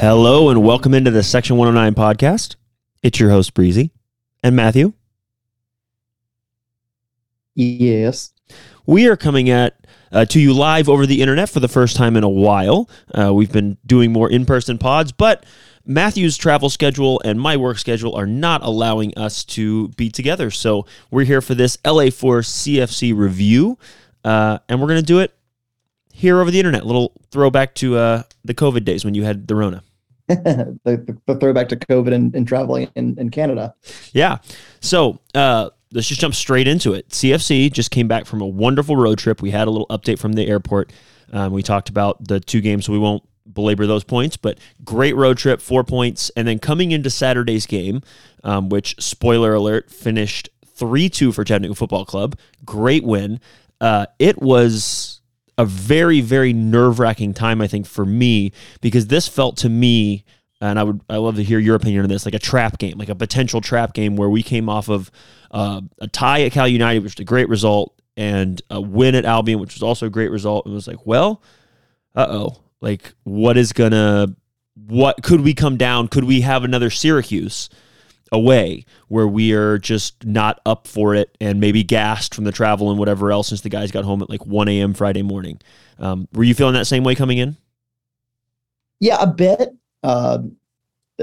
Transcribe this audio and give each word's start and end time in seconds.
Hello 0.00 0.48
and 0.48 0.62
welcome 0.62 0.94
into 0.94 1.10
the 1.10 1.24
Section 1.24 1.56
109 1.56 1.92
podcast. 1.92 2.54
It's 3.02 3.18
your 3.18 3.30
host, 3.30 3.52
Breezy, 3.52 3.90
and 4.44 4.54
Matthew. 4.54 4.92
Yes. 7.56 8.32
We 8.86 9.08
are 9.08 9.16
coming 9.16 9.50
at 9.50 9.74
uh, 10.12 10.24
to 10.26 10.38
you 10.38 10.54
live 10.54 10.88
over 10.88 11.04
the 11.04 11.20
internet 11.20 11.48
for 11.48 11.58
the 11.58 11.66
first 11.66 11.96
time 11.96 12.14
in 12.14 12.22
a 12.22 12.28
while. 12.28 12.88
Uh, 13.12 13.34
we've 13.34 13.50
been 13.50 13.76
doing 13.84 14.12
more 14.12 14.30
in 14.30 14.46
person 14.46 14.78
pods, 14.78 15.10
but 15.10 15.44
Matthew's 15.84 16.36
travel 16.36 16.70
schedule 16.70 17.20
and 17.24 17.40
my 17.40 17.56
work 17.56 17.78
schedule 17.78 18.14
are 18.14 18.24
not 18.24 18.62
allowing 18.62 19.12
us 19.18 19.42
to 19.46 19.88
be 19.88 20.10
together. 20.10 20.52
So 20.52 20.86
we're 21.10 21.24
here 21.24 21.40
for 21.40 21.56
this 21.56 21.76
LA 21.84 22.10
Force 22.10 22.48
CFC 22.48 23.18
review, 23.18 23.78
uh, 24.22 24.60
and 24.68 24.80
we're 24.80 24.86
going 24.86 25.00
to 25.00 25.04
do 25.04 25.18
it 25.18 25.34
here 26.12 26.40
over 26.40 26.52
the 26.52 26.60
internet. 26.60 26.82
A 26.82 26.86
little 26.86 27.14
throwback 27.32 27.74
to 27.74 27.96
uh, 27.96 28.22
the 28.44 28.54
COVID 28.54 28.84
days 28.84 29.04
when 29.04 29.16
you 29.16 29.24
had 29.24 29.48
the 29.48 29.56
Rona. 29.56 29.82
the, 30.34 30.78
the, 30.84 31.18
the 31.26 31.34
throwback 31.36 31.68
to 31.70 31.76
COVID 31.76 32.12
and, 32.12 32.34
and 32.34 32.46
traveling 32.46 32.90
in, 32.94 33.18
in 33.18 33.30
Canada. 33.30 33.74
Yeah. 34.12 34.38
So 34.80 35.20
uh, 35.34 35.70
let's 35.92 36.06
just 36.06 36.20
jump 36.20 36.34
straight 36.34 36.68
into 36.68 36.92
it. 36.92 37.08
CFC 37.08 37.72
just 37.72 37.90
came 37.90 38.08
back 38.08 38.26
from 38.26 38.40
a 38.40 38.46
wonderful 38.46 38.96
road 38.96 39.18
trip. 39.18 39.40
We 39.40 39.50
had 39.50 39.68
a 39.68 39.70
little 39.70 39.86
update 39.88 40.18
from 40.18 40.34
the 40.34 40.46
airport. 40.46 40.92
Um, 41.32 41.52
we 41.52 41.62
talked 41.62 41.88
about 41.88 42.26
the 42.26 42.40
two 42.40 42.60
games, 42.60 42.84
so 42.84 42.92
we 42.92 42.98
won't 42.98 43.22
belabor 43.50 43.86
those 43.86 44.04
points, 44.04 44.36
but 44.36 44.58
great 44.84 45.16
road 45.16 45.38
trip, 45.38 45.60
four 45.60 45.82
points. 45.82 46.30
And 46.36 46.46
then 46.46 46.58
coming 46.58 46.92
into 46.92 47.08
Saturday's 47.10 47.66
game, 47.66 48.02
um, 48.44 48.68
which, 48.68 48.96
spoiler 49.00 49.54
alert, 49.54 49.90
finished 49.90 50.50
3 50.66 51.08
2 51.08 51.32
for 51.32 51.44
Chattanooga 51.44 51.74
Football 51.74 52.04
Club. 52.04 52.38
Great 52.64 53.04
win. 53.04 53.40
Uh, 53.80 54.06
it 54.18 54.40
was 54.40 55.17
a 55.58 55.64
very 55.64 56.20
very 56.20 56.52
nerve 56.52 56.98
wracking 56.98 57.34
time 57.34 57.60
I 57.60 57.66
think 57.66 57.86
for 57.86 58.06
me 58.06 58.52
because 58.80 59.08
this 59.08 59.28
felt 59.28 59.56
to 59.58 59.68
me 59.68 60.24
and 60.60 60.78
I 60.78 60.84
would 60.84 61.00
I 61.10 61.16
love 61.16 61.36
to 61.36 61.44
hear 61.44 61.58
your 61.58 61.76
opinion 61.76 62.02
on 62.02 62.08
this 62.08 62.24
like 62.24 62.34
a 62.34 62.38
trap 62.38 62.78
game 62.78 62.96
like 62.96 63.08
a 63.08 63.14
potential 63.14 63.60
trap 63.60 63.92
game 63.92 64.16
where 64.16 64.30
we 64.30 64.42
came 64.42 64.68
off 64.68 64.88
of 64.88 65.10
uh, 65.50 65.80
a 65.98 66.08
tie 66.08 66.42
at 66.42 66.52
Cal 66.52 66.68
United 66.68 67.02
which 67.02 67.16
was 67.16 67.20
a 67.20 67.24
great 67.24 67.48
result 67.48 68.00
and 68.16 68.62
a 68.70 68.80
win 68.80 69.14
at 69.14 69.24
Albion 69.24 69.60
which 69.60 69.74
was 69.74 69.82
also 69.82 70.06
a 70.06 70.10
great 70.10 70.30
result 70.30 70.64
and 70.64 70.72
it 70.72 70.76
was 70.76 70.88
like 70.88 71.04
well 71.04 71.42
uh 72.14 72.26
oh 72.28 72.62
like 72.80 73.12
what 73.24 73.56
is 73.56 73.72
gonna 73.72 74.28
what 74.86 75.22
could 75.22 75.40
we 75.40 75.54
come 75.54 75.76
down? 75.76 76.08
Could 76.08 76.24
we 76.24 76.42
have 76.42 76.64
another 76.64 76.90
Syracuse 76.90 77.68
away 78.32 78.84
where 79.08 79.26
we 79.26 79.52
are 79.52 79.78
just 79.78 80.24
not 80.24 80.60
up 80.66 80.86
for 80.86 81.14
it 81.14 81.36
and 81.40 81.60
maybe 81.60 81.82
gassed 81.82 82.34
from 82.34 82.44
the 82.44 82.52
travel 82.52 82.90
and 82.90 82.98
whatever 82.98 83.30
else 83.30 83.48
since 83.48 83.60
the 83.62 83.68
guys 83.68 83.90
got 83.90 84.04
home 84.04 84.22
at 84.22 84.30
like 84.30 84.44
1 84.46 84.68
a.m. 84.68 84.94
Friday 84.94 85.22
morning. 85.22 85.60
Um, 85.98 86.28
were 86.32 86.44
you 86.44 86.54
feeling 86.54 86.74
that 86.74 86.86
same 86.86 87.04
way 87.04 87.14
coming 87.14 87.38
in? 87.38 87.56
Yeah, 89.00 89.18
a 89.20 89.26
bit. 89.26 89.70
Uh, 90.02 90.38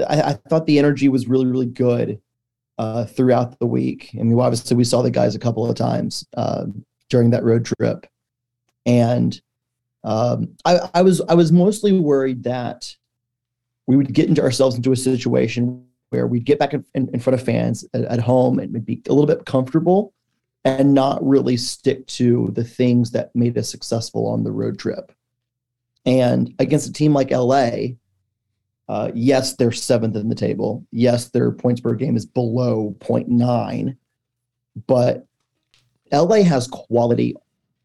I, 0.08 0.22
I, 0.22 0.32
thought 0.48 0.66
the 0.66 0.78
energy 0.78 1.08
was 1.08 1.28
really, 1.28 1.46
really 1.46 1.66
good 1.66 2.20
uh, 2.78 3.04
throughout 3.06 3.58
the 3.58 3.66
week. 3.66 4.10
I 4.18 4.22
mean, 4.22 4.38
obviously, 4.38 4.76
we 4.76 4.84
saw 4.84 5.02
the 5.02 5.10
guys 5.10 5.34
a 5.34 5.38
couple 5.38 5.68
of 5.68 5.76
times 5.76 6.26
uh, 6.36 6.66
during 7.08 7.30
that 7.30 7.44
road 7.44 7.64
trip, 7.64 8.06
and 8.84 9.40
um, 10.04 10.56
I, 10.64 10.80
I 10.94 11.02
was 11.02 11.20
I 11.22 11.34
was 11.34 11.52
mostly 11.52 11.98
worried 11.98 12.44
that 12.44 12.94
we 13.86 13.96
would 13.96 14.12
get 14.12 14.28
into 14.28 14.42
ourselves 14.42 14.76
into 14.76 14.92
a 14.92 14.96
situation 14.96 15.85
where 16.10 16.26
we'd 16.26 16.44
get 16.44 16.58
back 16.58 16.74
in, 16.74 16.84
in, 16.94 17.08
in 17.12 17.20
front 17.20 17.38
of 17.38 17.44
fans 17.44 17.84
at, 17.94 18.02
at, 18.02 18.20
home 18.20 18.58
and 18.58 18.84
be 18.84 19.02
a 19.08 19.12
little 19.12 19.26
bit 19.26 19.44
comfortable 19.44 20.12
and 20.64 20.94
not 20.94 21.24
really 21.26 21.56
stick 21.56 22.06
to 22.06 22.50
the 22.54 22.64
things 22.64 23.10
that 23.12 23.34
made 23.34 23.56
us 23.58 23.68
successful 23.68 24.26
on 24.26 24.44
the 24.44 24.52
road 24.52 24.78
trip. 24.78 25.12
And 26.04 26.54
against 26.58 26.88
a 26.88 26.92
team 26.92 27.12
like 27.12 27.30
LA, 27.30 27.70
uh, 28.88 29.10
yes, 29.14 29.56
they're 29.56 29.72
seventh 29.72 30.16
in 30.16 30.28
the 30.28 30.34
table. 30.34 30.86
Yes, 30.92 31.28
their 31.28 31.50
points 31.50 31.80
per 31.80 31.94
game 31.94 32.16
is 32.16 32.24
below 32.24 32.96
0.9, 33.00 33.96
but 34.86 35.26
LA 36.12 36.42
has 36.42 36.68
quality, 36.68 37.34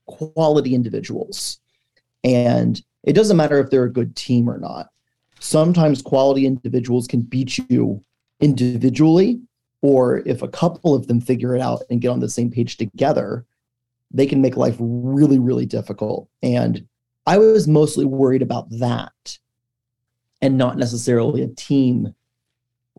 quality 0.05 0.75
individuals. 0.75 1.59
And 2.23 2.81
it 3.03 3.13
doesn't 3.13 3.37
matter 3.37 3.59
if 3.59 3.71
they're 3.71 3.85
a 3.85 3.91
good 3.91 4.15
team 4.15 4.47
or 4.47 4.59
not. 4.59 4.89
Sometimes 5.39 6.03
quality 6.03 6.45
individuals 6.45 7.07
can 7.07 7.21
beat 7.21 7.57
you 7.69 8.03
individually, 8.41 9.41
or 9.81 10.19
if 10.27 10.41
a 10.41 10.47
couple 10.47 10.93
of 10.93 11.07
them 11.07 11.21
figure 11.21 11.55
it 11.55 11.61
out 11.61 11.83
and 11.89 12.01
get 12.01 12.09
on 12.09 12.19
the 12.19 12.29
same 12.29 12.51
page 12.51 12.77
together, 12.77 13.45
they 14.11 14.25
can 14.25 14.41
make 14.41 14.57
life 14.57 14.75
really, 14.79 15.39
really 15.39 15.65
difficult. 15.65 16.27
And 16.43 16.85
I 17.25 17.37
was 17.37 17.67
mostly 17.67 18.05
worried 18.05 18.41
about 18.41 18.69
that 18.71 19.37
and 20.41 20.57
not 20.57 20.77
necessarily 20.77 21.43
a 21.43 21.47
team 21.47 22.13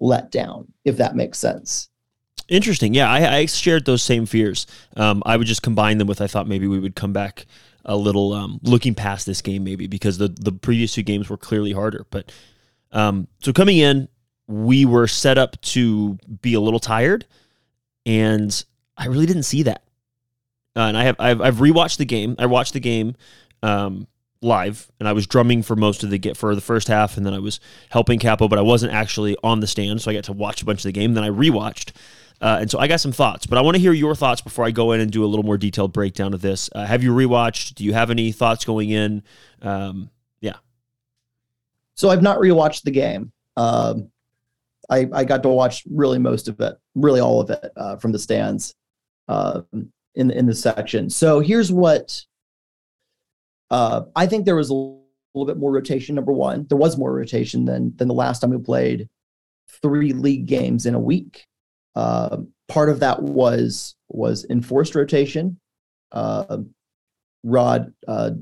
letdown, 0.01 0.67
if 0.85 0.97
that 0.97 1.17
makes 1.17 1.39
sense. 1.39 1.89
Interesting. 2.49 2.95
Yeah, 2.95 3.11
I, 3.11 3.37
I 3.37 3.47
shared 3.47 3.85
those 3.85 4.03
same 4.03 4.27
fears. 4.27 4.67
Um, 4.97 5.23
I 5.25 5.37
would 5.37 5.47
just 5.47 5.63
combine 5.63 5.99
them 5.99 6.09
with 6.09 6.21
I 6.21 6.27
thought 6.27 6.49
maybe 6.49 6.67
we 6.67 6.79
would 6.79 6.97
come 6.97 7.13
back 7.13 7.47
a 7.85 7.97
little 7.97 8.33
um, 8.33 8.61
looking 8.63 8.95
past 8.95 9.27
this 9.27 9.41
game, 9.41 9.65
maybe 9.65 9.87
because 9.87 10.19
the 10.19 10.29
the 10.29 10.53
previous 10.53 10.95
two 10.95 11.03
games 11.03 11.29
were 11.29 11.37
clearly 11.37 11.73
harder. 11.73 12.07
But 12.11 12.31
um, 12.93 13.27
so 13.41 13.53
coming 13.53 13.79
in, 13.79 14.09
we 14.53 14.85
were 14.85 15.07
set 15.07 15.39
up 15.39 15.59
to 15.63 16.19
be 16.43 16.55
a 16.55 16.61
little 16.61 16.81
tired, 16.81 17.27
and 18.05 18.65
I 18.97 19.07
really 19.07 19.27
didn't 19.27 19.45
see 19.45 19.63
that. 19.63 19.83
Uh, 20.77 20.81
and 20.81 20.97
I 20.97 21.05
have 21.05 21.17
I've, 21.19 21.41
I've 21.41 21.57
rewatched 21.57 21.97
the 21.97 22.05
game. 22.05 22.37
I 22.39 22.47
watched 22.47 22.75
the 22.75 22.81
game 22.81 23.17
um, 23.63 24.07
live, 24.43 24.91
and 25.01 25.09
I 25.09 25.13
was 25.13 25.27
drumming 25.27 25.63
for 25.63 25.75
most 25.75 26.03
of 26.03 26.11
the 26.11 26.19
get 26.19 26.37
for 26.37 26.55
the 26.55 26.61
first 26.61 26.89
half, 26.89 27.17
and 27.17 27.25
then 27.25 27.33
I 27.33 27.39
was 27.39 27.61
helping 27.91 28.19
Capo, 28.19 28.47
but 28.47 28.59
I 28.59 28.63
wasn't 28.63 28.93
actually 28.93 29.37
on 29.43 29.61
the 29.61 29.67
stand, 29.67 30.03
so 30.03 30.11
I 30.11 30.15
got 30.15 30.25
to 30.25 30.33
watch 30.33 30.61
a 30.61 30.65
bunch 30.67 30.81
of 30.81 30.85
the 30.85 30.93
game. 30.93 31.15
Then 31.15 31.25
I 31.25 31.31
rewatched. 31.31 31.93
Uh, 32.41 32.59
and 32.61 32.71
so 32.71 32.79
I 32.79 32.89
got 32.89 33.01
some 33.01 33.13
thoughts, 33.13 33.47
but 33.47 33.57
I 33.57 33.61
want 33.61 33.77
to 33.77 33.81
hear 33.81 33.93
your 33.93 34.17
thoughts 34.17 34.41
before 34.41 34.65
I 34.65 34.73
go 34.73 34.91
in 34.93 35.01
and 35.01 35.13
do 35.13 35.25
a 35.25 35.27
little 35.27 35.45
more 35.45 35.57
detailed 35.57 35.93
breakdown 35.93 36.35
of 36.35 36.43
this. 36.43 36.69
Uh, 36.75 36.85
have 36.85 37.03
you 37.03 37.13
rewatched? 37.13 37.77
Do 37.77 37.85
you 37.85 37.93
have 37.93 38.11
any 38.11 38.33
thoughts 38.33 38.65
going 38.65 38.91
in? 38.91 39.23
Um, 39.63 40.11
yeah. 40.41 40.57
So 41.95 42.11
I've 42.11 42.23
not 42.23 42.39
rewatched 42.39 42.83
the 42.83 42.91
game. 42.91 43.31
Um, 43.57 44.11
I, 44.93 45.09
I 45.13 45.25
got 45.25 45.43
to 45.43 45.49
watch 45.49 45.85
really 45.91 46.19
most 46.19 46.49
of 46.49 46.61
it, 46.61 46.77
really 46.95 47.21
all 47.21 47.41
of 47.41 47.49
it 47.51 47.73
uh, 47.77 47.97
from 47.97 48.13
the 48.13 48.19
stands 48.19 48.75
uh, 49.29 49.63
in 50.15 50.31
in 50.31 50.47
the 50.47 50.55
section. 50.55 51.09
So 51.09 51.41
here's 51.41 51.73
what 51.73 52.25
uh, 53.71 54.03
I 54.15 54.27
think 54.27 54.45
there 54.45 54.57
was 54.57 54.69
a 54.69 54.75
little 54.75 55.47
bit 55.47 55.57
more 55.57 55.73
rotation. 55.73 56.15
Number 56.15 56.33
one, 56.33 56.67
there 56.69 56.77
was 56.77 56.99
more 56.99 57.13
rotation 57.13 57.65
than 57.65 57.97
than 57.97 58.09
the 58.09 58.15
last 58.15 58.41
time 58.41 58.51
we 58.51 58.59
played 58.59 59.09
three 59.81 60.13
league 60.13 60.47
games 60.47 60.85
in 60.85 60.95
a 60.95 61.01
week. 61.01 61.47
Uh, 61.97 62.39
part 62.69 62.91
of 62.91 63.01
that 63.01 63.23
was 63.23 63.97
was 64.09 64.45
enforced 64.51 64.95
rotation. 64.95 65.59
Uh, 66.13 66.59
Rod 67.45 67.93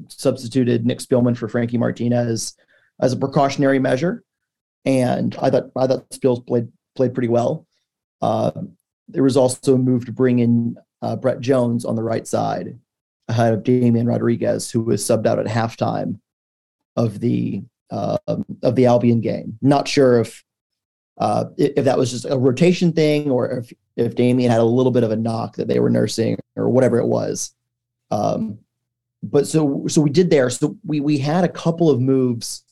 substituted 0.09 0.85
Nick 0.85 0.99
Spielman 0.99 1.37
for 1.37 1.49
Frankie 1.49 1.79
Martinez 1.79 2.57
as 3.01 3.13
a 3.13 3.17
precautionary 3.17 3.79
measure 3.79 4.25
and 4.85 5.37
I 5.41 5.51
thought 5.51 5.71
I 5.77 5.87
thought 5.87 6.13
Spills 6.13 6.41
played 6.41 6.69
played 6.97 7.15
pretty 7.15 7.29
well. 7.29 7.67
Uh, 8.23 8.53
there 9.09 9.23
was 9.23 9.37
also 9.37 9.75
a 9.75 9.79
move 9.79 10.07
to 10.07 10.13
bring 10.13 10.39
in 10.39 10.77
uh, 11.03 11.17
Brett 11.17 11.41
Jones 11.41 11.85
on 11.85 11.97
the 11.97 12.03
right 12.03 12.27
side 12.27 12.79
ahead 13.29 13.53
of 13.53 13.63
Damian 13.63 14.07
Rodriguez, 14.07 14.71
who 14.71 14.81
was 14.81 15.03
subbed 15.03 15.27
out 15.27 15.39
at 15.39 15.47
halftime 15.47 16.19
of 16.97 17.21
the 17.21 17.63
uh, 17.91 18.19
of 18.63 18.77
the 18.77 18.87
Albion 18.87 19.21
game. 19.21 19.59
Not 19.63 19.89
sure 19.89 20.21
if 20.21 20.45
uh, 21.19 21.47
if 21.57 21.85
that 21.85 21.99
was 21.99 22.11
just 22.11 22.25
a 22.25 22.39
rotation 22.39 22.93
thing 22.93 23.31
or 23.31 23.51
if 23.51 23.73
if 23.97 24.15
Damian 24.15 24.51
had 24.51 24.61
a 24.61 24.65
little 24.65 24.93
bit 24.93 25.05
of 25.05 25.11
a 25.11 25.17
knock 25.17 25.57
that 25.57 25.69
they 25.69 25.81
were 25.81 25.91
nursing 25.91 26.39
or 26.57 26.71
whatever 26.71 26.99
it 26.99 27.07
was. 27.07 27.55
Um, 28.11 28.59
but 29.23 29.47
so 29.47 29.87
so 29.87 30.01
we 30.01 30.11
did 30.11 30.31
there. 30.31 30.51
So 30.51 30.77
we 30.85 31.01
we 31.01 31.19
had 31.19 31.45
a 31.45 31.49
couple 31.49 31.91
of 31.91 32.01
moves 32.01 32.65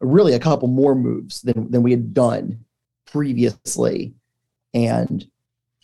really 0.00 0.34
a 0.34 0.38
couple 0.38 0.68
more 0.68 0.94
moves 0.94 1.42
than 1.42 1.70
than 1.70 1.82
we 1.82 1.90
had 1.90 2.14
done 2.14 2.64
previously, 3.06 4.14
and 4.74 5.26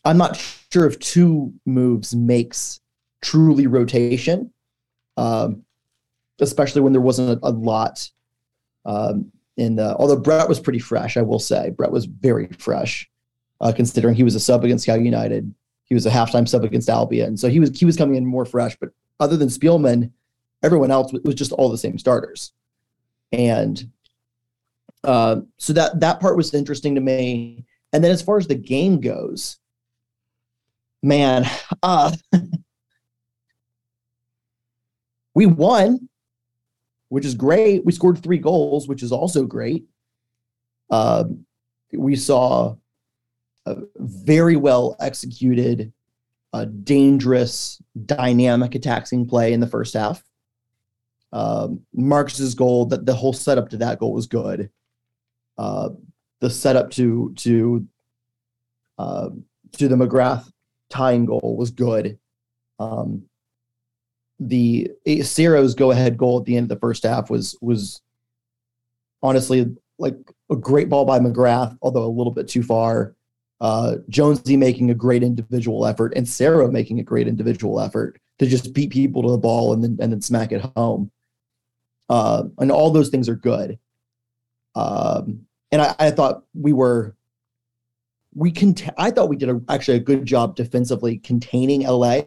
I'm 0.05 0.19
not 0.19 0.37
sure 0.72 0.87
if 0.87 0.99
two 0.99 1.52
moves 1.64 2.14
makes 2.14 2.81
truly 3.22 3.66
rotation, 3.66 4.52
um, 5.16 5.64
especially 6.40 6.82
when 6.82 6.93
there 6.93 7.00
wasn't 7.00 7.43
a, 7.43 7.49
a 7.49 7.50
lot. 7.50 8.11
Um, 8.84 9.32
in 9.56 9.76
the, 9.76 9.96
although 9.96 10.19
Brett 10.19 10.49
was 10.49 10.61
pretty 10.61 10.81
fresh, 10.81 11.16
I 11.16 11.22
will 11.22 11.38
say 11.38 11.70
Brett 11.70 11.93
was 11.93 12.06
very 12.06 12.49
fresh, 12.58 13.08
uh, 13.61 13.72
considering 13.72 14.14
he 14.14 14.25
was 14.25 14.34
a 14.34 14.40
sub 14.40 14.64
against 14.64 14.84
Cal 14.84 15.00
United. 15.00 15.55
He 15.84 15.94
was 15.94 16.06
a 16.06 16.11
halftime 16.11 16.49
sub 16.49 16.64
against 16.64 16.90
Albion, 16.90 17.37
so 17.37 17.49
he 17.49 17.61
was 17.61 17.78
he 17.78 17.84
was 17.84 17.96
coming 17.96 18.16
in 18.16 18.26
more 18.26 18.44
fresh. 18.44 18.76
But 18.76 18.90
other 19.20 19.37
than 19.37 19.49
Spielman, 19.49 20.11
everyone 20.62 20.90
else 20.90 21.12
was 21.12 21.34
just 21.34 21.52
all 21.52 21.70
the 21.70 21.78
same 21.78 21.99
starters. 21.99 22.52
And 23.32 23.90
uh, 25.04 25.40
so 25.58 25.72
that 25.72 26.00
that 26.00 26.20
part 26.20 26.36
was 26.36 26.54
interesting 26.54 26.94
to 26.94 27.00
me. 27.00 27.64
And 27.92 28.02
then 28.02 28.10
as 28.10 28.22
far 28.22 28.38
as 28.38 28.46
the 28.46 28.54
game 28.54 29.00
goes, 29.00 29.58
man, 31.02 31.44
uh, 31.82 32.12
we 35.34 35.46
won, 35.46 36.08
which 37.08 37.24
is 37.24 37.34
great. 37.34 37.84
We 37.84 37.92
scored 37.92 38.22
three 38.22 38.38
goals, 38.38 38.88
which 38.88 39.02
is 39.02 39.12
also 39.12 39.44
great. 39.44 39.84
Uh, 40.90 41.24
we 41.92 42.16
saw 42.16 42.76
a 43.66 43.76
very 43.96 44.56
well 44.56 44.96
executed, 45.00 45.92
uh, 46.52 46.64
dangerous, 46.64 47.80
dynamic 48.04 48.74
attacking 48.74 49.26
play 49.26 49.52
in 49.52 49.60
the 49.60 49.66
first 49.66 49.94
half. 49.94 50.22
Um, 51.32 51.80
Marcus's 51.92 52.54
goal, 52.54 52.86
that 52.86 53.06
the 53.06 53.14
whole 53.14 53.32
setup 53.32 53.70
to 53.70 53.76
that 53.78 53.98
goal 53.98 54.12
was 54.12 54.26
good. 54.26 54.70
Uh, 55.56 55.90
the 56.40 56.50
setup 56.50 56.90
to 56.90 57.32
to 57.36 57.86
uh, 58.98 59.30
to 59.72 59.88
the 59.88 59.96
McGrath 59.96 60.50
tying 60.90 61.24
goal 61.26 61.56
was 61.56 61.70
good. 61.70 62.18
Um, 62.78 63.24
the 64.40 64.90
Cerro's 65.06 65.74
go 65.74 65.90
ahead 65.90 66.16
goal 66.16 66.40
at 66.40 66.44
the 66.44 66.56
end 66.56 66.64
of 66.64 66.68
the 66.68 66.80
first 66.80 67.04
half 67.04 67.30
was 67.30 67.56
was 67.60 68.00
honestly 69.22 69.66
like 69.98 70.16
a 70.50 70.56
great 70.56 70.88
ball 70.88 71.04
by 71.04 71.18
McGrath, 71.18 71.76
although 71.82 72.04
a 72.04 72.06
little 72.06 72.32
bit 72.32 72.48
too 72.48 72.62
far. 72.62 73.14
Uh, 73.60 73.96
Jonesy 74.08 74.56
making 74.56 74.90
a 74.90 74.94
great 74.94 75.22
individual 75.22 75.86
effort 75.86 76.12
and 76.16 76.26
Cero 76.26 76.70
making 76.70 76.98
a 76.98 77.04
great 77.04 77.28
individual 77.28 77.80
effort 77.80 78.20
to 78.38 78.46
just 78.46 78.74
beat 78.74 78.90
people 78.90 79.22
to 79.22 79.30
the 79.30 79.38
ball 79.38 79.72
and 79.72 79.82
then 79.82 79.96
and 80.00 80.12
then 80.12 80.20
smack 80.20 80.52
it 80.52 80.60
home. 80.76 81.10
Uh, 82.08 82.44
and 82.58 82.70
all 82.70 82.90
those 82.90 83.08
things 83.08 83.28
are 83.28 83.36
good. 83.36 83.78
Um, 84.75 85.47
and 85.73 85.82
I, 85.82 85.94
I, 85.99 86.11
thought 86.11 86.44
we 86.55 86.73
were 86.73 87.17
we 88.35 88.50
can. 88.50 88.75
I 88.99 89.11
thought 89.11 89.29
we 89.29 89.37
did 89.37 89.49
a, 89.49 89.61
actually 89.69 89.99
a 89.99 90.00
good 90.00 90.25
job 90.25 90.56
defensively 90.56 91.19
containing 91.19 91.82
LA, 91.82 92.23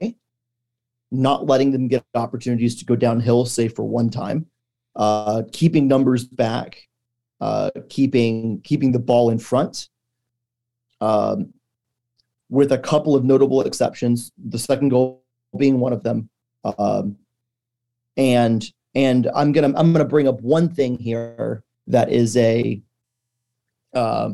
not 1.12 1.46
letting 1.46 1.72
them 1.72 1.88
get 1.88 2.04
opportunities 2.16 2.78
to 2.80 2.86
go 2.86 2.96
downhill, 2.96 3.46
save 3.46 3.74
for 3.74 3.84
one 3.84 4.10
time, 4.10 4.46
uh, 4.96 5.44
keeping 5.52 5.88
numbers 5.88 6.26
back, 6.26 6.88
uh, 7.42 7.72
keeping 7.90 8.62
keeping 8.62 8.92
the 8.92 9.00
ball 9.00 9.30
in 9.30 9.40
front. 9.40 9.90
Um, 11.02 11.54
with 12.50 12.72
a 12.72 12.78
couple 12.78 13.16
of 13.16 13.26
notable 13.26 13.62
exceptions, 13.62 14.32
the 14.38 14.58
second 14.58 14.90
goal 14.90 15.24
being 15.58 15.80
one 15.80 15.94
of 15.94 16.04
them. 16.04 16.30
Um, 16.78 17.18
and 18.16 18.66
and 18.96 19.30
I'm 19.36 19.52
gonna 19.52 19.74
I'm 19.76 19.94
gonna 19.94 20.06
bring 20.06 20.28
up 20.28 20.42
one 20.42 20.70
thing 20.70 20.98
here 20.98 21.64
that 21.88 22.12
is 22.12 22.38
a 22.38 22.81
uh, 23.94 24.31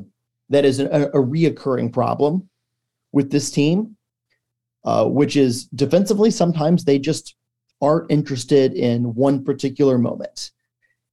that 0.49 0.65
is 0.65 0.79
a, 0.79 0.85
a 0.85 1.11
reoccurring 1.13 1.93
problem 1.93 2.49
with 3.11 3.31
this 3.31 3.51
team, 3.51 3.95
uh, 4.83 5.05
which 5.05 5.35
is 5.35 5.65
defensively 5.67 6.31
sometimes 6.31 6.83
they 6.83 6.99
just 6.99 7.35
aren't 7.81 8.11
interested 8.11 8.73
in 8.73 9.15
one 9.15 9.43
particular 9.43 9.97
moment, 9.97 10.51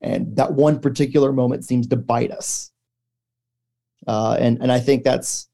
and 0.01 0.35
that 0.37 0.53
one 0.53 0.81
particular 0.81 1.33
moment 1.33 1.65
seems 1.65 1.87
to 1.87 1.97
bite 1.97 2.33
us. 2.33 2.71
Uh, 4.07 4.37
and 4.41 4.59
and 4.63 4.73
I 4.73 4.81
think 4.81 5.05
that's 5.05 5.49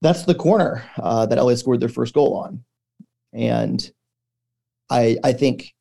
that's 0.00 0.24
the 0.24 0.34
corner 0.34 0.84
uh, 0.98 1.26
that 1.26 1.42
LA 1.42 1.54
scored 1.54 1.80
their 1.80 1.88
first 1.88 2.12
goal 2.12 2.36
on, 2.36 2.64
and 3.32 3.90
I 4.90 5.16
I 5.22 5.32
think 5.32 5.72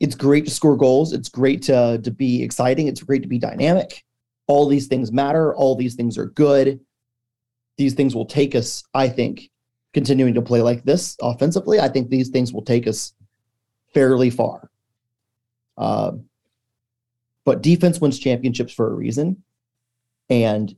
it's 0.00 0.14
great 0.14 0.44
to 0.44 0.50
score 0.50 0.76
goals. 0.76 1.12
It's 1.12 1.28
great 1.28 1.62
to 1.62 2.00
to 2.02 2.10
be 2.10 2.42
exciting. 2.42 2.88
It's 2.88 3.02
great 3.02 3.22
to 3.22 3.28
be 3.28 3.38
dynamic. 3.38 4.04
All 4.46 4.66
these 4.66 4.86
things 4.86 5.12
matter. 5.12 5.54
All 5.54 5.74
these 5.76 5.94
things 5.94 6.18
are 6.18 6.26
good. 6.26 6.80
These 7.76 7.94
things 7.94 8.14
will 8.14 8.26
take 8.26 8.54
us, 8.54 8.84
I 8.94 9.08
think, 9.08 9.50
continuing 9.92 10.34
to 10.34 10.42
play 10.42 10.62
like 10.62 10.84
this 10.84 11.16
offensively. 11.20 11.80
I 11.80 11.88
think 11.88 12.08
these 12.08 12.28
things 12.28 12.52
will 12.52 12.62
take 12.62 12.86
us 12.86 13.14
fairly 13.92 14.30
far. 14.30 14.70
Uh, 15.76 16.12
but 17.44 17.62
defense 17.62 18.00
wins 18.00 18.18
championships 18.18 18.72
for 18.72 18.90
a 18.90 18.94
reason, 18.94 19.42
and 20.30 20.74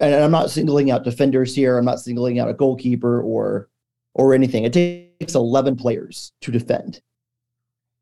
and 0.00 0.14
I'm 0.14 0.30
not 0.30 0.50
singling 0.50 0.90
out 0.90 1.04
defenders 1.04 1.54
here. 1.54 1.78
I'm 1.78 1.84
not 1.84 2.00
singling 2.00 2.38
out 2.38 2.48
a 2.48 2.54
goalkeeper 2.54 3.20
or 3.20 3.68
or 4.14 4.34
anything. 4.34 4.64
It 4.64 4.72
takes 4.72 5.34
11 5.34 5.76
players 5.76 6.32
to 6.40 6.50
defend 6.50 7.02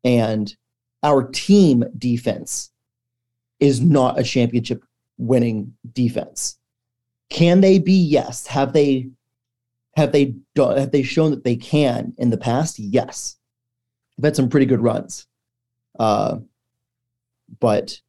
and 0.05 0.55
our 1.03 1.23
team 1.23 1.83
defense 1.97 2.71
is 3.59 3.81
not 3.81 4.19
a 4.19 4.23
championship 4.23 4.83
winning 5.17 5.73
defense. 5.91 6.57
Can 7.29 7.59
they 7.59 7.79
be? 7.79 7.93
Yes. 7.93 8.47
Have 8.47 8.71
they 8.71 9.09
have 9.97 10.11
they 10.11 10.35
done 10.53 10.77
have 10.77 10.91
they 10.91 11.03
shown 11.03 11.31
that 11.31 11.43
they 11.43 11.55
can 11.55 12.13
in 12.17 12.29
the 12.29 12.37
past? 12.37 12.79
Yes. 12.79 13.37
They've 14.17 14.25
had 14.25 14.35
some 14.35 14.49
pretty 14.49 14.67
good 14.67 14.81
runs. 14.81 15.27
Uh, 15.97 16.37
but 17.59 17.99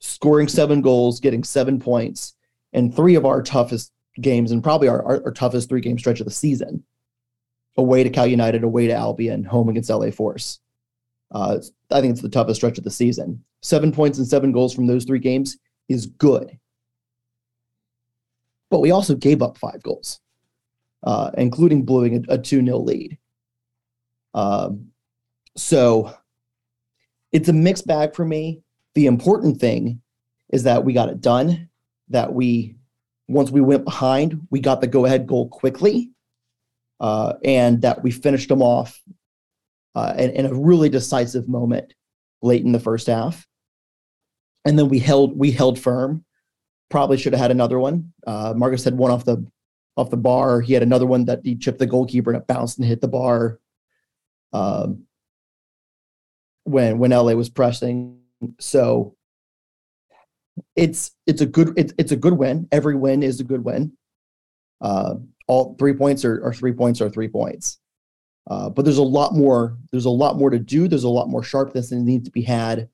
scoring 0.00 0.48
seven 0.48 0.82
goals, 0.82 1.20
getting 1.20 1.44
seven 1.44 1.78
points, 1.78 2.34
and 2.72 2.94
three 2.94 3.14
of 3.14 3.24
our 3.24 3.42
toughest 3.42 3.92
games, 4.20 4.50
and 4.50 4.62
probably 4.62 4.88
our, 4.88 5.02
our, 5.04 5.22
our 5.24 5.30
toughest 5.30 5.68
three 5.68 5.80
game 5.80 5.98
stretch 5.98 6.20
of 6.20 6.26
the 6.26 6.32
season. 6.32 6.84
Away 7.76 8.02
to 8.04 8.10
Cal 8.10 8.26
United, 8.26 8.64
away 8.64 8.88
to 8.88 8.92
Albion, 8.92 9.44
home 9.44 9.68
against 9.68 9.88
LA 9.88 10.10
Force. 10.10 10.60
Uh, 11.32 11.58
I 11.90 12.00
think 12.00 12.12
it's 12.12 12.20
the 12.20 12.28
toughest 12.28 12.60
stretch 12.60 12.78
of 12.78 12.84
the 12.84 12.90
season. 12.90 13.42
Seven 13.62 13.90
points 13.90 14.18
and 14.18 14.26
seven 14.26 14.52
goals 14.52 14.74
from 14.74 14.86
those 14.86 15.04
three 15.04 15.18
games 15.18 15.56
is 15.88 16.06
good. 16.06 16.58
But 18.70 18.80
we 18.80 18.90
also 18.90 19.14
gave 19.14 19.42
up 19.42 19.58
five 19.58 19.82
goals, 19.82 20.20
uh, 21.02 21.30
including 21.36 21.84
blowing 21.84 22.24
a, 22.28 22.38
2 22.38 22.64
0 22.64 22.78
lead. 22.78 23.18
Um, 24.34 24.88
so 25.56 26.14
it's 27.32 27.48
a 27.48 27.52
mixed 27.52 27.86
bag 27.86 28.14
for 28.14 28.24
me. 28.24 28.62
The 28.94 29.06
important 29.06 29.58
thing 29.58 30.00
is 30.52 30.64
that 30.64 30.84
we 30.84 30.92
got 30.92 31.08
it 31.08 31.20
done, 31.20 31.68
that 32.08 32.32
we, 32.32 32.76
once 33.28 33.50
we 33.50 33.62
went 33.62 33.84
behind, 33.84 34.46
we 34.50 34.60
got 34.60 34.82
the 34.82 34.86
go 34.86 35.06
ahead 35.06 35.26
goal 35.26 35.48
quickly, 35.48 36.10
uh, 37.00 37.34
and 37.42 37.80
that 37.82 38.02
we 38.02 38.10
finished 38.10 38.48
them 38.48 38.62
off 38.62 39.00
uh, 39.94 40.14
in, 40.18 40.30
in 40.30 40.46
a 40.46 40.54
really 40.54 40.88
decisive 40.88 41.48
moment 41.48 41.94
late 42.42 42.64
in 42.64 42.72
the 42.72 42.80
first 42.80 43.06
half. 43.06 43.46
And 44.64 44.78
then 44.78 44.88
we 44.88 44.98
held 44.98 45.36
we 45.36 45.50
held 45.50 45.78
firm. 45.78 46.24
Probably 46.90 47.16
should 47.16 47.32
have 47.32 47.40
had 47.40 47.50
another 47.50 47.78
one. 47.78 48.12
Uh, 48.26 48.54
Marcus 48.56 48.84
had 48.84 48.96
one 48.96 49.10
off 49.10 49.24
the 49.24 49.44
off 49.96 50.10
the 50.10 50.16
bar. 50.16 50.60
He 50.60 50.72
had 50.72 50.82
another 50.82 51.06
one 51.06 51.24
that 51.26 51.40
he 51.42 51.56
chipped 51.56 51.78
the 51.78 51.86
goalkeeper 51.86 52.30
and 52.30 52.40
it 52.40 52.46
bounced 52.46 52.78
and 52.78 52.86
hit 52.86 53.00
the 53.00 53.08
bar. 53.08 53.58
Um, 54.52 55.06
when 56.64 56.98
when 56.98 57.10
LA 57.10 57.32
was 57.32 57.48
pressing, 57.48 58.20
so 58.60 59.16
it's 60.76 61.12
it's 61.26 61.40
a 61.40 61.46
good 61.46 61.72
it's 61.76 61.92
it's 61.98 62.12
a 62.12 62.16
good 62.16 62.34
win. 62.34 62.68
Every 62.70 62.94
win 62.94 63.22
is 63.22 63.40
a 63.40 63.44
good 63.44 63.64
win. 63.64 63.92
Uh, 64.80 65.14
all 65.46 65.76
three 65.78 65.92
points 65.92 66.24
are, 66.24 66.44
are 66.44 66.52
three 66.52 66.72
points 66.72 67.00
are 67.00 67.10
three 67.10 67.28
points. 67.28 67.78
Uh, 68.48 68.68
but 68.68 68.84
there's 68.84 68.98
a 68.98 69.02
lot 69.02 69.34
more. 69.34 69.76
There's 69.90 70.04
a 70.04 70.10
lot 70.10 70.36
more 70.36 70.50
to 70.50 70.58
do. 70.58 70.88
There's 70.88 71.04
a 71.04 71.08
lot 71.08 71.28
more 71.28 71.42
sharpness 71.42 71.90
that 71.90 71.96
needs 71.96 72.24
to 72.24 72.32
be 72.32 72.42
had. 72.42 72.88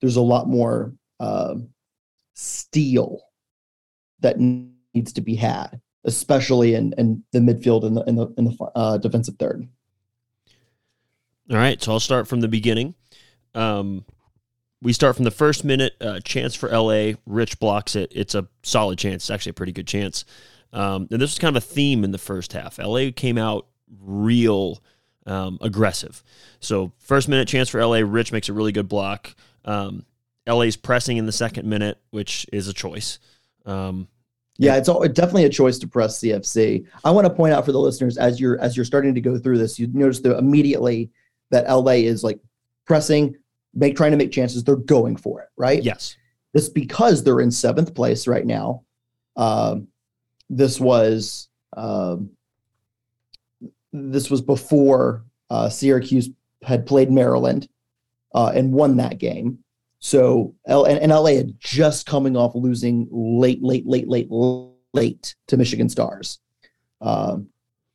There's 0.00 0.16
a 0.16 0.22
lot 0.22 0.48
more 0.48 0.94
uh, 1.20 1.54
steel 2.34 3.22
that 4.20 4.38
needs 4.38 5.12
to 5.14 5.20
be 5.20 5.34
had, 5.34 5.80
especially 6.04 6.74
in, 6.74 6.94
in 6.98 7.22
the 7.32 7.38
midfield 7.38 7.84
and 7.84 7.96
the 7.96 8.02
in 8.02 8.16
the 8.16 8.26
in 8.36 8.44
the 8.44 8.70
uh, 8.74 8.98
defensive 8.98 9.36
third. 9.38 9.66
All 11.50 11.56
right, 11.56 11.82
so 11.82 11.92
I'll 11.92 12.00
start 12.00 12.28
from 12.28 12.40
the 12.40 12.48
beginning. 12.48 12.94
Um, 13.54 14.04
we 14.80 14.92
start 14.92 15.16
from 15.16 15.24
the 15.24 15.30
first 15.30 15.64
minute. 15.64 15.94
Uh, 16.00 16.20
chance 16.20 16.54
for 16.54 16.68
LA. 16.68 17.12
Rich 17.26 17.58
blocks 17.60 17.96
it. 17.96 18.12
It's 18.14 18.34
a 18.34 18.48
solid 18.62 18.98
chance. 18.98 19.24
It's 19.24 19.30
actually 19.30 19.50
a 19.50 19.54
pretty 19.54 19.72
good 19.72 19.86
chance. 19.86 20.24
Um, 20.72 21.08
and 21.10 21.20
this 21.20 21.32
was 21.32 21.38
kind 21.38 21.56
of 21.56 21.62
a 21.62 21.66
theme 21.66 22.04
in 22.04 22.12
the 22.12 22.18
first 22.18 22.52
half. 22.52 22.78
LA 22.78 23.10
came 23.14 23.38
out 23.38 23.66
real 24.00 24.82
um, 25.26 25.58
aggressive. 25.60 26.22
So 26.60 26.92
first 26.98 27.28
minute 27.28 27.48
chance 27.48 27.68
for 27.68 27.84
LA. 27.84 27.98
Rich 27.98 28.32
makes 28.32 28.48
a 28.48 28.52
really 28.52 28.72
good 28.72 28.88
block. 28.88 29.34
Um, 29.64 30.04
LA's 30.46 30.76
pressing 30.76 31.16
in 31.16 31.26
the 31.26 31.32
second 31.32 31.68
minute, 31.68 31.98
which 32.10 32.46
is 32.52 32.68
a 32.68 32.72
choice. 32.72 33.18
Um, 33.64 34.08
yeah, 34.58 34.76
it's 34.76 34.88
all, 34.88 35.06
definitely 35.08 35.44
a 35.44 35.50
choice 35.50 35.78
to 35.78 35.86
press 35.86 36.18
CFC. 36.20 36.86
I 37.04 37.10
want 37.10 37.26
to 37.26 37.32
point 37.32 37.54
out 37.54 37.64
for 37.64 37.72
the 37.72 37.80
listeners 37.80 38.18
as 38.18 38.40
you're 38.40 38.60
as 38.60 38.76
you're 38.76 38.84
starting 38.84 39.14
to 39.14 39.20
go 39.20 39.38
through 39.38 39.58
this, 39.58 39.78
you 39.78 39.88
notice 39.92 40.20
that 40.20 40.36
immediately 40.36 41.10
that 41.50 41.68
LA 41.68 41.92
is 41.92 42.22
like 42.22 42.38
pressing, 42.86 43.36
make 43.74 43.96
trying 43.96 44.10
to 44.10 44.16
make 44.16 44.32
chances. 44.32 44.62
They're 44.62 44.76
going 44.76 45.16
for 45.16 45.40
it, 45.40 45.48
right? 45.56 45.82
Yes. 45.82 46.16
This 46.52 46.68
because 46.68 47.24
they're 47.24 47.40
in 47.40 47.50
seventh 47.50 47.94
place 47.94 48.26
right 48.26 48.44
now. 48.44 48.84
Um, 49.36 49.88
this 50.50 50.78
was 50.78 51.48
um, 51.74 52.30
this 53.92 54.30
was 54.30 54.40
before 54.40 55.24
uh, 55.50 55.68
Syracuse 55.68 56.30
had 56.62 56.86
played 56.86 57.10
Maryland 57.10 57.68
uh, 58.34 58.52
and 58.54 58.72
won 58.72 58.96
that 58.96 59.18
game. 59.18 59.58
So 59.98 60.54
L- 60.66 60.84
and, 60.84 60.98
and, 60.98 61.12
LA 61.12 61.34
had 61.34 61.58
just 61.60 62.06
coming 62.06 62.36
off 62.36 62.54
losing 62.54 63.06
late, 63.10 63.62
late, 63.62 63.86
late, 63.86 64.08
late, 64.08 64.28
late 64.92 65.36
to 65.46 65.56
Michigan 65.56 65.88
Stars. 65.88 66.40
Um, 67.00 67.48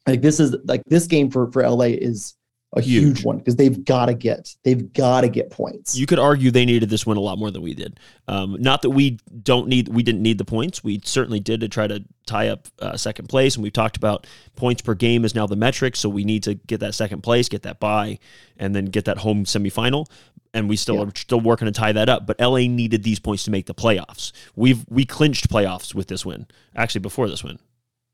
like 0.08 0.22
this 0.22 0.40
is 0.40 0.56
like 0.64 0.84
this 0.86 1.06
game 1.06 1.30
for 1.30 1.52
for 1.52 1.68
LA 1.68 1.86
is 1.86 2.36
a 2.74 2.82
huge, 2.82 3.04
huge 3.04 3.26
one 3.26 3.38
because 3.38 3.56
they've 3.56 3.86
got 3.86 4.08
to 4.08 4.14
get 4.14 4.54
they've 4.64 4.92
got 4.92 5.22
to 5.22 5.30
get 5.30 5.50
points. 5.50 5.98
You 5.98 6.06
could 6.06 6.20
argue 6.20 6.52
they 6.52 6.66
needed 6.66 6.90
this 6.90 7.06
win 7.06 7.18
a 7.18 7.22
lot 7.22 7.38
more 7.38 7.50
than 7.50 7.62
we 7.62 7.74
did. 7.74 8.00
Um, 8.28 8.58
not 8.60 8.82
that 8.82 8.90
we 8.90 9.20
don't 9.42 9.68
need 9.70 9.88
we 9.88 10.04
didn't 10.04 10.22
need 10.22 10.38
the 10.38 10.46
points. 10.46 10.84
We 10.84 11.00
certainly 11.04 11.40
did 11.40 11.62
to 11.62 11.70
try 11.70 11.88
to 11.88 12.04
tie 12.26 12.50
up 12.50 12.68
uh, 12.80 12.98
second 12.98 13.30
place, 13.30 13.56
and 13.56 13.64
we've 13.64 13.72
talked 13.72 13.96
about 13.96 14.28
points 14.56 14.82
per 14.82 14.96
game 14.96 15.24
is 15.24 15.34
now 15.34 15.48
the 15.48 15.56
metric. 15.56 15.96
So 15.96 16.10
we 16.10 16.26
need 16.26 16.44
to 16.44 16.56
get 16.56 16.82
that 16.82 16.94
second 16.94 17.22
place, 17.22 17.48
get 17.48 17.64
that 17.64 17.80
bye, 17.80 18.20
and 18.58 18.76
then 18.76 18.86
get 18.86 19.06
that 19.06 19.20
home 19.20 19.46
semifinal. 19.46 20.08
And 20.54 20.68
we 20.68 20.76
still 20.76 20.96
yeah. 20.96 21.04
are 21.04 21.12
still 21.16 21.42
working 21.42 21.68
to 21.68 21.72
tie 21.72 21.92
that 21.94 22.10
up. 22.10 22.26
But 22.26 22.40
LA 22.40 22.68
needed 22.68 23.04
these 23.04 23.20
points 23.20 23.44
to 23.46 23.52
make 23.52 23.68
the 23.68 23.76
playoffs. 23.76 24.34
We've 24.56 24.84
we 24.90 25.06
clinched 25.06 25.50
playoffs 25.50 25.96
with 25.96 26.08
this 26.08 26.26
win. 26.26 26.48
Actually, 26.76 27.02
before 27.02 27.30
this 27.30 27.44
win 27.44 27.60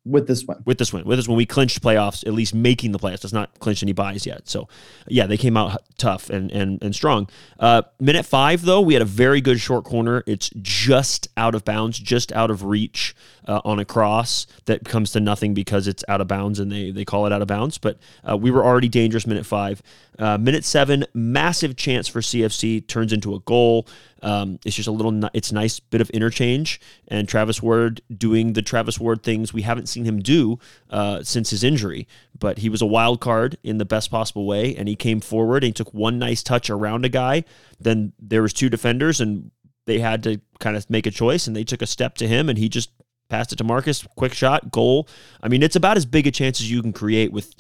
with 0.06 0.28
this 0.28 0.44
one. 0.46 0.62
With 0.66 0.78
this 0.78 0.92
win. 0.92 1.06
With 1.06 1.18
this 1.18 1.28
one, 1.28 1.38
we 1.38 1.46
clinched 1.46 1.82
playoffs, 1.82 2.26
at 2.28 2.34
least 2.34 2.54
making 2.54 2.92
the 2.92 3.00
playoffs. 3.00 3.22
Does 3.22 3.34
not 3.34 3.60
clinch 3.60 3.84
any 3.84 3.94
buys 3.94 4.26
yet. 4.26 4.50
So, 4.50 4.68
yeah, 5.08 5.28
they 5.28 5.38
came 5.38 5.56
out 5.56 5.82
tough 5.98 6.30
and 6.30 6.52
and, 6.52 6.82
and 6.84 6.94
strong. 6.94 7.30
Uh, 7.60 7.84
minute 8.00 8.26
five, 8.26 8.64
though, 8.64 8.82
we 8.82 8.94
had 8.94 9.02
a 9.02 9.06
very 9.06 9.42
good 9.42 9.60
short 9.60 9.86
corner. 9.86 10.24
It's 10.28 10.50
just 10.62 11.28
out 11.38 11.56
of 11.56 11.64
bounds, 11.64 12.00
just 12.00 12.32
out 12.34 12.52
of 12.52 12.64
reach 12.64 13.16
uh, 13.48 13.62
on 13.64 13.80
a 13.80 13.86
cross 13.86 14.48
that 14.66 14.86
comes 14.86 15.12
to 15.12 15.20
nothing 15.20 15.54
because 15.54 15.88
it's 15.88 16.04
out 16.08 16.22
of 16.22 16.28
bounds 16.28 16.60
and 16.60 16.72
they, 16.72 16.92
they 16.92 17.06
call 17.06 17.26
it 17.26 17.34
out 17.34 17.42
of 17.42 17.48
bounds. 17.48 17.78
But 17.78 17.98
uh, 18.30 18.38
we 18.38 18.52
were 18.52 18.64
already 18.64 18.90
dangerous 18.90 19.28
minute 19.28 19.46
five. 19.46 19.82
Uh, 20.20 20.38
minute 20.38 20.64
seven, 20.64 21.06
massive 21.14 21.76
chance 21.76 22.08
for 22.08 22.22
CFC 22.22 22.86
turns 22.88 23.12
into 23.12 23.34
a 23.34 23.40
goal. 23.42 23.88
Um, 24.22 24.60
it's 24.64 24.76
just 24.76 24.88
a 24.88 24.92
little, 24.92 25.30
it's 25.34 25.52
nice 25.52 25.80
bit 25.80 26.02
of 26.02 26.10
interchange. 26.12 26.80
And 27.08 27.28
Travis 27.28 27.62
Ward 27.62 28.02
doing 28.16 28.54
the 28.54 28.62
Travis 28.62 29.00
Ward 29.00 29.24
things 29.24 29.54
we 29.54 29.64
haven't 29.64 29.88
seen 29.94 30.06
him 30.06 30.20
do 30.20 30.60
uh, 30.90 31.24
since 31.24 31.50
his 31.50 31.64
injury. 31.64 32.08
But 32.38 32.60
he 32.60 32.70
was 32.70 32.82
a 32.82 32.86
wild 32.86 33.22
card 33.22 33.58
in 33.64 33.78
the 33.78 33.86
best 33.86 34.12
possible 34.12 34.46
way. 34.46 34.76
And 34.76 34.88
he 34.88 34.96
came 34.96 35.20
forward 35.20 35.64
and 35.64 35.70
he 35.70 35.74
took 35.74 35.94
one 35.94 36.20
nice 36.20 36.44
touch 36.44 36.70
around 36.70 37.06
a 37.06 37.10
guy. 37.10 37.44
Then 37.80 38.14
there 38.20 38.42
was 38.42 38.54
two 38.54 38.70
defenders 38.70 39.22
and 39.22 39.52
they 39.86 40.00
had 40.00 40.24
to 40.24 40.42
kind 40.60 40.76
of 40.76 40.90
make 40.90 41.06
a 41.06 41.12
choice 41.12 41.48
and 41.48 41.56
they 41.56 41.64
took 41.64 41.82
a 41.82 41.88
step 41.88 42.16
to 42.16 42.28
him 42.28 42.50
and 42.50 42.58
he 42.58 42.70
just 42.70 42.90
passed 43.30 43.52
it 43.52 43.56
to 43.58 43.64
Marcus, 43.64 44.06
quick 44.16 44.34
shot, 44.34 44.72
goal. 44.72 45.08
I 45.42 45.48
mean, 45.48 45.64
it's 45.64 45.76
about 45.76 45.98
as 45.98 46.06
big 46.06 46.28
a 46.28 46.32
chance 46.32 46.60
as 46.60 46.70
you 46.70 46.82
can 46.82 46.94
create 46.94 47.32
with 47.32 47.54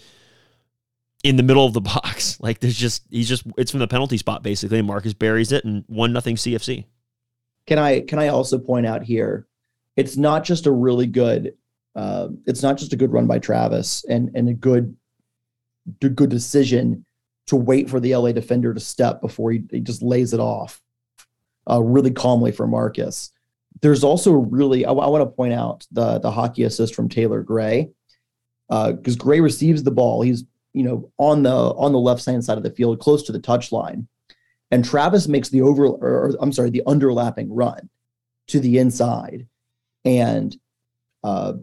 in 1.24 1.38
the 1.38 1.44
middle 1.44 1.66
of 1.66 1.74
the 1.74 1.82
box. 1.82 2.38
Like 2.44 2.60
there's 2.60 2.78
just 2.78 3.04
he's 3.10 3.30
just 3.30 3.44
it's 3.58 3.72
from 3.72 3.80
the 3.80 3.88
penalty 3.88 4.18
spot 4.18 4.44
basically. 4.44 4.80
And 4.80 4.88
Marcus 4.88 5.14
buries 5.14 5.54
it 5.54 5.64
and 5.64 5.86
one 5.88 6.12
nothing 6.12 6.36
CFC. 6.36 6.86
Can 7.68 7.80
I 7.80 8.02
can 8.02 8.20
I 8.20 8.28
also 8.28 8.60
point 8.60 8.86
out 8.86 9.04
here, 9.04 9.48
it's 9.96 10.18
not 10.18 10.44
just 10.44 10.68
a 10.68 10.72
really 10.72 11.08
good, 11.08 11.56
uh, 11.96 12.30
it's 12.46 12.64
not 12.64 12.78
just 12.78 12.94
a 12.94 12.96
good 12.96 13.12
run 13.12 13.28
by 13.28 13.40
Travis 13.40 14.04
and 14.10 14.32
and 14.36 14.50
a 14.50 14.54
good, 14.54 14.96
good 16.00 16.30
decision 16.30 17.06
to 17.48 17.56
wait 17.56 17.90
for 17.90 18.00
the 18.00 18.16
LA 18.16 18.32
defender 18.32 18.74
to 18.74 18.80
step 18.80 19.22
before 19.22 19.52
he, 19.52 19.64
he 19.70 19.80
just 19.80 20.02
lays 20.02 20.34
it 20.34 20.40
off, 20.40 20.82
uh, 21.70 21.82
really 21.82 22.12
calmly 22.12 22.52
for 22.52 22.66
Marcus. 22.68 23.32
There's 23.82 24.04
also 24.04 24.32
really 24.32 24.86
I, 24.86 24.92
I 24.92 25.08
want 25.08 25.22
to 25.22 25.36
point 25.36 25.54
out 25.54 25.86
the 25.92 26.20
the 26.20 26.32
hockey 26.32 26.64
assist 26.64 26.96
from 26.96 27.10
Taylor 27.10 27.44
Gray 27.44 27.92
because 28.70 29.16
uh, 29.16 29.20
Gray 29.20 29.40
receives 29.40 29.84
the 29.84 29.92
ball. 29.92 30.22
He's 30.22 30.46
you 30.74 30.84
know 30.84 31.12
on 31.18 31.44
the 31.44 31.54
on 31.54 31.92
the 31.92 32.00
left 32.00 32.26
hand 32.26 32.44
side 32.44 32.58
of 32.58 32.64
the 32.64 32.72
field, 32.72 33.00
close 33.00 33.24
to 33.24 33.32
the 33.32 33.40
touch 33.40 33.72
line, 33.72 34.08
and 34.72 34.84
Travis 34.84 35.28
makes 35.28 35.50
the 35.50 35.62
over 35.62 35.86
or 35.86 36.36
I'm 36.40 36.52
sorry 36.52 36.72
the 36.72 36.84
underlapping 36.88 37.48
run 37.50 37.90
to 38.48 38.60
the 38.60 38.78
inside, 38.80 39.48
and 40.06 40.56
uh, 41.24 41.54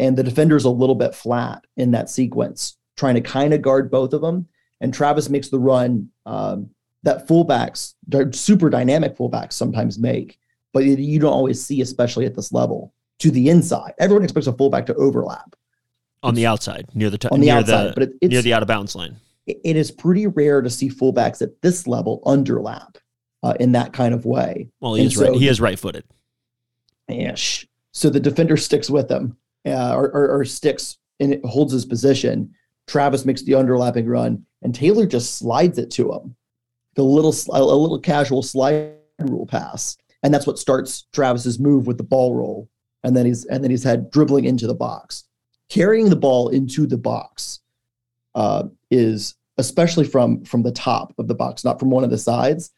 and 0.00 0.16
the 0.16 0.24
defender's 0.24 0.64
a 0.64 0.70
little 0.70 0.96
bit 0.96 1.14
flat 1.14 1.64
in 1.76 1.92
that 1.92 2.10
sequence, 2.10 2.76
trying 2.96 3.14
to 3.14 3.20
kind 3.20 3.54
of 3.54 3.62
guard 3.62 3.90
both 3.90 4.12
of 4.12 4.20
them. 4.20 4.48
And 4.80 4.92
Travis 4.92 5.28
makes 5.28 5.50
the 5.50 5.58
run 5.58 6.08
um, 6.26 6.70
that 7.04 7.28
fullbacks, 7.28 7.94
super 8.32 8.70
dynamic 8.70 9.16
fullbacks 9.16 9.52
sometimes 9.52 9.98
make 9.98 10.40
but 10.72 10.84
you 10.84 11.18
don't 11.18 11.32
always 11.32 11.64
see, 11.64 11.80
especially 11.80 12.26
at 12.26 12.34
this 12.34 12.52
level, 12.52 12.92
to 13.18 13.30
the 13.30 13.48
inside. 13.48 13.92
Everyone 13.98 14.22
expects 14.22 14.46
a 14.46 14.52
fullback 14.52 14.86
to 14.86 14.94
overlap 14.94 15.54
on 16.22 16.34
the 16.34 16.46
outside 16.46 16.86
near 16.94 17.10
the 17.10 17.18
t- 17.18 17.28
on 17.30 17.40
the 17.40 17.50
outside, 17.50 17.88
the, 17.88 17.92
but 17.94 18.02
it, 18.20 18.30
near 18.30 18.42
the 18.42 18.54
out 18.54 18.62
of 18.62 18.68
bounds 18.68 18.94
line. 18.94 19.16
It 19.46 19.76
is 19.76 19.90
pretty 19.90 20.26
rare 20.26 20.62
to 20.62 20.70
see 20.70 20.88
fullbacks 20.88 21.42
at 21.42 21.60
this 21.62 21.86
level 21.86 22.22
underlap 22.24 22.96
uh, 23.42 23.54
in 23.58 23.72
that 23.72 23.92
kind 23.92 24.14
of 24.14 24.24
way. 24.24 24.68
Well, 24.80 24.94
he 24.94 25.02
and 25.02 25.12
is 25.12 25.18
so, 25.18 25.30
right. 25.30 25.40
He 25.40 25.48
is 25.48 25.60
right 25.60 25.78
footed. 25.78 26.04
Ish. 27.08 27.66
So 27.92 28.10
the 28.10 28.20
defender 28.20 28.56
sticks 28.56 28.88
with 28.88 29.10
him, 29.10 29.36
uh, 29.66 29.94
or, 29.94 30.10
or, 30.10 30.44
sticks 30.44 30.98
and 31.18 31.34
it 31.34 31.44
holds 31.44 31.72
his 31.72 31.84
position. 31.84 32.54
Travis 32.86 33.24
makes 33.24 33.42
the 33.42 33.52
underlapping 33.52 34.08
run, 34.08 34.44
and 34.62 34.74
Taylor 34.74 35.06
just 35.06 35.36
slides 35.36 35.78
it 35.78 35.90
to 35.92 36.12
him. 36.12 36.34
The 36.94 37.02
little 37.04 37.34
a 37.52 37.62
little 37.62 38.00
casual 38.00 38.42
slide 38.42 38.94
rule 39.20 39.46
pass 39.46 39.96
and 40.22 40.32
that's 40.32 40.46
what 40.46 40.58
starts 40.58 41.06
Travis's 41.12 41.58
move 41.58 41.86
with 41.86 41.96
the 41.96 42.04
ball 42.04 42.34
roll, 42.34 42.68
and 43.04 43.16
then 43.16 43.26
he's 43.26 43.44
and 43.46 43.62
then 43.62 43.70
he's 43.70 43.84
had 43.84 44.10
dribbling 44.10 44.44
into 44.44 44.66
the 44.66 44.74
box, 44.74 45.24
carrying 45.68 46.10
the 46.10 46.16
ball 46.16 46.48
into 46.50 46.86
the 46.86 46.98
box, 46.98 47.60
uh, 48.34 48.64
is 48.90 49.34
especially 49.58 50.04
from 50.04 50.44
from 50.44 50.62
the 50.62 50.72
top 50.72 51.14
of 51.18 51.28
the 51.28 51.34
box, 51.34 51.64
not 51.64 51.78
from 51.78 51.90
one 51.90 52.04
of 52.04 52.10
the 52.10 52.18
sides, 52.18 52.70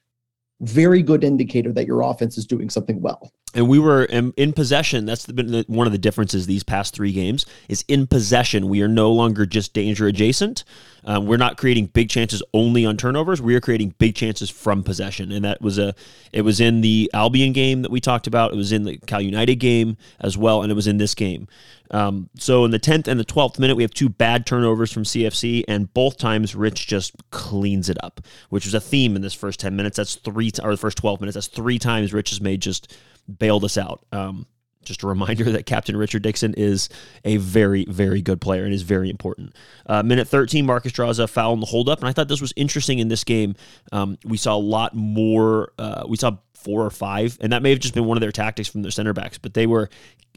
very 0.60 1.02
good 1.02 1.24
indicator 1.24 1.72
that 1.72 1.86
your 1.86 2.02
offense 2.02 2.38
is 2.38 2.46
doing 2.46 2.70
something 2.70 3.00
well 3.00 3.32
and 3.54 3.68
we 3.68 3.78
were 3.78 4.04
in, 4.04 4.32
in 4.36 4.52
possession. 4.52 5.04
That's 5.04 5.26
been 5.26 5.64
one 5.66 5.86
of 5.86 5.92
the 5.92 5.98
differences 5.98 6.46
these 6.46 6.62
past 6.62 6.94
three 6.94 7.12
games 7.12 7.44
is 7.68 7.84
in 7.88 8.06
possession. 8.06 8.68
We 8.68 8.82
are 8.82 8.88
no 8.88 9.12
longer 9.12 9.46
just 9.46 9.72
danger 9.72 10.06
adjacent. 10.06 10.64
Um, 11.04 11.26
we're 11.26 11.36
not 11.36 11.56
creating 11.56 11.86
big 11.86 12.08
chances 12.08 12.42
only 12.54 12.86
on 12.86 12.96
turnovers. 12.96 13.42
We 13.42 13.54
are 13.56 13.60
creating 13.60 13.94
big 13.98 14.14
chances 14.14 14.50
from 14.50 14.84
possession, 14.84 15.32
and 15.32 15.44
that 15.44 15.60
was 15.60 15.78
a. 15.78 15.94
It 16.32 16.42
was 16.42 16.60
in 16.60 16.80
the 16.80 17.10
Albion 17.12 17.52
game 17.52 17.82
that 17.82 17.90
we 17.90 18.00
talked 18.00 18.26
about. 18.26 18.52
It 18.52 18.56
was 18.56 18.72
in 18.72 18.84
the 18.84 18.98
Cal 18.98 19.20
United 19.20 19.56
game 19.56 19.96
as 20.20 20.38
well, 20.38 20.62
and 20.62 20.70
it 20.70 20.76
was 20.76 20.86
in 20.86 20.98
this 20.98 21.14
game. 21.14 21.48
Um, 21.90 22.30
so 22.38 22.64
in 22.64 22.70
the 22.70 22.78
tenth 22.78 23.08
and 23.08 23.18
the 23.18 23.24
twelfth 23.24 23.58
minute, 23.58 23.74
we 23.74 23.82
have 23.82 23.92
two 23.92 24.08
bad 24.08 24.46
turnovers 24.46 24.92
from 24.92 25.02
CFC, 25.02 25.64
and 25.66 25.92
both 25.92 26.18
times 26.18 26.54
Rich 26.54 26.86
just 26.86 27.14
cleans 27.30 27.88
it 27.88 27.98
up, 28.02 28.20
which 28.48 28.64
was 28.64 28.74
a 28.74 28.80
theme 28.80 29.16
in 29.16 29.22
this 29.22 29.34
first 29.34 29.58
ten 29.58 29.74
minutes. 29.74 29.96
That's 29.96 30.14
three 30.14 30.52
or 30.62 30.70
the 30.70 30.76
first 30.76 30.98
twelve 30.98 31.20
minutes. 31.20 31.34
That's 31.34 31.48
three 31.48 31.80
times 31.80 32.12
Rich 32.12 32.30
has 32.30 32.40
made 32.40 32.62
just 32.62 32.96
bailed 33.38 33.64
us 33.64 33.76
out. 33.76 34.04
Um, 34.12 34.46
just 34.84 35.02
a 35.02 35.06
reminder 35.06 35.44
that 35.52 35.66
Captain 35.66 35.96
Richard 35.96 36.22
Dixon 36.22 36.54
is 36.54 36.88
a 37.24 37.36
very, 37.36 37.84
very 37.84 38.20
good 38.20 38.40
player 38.40 38.64
and 38.64 38.74
is 38.74 38.82
very 38.82 39.10
important. 39.10 39.54
Uh, 39.86 40.02
minute 40.02 40.28
13, 40.28 40.66
Marcus 40.66 40.92
draws 40.92 41.18
a 41.18 41.28
foul 41.28 41.54
in 41.54 41.60
the 41.60 41.66
holdup, 41.66 42.00
and 42.00 42.08
I 42.08 42.12
thought 42.12 42.28
this 42.28 42.40
was 42.40 42.52
interesting 42.56 42.98
in 42.98 43.08
this 43.08 43.24
game. 43.24 43.54
Um, 43.92 44.18
we 44.24 44.36
saw 44.36 44.56
a 44.56 44.58
lot 44.58 44.94
more. 44.94 45.72
Uh, 45.78 46.04
we 46.08 46.16
saw 46.16 46.36
four 46.54 46.84
or 46.84 46.90
five, 46.90 47.38
and 47.40 47.52
that 47.52 47.62
may 47.62 47.70
have 47.70 47.80
just 47.80 47.94
been 47.94 48.04
one 48.04 48.16
of 48.16 48.20
their 48.20 48.32
tactics 48.32 48.68
from 48.68 48.82
their 48.82 48.90
center 48.90 49.12
backs, 49.12 49.38
but 49.38 49.54
they 49.54 49.66
were 49.66 49.88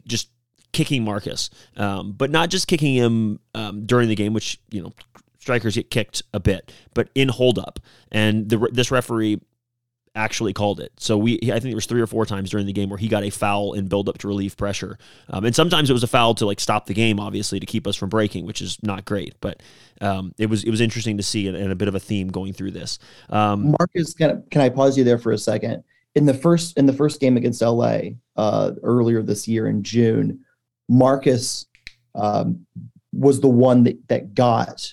just 0.06 0.28
kicking 0.72 1.04
Marcus, 1.04 1.50
um, 1.76 2.12
but 2.12 2.30
not 2.30 2.50
just 2.50 2.66
kicking 2.66 2.94
him 2.94 3.40
um, 3.54 3.86
during 3.86 4.08
the 4.08 4.14
game, 4.14 4.32
which 4.32 4.60
you 4.70 4.82
know 4.82 4.92
strikers 5.38 5.76
get 5.76 5.90
kicked 5.90 6.22
a 6.34 6.40
bit, 6.40 6.72
but 6.94 7.08
in 7.14 7.28
holdup. 7.28 7.78
And 8.10 8.48
the, 8.48 8.68
this 8.72 8.90
referee 8.90 9.40
actually 10.16 10.52
called 10.52 10.80
it. 10.80 10.92
So 10.98 11.16
we, 11.16 11.38
I 11.44 11.60
think 11.60 11.64
there 11.64 11.74
was 11.74 11.86
three 11.86 12.00
or 12.00 12.06
four 12.06 12.26
times 12.26 12.50
during 12.50 12.66
the 12.66 12.72
game 12.72 12.88
where 12.88 12.98
he 12.98 13.06
got 13.06 13.22
a 13.22 13.30
foul 13.30 13.74
in 13.74 13.86
build 13.86 14.08
up 14.08 14.18
to 14.18 14.28
relieve 14.28 14.56
pressure, 14.56 14.98
um, 15.28 15.44
and 15.44 15.54
sometimes 15.54 15.90
it 15.90 15.92
was 15.92 16.02
a 16.02 16.08
foul 16.08 16.34
to 16.36 16.46
like 16.46 16.58
stop 16.58 16.86
the 16.86 16.94
game, 16.94 17.20
obviously 17.20 17.60
to 17.60 17.66
keep 17.66 17.86
us 17.86 17.94
from 17.94 18.08
breaking, 18.08 18.46
which 18.46 18.60
is 18.60 18.82
not 18.82 19.04
great. 19.04 19.34
But 19.40 19.62
um, 20.00 20.34
it 20.38 20.46
was 20.46 20.64
it 20.64 20.70
was 20.70 20.80
interesting 20.80 21.18
to 21.18 21.22
see 21.22 21.46
and, 21.46 21.56
and, 21.56 21.70
a 21.70 21.76
bit 21.76 21.88
of 21.88 21.94
a 21.94 22.00
theme 22.00 22.28
going 22.28 22.52
through 22.52 22.72
this. 22.72 22.98
Um, 23.30 23.74
Marcus, 23.78 24.14
can 24.14 24.30
I, 24.30 24.34
can 24.50 24.60
I 24.62 24.68
pause 24.70 24.98
you 24.98 25.04
there 25.04 25.18
for 25.18 25.32
a 25.32 25.38
second? 25.38 25.84
In 26.14 26.26
the 26.26 26.34
first 26.34 26.76
in 26.78 26.86
the 26.86 26.92
first 26.92 27.20
game 27.20 27.36
against 27.36 27.60
LA 27.60 27.98
uh, 28.36 28.72
earlier 28.82 29.22
this 29.22 29.46
year 29.46 29.68
in 29.68 29.82
June, 29.82 30.40
Marcus 30.88 31.66
um, 32.14 32.66
was 33.12 33.40
the 33.40 33.48
one 33.48 33.84
that 33.84 34.08
that 34.08 34.34
got. 34.34 34.92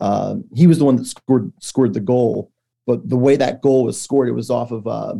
Um, 0.00 0.44
he 0.54 0.66
was 0.66 0.78
the 0.78 0.84
one 0.84 0.96
that 0.96 1.06
scored 1.06 1.52
scored 1.60 1.94
the 1.94 2.00
goal 2.00 2.50
but 2.86 3.08
the 3.08 3.16
way 3.16 3.36
that 3.36 3.62
goal 3.62 3.84
was 3.84 4.00
scored, 4.00 4.28
it 4.28 4.32
was 4.32 4.50
off 4.50 4.70
of 4.70 4.86
uh, 4.86 5.14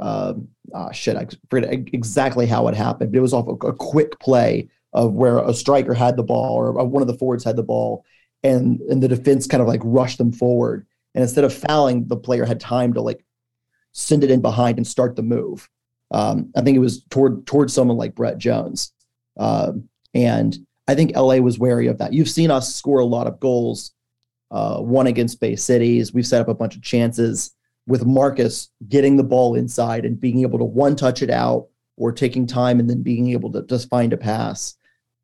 uh, 0.00 0.34
ah, 0.74 0.90
shit, 0.92 1.16
I 1.16 1.26
forget 1.50 1.72
exactly 1.92 2.46
how 2.46 2.68
it 2.68 2.74
happened, 2.74 3.12
but 3.12 3.18
it 3.18 3.22
was 3.22 3.34
off 3.34 3.48
a, 3.48 3.66
a 3.66 3.74
quick 3.74 4.18
play 4.20 4.68
of 4.92 5.12
where 5.12 5.38
a 5.38 5.52
striker 5.52 5.94
had 5.94 6.16
the 6.16 6.22
ball 6.22 6.54
or 6.54 6.72
one 6.84 7.02
of 7.02 7.08
the 7.08 7.18
forwards 7.18 7.44
had 7.44 7.56
the 7.56 7.62
ball, 7.62 8.04
and 8.42 8.80
and 8.82 9.02
the 9.02 9.08
defense 9.08 9.46
kind 9.46 9.60
of 9.60 9.68
like 9.68 9.80
rushed 9.84 10.18
them 10.18 10.32
forward, 10.32 10.86
and 11.14 11.22
instead 11.22 11.44
of 11.44 11.52
fouling, 11.52 12.06
the 12.06 12.16
player 12.16 12.44
had 12.44 12.60
time 12.60 12.94
to 12.94 13.00
like 13.00 13.24
send 13.92 14.22
it 14.22 14.30
in 14.30 14.40
behind 14.40 14.78
and 14.78 14.86
start 14.86 15.16
the 15.16 15.22
move. 15.22 15.68
Um, 16.10 16.50
I 16.56 16.62
think 16.62 16.76
it 16.76 16.80
was 16.80 17.02
toward 17.10 17.46
towards 17.46 17.72
someone 17.72 17.96
like 17.96 18.14
Brett 18.14 18.38
Jones, 18.38 18.92
um, 19.36 19.88
and 20.14 20.56
I 20.86 20.94
think 20.94 21.16
LA 21.16 21.36
was 21.36 21.58
wary 21.58 21.88
of 21.88 21.98
that. 21.98 22.12
You've 22.12 22.30
seen 22.30 22.50
us 22.50 22.74
score 22.74 23.00
a 23.00 23.04
lot 23.04 23.26
of 23.26 23.40
goals 23.40 23.92
uh, 24.50 24.78
one 24.78 25.06
against 25.06 25.40
Bay 25.40 25.56
Cities. 25.56 26.12
We've 26.12 26.26
set 26.26 26.40
up 26.40 26.48
a 26.48 26.54
bunch 26.54 26.76
of 26.76 26.82
chances 26.82 27.54
with 27.86 28.04
Marcus 28.04 28.68
getting 28.88 29.16
the 29.16 29.24
ball 29.24 29.54
inside 29.54 30.04
and 30.04 30.20
being 30.20 30.42
able 30.42 30.58
to 30.58 30.64
one 30.64 30.96
touch 30.96 31.22
it 31.22 31.30
out 31.30 31.68
or 31.96 32.12
taking 32.12 32.46
time 32.46 32.78
and 32.80 32.88
then 32.88 33.02
being 33.02 33.30
able 33.30 33.50
to 33.52 33.62
just 33.62 33.88
find 33.88 34.12
a 34.12 34.16
pass. 34.16 34.74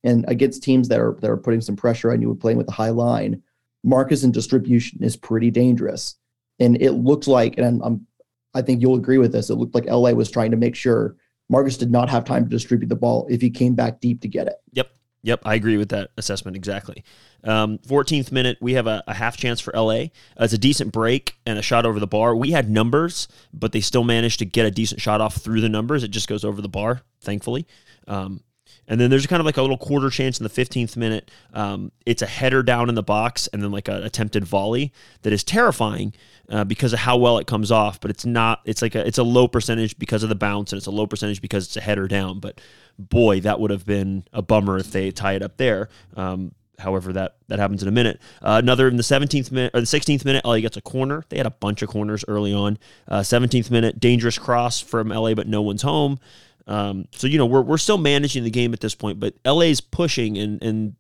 And 0.03 0.25
against 0.29 0.63
teams 0.63 0.89
that 0.89 1.01
are 1.01 1.17
that 1.21 1.31
are 1.31 1.37
putting 1.37 1.61
some 1.61 1.77
pressure 1.77 2.13
on 2.13 2.21
you 2.21 2.31
and 2.31 2.41
playing 2.41 2.59
with 2.59 2.67
the 2.67 2.73
high 2.73 2.91
line, 2.91 3.43
Marcus 3.85 4.23
and 4.23 4.33
distribution 4.33 5.03
is 5.03 5.17
pretty 5.17 5.51
dangerous. 5.51 6.17
And 6.59 6.81
it 6.81 6.93
looked 6.93 7.27
like, 7.27 7.59
and 7.59 7.83
I'm, 7.83 8.07
I 8.55 8.63
think 8.63 8.81
you'll 8.81 8.97
agree 8.97 9.19
with 9.19 9.33
this, 9.33 9.51
it 9.51 9.57
looked 9.57 9.75
like 9.75 9.87
LA 9.87 10.11
was 10.11 10.31
trying 10.31 10.51
to 10.51 10.57
make 10.57 10.75
sure 10.75 11.17
Marcus 11.49 11.77
did 11.77 11.91
not 11.91 12.09
have 12.09 12.25
time 12.25 12.45
to 12.45 12.51
distribute 12.51 12.89
the 12.89 12.97
ball 12.97 13.27
if 13.31 13.41
he 13.41 13.51
came 13.51 13.75
back 13.75 14.01
deep 14.01 14.21
to 14.23 14.29
get 14.29 14.47
it. 14.47 14.57
Yep. 14.73 14.91
Yep, 15.25 15.41
I 15.47 15.55
agree 15.55 15.79
with 15.79 15.89
that 15.89 16.11
assessment 16.19 16.55
exactly. 16.55 17.03
Um, 17.45 17.79
14th 17.79 18.31
minute, 18.31 18.59
we 18.61 18.75
have 18.75 18.87
a, 18.87 19.03
a, 19.07 19.15
half 19.15 19.39
chance 19.39 19.59
for 19.59 19.73
LA. 19.75 19.95
Uh, 19.95 20.09
it's 20.41 20.53
a 20.53 20.59
decent 20.59 20.93
break 20.93 21.39
and 21.47 21.59
a 21.59 21.63
shot 21.63 21.87
over 21.87 21.99
the 21.99 22.07
bar. 22.07 22.37
We 22.37 22.51
had 22.51 22.69
numbers, 22.69 23.27
but 23.51 23.73
they 23.73 23.81
still 23.81 24.05
managed 24.05 24.39
to 24.41 24.45
get 24.45 24.67
a 24.67 24.71
decent 24.71 25.01
shot 25.01 25.23
off 25.23 25.37
through 25.37 25.63
the 25.63 25.71
numbers. 25.71 26.05
It 26.05 26.09
just 26.09 26.29
goes 26.29 26.45
over 26.45 26.61
the 26.61 26.69
bar, 26.69 27.01
thankfully. 27.23 27.67
Um, 28.07 28.43
and 28.87 29.01
then 29.01 29.09
there's 29.09 29.27
kind 29.27 29.41
of 29.41 29.47
like 29.47 29.57
a 29.57 29.63
little 29.63 29.79
quarter 29.79 30.11
chance 30.11 30.39
in 30.39 30.45
the 30.45 30.51
15th 30.51 30.95
minute. 30.95 31.31
Um, 31.55 31.91
it's 32.05 32.21
a 32.21 32.27
header 32.27 32.63
down 32.63 32.91
in 32.91 32.95
the 32.95 33.03
box 33.03 33.47
and 33.47 33.63
then 33.63 33.71
like 33.71 33.89
an 33.89 34.03
attempted 34.03 34.45
volley 34.45 34.93
that 35.23 35.33
is 35.33 35.43
terrifying 35.43 36.13
uh, 36.51 36.65
because 36.65 36.93
of 36.93 36.99
how 36.99 37.17
well 37.17 37.39
it 37.39 37.47
comes 37.47 37.73
off. 37.73 37.99
But 37.99 38.11
it's 38.11 38.27
not. 38.27 38.61
It's 38.67 38.83
like 38.83 38.95
a 38.95 39.07
it's 39.07 39.17
a 39.17 39.23
low 39.23 39.49
percentage 39.49 39.99
because 39.99 40.23
of 40.23 40.29
the 40.29 40.35
bounce 40.35 40.73
and 40.73 40.77
it's 40.77 40.87
a 40.87 40.91
low 40.91 41.07
percentage 41.07 41.41
because 41.41 41.65
it's 41.65 41.79
a 41.79 41.81
header 41.81 42.07
down. 42.07 42.41
But 42.41 42.61
boy, 42.99 43.41
that 43.41 43.61
would 43.61 43.71
have 43.71 43.87
been 43.87 44.25
a 44.33 44.43
bummer 44.43 44.79
if 44.79 44.91
they 44.91 45.11
tie 45.11 45.35
it 45.35 45.43
up 45.43 45.57
there. 45.57 45.89
Um, 46.17 46.55
however, 46.79 47.13
that 47.13 47.37
that 47.49 47.59
happens 47.59 47.83
in 47.83 47.89
a 47.89 47.93
minute. 47.93 48.21
Uh, 48.43 48.61
another 48.63 48.89
in 48.89 48.97
the 48.97 49.03
17th 49.03 49.51
minute 49.51 49.73
or 49.75 49.81
the 49.81 49.87
16th 49.87 50.25
minute, 50.25 50.45
LA 50.45 50.61
gets 50.61 50.77
a 50.77 50.83
corner. 50.83 51.25
They 51.29 51.37
had 51.37 51.47
a 51.47 51.51
bunch 51.51 51.83
of 51.83 51.89
corners 51.89 52.25
early 52.29 52.53
on. 52.53 52.79
Uh, 53.09 53.21
17th 53.21 53.71
minute, 53.71 54.01
dangerous 54.01 54.39
cross 54.39 54.81
from 54.81 55.09
LA, 55.09 55.35
but 55.35 55.47
no 55.47 55.63
one's 55.63 55.83
home. 55.83 56.19
Um, 56.67 57.09
so 57.13 57.27
you 57.27 57.39
know 57.39 57.47
we're 57.47 57.63
we're 57.63 57.79
still 57.79 57.99
managing 57.99 58.45
the 58.45 58.51
game 58.51 58.73
at 58.73 58.81
this 58.81 58.95
point, 58.95 59.21
but 59.21 59.35
LA's 59.45 59.81
pushing 59.81 60.39
and 60.39 60.63
and 60.63 60.97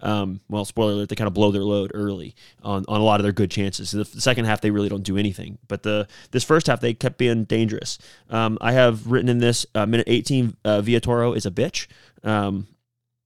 um, 0.00 0.40
well, 0.48 0.64
spoiler 0.64 0.92
alert, 0.92 1.08
they 1.08 1.16
kind 1.16 1.28
of 1.28 1.34
blow 1.34 1.50
their 1.50 1.64
load 1.64 1.90
early 1.94 2.34
on, 2.62 2.84
on 2.88 3.00
a 3.00 3.04
lot 3.04 3.20
of 3.20 3.24
their 3.24 3.32
good 3.32 3.50
chances. 3.50 3.90
The, 3.90 4.04
the 4.04 4.20
second 4.20 4.44
half, 4.44 4.60
they 4.60 4.70
really 4.70 4.88
don't 4.88 5.02
do 5.02 5.16
anything. 5.16 5.58
But 5.66 5.82
the 5.82 6.08
this 6.30 6.44
first 6.44 6.66
half, 6.66 6.80
they 6.80 6.94
kept 6.94 7.18
being 7.18 7.44
dangerous. 7.44 7.98
Um, 8.30 8.58
I 8.60 8.72
have 8.72 9.06
written 9.06 9.28
in 9.28 9.38
this 9.38 9.66
uh, 9.74 9.86
minute 9.86 10.08
18, 10.08 10.56
uh, 10.64 10.80
Villatoro 10.80 11.36
is 11.36 11.46
a 11.46 11.50
bitch. 11.50 11.86
Um, 12.22 12.66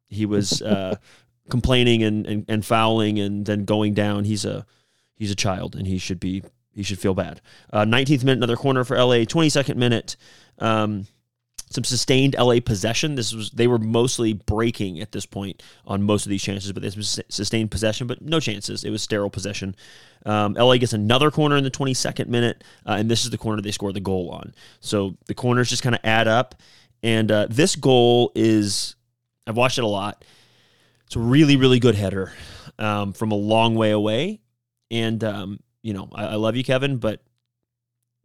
he 0.09 0.27
was 0.27 0.63
uh, 0.63 0.97
complaining 1.51 2.03
and, 2.03 2.27
and, 2.27 2.45
and 2.49 2.65
fouling 2.65 3.19
and 3.19 3.47
then 3.47 3.65
going 3.65 3.95
down. 3.95 4.25
He's 4.25 4.45
a 4.45 4.67
he's 5.15 5.31
a 5.31 5.37
child 5.37 5.77
and 5.77 5.87
he 5.87 5.99
should 5.99 6.21
be 6.21 6.43
he 6.73 6.83
should 6.83 6.99
feel 6.99 7.15
bad. 7.15 7.41
Uh, 7.73 7.85
19th 7.85 8.25
minute, 8.25 8.39
another 8.39 8.57
corner 8.57 8.85
for 8.85 8.97
LA. 8.97 9.25
22nd 9.25 9.77
minute. 9.77 10.17
Um, 10.59 11.07
some 11.75 11.85
sustained 11.85 12.35
LA 12.39 12.61
possession. 12.61 13.15
This 13.15 13.33
was 13.33 13.51
they 13.51 13.67
were 13.67 13.79
mostly 13.79 14.33
breaking 14.33 15.01
at 15.01 15.13
this 15.13 15.27
point 15.27 15.63
on 15.87 16.03
most 16.03 16.27
of 16.27 16.31
these 16.31 16.43
chances, 16.43 16.73
but 16.73 16.83
this 16.83 16.97
was 16.97 17.21
sustained 17.29 17.71
possession, 17.71 18.07
but 18.07 18.21
no 18.23 18.41
chances. 18.41 18.85
It 18.85 18.91
was 18.91 19.03
sterile 19.03 19.31
possession. 19.31 19.75
Um, 20.25 20.55
LA 20.55 20.77
gets 20.77 20.93
another 20.93 21.31
corner 21.31 21.57
in 21.57 21.65
the 21.65 21.71
22nd 21.71 22.29
minute, 22.29 22.63
uh, 22.87 22.93
and 22.93 23.11
this 23.11 23.25
is 23.25 23.31
the 23.31 23.39
corner 23.39 23.61
they 23.61 23.71
score 23.71 23.93
the 23.93 24.01
goal 24.01 24.31
on. 24.31 24.55
So 24.81 25.17
the 25.27 25.35
corners 25.35 25.71
just 25.71 25.83
kind 25.83 25.95
of 25.95 26.01
add 26.05 26.29
up, 26.29 26.55
and 27.03 27.31
uh, 27.31 27.47
this 27.51 27.77
goal 27.77 28.33
is 28.35 28.97
I've 29.47 29.57
watched 29.57 29.79
it 29.79 29.85
a 29.85 29.89
lot. 29.89 30.25
It's 31.07 31.17
a 31.17 31.21
really 31.21 31.57
really 31.57 31.79
good 31.79 31.95
header 31.95 32.33
um, 32.79 33.13
from 33.13 33.33
a 33.33 33.37
long 33.37 33.75
way 33.75 33.91
away, 33.91 34.41
and 34.91 35.23
um, 35.25 35.61
you 35.83 35.95
know 35.95 36.09
I, 36.15 36.25
I, 36.25 36.35
love 36.35 36.57
you, 36.57 36.65
Kevin, 36.65 36.99
but 36.99 37.23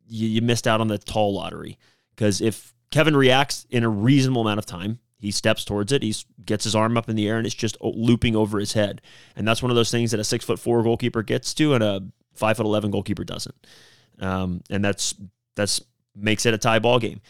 you, 0.07 0.27
you 0.27 0.41
missed 0.41 0.67
out 0.67 0.81
on 0.81 0.87
the 0.87 0.97
tall 0.97 1.33
lottery 1.33 1.77
because 2.15 2.41
if 2.41 2.73
Kevin 2.91 3.15
reacts 3.15 3.65
in 3.69 3.83
a 3.83 3.89
reasonable 3.89 4.41
amount 4.41 4.59
of 4.59 4.65
time. 4.65 4.99
He 5.19 5.31
steps 5.31 5.65
towards 5.65 5.91
it. 5.91 6.03
He 6.03 6.15
gets 6.45 6.63
his 6.63 6.75
arm 6.75 6.95
up 6.95 7.09
in 7.09 7.15
the 7.15 7.27
air, 7.27 7.37
and 7.37 7.45
it's 7.45 7.55
just 7.55 7.77
looping 7.81 8.35
over 8.35 8.59
his 8.59 8.73
head. 8.73 9.01
And 9.35 9.47
that's 9.47 9.63
one 9.63 9.71
of 9.71 9.75
those 9.75 9.91
things 9.91 10.11
that 10.11 10.19
a 10.19 10.23
six 10.23 10.45
foot 10.45 10.59
four 10.59 10.83
goalkeeper 10.83 11.23
gets 11.23 11.53
to, 11.55 11.73
and 11.73 11.83
a 11.83 12.03
five 12.33 12.57
foot 12.57 12.65
eleven 12.65 12.91
goalkeeper 12.91 13.23
doesn't. 13.23 13.55
Um, 14.19 14.61
and 14.69 14.85
that's 14.85 15.15
that's 15.55 15.81
makes 16.15 16.45
it 16.45 16.53
a 16.53 16.57
tie 16.57 16.79
ball 16.79 16.99
game. 16.99 17.21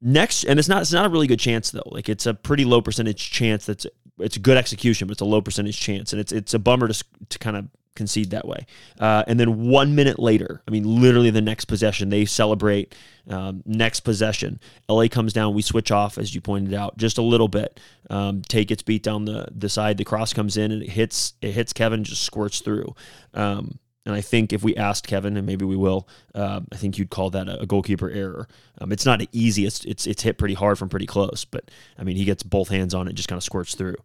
Next, 0.00 0.44
and 0.44 0.58
it's 0.58 0.68
not 0.68 0.82
it's 0.82 0.92
not 0.92 1.06
a 1.06 1.08
really 1.08 1.26
good 1.26 1.40
chance 1.40 1.70
though. 1.70 1.82
Like 1.86 2.08
it's 2.08 2.26
a 2.26 2.32
pretty 2.32 2.64
low 2.64 2.80
percentage 2.80 3.30
chance. 3.30 3.66
That's 3.66 3.86
it's 4.18 4.36
a 4.36 4.40
good 4.40 4.56
execution, 4.56 5.08
but 5.08 5.12
it's 5.12 5.20
a 5.20 5.26
low 5.26 5.42
percentage 5.42 5.78
chance, 5.78 6.12
and 6.12 6.20
it's 6.20 6.32
it's 6.32 6.54
a 6.54 6.58
bummer 6.58 6.88
to 6.88 7.04
to 7.28 7.38
kind 7.38 7.56
of 7.56 7.66
concede 7.96 8.30
that 8.30 8.46
way. 8.46 8.66
Uh, 8.98 9.24
and 9.26 9.38
then 9.38 9.68
one 9.68 9.94
minute 9.94 10.18
later, 10.18 10.62
I 10.66 10.70
mean, 10.70 10.84
literally 10.84 11.30
the 11.30 11.40
next 11.40 11.66
possession, 11.66 12.08
they 12.08 12.24
celebrate. 12.24 12.94
Um, 13.28 13.62
next 13.64 14.00
possession, 14.00 14.58
LA 14.88 15.06
comes 15.08 15.32
down. 15.32 15.54
We 15.54 15.62
switch 15.62 15.90
off, 15.90 16.18
as 16.18 16.34
you 16.34 16.40
pointed 16.40 16.74
out, 16.74 16.96
just 16.96 17.18
a 17.18 17.22
little 17.22 17.48
bit. 17.48 17.78
Um, 18.08 18.42
Tate 18.42 18.68
gets 18.68 18.82
beat 18.82 19.02
down 19.02 19.24
the 19.24 19.46
the 19.54 19.68
side. 19.68 19.98
The 19.98 20.04
cross 20.04 20.32
comes 20.32 20.56
in 20.56 20.72
and 20.72 20.82
it 20.82 20.90
hits 20.90 21.34
it 21.40 21.52
hits 21.52 21.72
Kevin, 21.72 22.02
just 22.02 22.22
squirts 22.22 22.60
through. 22.60 22.94
Um, 23.34 23.78
and 24.06 24.14
I 24.14 24.22
think 24.22 24.52
if 24.52 24.62
we 24.62 24.74
asked 24.76 25.06
Kevin, 25.06 25.36
and 25.36 25.46
maybe 25.46 25.64
we 25.64 25.76
will, 25.76 26.08
uh, 26.34 26.60
I 26.72 26.76
think 26.76 26.98
you'd 26.98 27.10
call 27.10 27.30
that 27.30 27.48
a, 27.48 27.66
goalkeeper 27.66 28.10
error. 28.10 28.48
Um, 28.80 28.92
it's 28.92 29.04
not 29.04 29.20
easy. 29.32 29.66
It's, 29.66 29.84
it's 29.84 30.06
it's 30.06 30.22
hit 30.22 30.38
pretty 30.38 30.54
hard 30.54 30.78
from 30.78 30.88
pretty 30.88 31.06
close, 31.06 31.44
but 31.44 31.70
I 31.98 32.04
mean 32.04 32.16
he 32.16 32.24
gets 32.24 32.42
both 32.42 32.68
hands 32.68 32.94
on 32.94 33.08
it, 33.08 33.14
just 33.14 33.28
kind 33.28 33.36
of 33.36 33.44
squirts 33.44 33.74
through. 33.74 33.96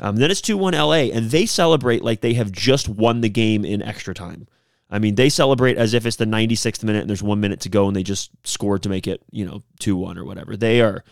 Um, 0.00 0.16
then 0.16 0.30
it's 0.30 0.40
2 0.40 0.56
1 0.56 0.72
LA, 0.72 1.10
and 1.12 1.30
they 1.30 1.46
celebrate 1.46 2.02
like 2.02 2.20
they 2.22 2.34
have 2.34 2.50
just 2.50 2.88
won 2.88 3.20
the 3.20 3.28
game 3.28 3.64
in 3.64 3.82
extra 3.82 4.14
time. 4.14 4.48
I 4.90 4.98
mean, 4.98 5.14
they 5.14 5.28
celebrate 5.28 5.76
as 5.76 5.94
if 5.94 6.04
it's 6.04 6.16
the 6.16 6.24
96th 6.24 6.82
minute 6.82 7.02
and 7.02 7.08
there's 7.08 7.22
one 7.22 7.40
minute 7.40 7.60
to 7.60 7.68
go 7.68 7.86
and 7.86 7.94
they 7.94 8.02
just 8.02 8.30
scored 8.42 8.82
to 8.82 8.88
make 8.88 9.06
it, 9.06 9.22
you 9.30 9.46
know, 9.46 9.62
2 9.78 9.96
1 9.96 10.18
or 10.18 10.24
whatever. 10.24 10.56
They 10.56 10.80
are 10.80 11.04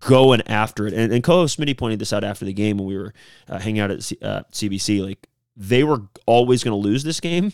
going 0.00 0.42
after 0.42 0.86
it. 0.86 0.92
And, 0.92 1.12
and 1.12 1.24
Smitty 1.24 1.76
pointed 1.76 1.98
this 1.98 2.12
out 2.12 2.24
after 2.24 2.44
the 2.44 2.52
game 2.52 2.76
when 2.76 2.86
we 2.86 2.98
were 2.98 3.14
uh, 3.48 3.58
hanging 3.58 3.80
out 3.80 3.90
at 3.90 4.02
C- 4.02 4.18
uh, 4.20 4.42
CBC. 4.52 5.02
Like, 5.02 5.28
they 5.56 5.84
were 5.84 6.02
always 6.26 6.62
going 6.62 6.72
to 6.72 6.88
lose 6.88 7.04
this 7.04 7.20
game. 7.20 7.52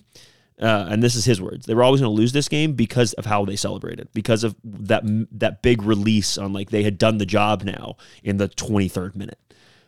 Uh, 0.61 0.88
and 0.90 1.03
this 1.03 1.14
is 1.14 1.25
his 1.25 1.40
words. 1.40 1.64
They 1.64 1.75
were 1.75 1.83
always 1.83 2.03
going 2.03 2.14
to 2.14 2.16
lose 2.16 2.33
this 2.33 2.49
game 2.49 2.75
because 2.75 3.14
of 3.14 3.25
how 3.25 3.47
they 3.47 3.57
celebrated, 3.57 4.09
because 4.12 4.45
of 4.45 4.55
that 4.62 5.03
that 5.33 5.62
big 5.62 5.83
release 5.83 6.37
on 6.37 6.53
like 6.53 6.69
they 6.69 6.83
had 6.83 6.99
done 6.99 7.16
the 7.16 7.25
job 7.25 7.62
now 7.62 7.97
in 8.23 8.37
the 8.37 8.47
23rd 8.47 9.14
minute. 9.14 9.38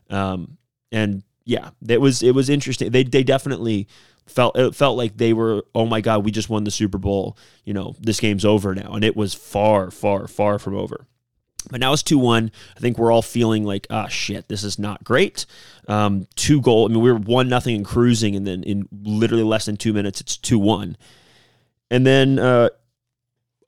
Um, 0.09 0.57
and 0.93 1.23
yeah, 1.45 1.71
it 1.87 2.01
was 2.01 2.23
it 2.23 2.35
was 2.35 2.49
interesting. 2.49 2.91
They 2.91 3.03
they 3.03 3.23
definitely 3.23 3.89
felt 4.27 4.57
it 4.57 4.75
felt 4.75 4.97
like 4.97 5.17
they 5.17 5.33
were 5.33 5.65
oh 5.75 5.85
my 5.85 6.01
god 6.01 6.25
we 6.25 6.31
just 6.31 6.49
won 6.49 6.65
the 6.65 6.71
super 6.71 6.99
bowl. 6.99 7.37
You 7.65 7.75
know 7.75 7.95
this 8.01 8.21
game's 8.21 8.45
over 8.45 8.75
now. 8.75 8.93
And 8.93 9.05
it 9.05 9.17
was 9.17 9.35
far 9.35 9.91
far 9.91 10.29
far 10.29 10.59
from 10.59 10.77
over. 10.77 11.07
But 11.71 11.79
now 11.79 11.93
it's 11.93 12.03
2-1 12.03 12.51
i 12.77 12.81
think 12.81 12.99
we're 12.99 13.13
all 13.13 13.23
feeling 13.23 13.63
like 13.63 13.87
ah 13.89 14.09
shit 14.09 14.49
this 14.49 14.65
is 14.65 14.79
not 14.79 15.05
great. 15.05 15.47
Um, 15.89 16.27
two 16.35 16.61
goal 16.61 16.87
i 16.87 16.89
mean 16.89 17.03
we 17.03 17.11
were 17.11 17.19
one 17.19 17.49
nothing 17.49 17.77
and 17.77 17.85
cruising 17.85 18.37
and 18.37 18.47
then 18.47 18.63
in 18.63 18.89
literally 19.03 19.45
less 19.45 19.65
than 19.67 19.77
two 19.77 19.93
minutes 19.93 20.21
it's 20.21 20.37
2-1 20.37 20.97
and 21.93 22.07
then 22.07 22.39
uh, 22.39 22.71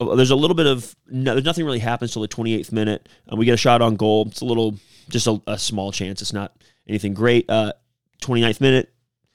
there's 0.00 0.30
a 0.30 0.36
little 0.36 0.54
bit 0.54 0.66
of 0.66 0.96
no, 1.08 1.38
nothing 1.38 1.64
really 1.64 1.78
happens 1.78 2.12
till 2.12 2.22
the 2.22 2.28
28th 2.28 2.72
minute 2.72 3.08
and 3.26 3.38
we 3.38 3.44
get 3.44 3.54
a 3.54 3.58
shot 3.58 3.82
on 3.82 3.96
goal. 3.96 4.26
It's 4.28 4.40
a 4.40 4.44
little 4.44 4.76
just 5.08 5.26
a, 5.26 5.40
a 5.46 5.58
small 5.58 5.92
chance. 5.92 6.22
It's 6.22 6.32
not 6.32 6.56
anything 6.88 7.14
great. 7.14 7.48
Uh, 7.48 7.72
29th 8.22 8.60
minute, 8.60 8.92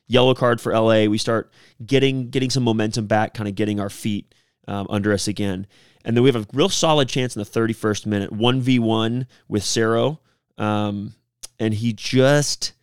yellow 0.08 0.34
card 0.34 0.60
for 0.60 0.74
LA. 0.74 1.06
We 1.06 1.18
start 1.18 1.52
getting 1.86 2.30
getting 2.30 2.50
some 2.50 2.64
momentum 2.64 3.08
back, 3.08 3.34
kind 3.34 3.48
of 3.48 3.56
getting 3.56 3.80
our 3.80 3.90
feet 3.90 4.34
um, 4.68 4.88
under 4.90 5.14
us 5.14 5.28
again. 5.28 5.68
And 6.06 6.16
then 6.16 6.24
we 6.24 6.32
have 6.32 6.44
a 6.44 6.48
real 6.54 6.70
solid 6.70 7.10
chance 7.10 7.36
in 7.36 7.42
the 7.42 7.50
31st 7.50 8.06
minute, 8.06 8.32
1v1 8.32 9.26
with 9.48 9.64
Cerro. 9.64 10.20
Um, 10.58 11.14
and 11.60 11.74
he 11.74 11.94
just 11.94 12.74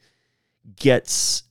gets 0.77 1.43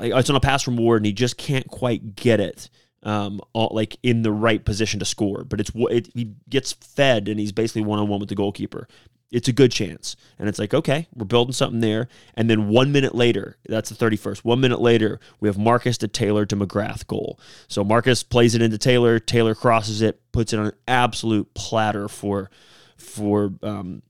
it's 0.00 0.30
on 0.30 0.36
a 0.36 0.40
pass 0.40 0.62
from 0.62 0.76
Ward, 0.76 0.98
and 0.98 1.06
he 1.06 1.12
just 1.12 1.38
can't 1.38 1.66
quite 1.68 2.14
get 2.14 2.40
it 2.40 2.68
um, 3.02 3.40
all, 3.52 3.70
like 3.72 3.96
in 4.02 4.22
the 4.22 4.32
right 4.32 4.62
position 4.62 5.00
to 5.00 5.06
score. 5.06 5.44
But 5.44 5.60
it's 5.60 5.70
it, 5.74 6.08
he 6.14 6.34
gets 6.48 6.72
fed, 6.72 7.28
and 7.28 7.38
he's 7.40 7.52
basically 7.52 7.82
one 7.82 7.98
on 7.98 8.08
one 8.08 8.20
with 8.20 8.28
the 8.28 8.34
goalkeeper 8.34 8.88
it's 9.30 9.48
a 9.48 9.52
good 9.52 9.70
chance. 9.70 10.16
And 10.38 10.48
it's 10.48 10.58
like, 10.58 10.72
okay, 10.72 11.06
we're 11.14 11.26
building 11.26 11.52
something 11.52 11.80
there. 11.80 12.08
And 12.34 12.48
then 12.48 12.68
one 12.68 12.92
minute 12.92 13.14
later, 13.14 13.56
that's 13.68 13.90
the 13.90 13.94
31st, 13.94 14.38
one 14.38 14.60
minute 14.60 14.80
later, 14.80 15.20
we 15.40 15.48
have 15.48 15.58
Marcus 15.58 15.98
to 15.98 16.08
Taylor 16.08 16.46
to 16.46 16.56
McGrath 16.56 17.06
goal. 17.06 17.38
So 17.68 17.84
Marcus 17.84 18.22
plays 18.22 18.54
it 18.54 18.62
into 18.62 18.78
Taylor. 18.78 19.18
Taylor 19.18 19.54
crosses 19.54 20.00
it, 20.00 20.20
puts 20.32 20.52
it 20.52 20.58
on 20.58 20.66
an 20.66 20.72
absolute 20.86 21.52
platter 21.54 22.08
for 22.08 22.50
for 22.96 23.52
um, 23.62 24.02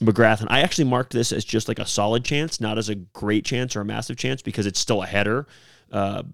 McGrath. 0.00 0.40
And 0.40 0.48
I 0.50 0.60
actually 0.60 0.84
marked 0.84 1.12
this 1.12 1.30
as 1.30 1.44
just 1.44 1.68
like 1.68 1.78
a 1.78 1.86
solid 1.86 2.24
chance, 2.24 2.60
not 2.60 2.78
as 2.78 2.88
a 2.88 2.94
great 2.94 3.44
chance 3.44 3.76
or 3.76 3.82
a 3.82 3.84
massive 3.84 4.16
chance 4.16 4.42
because 4.42 4.66
it's 4.66 4.80
still 4.80 5.02
a 5.02 5.06
header. 5.06 5.46
Uh, 5.92 6.24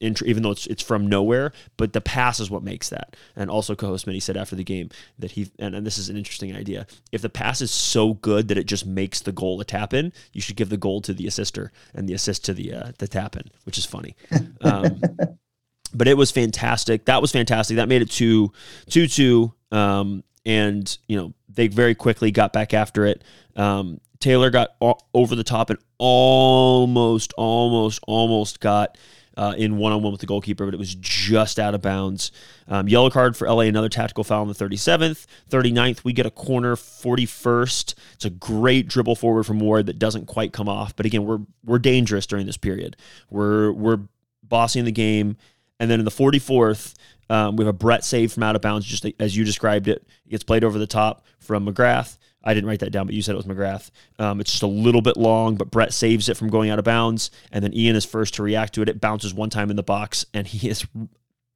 even 0.00 0.42
though 0.42 0.50
it's 0.50 0.66
it's 0.66 0.82
from 0.82 1.06
nowhere. 1.06 1.52
But 1.76 1.92
the 1.92 2.00
pass 2.00 2.40
is 2.40 2.50
what 2.50 2.62
makes 2.62 2.88
that. 2.90 3.16
And 3.36 3.50
also, 3.50 3.74
co-host 3.74 4.06
Smitty 4.06 4.22
said 4.22 4.36
after 4.36 4.56
the 4.56 4.64
game 4.64 4.90
that 5.18 5.32
he 5.32 5.50
and, 5.58 5.74
and, 5.74 5.86
this 5.86 5.98
is 5.98 6.08
an 6.08 6.16
interesting 6.16 6.54
idea. 6.54 6.86
If 7.12 7.22
the 7.22 7.28
pass 7.28 7.60
is 7.60 7.70
so 7.70 8.14
good 8.14 8.48
that 8.48 8.58
it 8.58 8.66
just 8.66 8.86
makes 8.86 9.20
the 9.20 9.32
goal 9.32 9.60
a 9.60 9.64
tap 9.64 9.92
in, 9.94 10.12
you 10.32 10.40
should 10.40 10.56
give 10.56 10.68
the 10.68 10.76
goal 10.76 11.00
to 11.02 11.12
the 11.12 11.26
assister 11.26 11.72
and 11.94 12.08
the 12.08 12.14
assist 12.14 12.44
to 12.46 12.54
the 12.54 12.72
uh, 12.72 12.92
the 12.98 13.08
tap 13.08 13.36
in, 13.36 13.44
which 13.64 13.78
is 13.78 13.86
funny. 13.86 14.14
Um, 14.60 15.00
but 15.94 16.08
it 16.08 16.16
was 16.16 16.30
fantastic. 16.30 17.06
That 17.06 17.20
was 17.20 17.32
fantastic. 17.32 17.76
That 17.76 17.88
made 17.88 18.02
it 18.02 18.10
two 18.10 18.52
two 18.88 19.06
two. 19.06 19.52
Um, 19.70 20.24
and 20.46 20.96
you 21.06 21.16
know 21.16 21.34
they 21.48 21.68
very 21.68 21.94
quickly 21.94 22.30
got 22.30 22.52
back 22.52 22.72
after 22.72 23.04
it. 23.04 23.22
Um, 23.56 24.00
Taylor 24.20 24.50
got 24.50 24.70
over 25.14 25.36
the 25.36 25.44
top 25.44 25.70
and 25.70 25.78
almost, 25.98 27.32
almost, 27.36 28.00
almost 28.06 28.60
got 28.60 28.98
uh, 29.38 29.54
in 29.56 29.78
one 29.78 29.92
on 29.92 30.02
one 30.02 30.10
with 30.10 30.20
the 30.20 30.26
goalkeeper, 30.26 30.64
but 30.64 30.74
it 30.74 30.78
was 30.78 30.96
just 30.96 31.60
out 31.60 31.72
of 31.72 31.80
bounds. 31.80 32.32
Um, 32.66 32.88
yellow 32.88 33.08
card 33.08 33.36
for 33.36 33.48
LA, 33.48 33.60
another 33.60 33.88
tactical 33.88 34.24
foul 34.24 34.42
on 34.42 34.48
the 34.48 34.54
37th. 34.54 35.26
39th, 35.48 36.02
we 36.02 36.12
get 36.12 36.26
a 36.26 36.30
corner. 36.30 36.74
41st, 36.74 37.94
it's 38.14 38.24
a 38.24 38.30
great 38.30 38.88
dribble 38.88 39.14
forward 39.14 39.44
from 39.44 39.60
Ward 39.60 39.86
that 39.86 39.98
doesn't 39.98 40.26
quite 40.26 40.52
come 40.52 40.68
off. 40.68 40.96
But 40.96 41.06
again, 41.06 41.24
we're 41.24 41.38
we're 41.64 41.78
dangerous 41.78 42.26
during 42.26 42.46
this 42.46 42.56
period. 42.56 42.96
We're 43.30 43.70
we're 43.70 44.00
bossing 44.42 44.84
the 44.84 44.92
game, 44.92 45.36
and 45.78 45.88
then 45.88 46.00
in 46.00 46.04
the 46.04 46.10
44th. 46.10 46.94
Um, 47.30 47.56
we 47.56 47.64
have 47.66 47.74
a 47.74 47.76
Brett 47.76 48.04
save 48.04 48.32
from 48.32 48.42
out 48.42 48.56
of 48.56 48.62
bounds, 48.62 48.86
just 48.86 49.04
as 49.20 49.36
you 49.36 49.44
described 49.44 49.86
it. 49.86 50.02
It 50.24 50.30
gets 50.30 50.44
played 50.44 50.64
over 50.64 50.78
the 50.78 50.86
top 50.86 51.26
from 51.38 51.66
McGrath. 51.66 52.16
I 52.42 52.54
didn't 52.54 52.68
write 52.68 52.80
that 52.80 52.90
down, 52.90 53.06
but 53.06 53.14
you 53.14 53.22
said 53.22 53.34
it 53.34 53.36
was 53.36 53.46
McGrath. 53.46 53.90
Um, 54.18 54.40
it's 54.40 54.50
just 54.50 54.62
a 54.62 54.68
little 54.68 55.02
bit 55.02 55.16
long, 55.16 55.56
but 55.56 55.70
Brett 55.70 55.92
saves 55.92 56.28
it 56.28 56.36
from 56.36 56.48
going 56.48 56.70
out 56.70 56.78
of 56.78 56.84
bounds. 56.84 57.30
And 57.50 57.64
then 57.64 57.74
Ian 57.74 57.96
is 57.96 58.04
first 58.04 58.34
to 58.34 58.42
react 58.42 58.74
to 58.74 58.82
it. 58.82 58.88
It 58.88 59.00
bounces 59.00 59.34
one 59.34 59.50
time 59.50 59.70
in 59.70 59.76
the 59.76 59.82
box, 59.82 60.24
and 60.32 60.46
he 60.46 60.68
is, 60.68 60.86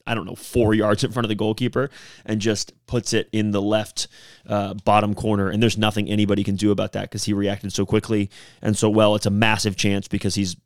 I 0.07 0.15
don't 0.15 0.27
know, 0.27 0.35
four 0.35 0.75
yards 0.75 1.05
in 1.05 1.13
front 1.13 1.25
of 1.25 1.29
the 1.29 1.37
goalkeeper 1.37 1.89
and 2.27 2.41
just 2.41 2.73
puts 2.87 3.13
it 3.13 3.29
in 3.33 3.53
the 3.53 3.63
left 3.63 4.09
uh, 4.47 4.75
bottom 4.75 5.15
corner. 5.15 5.49
And 5.49 5.63
there's 5.63 5.79
nothing 5.79 6.09
anybody 6.09 6.43
can 6.43 6.57
do 6.57 6.73
about 6.73 6.93
that 6.93 7.03
because 7.03 7.25
he 7.25 7.33
reacted 7.33 7.73
so 7.73 7.87
quickly 7.87 8.29
and 8.61 8.77
so 8.77 8.91
well. 8.91 9.15
It's 9.15 9.27
a 9.27 9.31
massive 9.31 9.77
chance 9.77 10.09
because 10.09 10.35
he's 10.35 10.57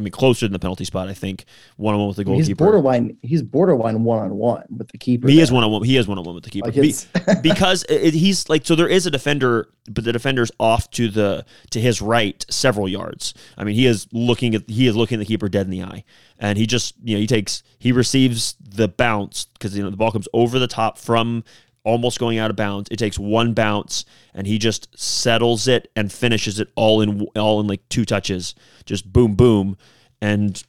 I 0.00 0.02
mean, 0.02 0.12
closer 0.12 0.46
than 0.46 0.54
the 0.54 0.58
penalty 0.58 0.86
spot. 0.86 1.08
I 1.08 1.14
think 1.14 1.44
one 1.76 1.94
on 1.94 2.00
one 2.00 2.08
with 2.08 2.16
the 2.16 2.24
goalkeeper. 2.24 2.46
He's 2.46 2.56
borderline. 2.56 3.18
He's 3.20 3.42
borderline 3.42 4.02
one 4.02 4.18
on 4.18 4.34
one 4.34 4.64
with 4.74 4.88
the 4.88 4.96
keeper. 4.96 5.28
He 5.28 5.42
is 5.42 5.52
one 5.52 5.62
on 5.62 5.70
one. 5.70 5.84
He 5.84 5.98
is 5.98 6.08
one 6.08 6.18
on 6.18 6.24
one 6.24 6.34
with 6.34 6.44
the 6.44 6.50
keeper 6.50 6.70
like 6.70 6.74
Be, 6.74 6.94
because 7.42 7.84
it, 7.90 8.14
he's 8.14 8.48
like 8.48 8.64
so. 8.64 8.74
There 8.74 8.88
is 8.88 9.04
a 9.04 9.10
defender, 9.10 9.68
but 9.90 10.04
the 10.04 10.12
defender's 10.12 10.50
off 10.58 10.90
to 10.92 11.08
the 11.08 11.44
to 11.70 11.80
his 11.80 12.00
right 12.00 12.44
several 12.48 12.88
yards. 12.88 13.34
I 13.58 13.64
mean, 13.64 13.74
he 13.74 13.86
is 13.86 14.08
looking 14.10 14.54
at 14.54 14.68
he 14.70 14.86
is 14.86 14.96
looking 14.96 15.18
the 15.18 15.26
keeper 15.26 15.50
dead 15.50 15.66
in 15.66 15.70
the 15.70 15.82
eye, 15.82 16.04
and 16.38 16.56
he 16.56 16.66
just 16.66 16.94
you 17.04 17.16
know 17.16 17.20
he 17.20 17.26
takes 17.26 17.62
he 17.78 17.92
receives 17.92 18.56
the 18.58 18.88
bounce 18.88 19.44
because 19.44 19.76
you 19.76 19.82
know 19.82 19.90
the 19.90 19.98
ball 19.98 20.12
comes 20.12 20.28
over 20.32 20.58
the 20.58 20.66
top 20.66 20.96
from 20.96 21.44
almost 21.84 22.18
going 22.18 22.38
out 22.38 22.50
of 22.50 22.56
bounds. 22.56 22.88
It 22.90 22.98
takes 22.98 23.18
one 23.18 23.54
bounce 23.54 24.04
and 24.34 24.46
he 24.46 24.58
just 24.58 24.88
settles 24.98 25.66
it 25.68 25.90
and 25.96 26.12
finishes 26.12 26.60
it 26.60 26.68
all 26.74 27.00
in 27.00 27.22
all 27.36 27.60
in 27.60 27.66
like 27.66 27.88
two 27.88 28.04
touches. 28.04 28.54
Just 28.84 29.12
boom 29.12 29.34
boom 29.34 29.76
and 30.20 30.62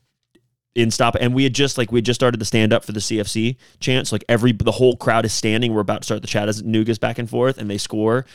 in 0.74 0.92
stop. 0.92 1.16
And 1.20 1.34
we 1.34 1.44
had 1.44 1.54
just 1.54 1.78
like 1.78 1.92
we 1.92 1.98
had 1.98 2.06
just 2.06 2.20
started 2.20 2.40
to 2.40 2.46
stand 2.46 2.74
up 2.74 2.86
for 2.86 2.94
the 2.94 3.00
CFC 3.00 3.58
chance 3.80 4.12
like 4.12 4.24
every 4.30 4.52
the 4.54 4.72
whole 4.72 4.96
crowd 4.96 5.26
is 5.26 5.34
standing. 5.34 5.74
We're 5.74 5.82
about 5.82 6.02
to 6.02 6.06
start 6.06 6.22
the 6.22 6.28
chat 6.28 6.48
as 6.48 6.64
Nugas 6.64 7.00
back 7.00 7.20
and 7.20 7.30
forth 7.30 7.58
and 7.58 7.70
they 7.70 7.78
score. 7.78 8.26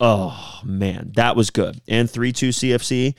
Oh 0.00 0.60
man 0.64 1.12
that 1.14 1.36
was 1.36 1.50
good. 1.50 1.80
And 1.86 2.08
3-2 2.08 2.48
CFC 2.48 3.14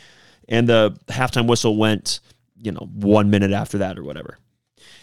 and 0.50 0.68
the 0.68 0.98
halftime 1.08 1.48
whistle 1.48 1.78
went 1.78 2.20
you 2.58 2.72
know 2.72 2.90
1 2.94 3.30
minute 3.30 3.52
after 3.52 3.78
that 3.80 3.98
or 3.98 4.04
whatever. 4.04 4.38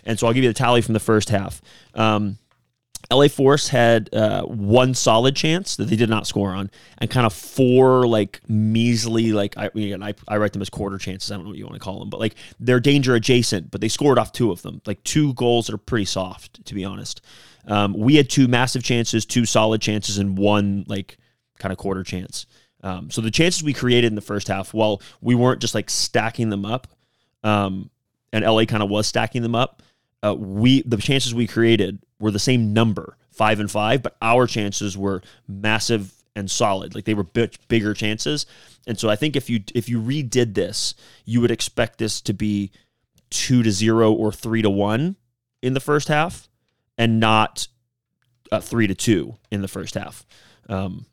And 0.05 0.19
so 0.19 0.27
I'll 0.27 0.33
give 0.33 0.45
you 0.45 0.51
the 0.51 0.55
tally 0.55 0.83
from 0.83 0.95
the 0.95 1.01
first 1.01 1.29
half. 1.29 1.63
Um, 1.95 2.39
LA 3.11 3.29
Force 3.29 3.69
had 3.69 4.13
uh, 4.15 4.43
one 4.43 4.95
solid 4.95 5.37
chance 5.37 5.77
that 5.77 5.87
they 5.87 5.97
did 5.97 6.09
not 6.09 6.27
score 6.27 6.51
on, 6.51 6.71
and 6.99 7.11
kind 7.11 7.27
of 7.27 7.33
four 7.33 8.07
like 8.07 8.41
measly 8.49 9.33
like 9.33 9.57
I 9.57 9.71
I, 9.75 10.15
I 10.29 10.37
write 10.37 10.53
them 10.53 10.63
as 10.63 10.71
quarter 10.71 10.99
chances. 10.99 11.31
I 11.31 11.37
don't 11.37 11.45
know 11.45 11.51
what 11.51 11.59
you 11.59 11.65
want 11.65 11.75
to 11.75 11.81
call 11.81 11.99
them, 11.99 12.11
but 12.11 12.21
like 12.21 12.35
they're 12.61 12.81
danger 12.81 13.15
adjacent. 13.15 13.71
But 13.71 13.81
they 13.81 13.89
scored 13.89 14.19
off 14.19 14.33
two 14.33 14.51
of 14.51 14.63
them, 14.63 14.81
like 14.87 15.03
two 15.05 15.35
goals 15.35 15.67
that 15.67 15.75
are 15.75 15.79
pretty 15.79 16.07
soft 16.07 16.65
to 16.65 16.75
be 16.75 16.85
honest. 16.85 17.21
Um, 17.67 17.95
we 17.95 18.17
had 18.17 18.29
two 18.29 18.49
massive 18.49 18.83
chances, 18.83 19.25
two 19.25 19.47
solid 19.47 19.81
chances, 19.81 20.19
and 20.19 20.37
one 20.37 20.85
like 20.89 21.19
kind 21.59 21.73
of 21.73 21.79
quarter 21.79 22.03
chance. 22.03 22.47
Um, 22.83 23.11
so 23.11 23.21
the 23.21 23.31
chances 23.31 23.63
we 23.63 23.73
created 23.73 24.09
in 24.09 24.15
the 24.17 24.21
first 24.21 24.49
half, 24.49 24.75
while 24.75 25.01
we 25.21 25.35
weren't 25.35 25.61
just 25.61 25.75
like 25.75 25.89
stacking 25.89 26.51
them 26.51 26.65
up, 26.65 26.89
um, 27.45 27.91
and 28.33 28.45
LA 28.45 28.65
kind 28.65 28.83
of 28.83 28.91
was 28.91 29.07
stacking 29.07 29.43
them 29.43 29.55
up, 29.55 29.83
uh, 30.23 30.35
we 30.35 30.83
the 30.83 30.97
chances 30.97 31.35
we 31.35 31.47
created 31.47 31.99
were 32.19 32.31
the 32.31 32.39
same 32.39 32.73
number, 32.73 33.17
five 33.31 33.61
and 33.61 33.71
five, 33.71 34.03
but 34.03 34.17
our 34.23 34.47
chances 34.47 34.97
were 34.97 35.23
massive 35.49 36.13
and 36.35 36.51
solid. 36.51 36.95
Like 36.95 37.05
they 37.05 37.15
were 37.15 37.25
bigger 37.25 37.95
chances. 37.95 38.47
And 38.87 38.99
so 38.99 39.09
I 39.09 39.17
think 39.17 39.37
if 39.37 39.51
you 39.51 39.61
if 39.75 39.89
you 39.89 40.01
redid 40.01 40.55
this, 40.55 40.95
you 41.25 41.41
would 41.41 41.51
expect 41.51 41.99
this 41.99 42.21
to 42.23 42.33
be 42.33 42.71
two 43.31 43.63
to 43.63 43.71
zero 43.71 44.13
or 44.13 44.33
three 44.33 44.63
to 44.63 44.71
one 44.71 45.17
in 45.63 45.75
the 45.75 45.81
first 45.81 46.09
half, 46.09 46.49
and 46.99 47.21
not 47.21 47.69
uh, 48.51 48.61
three 48.61 48.87
to 48.87 48.95
two 48.95 49.37
in 49.51 49.63
the 49.63 49.69
first 49.69 49.95
half. 49.95 50.27
Um, 50.69 51.07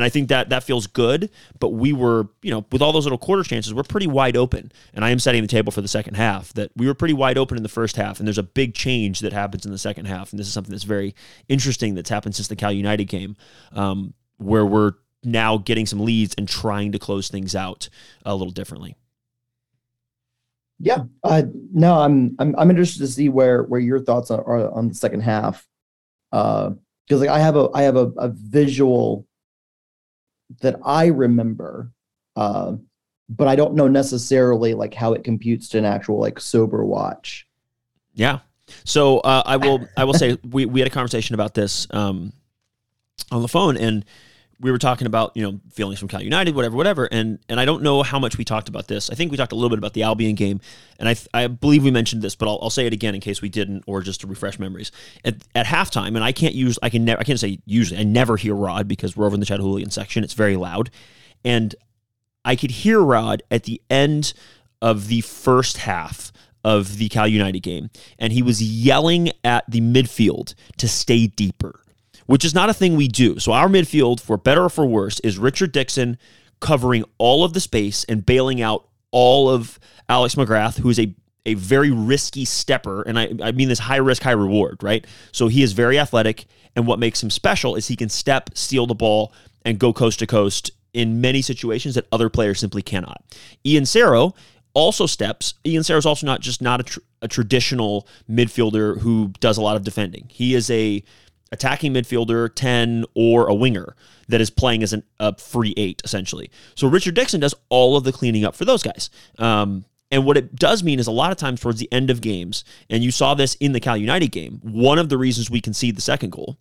and 0.00 0.04
I 0.06 0.08
think 0.08 0.30
that 0.30 0.48
that 0.48 0.64
feels 0.64 0.86
good. 0.86 1.28
But 1.58 1.74
we 1.74 1.92
were, 1.92 2.28
you 2.40 2.50
know, 2.50 2.64
with 2.72 2.80
all 2.80 2.90
those 2.90 3.04
little 3.04 3.18
quarter 3.18 3.42
chances, 3.42 3.74
we're 3.74 3.82
pretty 3.82 4.06
wide 4.06 4.34
open. 4.34 4.72
And 4.94 5.04
I 5.04 5.10
am 5.10 5.18
setting 5.18 5.42
the 5.42 5.48
table 5.48 5.70
for 5.70 5.82
the 5.82 5.88
second 5.88 6.14
half 6.14 6.54
that 6.54 6.70
we 6.74 6.86
were 6.86 6.94
pretty 6.94 7.12
wide 7.12 7.36
open 7.36 7.58
in 7.58 7.62
the 7.62 7.68
first 7.68 7.96
half. 7.96 8.18
And 8.18 8.26
there's 8.26 8.38
a 8.38 8.42
big 8.42 8.72
change 8.72 9.20
that 9.20 9.34
happens 9.34 9.66
in 9.66 9.72
the 9.72 9.76
second 9.76 10.06
half. 10.06 10.32
And 10.32 10.40
this 10.40 10.46
is 10.46 10.54
something 10.54 10.70
that's 10.70 10.84
very 10.84 11.14
interesting 11.50 11.96
that's 11.96 12.08
happened 12.08 12.34
since 12.34 12.48
the 12.48 12.56
Cal 12.56 12.72
United 12.72 13.04
game, 13.04 13.36
um, 13.72 14.14
where 14.38 14.64
we're 14.64 14.94
now 15.22 15.58
getting 15.58 15.84
some 15.84 16.00
leads 16.00 16.34
and 16.38 16.48
trying 16.48 16.92
to 16.92 16.98
close 16.98 17.28
things 17.28 17.54
out 17.54 17.90
a 18.24 18.34
little 18.34 18.52
differently. 18.52 18.96
Yeah, 20.78 21.04
uh, 21.22 21.42
no, 21.74 22.00
I'm, 22.00 22.36
I'm 22.38 22.54
I'm 22.56 22.70
interested 22.70 23.00
to 23.00 23.06
see 23.06 23.28
where 23.28 23.64
where 23.64 23.80
your 23.80 24.00
thoughts 24.00 24.30
are, 24.30 24.70
on 24.72 24.88
the 24.88 24.94
second 24.94 25.20
half, 25.20 25.68
because 26.30 26.72
uh, 27.10 27.16
like 27.18 27.28
I 27.28 27.38
have 27.38 27.54
a 27.54 27.68
I 27.74 27.82
have 27.82 27.96
a, 27.96 28.06
a 28.16 28.28
visual 28.28 29.26
that 30.60 30.76
I 30.84 31.06
remember, 31.06 31.92
uh, 32.36 32.76
but 33.28 33.48
I 33.48 33.56
don't 33.56 33.74
know 33.74 33.88
necessarily 33.88 34.74
like 34.74 34.94
how 34.94 35.12
it 35.12 35.24
computes 35.24 35.68
to 35.70 35.78
an 35.78 35.84
actual 35.84 36.18
like 36.18 36.40
sober 36.40 36.84
watch. 36.84 37.46
Yeah. 38.14 38.40
So 38.84 39.18
uh, 39.18 39.42
I 39.46 39.56
will 39.56 39.86
I 39.96 40.04
will 40.04 40.14
say 40.14 40.38
we 40.48 40.66
we 40.66 40.80
had 40.80 40.88
a 40.88 40.92
conversation 40.92 41.34
about 41.34 41.54
this 41.54 41.86
um, 41.90 42.32
on 43.30 43.42
the 43.42 43.48
phone 43.48 43.76
and 43.76 44.04
we 44.60 44.70
were 44.70 44.78
talking 44.78 45.06
about 45.06 45.32
you 45.34 45.42
know 45.42 45.58
feelings 45.72 45.98
from 45.98 46.08
Cal 46.08 46.22
United, 46.22 46.54
whatever, 46.54 46.76
whatever, 46.76 47.08
and 47.10 47.38
and 47.48 47.58
I 47.58 47.64
don't 47.64 47.82
know 47.82 48.02
how 48.02 48.18
much 48.18 48.36
we 48.38 48.44
talked 48.44 48.68
about 48.68 48.86
this. 48.88 49.10
I 49.10 49.14
think 49.14 49.30
we 49.30 49.36
talked 49.36 49.52
a 49.52 49.54
little 49.54 49.70
bit 49.70 49.78
about 49.78 49.94
the 49.94 50.02
Albion 50.02 50.34
game, 50.34 50.60
and 50.98 51.08
I 51.08 51.16
I 51.32 51.46
believe 51.46 51.82
we 51.82 51.90
mentioned 51.90 52.22
this, 52.22 52.36
but 52.36 52.46
I'll, 52.46 52.58
I'll 52.62 52.70
say 52.70 52.86
it 52.86 52.92
again 52.92 53.14
in 53.14 53.20
case 53.20 53.40
we 53.40 53.48
didn't, 53.48 53.84
or 53.86 54.02
just 54.02 54.20
to 54.20 54.26
refresh 54.26 54.58
memories. 54.58 54.92
At, 55.24 55.36
at 55.54 55.66
halftime, 55.66 56.08
and 56.08 56.22
I 56.22 56.32
can't 56.32 56.54
use 56.54 56.78
I 56.82 56.90
can 56.90 57.04
never 57.04 57.20
I 57.20 57.24
can't 57.24 57.40
say 57.40 57.58
usually 57.64 58.00
I 58.00 58.04
never 58.04 58.36
hear 58.36 58.54
Rod 58.54 58.86
because 58.86 59.16
we're 59.16 59.26
over 59.26 59.34
in 59.34 59.40
the 59.40 59.46
Chattahooligan 59.46 59.92
section. 59.92 60.22
It's 60.22 60.34
very 60.34 60.56
loud, 60.56 60.90
and 61.44 61.74
I 62.44 62.54
could 62.56 62.70
hear 62.70 63.00
Rod 63.00 63.42
at 63.50 63.64
the 63.64 63.80
end 63.88 64.34
of 64.82 65.08
the 65.08 65.22
first 65.22 65.78
half 65.78 66.32
of 66.62 66.98
the 66.98 67.08
Cal 67.08 67.26
United 67.26 67.60
game, 67.60 67.88
and 68.18 68.32
he 68.32 68.42
was 68.42 68.62
yelling 68.62 69.30
at 69.42 69.64
the 69.68 69.80
midfield 69.80 70.54
to 70.76 70.86
stay 70.86 71.26
deeper 71.26 71.79
which 72.30 72.44
is 72.44 72.54
not 72.54 72.70
a 72.70 72.72
thing 72.72 72.94
we 72.94 73.08
do. 73.08 73.40
So 73.40 73.50
our 73.50 73.66
midfield, 73.66 74.20
for 74.20 74.36
better 74.36 74.62
or 74.62 74.70
for 74.70 74.86
worse, 74.86 75.18
is 75.18 75.36
Richard 75.36 75.72
Dixon 75.72 76.16
covering 76.60 77.04
all 77.18 77.42
of 77.42 77.54
the 77.54 77.60
space 77.60 78.04
and 78.04 78.24
bailing 78.24 78.62
out 78.62 78.86
all 79.10 79.50
of 79.50 79.80
Alex 80.08 80.36
McGrath, 80.36 80.78
who's 80.78 81.00
a 81.00 81.12
a 81.44 81.54
very 81.54 81.90
risky 81.90 82.44
stepper, 82.44 83.02
and 83.02 83.18
I, 83.18 83.32
I 83.42 83.50
mean 83.50 83.68
this 83.68 83.80
high 83.80 83.96
risk, 83.96 84.22
high 84.22 84.30
reward, 84.30 84.80
right? 84.80 85.04
So 85.32 85.48
he 85.48 85.64
is 85.64 85.72
very 85.72 85.98
athletic, 85.98 86.44
and 86.76 86.86
what 86.86 87.00
makes 87.00 87.20
him 87.20 87.30
special 87.30 87.74
is 87.74 87.88
he 87.88 87.96
can 87.96 88.10
step, 88.10 88.50
steal 88.54 88.86
the 88.86 88.94
ball, 88.94 89.32
and 89.64 89.76
go 89.80 89.92
coast 89.92 90.20
to 90.20 90.26
coast 90.28 90.70
in 90.92 91.20
many 91.20 91.42
situations 91.42 91.96
that 91.96 92.06
other 92.12 92.28
players 92.28 92.60
simply 92.60 92.82
cannot. 92.82 93.24
Ian 93.66 93.86
Cerro 93.86 94.34
also 94.72 95.06
steps. 95.06 95.54
Ian 95.66 95.82
Cerro 95.82 95.98
is 95.98 96.06
also 96.06 96.26
not 96.26 96.42
just 96.42 96.62
not 96.62 96.78
a, 96.78 96.84
tr- 96.84 97.00
a 97.22 97.26
traditional 97.26 98.06
midfielder 98.30 99.00
who 99.00 99.32
does 99.40 99.56
a 99.56 99.62
lot 99.62 99.74
of 99.74 99.82
defending. 99.82 100.26
He 100.30 100.54
is 100.54 100.70
a 100.70 101.02
attacking 101.52 101.92
midfielder, 101.92 102.52
10, 102.54 103.04
or 103.14 103.48
a 103.48 103.54
winger 103.54 103.94
that 104.28 104.40
is 104.40 104.50
playing 104.50 104.82
as 104.82 104.92
an, 104.92 105.02
a 105.18 105.36
free 105.36 105.74
eight, 105.76 106.00
essentially. 106.04 106.50
So 106.74 106.88
Richard 106.88 107.14
Dixon 107.14 107.40
does 107.40 107.54
all 107.68 107.96
of 107.96 108.04
the 108.04 108.12
cleaning 108.12 108.44
up 108.44 108.54
for 108.54 108.64
those 108.64 108.82
guys. 108.82 109.10
Um, 109.38 109.84
and 110.10 110.24
what 110.24 110.36
it 110.36 110.56
does 110.56 110.82
mean 110.82 110.98
is 110.98 111.06
a 111.06 111.12
lot 111.12 111.30
of 111.30 111.36
times 111.36 111.60
towards 111.60 111.78
the 111.78 111.92
end 111.92 112.10
of 112.10 112.20
games, 112.20 112.64
and 112.88 113.02
you 113.02 113.10
saw 113.10 113.34
this 113.34 113.54
in 113.56 113.72
the 113.72 113.80
Cal 113.80 113.96
United 113.96 114.32
game, 114.32 114.60
one 114.62 114.98
of 114.98 115.08
the 115.08 115.18
reasons 115.18 115.50
we 115.50 115.60
concede 115.60 115.96
the 115.96 116.02
second 116.02 116.30
goal, 116.30 116.58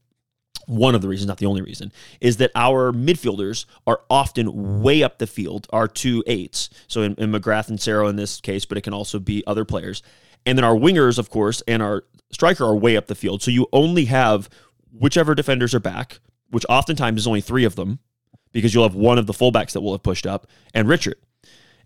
one 0.67 0.93
of 0.93 1.01
the 1.01 1.07
reasons, 1.07 1.27
not 1.27 1.37
the 1.37 1.47
only 1.47 1.63
reason, 1.63 1.91
is 2.21 2.37
that 2.37 2.51
our 2.53 2.91
midfielders 2.91 3.65
are 3.87 4.01
often 4.09 4.83
way 4.83 5.01
up 5.01 5.17
the 5.17 5.25
field, 5.25 5.65
our 5.71 5.87
two 5.87 6.23
eights. 6.27 6.69
So 6.87 7.01
in, 7.01 7.15
in 7.15 7.31
McGrath 7.31 7.69
and 7.69 7.81
Cerro 7.81 8.07
in 8.07 8.17
this 8.17 8.39
case, 8.39 8.65
but 8.65 8.77
it 8.77 8.81
can 8.81 8.93
also 8.93 9.17
be 9.17 9.43
other 9.47 9.65
players. 9.65 10.03
And 10.45 10.57
then 10.57 10.63
our 10.63 10.75
wingers, 10.75 11.17
of 11.17 11.31
course, 11.31 11.63
and 11.67 11.81
our 11.81 12.03
striker 12.31 12.63
are 12.63 12.75
way 12.75 12.95
up 12.95 13.07
the 13.07 13.15
field. 13.15 13.41
So 13.41 13.49
you 13.49 13.67
only 13.73 14.05
have 14.05 14.47
whichever 14.91 15.35
defenders 15.35 15.73
are 15.73 15.79
back, 15.79 16.19
which 16.49 16.65
oftentimes 16.69 17.21
is 17.21 17.27
only 17.27 17.41
three 17.41 17.63
of 17.63 17.75
them, 17.75 17.99
because 18.51 18.73
you'll 18.73 18.83
have 18.83 18.95
one 18.95 19.17
of 19.17 19.27
the 19.27 19.33
fullbacks 19.33 19.71
that 19.73 19.81
will 19.81 19.93
have 19.93 20.03
pushed 20.03 20.25
up, 20.25 20.47
and 20.73 20.87
Richard. 20.87 21.17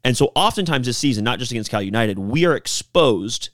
And 0.04 0.18
so 0.18 0.32
oftentimes 0.36 0.86
this 0.86 0.98
season, 0.98 1.24
not 1.24 1.40
just 1.40 1.52
against 1.52 1.72
Cal 1.72 1.82
United, 1.82 2.20
we 2.20 2.46
are 2.46 2.56
exposed, 2.56 3.50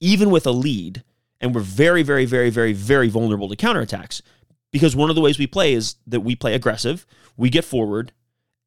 even 0.00 0.30
with 0.30 0.46
a 0.46 0.52
lead, 0.52 1.02
and 1.40 1.54
we're 1.54 1.60
very, 1.60 2.02
very, 2.02 2.24
very, 2.24 2.50
very, 2.50 2.72
very 2.72 3.08
vulnerable 3.08 3.48
to 3.48 3.56
counterattacks 3.56 4.22
because 4.70 4.94
one 4.94 5.10
of 5.10 5.16
the 5.16 5.22
ways 5.22 5.38
we 5.38 5.46
play 5.46 5.72
is 5.72 5.96
that 6.06 6.20
we 6.20 6.36
play 6.36 6.54
aggressive, 6.54 7.06
we 7.36 7.50
get 7.50 7.64
forward, 7.64 8.12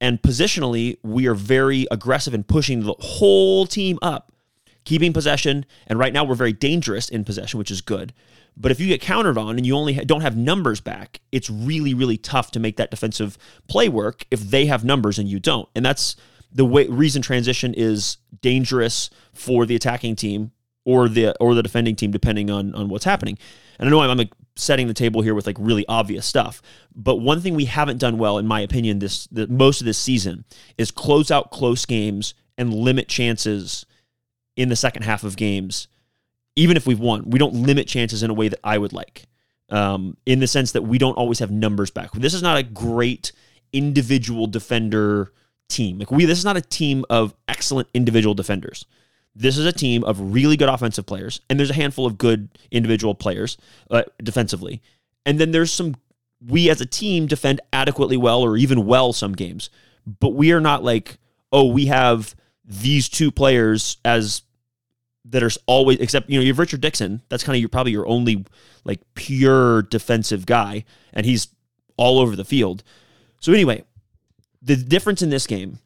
and 0.02 0.20
positionally, 0.22 0.98
we 1.04 1.28
are 1.28 1.36
very 1.36 1.86
aggressive 1.92 2.34
in 2.34 2.44
pushing 2.44 2.84
the 2.84 2.96
whole 3.00 3.68
team 3.68 4.00
up, 4.02 4.32
keeping 4.84 5.14
possession. 5.14 5.64
And 5.86 6.00
right 6.00 6.12
now, 6.12 6.24
we're 6.24 6.34
very 6.34 6.54
dangerous 6.54 7.08
in 7.08 7.24
possession, 7.24 7.60
which 7.60 7.70
is 7.70 7.82
good. 7.82 8.12
But 8.58 8.72
if 8.72 8.80
you 8.80 8.88
get 8.88 9.02
countered 9.02 9.38
on 9.38 9.58
and 9.58 9.66
you 9.66 9.76
only 9.76 9.94
don't 9.94 10.22
have 10.22 10.36
numbers 10.36 10.82
back, 10.82 11.22
it's 11.32 11.50
really, 11.50 11.94
really 11.94 12.18
tough 12.18 12.52
to 12.52 12.60
make 12.60 12.78
that 12.78 12.92
defensive 12.92 13.38
play 13.68 13.90
work 13.90 14.26
if 14.30 14.42
they 14.42 14.66
have 14.66 14.84
numbers 14.84 15.18
and 15.18 15.28
you 15.28 15.40
don't. 15.40 15.68
And 15.76 15.86
that's 15.86 16.16
the 16.52 16.66
way 16.66 16.86
reason 16.88 17.22
transition 17.22 17.74
is 17.74 18.18
dangerous 18.42 19.10
for 19.34 19.66
the 19.66 19.76
attacking 19.76 20.16
team 20.16 20.52
or 20.84 21.08
the 21.08 21.36
or 21.40 21.56
the 21.56 21.64
defending 21.64 21.96
team, 21.96 22.12
depending 22.12 22.50
on 22.50 22.76
on 22.76 22.90
what's 22.90 23.06
happening. 23.06 23.38
And 23.80 23.88
I 23.88 23.92
know 23.92 24.02
I'm, 24.02 24.10
I'm 24.10 24.18
like 24.18 24.34
setting 24.56 24.88
the 24.88 24.94
table 24.94 25.22
here 25.22 25.34
with 25.34 25.48
like 25.48 25.58
really 25.60 25.86
obvious 25.88 26.26
stuff, 26.26 26.62
but 26.94 27.18
one 27.18 27.40
thing 27.40 27.56
we 27.56 27.66
haven't 27.66 28.00
done 28.00 28.18
well, 28.18 28.38
in 28.38 28.46
my 28.46 28.60
opinion, 28.60 29.00
this 29.00 29.28
the, 29.28 29.48
most 29.48 29.80
of 29.80 29.86
this 29.86 29.98
season 29.98 30.44
is 30.78 30.92
close 30.92 31.32
out 31.32 31.52
close 31.52 31.86
games 31.86 32.34
and 32.58 32.74
limit 32.74 33.08
chances 33.08 33.86
in 34.58 34.70
the 34.70 34.76
second 34.76 35.04
half 35.04 35.24
of 35.24 35.38
games 35.38 35.88
even 36.56 36.78
if 36.78 36.86
we've 36.86 37.00
won, 37.00 37.30
we 37.30 37.40
don't 37.40 37.54
limit 37.54 37.88
chances 37.88 38.24
in 38.24 38.30
a 38.30 38.34
way 38.34 38.48
that 38.48 38.60
I 38.64 38.78
would 38.78 38.94
like. 38.94 39.26
Um, 39.70 40.18
in 40.26 40.42
the 40.42 40.48
sense 40.48 40.74
that 40.74 40.82
we 40.82 40.98
don't 40.98 41.16
always 41.16 41.40
have 41.40 41.50
numbers 41.50 41.92
back. 41.92 42.12
This 42.12 42.34
is 42.34 42.44
not 42.44 42.58
a 42.58 42.64
great 42.64 43.32
individual 43.72 44.46
defender 44.46 45.32
team. 45.70 46.00
Like 46.00 46.12
we, 46.12 46.26
this 46.26 46.38
is 46.38 46.46
not 46.46 46.58
a 46.58 46.62
team 46.62 47.06
of 47.10 47.34
excellent 47.48 47.88
individual 47.94 48.36
defenders. 48.36 48.86
This 49.34 49.58
is 49.58 49.66
a 49.66 49.72
team 49.72 50.04
of 50.04 50.34
really 50.34 50.58
good 50.58 50.68
offensive 50.68 51.06
players, 51.06 51.40
and 51.50 51.58
there's 51.58 51.70
a 51.70 51.76
handful 51.76 52.06
of 52.06 52.18
good 52.18 52.50
individual 52.70 53.16
players 53.16 53.58
uh, 53.90 54.04
defensively. 54.22 54.82
And 55.26 55.40
then 55.40 55.52
there's 55.52 55.72
some 55.72 55.96
we 56.46 56.70
as 56.70 56.82
a 56.82 56.86
team 56.86 57.28
defend 57.28 57.62
adequately 57.72 58.18
well 58.18 58.42
or 58.42 58.58
even 58.58 58.86
well 58.86 59.14
some 59.14 59.34
games, 59.34 59.70
but 60.20 60.34
we 60.34 60.52
are 60.52 60.60
not 60.60 60.84
like 60.84 61.18
oh 61.52 61.66
we 61.66 61.86
have 61.86 62.36
these 62.66 63.08
two 63.08 63.32
players 63.32 63.98
as 64.04 64.42
that 65.26 65.44
are 65.44 65.52
always 65.68 66.00
except 66.00 66.30
you 66.30 66.38
know 66.38 66.42
you 66.42 66.50
have 66.50 66.60
Richard 66.60 66.82
Dixon. 66.82 67.22
That's 67.30 67.44
kind 67.44 67.56
of 67.56 67.60
your 67.60 67.70
probably 67.70 67.92
your 67.92 68.08
only 68.08 68.46
like 68.84 69.02
pure 69.16 69.84
defensive 69.84 70.46
guy, 70.46 70.86
and 71.14 71.26
he's 71.26 71.48
all 71.98 72.20
over 72.20 72.36
the 72.36 72.46
field. 72.46 72.84
So 73.40 73.52
anyway, 73.54 73.84
the 74.62 74.76
difference 74.76 75.22
in 75.22 75.30
this 75.30 75.48
game, 75.48 75.80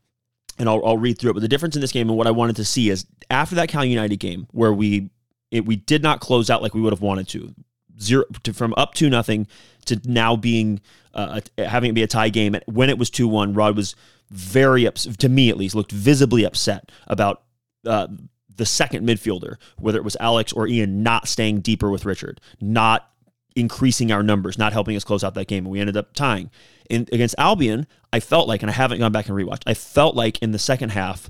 and 0.58 0.70
I'll, 0.70 0.86
I'll 0.86 0.98
read 0.98 1.18
through 1.18 1.32
it, 1.32 1.34
but 1.34 1.42
the 1.42 1.48
difference 1.48 1.76
in 1.76 1.82
this 1.82 1.92
game 1.92 2.10
and 2.10 2.18
what 2.18 2.28
I 2.28 2.32
wanted 2.32 2.56
to 2.58 2.66
see 2.66 2.90
is 2.90 3.06
after 3.30 3.56
that 3.56 3.70
Cal 3.70 3.86
United 3.86 4.18
game 4.18 4.48
where 4.52 4.74
we 4.74 5.10
it, 5.52 5.66
we 5.66 5.76
did 5.76 6.04
not 6.04 6.20
close 6.20 6.50
out 6.50 6.62
like 6.62 6.74
we 6.74 6.82
would 6.82 6.94
have 6.94 7.02
wanted 7.02 7.28
to, 7.30 7.54
zero 8.00 8.26
to, 8.44 8.54
from 8.54 8.74
up 8.78 8.94
to 8.96 9.10
nothing 9.10 9.48
to 9.86 10.00
now 10.06 10.36
being 10.36 10.82
uh, 11.14 11.40
having 11.58 11.92
it 11.92 11.94
be 11.94 12.04
a 12.04 12.08
tie 12.08 12.30
game. 12.30 12.58
When 12.66 12.90
it 12.90 12.98
was 12.98 13.10
two 13.10 13.28
one, 13.28 13.54
Rod 13.54 13.76
was 13.76 13.96
very 14.32 14.86
upset 14.86 15.20
to 15.20 15.30
me 15.30 15.50
at 15.50 15.58
least 15.58 15.76
looked 15.76 15.92
visibly 15.92 16.44
upset 16.44 16.92
about 17.08 17.44
uh, 17.86 18.08
the 18.58 18.66
second 18.66 19.08
midfielder, 19.08 19.56
whether 19.78 19.98
it 19.98 20.04
was 20.04 20.18
Alex 20.20 20.54
or 20.54 20.68
Ian, 20.68 21.04
not 21.04 21.28
staying 21.28 21.62
deeper 21.62 21.90
with 21.90 22.06
Richard, 22.06 22.40
not 22.62 23.10
increasing 23.56 24.12
our 24.12 24.24
numbers, 24.24 24.58
not 24.58 24.74
helping 24.74 24.96
us 24.96 25.04
close 25.04 25.24
out 25.24 25.34
that 25.34 25.48
game. 25.48 25.66
And 25.66 25.72
we 25.72 25.80
ended 25.80 25.98
up 25.98 26.14
tying. 26.14 26.52
In, 26.90 27.02
against 27.12 27.36
Albion, 27.38 27.88
I 28.14 28.20
felt 28.20 28.48
like, 28.48 28.62
and 28.62 28.70
I 28.70 28.74
haven't 28.74 29.00
gone 29.00 29.12
back 29.12 29.28
and 29.28 29.38
rewatched, 29.38 29.64
I 29.66 29.74
felt 29.74 30.16
like 30.16 30.40
in 30.40 30.52
the 30.52 30.60
second 30.60 30.90
half, 30.90 31.30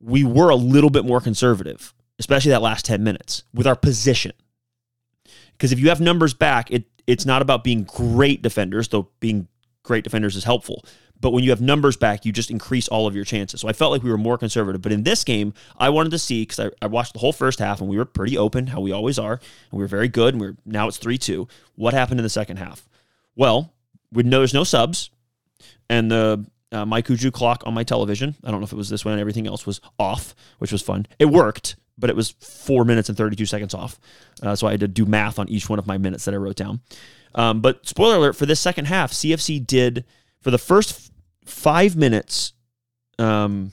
we 0.00 0.24
were 0.24 0.50
a 0.50 0.56
little 0.56 0.90
bit 0.90 1.04
more 1.04 1.20
conservative, 1.20 1.94
especially 2.18 2.50
that 2.50 2.62
last 2.62 2.84
10 2.84 3.02
minutes 3.02 3.44
with 3.54 3.66
our 3.66 3.76
position. 3.76 4.32
Because 5.52 5.72
if 5.72 5.80
you 5.80 5.88
have 5.88 6.00
numbers 6.00 6.34
back, 6.34 6.70
it 6.70 6.84
it's 7.06 7.24
not 7.24 7.40
about 7.40 7.64
being 7.64 7.84
great 7.84 8.42
defenders, 8.42 8.88
though 8.88 9.08
being 9.18 9.48
great 9.82 10.04
defenders 10.04 10.36
is 10.36 10.44
helpful. 10.44 10.84
But 11.20 11.30
when 11.30 11.42
you 11.42 11.50
have 11.50 11.60
numbers 11.60 11.96
back, 11.96 12.24
you 12.24 12.32
just 12.32 12.50
increase 12.50 12.88
all 12.88 13.06
of 13.06 13.14
your 13.14 13.24
chances. 13.24 13.60
So 13.60 13.68
I 13.68 13.72
felt 13.72 13.92
like 13.92 14.02
we 14.02 14.10
were 14.10 14.18
more 14.18 14.38
conservative. 14.38 14.82
But 14.82 14.92
in 14.92 15.02
this 15.02 15.24
game, 15.24 15.52
I 15.76 15.88
wanted 15.90 16.10
to 16.10 16.18
see 16.18 16.42
because 16.42 16.60
I, 16.60 16.70
I, 16.80 16.86
watched 16.86 17.12
the 17.12 17.18
whole 17.18 17.32
first 17.32 17.58
half 17.58 17.80
and 17.80 17.90
we 17.90 17.96
were 17.96 18.04
pretty 18.04 18.38
open, 18.38 18.68
how 18.68 18.80
we 18.80 18.92
always 18.92 19.18
are. 19.18 19.32
And 19.32 19.72
we 19.72 19.78
were 19.78 19.88
very 19.88 20.08
good. 20.08 20.34
And 20.34 20.40
we 20.40 20.48
are 20.48 20.56
now 20.64 20.86
it's 20.86 20.96
3 20.96 21.18
2. 21.18 21.48
What 21.74 21.94
happened 21.94 22.20
in 22.20 22.24
the 22.24 22.30
second 22.30 22.58
half? 22.58 22.88
Well, 23.34 23.72
we 24.12 24.22
know 24.22 24.38
there's 24.38 24.54
no 24.54 24.64
subs. 24.64 25.10
And 25.90 26.10
the 26.10 26.46
uh, 26.70 26.84
my 26.84 27.00
Kuju 27.00 27.32
clock 27.32 27.62
on 27.66 27.72
my 27.72 27.82
television, 27.82 28.36
I 28.44 28.50
don't 28.50 28.60
know 28.60 28.66
if 28.66 28.72
it 28.72 28.76
was 28.76 28.90
this 28.90 29.04
way 29.04 29.12
and 29.12 29.20
everything 29.20 29.46
else 29.46 29.64
was 29.64 29.80
off, 29.98 30.34
which 30.58 30.70
was 30.70 30.82
fun. 30.82 31.06
It 31.18 31.24
worked, 31.24 31.76
but 31.96 32.10
it 32.10 32.16
was 32.16 32.32
four 32.40 32.84
minutes 32.84 33.08
and 33.08 33.16
32 33.16 33.46
seconds 33.46 33.72
off. 33.72 33.98
Uh, 34.42 34.54
so 34.54 34.66
I 34.66 34.72
had 34.72 34.80
to 34.80 34.88
do 34.88 35.06
math 35.06 35.38
on 35.38 35.48
each 35.48 35.70
one 35.70 35.78
of 35.78 35.86
my 35.86 35.96
minutes 35.96 36.26
that 36.26 36.34
I 36.34 36.36
wrote 36.36 36.56
down. 36.56 36.80
Um, 37.34 37.60
but 37.60 37.86
spoiler 37.86 38.16
alert 38.16 38.36
for 38.36 38.46
this 38.46 38.60
second 38.60 38.86
half, 38.86 39.12
CFC 39.12 39.66
did 39.66 40.04
for 40.40 40.50
the 40.50 40.58
first 40.58 41.12
five 41.44 41.96
minutes 41.96 42.52
um, 43.18 43.72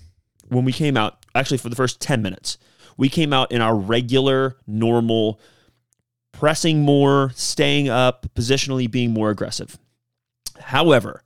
when 0.49 0.65
we 0.65 0.71
came 0.71 0.97
out, 0.97 1.25
actually 1.34 1.58
for 1.58 1.69
the 1.69 1.75
first 1.75 1.99
10 1.99 2.21
minutes, 2.21 2.58
we 2.97 3.10
came 3.10 3.34
out 3.34 3.51
in 3.51 3.62
our 3.62 3.75
regular, 3.75 4.58
normal, 4.65 5.39
pressing 6.32 6.82
more, 6.82 7.32
staying 7.36 7.89
up, 7.89 8.28
positionally 8.36 8.89
being 8.89 9.12
more 9.12 9.30
aggressive. 9.30 9.78
However, 10.60 11.23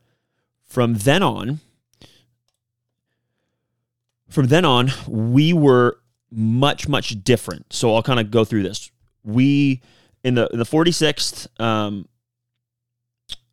from 0.65 0.95
then 0.95 1.23
on, 1.23 1.59
from 4.29 4.47
then 4.47 4.65
on, 4.65 4.91
we 5.07 5.53
were 5.53 5.99
much, 6.31 6.87
much 6.87 7.23
different. 7.23 7.73
So 7.73 7.95
I'll 7.95 8.03
kind 8.03 8.19
of 8.19 8.31
go 8.31 8.45
through 8.45 8.63
this. 8.63 8.91
We 9.23 9.81
in 10.23 10.35
the 10.35 10.47
in 10.49 10.59
the 10.59 10.65
46th, 10.65 11.47
um, 11.61 12.07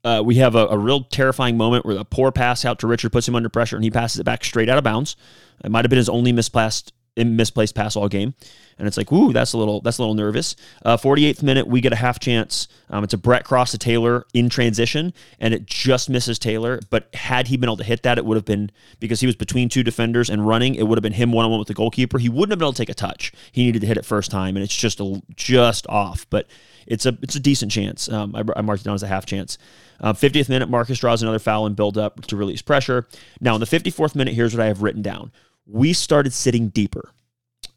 uh, 0.07 0.23
we 0.23 0.37
have 0.37 0.55
a, 0.55 0.69
a, 0.69 0.79
real 0.79 1.03
terrifying 1.03 1.57
moment 1.57 1.85
where 1.85 1.99
a 1.99 2.05
poor 2.05 2.31
pass 2.31 2.65
out 2.65 2.79
to 2.79 2.87
Richard 2.87 3.11
puts 3.11 3.27
him 3.27 3.35
under 3.35 3.49
pressure 3.49 3.75
and 3.75 3.85
he 3.85 3.91
passes 3.91 4.21
it 4.21 4.25
back 4.25 4.45
straight 4.45 4.69
out 4.69 4.79
of 4.79 4.85
bounds. 4.85 5.17
It 5.65 5.71
might 5.71 5.85
have 5.85 5.91
been 5.91 5.97
his 5.97 6.09
only 6.09 6.31
misplaced 6.31 6.93
misplaced 7.17 7.75
pass 7.75 7.97
all 7.97 8.09
game, 8.09 8.35
and 8.79 8.87
it's 8.87 8.97
like, 8.97 9.11
ooh, 9.11 9.33
that's 9.33 9.53
a 9.53 9.59
little 9.59 9.81
that's 9.81 9.99
a 9.99 10.03
little 10.03 10.15
nervous. 10.15 10.55
Uh, 10.85 10.97
48th 10.97 11.43
minute, 11.43 11.67
we 11.67 11.81
get 11.81 11.93
a 11.93 11.97
half 11.97 12.19
chance. 12.19 12.69
Um, 12.91 13.05
it's 13.05 13.15
a 13.15 13.19
Brett 13.19 13.45
cross 13.45 13.71
to 13.71 13.79
Taylor 13.79 14.27
in 14.35 14.49
transition, 14.49 15.15
and 15.41 15.55
it 15.55 15.67
just 15.67 16.11
misses 16.11 16.39
Taylor. 16.39 16.81
But 16.91 17.15
had 17.15 17.49
he 17.49 17.57
been 17.57 17.69
able 17.69 17.79
to 17.79 17.85
hit 17.85 18.03
that, 18.03 18.19
it 18.19 18.25
would 18.25 18.37
have 18.37 18.45
been 18.45 18.71
because 19.01 19.21
he 19.21 19.27
was 19.27 19.37
between 19.37 19.69
two 19.69 19.83
defenders 19.83 20.29
and 20.29 20.47
running. 20.47 20.75
It 20.75 20.85
would 20.85 20.99
have 20.99 21.03
been 21.03 21.13
him 21.13 21.33
one 21.33 21.45
on 21.45 21.51
one 21.51 21.59
with 21.59 21.69
the 21.69 21.75
goalkeeper. 21.75 22.19
He 22.19 22.29
wouldn't 22.29 22.51
have 22.51 22.59
been 22.59 22.67
able 22.67 22.73
to 22.75 22.79
take 22.79 22.91
a 22.91 22.95
touch. 22.95 23.33
He 23.53 23.65
needed 23.65 23.81
to 23.81 23.87
hit 23.87 23.97
it 23.97 24.05
first 24.05 24.31
time, 24.31 24.57
and 24.57 24.63
it's 24.63 24.77
just 24.77 25.01
a, 25.01 25.23
just 25.35 25.87
off. 25.89 26.27
But 26.29 26.47
it's 26.87 27.07
a 27.07 27.17
it's 27.23 27.35
a 27.35 27.41
decent 27.41 27.73
chance. 27.73 28.09
Um, 28.11 28.35
I, 28.37 28.43
I 28.57 28.63
marked 28.63 28.83
it 28.83 28.85
down 28.85 28.95
as 28.95 29.03
a 29.03 29.09
half 29.09 29.27
chance. 29.27 29.59
Uh, 30.01 30.13
50th 30.13 30.49
minute, 30.49 30.69
Marcus 30.69 30.99
draws 30.99 31.23
another 31.23 31.39
foul 31.39 31.67
and 31.67 31.75
build 31.75 31.97
up 31.97 32.27
to 32.27 32.37
release 32.37 32.63
pressure. 32.63 33.07
Now, 33.41 33.55
in 33.55 33.61
the 33.61 33.67
54th 33.67 34.15
minute, 34.15 34.35
here's 34.35 34.55
what 34.55 34.63
I 34.63 34.67
have 34.67 34.83
written 34.83 35.03
down. 35.03 35.33
We 35.67 35.93
started 35.93 36.33
sitting 36.33 36.69
deeper. 36.69 37.11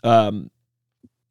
Um, 0.04 0.52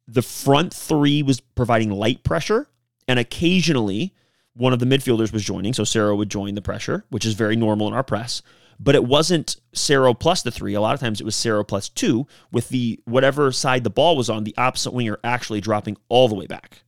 the 0.07 0.21
front 0.21 0.73
three 0.73 1.23
was 1.23 1.39
providing 1.39 1.91
light 1.91 2.23
pressure, 2.23 2.67
and 3.07 3.19
occasionally 3.19 4.13
one 4.53 4.73
of 4.73 4.79
the 4.79 4.85
midfielders 4.85 5.31
was 5.31 5.43
joining. 5.43 5.73
So 5.73 5.83
Cerro 5.83 6.15
would 6.15 6.29
join 6.29 6.55
the 6.55 6.61
pressure, 6.61 7.05
which 7.09 7.25
is 7.25 7.33
very 7.33 7.55
normal 7.55 7.87
in 7.87 7.93
our 7.93 8.03
press. 8.03 8.41
But 8.79 8.95
it 8.95 9.03
wasn't 9.03 9.57
Cerro 9.73 10.13
plus 10.13 10.41
the 10.41 10.51
three. 10.51 10.73
A 10.73 10.81
lot 10.81 10.93
of 10.93 10.99
times 10.99 11.19
it 11.19 11.25
was 11.25 11.35
Cerro 11.35 11.63
plus 11.63 11.89
two, 11.89 12.27
with 12.51 12.69
the 12.69 12.99
whatever 13.05 13.51
side 13.51 13.83
the 13.83 13.89
ball 13.89 14.15
was 14.15 14.29
on, 14.29 14.45
the 14.45 14.55
opposite 14.57 14.91
winger 14.91 15.19
actually 15.23 15.61
dropping 15.61 15.97
all 16.07 16.27
the 16.27 16.35
way 16.35 16.47
back 16.47 16.83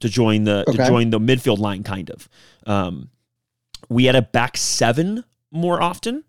to 0.00 0.08
join 0.08 0.44
the 0.44 0.64
okay. 0.68 0.76
to 0.76 0.86
join 0.86 1.10
the 1.10 1.18
midfield 1.18 1.58
line, 1.58 1.82
kind 1.82 2.10
of. 2.10 2.28
Um, 2.66 3.10
we 3.88 4.04
had 4.04 4.16
a 4.16 4.22
back 4.22 4.56
seven 4.56 5.24
more 5.50 5.82
often. 5.82 6.24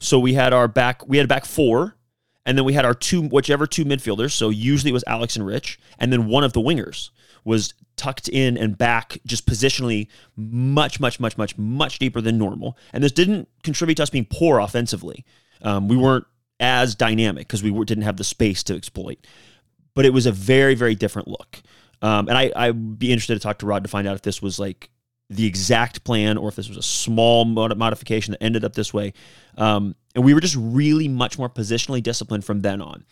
So 0.00 0.18
we 0.18 0.34
had 0.34 0.52
our 0.52 0.66
back, 0.66 1.06
we 1.06 1.18
had 1.18 1.24
a 1.24 1.28
back 1.28 1.44
four, 1.44 1.96
and 2.46 2.56
then 2.56 2.64
we 2.64 2.72
had 2.72 2.84
our 2.84 2.94
two, 2.94 3.22
whichever 3.22 3.66
two 3.66 3.84
midfielders. 3.84 4.32
So 4.32 4.48
usually 4.48 4.90
it 4.90 4.94
was 4.94 5.04
Alex 5.06 5.36
and 5.36 5.46
Rich, 5.46 5.78
and 5.98 6.12
then 6.12 6.26
one 6.26 6.42
of 6.42 6.52
the 6.52 6.60
wingers 6.60 7.10
was 7.44 7.74
tucked 7.96 8.28
in 8.28 8.56
and 8.56 8.76
back, 8.76 9.18
just 9.26 9.46
positionally 9.46 10.08
much, 10.36 11.00
much, 11.00 11.20
much, 11.20 11.36
much, 11.36 11.56
much 11.58 11.98
deeper 11.98 12.20
than 12.20 12.38
normal. 12.38 12.76
And 12.92 13.04
this 13.04 13.12
didn't 13.12 13.48
contribute 13.62 13.96
to 13.96 14.02
us 14.02 14.10
being 14.10 14.26
poor 14.28 14.58
offensively. 14.58 15.24
Um, 15.62 15.86
we 15.86 15.96
weren't 15.96 16.26
as 16.58 16.94
dynamic 16.94 17.46
because 17.46 17.62
we 17.62 17.70
didn't 17.84 18.04
have 18.04 18.16
the 18.16 18.24
space 18.24 18.62
to 18.64 18.74
exploit. 18.74 19.26
But 19.94 20.06
it 20.06 20.12
was 20.12 20.26
a 20.26 20.32
very, 20.32 20.74
very 20.74 20.94
different 20.94 21.28
look. 21.28 21.62
Um, 22.02 22.28
and 22.28 22.38
I, 22.38 22.52
I'd 22.56 22.98
be 22.98 23.12
interested 23.12 23.34
to 23.34 23.40
talk 23.40 23.58
to 23.58 23.66
Rod 23.66 23.82
to 23.84 23.90
find 23.90 24.08
out 24.08 24.14
if 24.14 24.22
this 24.22 24.40
was 24.40 24.58
like 24.58 24.90
the 25.30 25.46
exact 25.46 26.02
plan 26.02 26.36
or 26.36 26.48
if 26.48 26.56
this 26.56 26.68
was 26.68 26.76
a 26.76 26.82
small 26.82 27.44
mod- 27.44 27.78
modification 27.78 28.32
that 28.32 28.42
ended 28.42 28.64
up 28.64 28.74
this 28.74 28.92
way. 28.92 29.12
Um, 29.56 29.94
and 30.16 30.24
we 30.24 30.34
were 30.34 30.40
just 30.40 30.56
really 30.58 31.06
much 31.06 31.38
more 31.38 31.48
positionally 31.48 32.02
disciplined 32.02 32.44
from 32.44 32.60
then 32.60 32.82
on. 32.82 33.04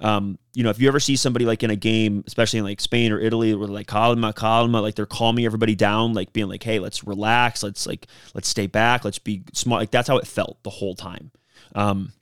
Um, 0.00 0.38
you 0.54 0.64
know, 0.64 0.70
if 0.70 0.80
you 0.80 0.88
ever 0.88 0.98
see 0.98 1.16
somebody 1.16 1.44
like 1.44 1.62
in 1.62 1.70
a 1.70 1.76
game, 1.76 2.24
especially 2.26 2.60
in 2.60 2.64
like 2.64 2.80
Spain 2.80 3.12
or 3.12 3.20
Italy, 3.20 3.54
where 3.54 3.68
like 3.68 3.86
calma, 3.86 4.32
calma, 4.32 4.80
like 4.80 4.94
they're 4.94 5.04
calming 5.04 5.44
everybody 5.44 5.74
down, 5.74 6.14
like 6.14 6.32
being 6.32 6.48
like, 6.48 6.62
hey, 6.62 6.78
let's 6.78 7.04
relax, 7.06 7.62
let's 7.62 7.86
like 7.86 8.06
let's 8.32 8.48
stay 8.48 8.66
back, 8.66 9.04
let's 9.04 9.18
be 9.18 9.42
smart. 9.52 9.82
Like 9.82 9.90
that's 9.90 10.08
how 10.08 10.16
it 10.16 10.26
felt 10.26 10.62
the 10.62 10.70
whole 10.70 10.94
time. 10.94 11.30
Um, 11.74 12.12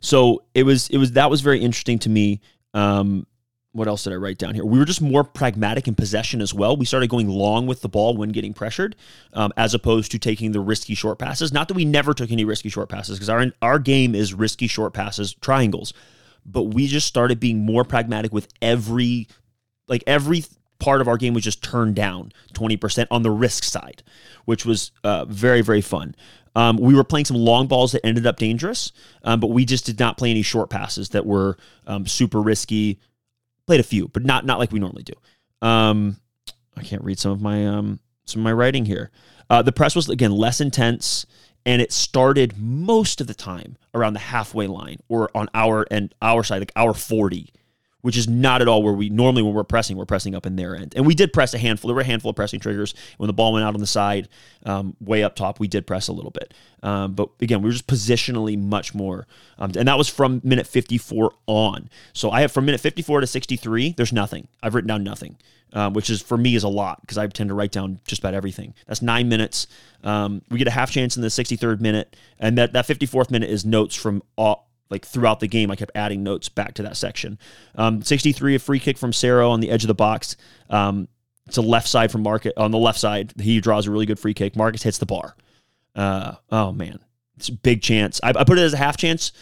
so 0.00 0.44
it 0.54 0.62
was 0.62 0.88
it 0.88 0.98
was 0.98 1.12
that 1.12 1.30
was 1.30 1.40
very 1.40 1.60
interesting 1.60 1.98
to 2.00 2.08
me. 2.08 2.40
Um, 2.74 3.26
what 3.72 3.86
else 3.86 4.04
did 4.04 4.12
I 4.12 4.16
write 4.16 4.38
down 4.38 4.54
here? 4.54 4.64
We 4.64 4.78
were 4.78 4.84
just 4.84 5.00
more 5.00 5.22
pragmatic 5.22 5.86
in 5.86 5.94
possession 5.94 6.40
as 6.40 6.52
well. 6.52 6.76
We 6.76 6.84
started 6.84 7.08
going 7.08 7.28
long 7.28 7.66
with 7.66 7.82
the 7.82 7.88
ball 7.88 8.16
when 8.16 8.30
getting 8.30 8.52
pressured, 8.52 8.96
um, 9.32 9.52
as 9.56 9.74
opposed 9.74 10.10
to 10.12 10.18
taking 10.18 10.52
the 10.52 10.60
risky 10.60 10.94
short 10.94 11.18
passes. 11.18 11.52
Not 11.52 11.68
that 11.68 11.74
we 11.74 11.84
never 11.84 12.12
took 12.12 12.32
any 12.32 12.44
risky 12.44 12.68
short 12.68 12.88
passes, 12.88 13.16
because 13.16 13.30
our 13.30 13.46
our 13.62 13.78
game 13.78 14.14
is 14.14 14.34
risky 14.34 14.66
short 14.66 14.92
passes, 14.92 15.34
triangles. 15.34 15.92
But 16.44 16.64
we 16.64 16.86
just 16.86 17.06
started 17.06 17.38
being 17.38 17.64
more 17.64 17.84
pragmatic 17.84 18.32
with 18.32 18.48
every, 18.60 19.28
like 19.86 20.02
every 20.06 20.44
part 20.80 21.00
of 21.00 21.06
our 21.06 21.16
game 21.16 21.34
was 21.34 21.44
just 21.44 21.62
turned 21.62 21.94
down 21.94 22.32
20% 22.54 23.06
on 23.10 23.22
the 23.22 23.30
risk 23.30 23.62
side, 23.62 24.02
which 24.46 24.64
was 24.64 24.90
uh, 25.04 25.26
very, 25.26 25.60
very 25.60 25.82
fun. 25.82 26.16
Um, 26.56 26.78
we 26.78 26.94
were 26.94 27.04
playing 27.04 27.26
some 27.26 27.36
long 27.36 27.68
balls 27.68 27.92
that 27.92 28.04
ended 28.04 28.26
up 28.26 28.36
dangerous, 28.36 28.90
um, 29.22 29.38
but 29.38 29.48
we 29.48 29.64
just 29.64 29.86
did 29.86 30.00
not 30.00 30.16
play 30.16 30.30
any 30.30 30.42
short 30.42 30.68
passes 30.70 31.10
that 31.10 31.24
were 31.24 31.56
um, 31.86 32.06
super 32.06 32.40
risky. 32.40 32.98
Played 33.70 33.78
a 33.78 33.84
few, 33.84 34.08
but 34.08 34.24
not 34.24 34.44
not 34.44 34.58
like 34.58 34.72
we 34.72 34.80
normally 34.80 35.04
do. 35.04 35.12
Um, 35.62 36.16
I 36.76 36.82
can't 36.82 37.04
read 37.04 37.20
some 37.20 37.30
of 37.30 37.40
my 37.40 37.68
um, 37.68 38.00
some 38.24 38.40
of 38.40 38.42
my 38.42 38.52
writing 38.52 38.84
here. 38.84 39.12
Uh, 39.48 39.62
the 39.62 39.70
press 39.70 39.94
was 39.94 40.08
again 40.08 40.32
less 40.32 40.60
intense, 40.60 41.24
and 41.64 41.80
it 41.80 41.92
started 41.92 42.58
most 42.58 43.20
of 43.20 43.28
the 43.28 43.34
time 43.34 43.76
around 43.94 44.14
the 44.14 44.18
halfway 44.18 44.66
line 44.66 44.96
or 45.08 45.30
on 45.36 45.48
our 45.54 45.86
and 45.88 46.12
our 46.20 46.42
side, 46.42 46.58
like 46.58 46.72
our 46.74 46.92
forty 46.92 47.52
which 48.02 48.16
is 48.16 48.28
not 48.28 48.62
at 48.62 48.68
all 48.68 48.82
where 48.82 48.92
we 48.92 49.08
normally 49.08 49.42
when 49.42 49.54
we're 49.54 49.64
pressing, 49.64 49.96
we're 49.96 50.04
pressing 50.04 50.34
up 50.34 50.46
in 50.46 50.56
their 50.56 50.74
end. 50.74 50.94
And 50.96 51.06
we 51.06 51.14
did 51.14 51.32
press 51.32 51.54
a 51.54 51.58
handful. 51.58 51.88
There 51.88 51.94
were 51.94 52.00
a 52.00 52.04
handful 52.04 52.30
of 52.30 52.36
pressing 52.36 52.60
triggers 52.60 52.94
when 53.18 53.26
the 53.26 53.32
ball 53.32 53.52
went 53.52 53.64
out 53.64 53.74
on 53.74 53.80
the 53.80 53.86
side, 53.86 54.28
um, 54.64 54.96
way 55.00 55.22
up 55.22 55.36
top. 55.36 55.60
We 55.60 55.68
did 55.68 55.86
press 55.86 56.08
a 56.08 56.12
little 56.12 56.30
bit, 56.30 56.54
um, 56.82 57.14
but 57.14 57.30
again, 57.40 57.62
we 57.62 57.68
were 57.68 57.72
just 57.72 57.86
positionally 57.86 58.58
much 58.58 58.94
more. 58.94 59.26
Um, 59.58 59.72
and 59.76 59.88
that 59.88 59.98
was 59.98 60.08
from 60.08 60.40
minute 60.44 60.66
54 60.66 61.32
on. 61.46 61.90
So 62.12 62.30
I 62.30 62.40
have 62.42 62.52
from 62.52 62.66
minute 62.66 62.80
54 62.80 63.20
to 63.20 63.26
63. 63.26 63.94
There's 63.96 64.12
nothing. 64.12 64.48
I've 64.62 64.74
written 64.74 64.88
down 64.88 65.04
nothing. 65.04 65.36
Um, 65.72 65.92
which 65.92 66.10
is 66.10 66.20
for 66.20 66.36
me 66.36 66.56
is 66.56 66.64
a 66.64 66.68
lot 66.68 67.00
because 67.00 67.16
I 67.16 67.28
tend 67.28 67.46
to 67.48 67.54
write 67.54 67.70
down 67.70 68.00
just 68.04 68.20
about 68.20 68.34
everything. 68.34 68.74
That's 68.88 69.02
nine 69.02 69.28
minutes. 69.28 69.68
Um, 70.02 70.42
we 70.50 70.58
get 70.58 70.66
a 70.66 70.72
half 70.72 70.90
chance 70.90 71.14
in 71.14 71.22
the 71.22 71.28
63rd 71.28 71.80
minute, 71.80 72.16
and 72.40 72.58
that, 72.58 72.72
that 72.72 72.88
54th 72.88 73.30
minute 73.30 73.50
is 73.50 73.64
notes 73.64 73.94
from 73.94 74.20
all, 74.36 74.69
like 74.90 75.06
throughout 75.06 75.40
the 75.40 75.46
game, 75.46 75.70
I 75.70 75.76
kept 75.76 75.92
adding 75.94 76.22
notes 76.22 76.48
back 76.48 76.74
to 76.74 76.82
that 76.82 76.96
section. 76.96 77.38
Um, 77.76 78.02
63, 78.02 78.56
a 78.56 78.58
free 78.58 78.80
kick 78.80 78.98
from 78.98 79.12
Cerro 79.12 79.50
on 79.50 79.60
the 79.60 79.70
edge 79.70 79.84
of 79.84 79.88
the 79.88 79.94
box. 79.94 80.36
Um, 80.68 81.08
it's 81.46 81.56
a 81.56 81.62
left 81.62 81.88
side 81.88 82.12
from 82.12 82.22
Marcus. 82.22 82.52
On 82.56 82.70
the 82.70 82.78
left 82.78 82.98
side, 82.98 83.32
he 83.40 83.60
draws 83.60 83.86
a 83.86 83.90
really 83.90 84.06
good 84.06 84.18
free 84.18 84.34
kick. 84.34 84.56
Marcus 84.56 84.82
hits 84.82 84.98
the 84.98 85.06
bar. 85.06 85.36
Uh, 85.94 86.34
oh, 86.50 86.72
man. 86.72 87.00
It's 87.36 87.48
a 87.48 87.52
big 87.52 87.82
chance. 87.82 88.20
I, 88.22 88.30
I 88.30 88.44
put 88.44 88.58
it 88.58 88.62
as 88.62 88.74
a 88.74 88.78
half 88.78 88.96
chance 88.96 89.32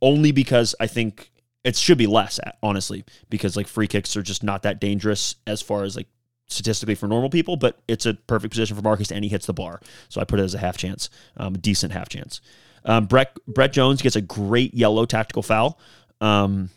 only 0.00 0.32
because 0.32 0.74
I 0.80 0.86
think 0.86 1.30
it 1.64 1.76
should 1.76 1.98
be 1.98 2.06
less, 2.06 2.40
honestly, 2.62 3.04
because 3.28 3.56
like 3.56 3.66
free 3.66 3.86
kicks 3.86 4.16
are 4.16 4.22
just 4.22 4.42
not 4.42 4.62
that 4.62 4.80
dangerous 4.80 5.36
as 5.46 5.60
far 5.60 5.84
as 5.84 5.96
like 5.96 6.08
statistically 6.46 6.94
for 6.94 7.06
normal 7.06 7.30
people, 7.30 7.56
but 7.56 7.80
it's 7.88 8.06
a 8.06 8.14
perfect 8.14 8.52
position 8.52 8.76
for 8.76 8.82
Marcus 8.82 9.12
and 9.12 9.24
he 9.24 9.30
hits 9.30 9.46
the 9.46 9.52
bar. 9.52 9.80
So 10.08 10.20
I 10.20 10.24
put 10.24 10.40
it 10.40 10.44
as 10.44 10.54
a 10.54 10.58
half 10.58 10.76
chance, 10.76 11.10
um, 11.36 11.54
a 11.54 11.58
decent 11.58 11.92
half 11.92 12.08
chance. 12.08 12.40
Um, 12.84 13.06
Brett 13.06 13.36
Brett 13.46 13.72
Jones 13.72 14.02
gets 14.02 14.16
a 14.16 14.20
great 14.20 14.74
yellow 14.74 15.04
tactical 15.04 15.42
foul. 15.42 15.78
Um, 16.20 16.70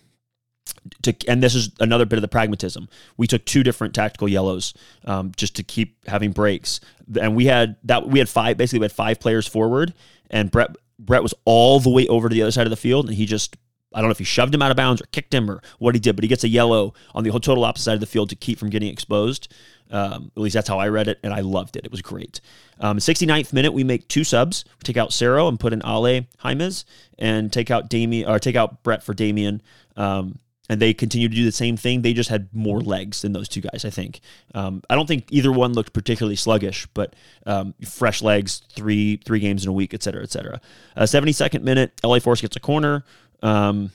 to, 1.03 1.15
and 1.27 1.41
this 1.41 1.55
is 1.55 1.71
another 1.79 2.05
bit 2.05 2.17
of 2.17 2.21
the 2.21 2.27
pragmatism. 2.27 2.87
We 3.17 3.27
took 3.27 3.45
two 3.45 3.63
different 3.63 3.93
tactical 3.93 4.27
yellows 4.27 4.73
um, 5.05 5.31
just 5.35 5.55
to 5.57 5.63
keep 5.63 6.07
having 6.07 6.31
breaks, 6.31 6.79
and 7.19 7.35
we 7.35 7.45
had 7.45 7.75
that 7.83 8.07
we 8.07 8.19
had 8.19 8.29
five 8.29 8.57
basically 8.57 8.79
we 8.79 8.85
had 8.85 8.91
five 8.91 9.19
players 9.19 9.47
forward, 9.47 9.93
and 10.29 10.51
Brett 10.51 10.75
Brett 10.99 11.23
was 11.23 11.33
all 11.45 11.79
the 11.79 11.89
way 11.89 12.07
over 12.07 12.29
to 12.29 12.33
the 12.33 12.41
other 12.41 12.51
side 12.51 12.65
of 12.65 12.71
the 12.71 12.77
field, 12.77 13.07
and 13.07 13.15
he 13.15 13.25
just 13.25 13.55
I 13.93 13.99
don't 13.99 14.07
know 14.07 14.13
if 14.13 14.19
he 14.19 14.23
shoved 14.23 14.53
him 14.53 14.61
out 14.61 14.71
of 14.71 14.77
bounds 14.77 15.01
or 15.01 15.05
kicked 15.07 15.33
him 15.33 15.49
or 15.49 15.61
what 15.79 15.95
he 15.95 15.99
did, 15.99 16.15
but 16.15 16.23
he 16.23 16.27
gets 16.27 16.43
a 16.43 16.49
yellow 16.49 16.93
on 17.13 17.23
the 17.23 17.31
total 17.31 17.63
opposite 17.63 17.83
side 17.83 17.93
of 17.93 17.99
the 17.99 18.05
field 18.05 18.29
to 18.29 18.35
keep 18.35 18.57
from 18.57 18.69
getting 18.69 18.91
exposed. 18.91 19.53
Um, 19.93 20.31
at 20.35 20.41
least 20.41 20.55
that's 20.55 20.67
how 20.67 20.79
I 20.79 20.87
read 20.89 21.07
it, 21.07 21.19
and 21.23 21.31
I 21.31 21.41
loved 21.41 21.75
it. 21.77 21.85
It 21.85 21.91
was 21.91 22.01
great. 22.01 22.41
Um, 22.79 22.97
69th 22.97 23.53
minute, 23.53 23.73
we 23.73 23.83
make 23.83 24.07
two 24.07 24.23
subs. 24.23 24.65
We 24.67 24.83
take 24.83 24.97
out 24.97 25.13
Cerro 25.13 25.47
and 25.47 25.59
put 25.59 25.71
in 25.71 25.81
Ale 25.85 26.25
Jaimes, 26.43 26.83
and 27.19 27.53
take 27.53 27.69
out 27.69 27.89
Damien 27.89 28.27
or 28.27 28.39
take 28.39 28.55
out 28.55 28.81
Brett 28.83 29.03
for 29.03 29.13
Damien. 29.13 29.61
Um, 29.95 30.39
and 30.69 30.81
they 30.81 30.93
continue 30.93 31.29
to 31.29 31.35
do 31.35 31.45
the 31.45 31.51
same 31.51 31.77
thing. 31.77 32.01
They 32.01 32.13
just 32.13 32.29
had 32.29 32.47
more 32.53 32.81
legs 32.81 33.21
than 33.21 33.33
those 33.33 33.47
two 33.47 33.61
guys. 33.61 33.85
I 33.85 33.91
think. 33.91 34.21
Um, 34.55 34.81
I 34.89 34.95
don't 34.95 35.07
think 35.07 35.27
either 35.29 35.51
one 35.51 35.73
looked 35.73 35.93
particularly 35.93 36.37
sluggish, 36.37 36.87
but 36.93 37.15
um, 37.45 37.75
fresh 37.85 38.23
legs, 38.23 38.63
three 38.71 39.17
three 39.17 39.39
games 39.39 39.63
in 39.63 39.69
a 39.69 39.73
week, 39.73 39.93
et 39.93 40.01
cetera, 40.01 40.23
et 40.23 40.31
cetera. 40.31 40.59
Uh, 40.95 41.03
72nd 41.03 41.61
minute, 41.61 41.91
LA 42.03 42.19
Force 42.19 42.41
gets 42.41 42.55
a 42.55 42.59
corner. 42.59 43.03
Um, 43.43 43.91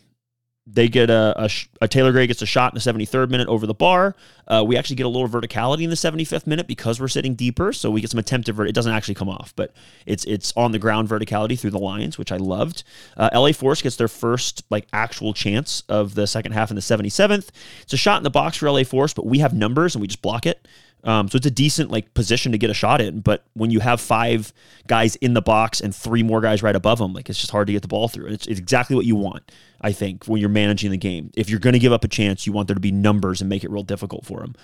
they 0.70 0.88
get 0.88 1.08
a, 1.08 1.34
a, 1.36 1.50
a, 1.80 1.88
Taylor 1.88 2.12
Gray 2.12 2.26
gets 2.26 2.42
a 2.42 2.46
shot 2.46 2.72
in 2.72 2.74
the 2.74 3.04
73rd 3.04 3.30
minute 3.30 3.48
over 3.48 3.66
the 3.66 3.74
bar. 3.74 4.14
Uh, 4.46 4.62
we 4.66 4.76
actually 4.76 4.96
get 4.96 5.06
a 5.06 5.08
little 5.08 5.28
verticality 5.28 5.82
in 5.82 5.90
the 5.90 5.96
75th 5.96 6.46
minute 6.46 6.66
because 6.66 7.00
we're 7.00 7.08
sitting 7.08 7.34
deeper, 7.34 7.72
so 7.72 7.90
we 7.90 8.00
get 8.00 8.10
some 8.10 8.18
attempted. 8.18 8.54
Vert- 8.54 8.68
it 8.68 8.74
doesn't 8.74 8.92
actually 8.92 9.14
come 9.14 9.28
off, 9.28 9.54
but 9.56 9.74
it's 10.04 10.24
it's 10.24 10.52
on 10.56 10.72
the 10.72 10.78
ground 10.78 11.08
verticality 11.08 11.58
through 11.58 11.70
the 11.70 11.78
lines, 11.78 12.18
which 12.18 12.32
I 12.32 12.36
loved. 12.36 12.84
Uh, 13.16 13.30
LA 13.32 13.52
Force 13.52 13.80
gets 13.80 13.96
their 13.96 14.08
first 14.08 14.64
like 14.68 14.86
actual 14.92 15.32
chance 15.32 15.82
of 15.88 16.14
the 16.14 16.26
second 16.26 16.52
half 16.52 16.70
in 16.70 16.76
the 16.76 16.82
77th. 16.82 17.48
It's 17.82 17.92
a 17.92 17.98
shot 17.98 18.18
in 18.18 18.24
the 18.24 18.30
box 18.30 18.58
for 18.58 18.70
LA 18.70 18.84
Force, 18.84 19.14
but 19.14 19.26
we 19.26 19.38
have 19.38 19.54
numbers 19.54 19.94
and 19.94 20.02
we 20.02 20.08
just 20.08 20.22
block 20.22 20.46
it. 20.46 20.66
Um, 21.04 21.28
so 21.28 21.36
it's 21.36 21.46
a 21.46 21.50
decent 21.50 21.90
like 21.90 22.12
position 22.14 22.52
to 22.52 22.58
get 22.58 22.70
a 22.70 22.74
shot 22.74 23.00
in. 23.00 23.20
But 23.20 23.44
when 23.54 23.70
you 23.70 23.80
have 23.80 24.00
five 24.00 24.52
guys 24.86 25.16
in 25.16 25.34
the 25.34 25.42
box 25.42 25.80
and 25.80 25.94
three 25.94 26.22
more 26.22 26.40
guys 26.40 26.62
right 26.62 26.74
above 26.74 26.98
them, 26.98 27.12
like 27.12 27.28
it's 27.28 27.38
just 27.38 27.50
hard 27.50 27.66
to 27.68 27.72
get 27.72 27.82
the 27.82 27.88
ball 27.88 28.08
through. 28.08 28.26
It's, 28.28 28.46
it's 28.46 28.58
exactly 28.58 28.96
what 28.96 29.04
you 29.04 29.16
want, 29.16 29.50
I 29.80 29.92
think, 29.92 30.26
when 30.26 30.40
you're 30.40 30.50
managing 30.50 30.90
the 30.90 30.96
game. 30.96 31.30
If 31.36 31.50
you're 31.50 31.60
going 31.60 31.74
to 31.74 31.78
give 31.78 31.92
up 31.92 32.04
a 32.04 32.08
chance, 32.08 32.46
you 32.46 32.52
want 32.52 32.68
there 32.68 32.74
to 32.74 32.80
be 32.80 32.92
numbers 32.92 33.40
and 33.40 33.48
make 33.48 33.64
it 33.64 33.70
real 33.70 33.82
difficult 33.84 34.26
for 34.26 34.40
them. 34.40 34.54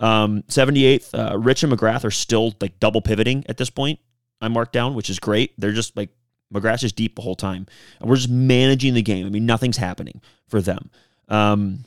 Um, 0.00 0.42
78th, 0.48 1.14
uh, 1.14 1.38
Rich 1.38 1.62
and 1.62 1.72
McGrath 1.72 2.04
are 2.04 2.10
still 2.10 2.54
like 2.60 2.80
double 2.80 3.02
pivoting 3.02 3.44
at 3.48 3.58
this 3.58 3.70
point. 3.70 4.00
I 4.40 4.48
marked 4.48 4.72
down, 4.72 4.94
which 4.94 5.10
is 5.10 5.20
great. 5.20 5.52
They're 5.58 5.72
just 5.72 5.96
like 5.96 6.10
McGrath's 6.52 6.80
just 6.80 6.96
deep 6.96 7.16
the 7.16 7.22
whole 7.22 7.36
time, 7.36 7.66
and 8.00 8.10
we're 8.10 8.16
just 8.16 8.28
managing 8.28 8.94
the 8.94 9.02
game. 9.02 9.26
I 9.26 9.30
mean, 9.30 9.46
nothing's 9.46 9.76
happening 9.76 10.20
for 10.48 10.60
them. 10.60 10.90
Um, 11.28 11.84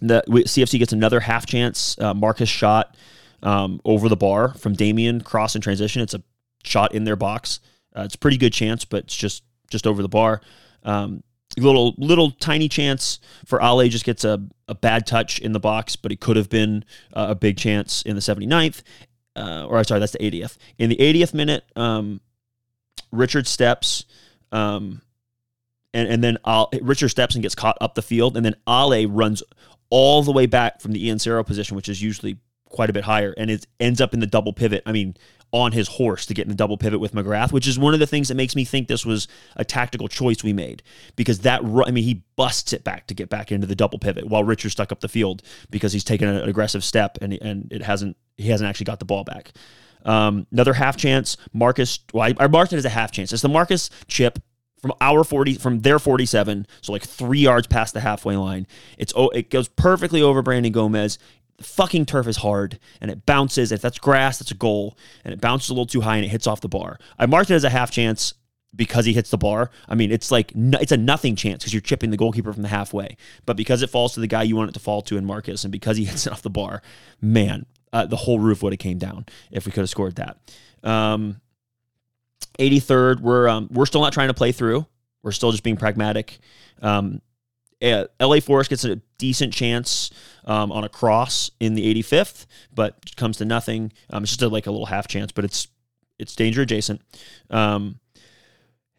the 0.00 0.22
CFC 0.28 0.78
gets 0.78 0.92
another 0.92 1.20
half 1.20 1.46
chance. 1.46 1.98
Uh, 1.98 2.14
Marcus 2.14 2.48
shot 2.48 2.96
um, 3.42 3.80
over 3.84 4.08
the 4.08 4.16
bar 4.16 4.54
from 4.54 4.74
Damien 4.74 5.20
cross 5.20 5.54
and 5.54 5.62
transition. 5.62 6.02
It's 6.02 6.14
a 6.14 6.22
shot 6.64 6.94
in 6.94 7.04
their 7.04 7.16
box. 7.16 7.60
Uh, 7.96 8.02
it's 8.02 8.14
a 8.14 8.18
pretty 8.18 8.36
good 8.36 8.52
chance, 8.52 8.84
but 8.84 9.04
it's 9.04 9.16
just 9.16 9.42
just 9.70 9.86
over 9.86 10.02
the 10.02 10.08
bar. 10.08 10.40
Um, 10.82 11.22
little 11.56 11.94
little 11.98 12.30
tiny 12.30 12.68
chance 12.68 13.18
for 13.44 13.60
Ale 13.60 13.88
just 13.88 14.04
gets 14.04 14.24
a, 14.24 14.42
a 14.68 14.74
bad 14.74 15.06
touch 15.06 15.38
in 15.38 15.52
the 15.52 15.60
box, 15.60 15.96
but 15.96 16.12
it 16.12 16.20
could 16.20 16.36
have 16.36 16.48
been 16.48 16.84
uh, 17.12 17.26
a 17.30 17.34
big 17.34 17.56
chance 17.56 18.02
in 18.02 18.14
the 18.14 18.22
79th. 18.22 18.82
Uh, 19.36 19.66
or 19.68 19.78
I 19.78 19.82
sorry, 19.82 20.00
that's 20.00 20.12
the 20.12 20.18
80th. 20.18 20.56
In 20.78 20.90
the 20.90 20.96
80th 20.96 21.34
minute, 21.34 21.64
um, 21.76 22.20
Richard 23.12 23.46
steps, 23.46 24.04
um, 24.52 25.02
and 25.94 26.08
and 26.08 26.22
then 26.22 26.38
Ale, 26.46 26.70
Richard 26.82 27.08
steps 27.08 27.34
and 27.34 27.42
gets 27.42 27.54
caught 27.54 27.78
up 27.80 27.94
the 27.94 28.02
field, 28.02 28.36
and 28.36 28.44
then 28.44 28.54
Ale 28.68 29.08
runs 29.08 29.42
all 29.88 30.22
the 30.22 30.32
way 30.32 30.46
back 30.46 30.80
from 30.80 30.92
the 30.92 31.04
Ian 31.06 31.18
Cerro 31.18 31.42
position, 31.42 31.76
which 31.76 31.88
is 31.88 32.00
usually 32.00 32.38
quite 32.70 32.88
a 32.88 32.92
bit 32.92 33.04
higher, 33.04 33.34
and 33.36 33.50
it 33.50 33.66
ends 33.78 34.00
up 34.00 34.14
in 34.14 34.20
the 34.20 34.26
double 34.26 34.52
pivot. 34.52 34.82
I 34.86 34.92
mean, 34.92 35.16
on 35.52 35.72
his 35.72 35.88
horse 35.88 36.26
to 36.26 36.34
get 36.34 36.42
in 36.42 36.48
the 36.48 36.54
double 36.54 36.78
pivot 36.78 37.00
with 37.00 37.12
McGrath, 37.12 37.52
which 37.52 37.66
is 37.66 37.78
one 37.78 37.92
of 37.92 38.00
the 38.00 38.06
things 38.06 38.28
that 38.28 38.36
makes 38.36 38.54
me 38.54 38.64
think 38.64 38.88
this 38.88 39.04
was 39.04 39.26
a 39.56 39.64
tactical 39.64 40.08
choice 40.08 40.44
we 40.44 40.52
made 40.52 40.82
because 41.16 41.40
that 41.40 41.62
I 41.62 41.90
mean 41.90 42.04
he 42.04 42.22
busts 42.36 42.72
it 42.72 42.84
back 42.84 43.06
to 43.08 43.14
get 43.14 43.28
back 43.28 43.50
into 43.50 43.66
the 43.66 43.74
double 43.74 43.98
pivot 43.98 44.26
while 44.26 44.44
Richard 44.44 44.70
stuck 44.70 44.92
up 44.92 45.00
the 45.00 45.08
field 45.08 45.42
because 45.70 45.92
he's 45.92 46.04
taken 46.04 46.28
an 46.28 46.48
aggressive 46.48 46.84
step 46.84 47.18
and 47.20 47.32
and 47.34 47.72
it 47.72 47.82
hasn't 47.82 48.16
he 48.36 48.48
hasn't 48.48 48.68
actually 48.68 48.84
got 48.84 49.00
the 49.00 49.04
ball 49.04 49.24
back. 49.24 49.52
Um, 50.04 50.46
another 50.50 50.72
half 50.72 50.96
chance, 50.96 51.36
Marcus. 51.52 51.98
Well, 52.14 52.22
I, 52.22 52.44
I 52.44 52.46
marked 52.46 52.72
it 52.72 52.76
as 52.76 52.86
a 52.86 52.90
half 52.90 53.10
chance. 53.10 53.32
It's 53.32 53.42
the 53.42 53.48
Marcus 53.48 53.90
chip 54.06 54.38
from 54.80 54.92
our 55.00 55.24
40 55.24 55.54
from 55.54 55.80
their 55.80 55.98
47 55.98 56.66
so 56.80 56.92
like 56.92 57.02
three 57.02 57.40
yards 57.40 57.66
past 57.66 57.92
the 57.92 58.00
halfway 58.00 58.34
line 58.36 58.66
it's 58.96 59.12
oh 59.14 59.28
it 59.28 59.50
goes 59.50 59.68
perfectly 59.68 60.22
over 60.22 60.40
brandon 60.40 60.72
gomez 60.72 61.18
the 61.60 61.64
fucking 61.64 62.06
turf 62.06 62.26
is 62.26 62.38
hard 62.38 62.78
and 63.02 63.10
it 63.10 63.26
bounces. 63.26 63.70
If 63.70 63.82
that's 63.82 63.98
grass, 63.98 64.38
that's 64.38 64.50
a 64.50 64.54
goal. 64.54 64.96
And 65.24 65.34
it 65.34 65.42
bounces 65.42 65.68
a 65.68 65.74
little 65.74 65.86
too 65.86 66.00
high 66.00 66.16
and 66.16 66.24
it 66.24 66.28
hits 66.28 66.46
off 66.46 66.62
the 66.62 66.68
bar. 66.68 66.98
I 67.18 67.26
marked 67.26 67.50
it 67.50 67.54
as 67.54 67.64
a 67.64 67.70
half 67.70 67.90
chance 67.90 68.32
because 68.74 69.04
he 69.04 69.12
hits 69.12 69.28
the 69.28 69.36
bar. 69.36 69.70
I 69.86 69.94
mean, 69.94 70.10
it's 70.10 70.30
like 70.30 70.52
it's 70.54 70.90
a 70.90 70.96
nothing 70.96 71.36
chance 71.36 71.62
because 71.62 71.74
you're 71.74 71.82
chipping 71.82 72.10
the 72.10 72.16
goalkeeper 72.16 72.50
from 72.54 72.62
the 72.62 72.68
halfway. 72.68 73.18
But 73.44 73.58
because 73.58 73.82
it 73.82 73.90
falls 73.90 74.14
to 74.14 74.20
the 74.20 74.26
guy 74.26 74.42
you 74.42 74.56
want 74.56 74.70
it 74.70 74.72
to 74.72 74.80
fall 74.80 75.02
to 75.02 75.18
in 75.18 75.26
Marcus, 75.26 75.64
and 75.64 75.70
because 75.70 75.98
he 75.98 76.04
hits 76.06 76.26
it 76.26 76.32
off 76.32 76.40
the 76.40 76.48
bar, 76.48 76.80
man, 77.20 77.66
uh, 77.92 78.06
the 78.06 78.16
whole 78.16 78.38
roof 78.38 78.62
would 78.62 78.72
have 78.72 78.80
came 78.80 78.96
down 78.96 79.26
if 79.50 79.66
we 79.66 79.72
could 79.72 79.80
have 79.80 79.90
scored 79.90 80.16
that. 80.16 80.38
Um, 80.82 81.42
83rd, 82.58 83.20
we're 83.20 83.48
um, 83.48 83.68
we're 83.70 83.86
still 83.86 84.00
not 84.00 84.14
trying 84.14 84.28
to 84.28 84.34
play 84.34 84.52
through. 84.52 84.86
We're 85.22 85.32
still 85.32 85.50
just 85.50 85.62
being 85.62 85.76
pragmatic. 85.76 86.38
Um, 86.80 87.20
uh, 87.82 88.04
LA 88.20 88.40
Force 88.40 88.68
gets 88.68 88.84
a 88.84 88.96
decent 89.18 89.52
chance 89.52 90.10
um, 90.44 90.72
on 90.72 90.84
a 90.84 90.88
cross 90.88 91.50
in 91.60 91.74
the 91.74 91.94
85th, 91.94 92.46
but 92.74 93.16
comes 93.16 93.36
to 93.38 93.44
nothing. 93.44 93.92
Um, 94.10 94.22
it's 94.22 94.32
just 94.32 94.42
a, 94.42 94.48
like 94.48 94.66
a 94.66 94.70
little 94.70 94.86
half 94.86 95.08
chance, 95.08 95.32
but 95.32 95.44
it's 95.44 95.68
it's 96.18 96.34
danger 96.36 96.62
adjacent. 96.62 97.00
Um, 97.48 97.98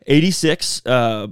86. 0.07 0.85
Uh, 0.85 1.27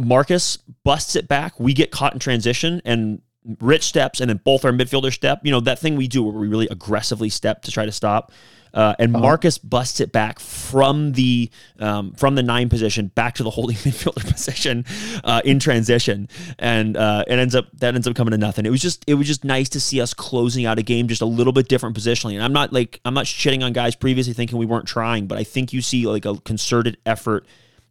Marcus 0.00 0.56
busts 0.82 1.16
it 1.16 1.28
back. 1.28 1.60
We 1.60 1.74
get 1.74 1.90
caught 1.90 2.14
in 2.14 2.18
transition 2.18 2.80
and 2.84 3.20
Rich 3.60 3.84
steps 3.84 4.20
and 4.20 4.30
then 4.30 4.40
both 4.42 4.64
our 4.64 4.72
midfielder 4.72 5.12
step. 5.12 5.40
You 5.44 5.50
know, 5.50 5.60
that 5.60 5.78
thing 5.78 5.96
we 5.96 6.08
do 6.08 6.22
where 6.22 6.34
we 6.34 6.48
really 6.48 6.68
aggressively 6.70 7.28
step 7.28 7.62
to 7.62 7.70
try 7.70 7.84
to 7.84 7.92
stop. 7.92 8.32
Uh, 8.74 8.92
and 8.98 9.14
uh-huh. 9.14 9.22
Marcus 9.22 9.56
busts 9.56 10.00
it 10.00 10.10
back 10.10 10.40
from 10.40 11.12
the 11.12 11.48
um, 11.78 12.12
from 12.14 12.34
the 12.34 12.42
nine 12.42 12.68
position 12.68 13.06
back 13.06 13.34
to 13.34 13.44
the 13.44 13.50
holding 13.50 13.76
midfielder 13.84 14.28
position 14.28 14.84
uh, 15.22 15.40
in 15.44 15.60
transition, 15.60 16.28
and 16.58 16.96
uh, 16.96 17.24
it 17.28 17.38
ends 17.38 17.54
up 17.54 17.66
that 17.74 17.94
ends 17.94 18.08
up 18.08 18.16
coming 18.16 18.32
to 18.32 18.38
nothing. 18.38 18.66
It 18.66 18.70
was 18.70 18.82
just 18.82 19.04
it 19.06 19.14
was 19.14 19.28
just 19.28 19.44
nice 19.44 19.68
to 19.70 19.80
see 19.80 20.00
us 20.00 20.12
closing 20.12 20.66
out 20.66 20.80
a 20.80 20.82
game 20.82 21.06
just 21.06 21.22
a 21.22 21.26
little 21.26 21.52
bit 21.52 21.68
different 21.68 21.96
positionally. 21.96 22.34
And 22.34 22.42
I'm 22.42 22.52
not 22.52 22.72
like 22.72 23.00
I'm 23.04 23.14
not 23.14 23.26
shitting 23.26 23.64
on 23.64 23.72
guys 23.72 23.94
previously 23.94 24.32
thinking 24.32 24.58
we 24.58 24.66
weren't 24.66 24.88
trying, 24.88 25.28
but 25.28 25.38
I 25.38 25.44
think 25.44 25.72
you 25.72 25.80
see 25.80 26.08
like 26.08 26.24
a 26.24 26.36
concerted 26.40 26.96
effort 27.06 27.46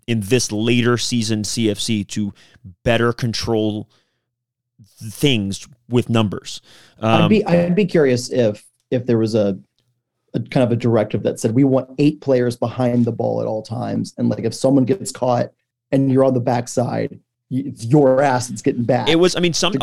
in 0.06 0.20
this 0.20 0.52
later 0.52 0.98
season 0.98 1.44
CFC 1.44 2.06
to 2.10 2.34
better 2.84 3.14
control 3.14 3.90
things 4.96 5.68
with 5.90 6.10
numbers. 6.10 6.62
Um, 7.00 7.24
I'd 7.24 7.30
be 7.30 7.46
I'd 7.46 7.76
be 7.76 7.86
curious 7.86 8.32
if 8.32 8.66
if 8.92 9.06
there 9.06 9.18
was 9.18 9.36
a, 9.36 9.60
a 10.34 10.40
kind 10.40 10.64
of 10.64 10.72
a 10.72 10.76
directive 10.76 11.24
that 11.24 11.40
said 11.40 11.52
we 11.52 11.64
want 11.64 11.90
eight 11.98 12.22
players 12.22 12.56
behind 12.56 13.06
the 13.06 13.12
ball 13.12 13.42
at 13.42 13.48
all 13.48 13.62
times, 13.62 14.14
and 14.18 14.30
like 14.30 14.44
if 14.44 14.54
someone 14.54 14.86
gets 14.86 15.12
caught 15.12 15.52
and 15.92 16.12
you're 16.12 16.24
on 16.24 16.34
the 16.34 16.40
backside, 16.40 17.20
it's 17.54 17.86
your 17.86 18.22
ass 18.22 18.48
that's 18.48 18.62
getting 18.62 18.84
back. 18.84 19.08
It 19.08 19.20
was, 19.20 19.36
I 19.36 19.40
mean, 19.40 19.54
some 19.54 19.74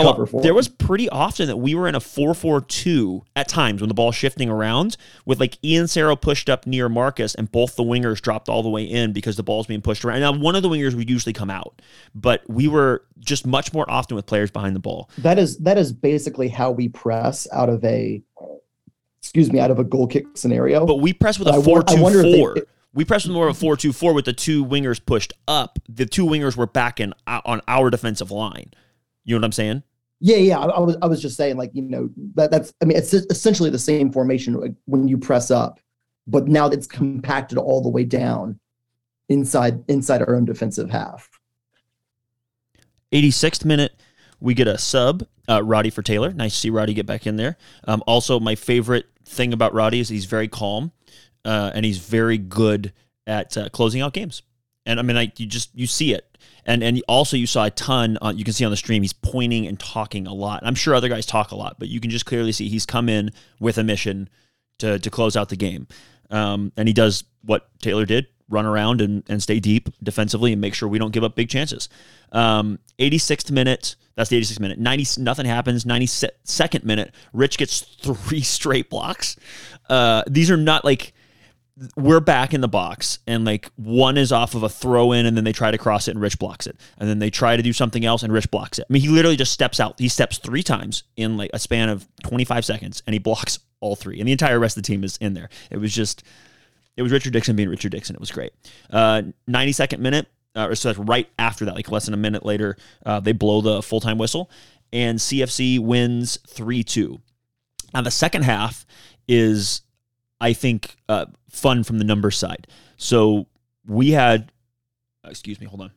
there 0.43 0.55
was 0.55 0.69
pretty 0.69 1.09
often 1.09 1.47
that 1.47 1.57
we 1.57 1.75
were 1.75 1.87
in 1.87 1.95
a 1.95 2.01
4 2.01 2.35
4 2.35 2.61
2 2.63 3.23
at 3.37 3.49
times 3.49 3.81
when 3.81 3.89
the 3.89 3.95
ball's 3.95 4.17
shifting 4.17 4.51
around 4.51 4.97
with 5.25 5.39
like 5.39 5.57
Ian 5.65 5.87
Cerro 5.87 6.17
pushed 6.17 6.51
up 6.51 6.67
near 6.67 6.89
Marcus 6.89 7.35
and 7.35 7.51
both 7.51 7.77
the 7.77 7.85
wingers 7.85 8.21
dropped 8.21 8.49
all 8.49 8.63
the 8.63 8.69
way 8.69 8.83
in 8.83 9.13
because 9.13 9.37
the 9.37 9.43
ball's 9.43 9.67
being 9.67 9.83
pushed 9.83 10.05
around. 10.05 10.21
Now, 10.21 10.33
one 10.33 10.57
of 10.57 10.63
the 10.63 10.69
wingers 10.69 10.95
would 10.95 11.09
usually 11.09 11.33
come 11.33 11.51
out, 11.51 11.81
but 12.15 12.43
we 12.49 12.67
were 12.67 13.05
just 13.21 13.47
much 13.47 13.73
more 13.73 13.89
often 13.89 14.17
with 14.17 14.27
players 14.27 14.51
behind 14.51 14.75
the 14.75 14.81
ball. 14.81 15.09
That 15.19 15.39
is, 15.39 15.59
that 15.59 15.79
is 15.79 15.93
basically 15.93 16.49
how 16.49 16.73
we 16.73 16.89
press 16.89 17.47
out 17.53 17.69
of 17.69 17.85
a, 17.85 18.23
excuse 19.21 19.53
me, 19.53 19.61
out 19.61 19.71
of 19.71 19.79
a 19.79 19.85
goal 19.85 20.07
kick 20.07 20.27
scenario. 20.35 20.87
But 20.87 20.97
we 20.97 21.13
press 21.13 21.39
with 21.39 21.49
a 21.49 21.63
4 21.63 21.83
2 21.85 21.97
4. 22.39 22.57
We 22.93 23.05
pressed 23.05 23.27
with 23.27 23.35
more 23.35 23.49
of 23.49 23.57
a 23.57 23.59
4 23.59 23.77
2 23.77 23.93
4 23.93 24.13
with 24.13 24.25
the 24.25 24.33
two 24.33 24.65
wingers 24.65 25.05
pushed 25.05 25.33
up. 25.47 25.79
The 25.89 26.07
two 26.07 26.27
wingers 26.27 26.57
were 26.57 26.67
back 26.67 27.01
in 27.01 27.15
uh, 27.27 27.41
on 27.45 27.61
our 27.69 27.91
defensive 27.91 28.31
line. 28.31 28.73
You 29.25 29.35
know 29.35 29.41
what 29.41 29.47
I'm 29.47 29.53
saying? 29.53 29.83
Yeah, 30.19 30.37
yeah. 30.37 30.59
I, 30.59 30.67
I 30.67 30.81
was 30.81 30.97
I 31.01 31.07
was 31.07 31.23
just 31.23 31.37
saying, 31.37 31.57
like, 31.57 31.71
you 31.73 31.83
know, 31.83 32.11
that, 32.35 32.51
that's 32.51 32.75
I 32.83 32.85
mean, 32.85 32.97
it's 32.97 33.15
essentially 33.15 33.71
the 33.71 33.79
same 33.79 34.11
formation 34.11 34.77
when 34.87 35.09
you 35.09 35.19
press 35.19 35.51
up, 35.51 35.81
but 36.27 36.49
now 36.49 36.69
it's 36.69 36.87
compacted 36.87 37.59
all 37.59 37.81
the 37.81 37.89
way 37.89 38.05
down 38.05 38.59
inside 39.29 39.85
inside 39.89 40.21
our 40.21 40.35
own 40.35 40.45
defensive 40.45 40.91
half. 40.91 41.31
86th 43.13 43.65
minute, 43.65 44.01
we 44.41 44.55
get 44.55 44.69
a 44.69 44.79
sub, 44.79 45.27
uh, 45.49 45.63
Roddy 45.63 45.91
for 45.91 46.03
Taylor. 46.03 46.33
Nice 46.33 46.55
to 46.55 46.61
see 46.61 46.71
Roddy 46.71 46.95
get 46.95 47.07
back 47.07 47.27
in 47.27 47.37
there. 47.37 47.57
Um, 47.85 48.03
also, 48.07 48.39
my 48.39 48.55
favorite 48.55 49.07
thing 49.25 49.53
about 49.53 49.75
Roddy 49.75 50.01
is 50.01 50.09
he's 50.09 50.27
very 50.27 50.49
calm 50.49 50.93
uh, 51.45 51.71
and 51.75 51.85
he's 51.85 51.99
very 51.99 52.39
good 52.39 52.93
at 53.27 53.57
uh, 53.57 53.69
closing 53.71 54.01
out 54.01 54.13
games. 54.13 54.43
And 54.87 54.99
I 54.99 55.03
mean, 55.03 55.17
like 55.17 55.39
you 55.39 55.47
just 55.47 55.71
you 55.75 55.87
see 55.87 56.15
it, 56.15 56.39
and 56.65 56.83
and 56.83 57.03
also 57.07 57.37
you 57.37 57.47
saw 57.47 57.67
a 57.67 57.71
ton. 57.71 58.19
On, 58.23 58.37
you 58.37 58.45
can 58.45 58.55
see 58.55 58.65
on 58.65 58.71
the 58.71 58.77
stream 58.77 59.03
he's 59.03 59.13
pointing 59.13 59.67
and 59.67 59.79
talking 59.79 60.27
a 60.27 60.33
lot. 60.33 60.63
I'm 60.65 60.75
sure 60.75 60.95
other 60.95 61.09
guys 61.09 61.27
talk 61.27 61.51
a 61.51 61.57
lot, 61.57 61.79
but 61.79 61.89
you 61.89 62.01
can 62.01 62.11
just 62.11 62.27
clearly 62.27 62.53
see 62.53 62.69
he's 62.69 62.87
come 62.87 63.09
in 63.09 63.31
with 63.61 63.79
a 63.79 63.85
mission 63.85 64.29
to 64.79 64.99
to 64.99 65.11
close 65.11 65.37
out 65.37 65.49
the 65.49 65.57
game. 65.57 65.87
Um, 66.31 66.73
and 66.77 66.89
he 66.89 66.95
does 66.95 67.25
what 67.43 67.69
Taylor 67.81 68.07
did: 68.07 68.27
run 68.51 68.67
around 68.67 69.01
and, 69.01 69.23
and 69.29 69.43
stay 69.43 69.61
deep 69.61 69.89
defensively 70.03 70.53
and 70.53 70.61
make 70.61 70.75
sure 70.75 70.89
we 70.89 70.99
don't 70.99 71.13
give 71.13 71.25
up 71.25 71.37
big 71.37 71.49
chances. 71.49 71.89
Um, 72.33 72.79
86th 72.99 73.51
minute, 73.51 73.97
that's 74.17 74.29
the 74.29 74.41
86th 74.41 74.61
minute. 74.61 74.79
90, 74.79 75.23
nothing 75.23 75.47
happens. 75.47 75.85
92nd 75.85 76.85
minute, 76.85 77.15
Rich 77.33 77.59
gets 77.59 77.81
three 77.81 78.41
straight 78.43 78.91
blocks. 78.91 79.37
Uh, 79.89 80.23
these 80.27 80.51
are 80.51 80.57
not 80.57 80.85
like 80.85 81.15
we're 81.97 82.21
back 82.21 82.53
in 82.53 82.61
the 82.61 82.69
box 82.69 83.21
and 83.27 83.45
like 83.45 83.71
one 83.77 84.19
is 84.19 84.33
off 84.33 84.55
of 84.55 84.63
a 84.63 84.69
throw 84.69 85.13
in 85.13 85.25
and 85.25 85.37
then 85.37 85.45
they 85.45 85.53
try 85.53 85.71
to 85.71 85.79
cross 85.79 86.09
it 86.09 86.13
and 86.13 86.21
Rich 86.21 86.39
blocks 86.39 86.67
it. 86.67 86.77
And 86.99 87.09
then 87.09 87.19
they 87.19 87.31
try 87.31 87.57
to 87.57 87.63
do 87.63 87.73
something 87.73 88.05
else 88.05 88.23
and 88.23 88.33
Rich 88.33 88.51
blocks 88.51 88.79
it. 88.79 88.87
I 88.89 88.93
mean, 88.93 89.03
he 89.03 89.09
literally 89.09 89.37
just 89.37 89.53
steps 89.53 89.81
out. 89.81 89.99
He 89.99 90.09
steps 90.09 90.39
three 90.39 90.63
times 90.63 91.05
in 91.17 91.37
like 91.37 91.51
a 91.55 91.59
span 91.59 91.89
of 91.89 92.07
25 92.23 92.65
seconds 92.65 93.03
and 93.07 93.15
he 93.15 93.19
blocks 93.19 93.59
all 93.81 93.97
three. 93.97 94.19
And 94.19 94.29
the 94.29 94.33
entire 94.33 94.59
rest 94.59 94.77
of 94.77 94.83
the 94.83 94.87
team 94.87 95.05
is 95.05 95.17
in 95.19 95.33
there. 95.35 95.49
It 95.71 95.79
was 95.79 95.95
just, 95.95 96.23
it 96.97 97.03
was 97.03 97.13
Richard 97.13 97.33
Dixon 97.33 97.57
being 97.57 97.71
Richard 97.71 97.93
Dixon. 97.93 98.15
It 98.15 98.21
was 98.21 98.31
great. 98.31 98.53
Uh, 98.91 99.23
92nd 99.49 100.01
minute, 100.01 100.27
uh, 100.55 100.75
so 100.75 100.89
that's 100.89 100.99
right 100.99 101.29
after 101.39 101.65
that, 101.65 101.75
like 101.75 101.91
less 101.91 102.05
than 102.05 102.15
a 102.15 102.19
minute 102.19 102.45
later, 102.45 102.77
uh, 103.07 103.21
they 103.21 103.33
blow 103.33 103.61
the 103.63 103.83
full 103.83 104.01
time 104.01 104.19
whistle 104.19 104.51
and 104.93 105.19
CFC 105.19 105.79
wins 105.79 106.39
3 106.47 106.83
2. 106.83 107.21
Now, 107.95 108.03
the 108.03 108.11
second 108.11 108.43
half 108.43 108.85
is 109.27 109.83
I 110.41 110.55
think, 110.55 110.97
uh, 111.09 111.27
fun 111.51 111.85
from 111.85 111.99
the 111.99 112.05
numbers 112.05 112.39
side. 112.39 112.67
So 112.97 113.47
we 113.87 114.11
had, 114.11 114.53
excuse 115.25 115.61
me, 115.61 115.67
hold 115.67 115.83
on. 115.83 115.93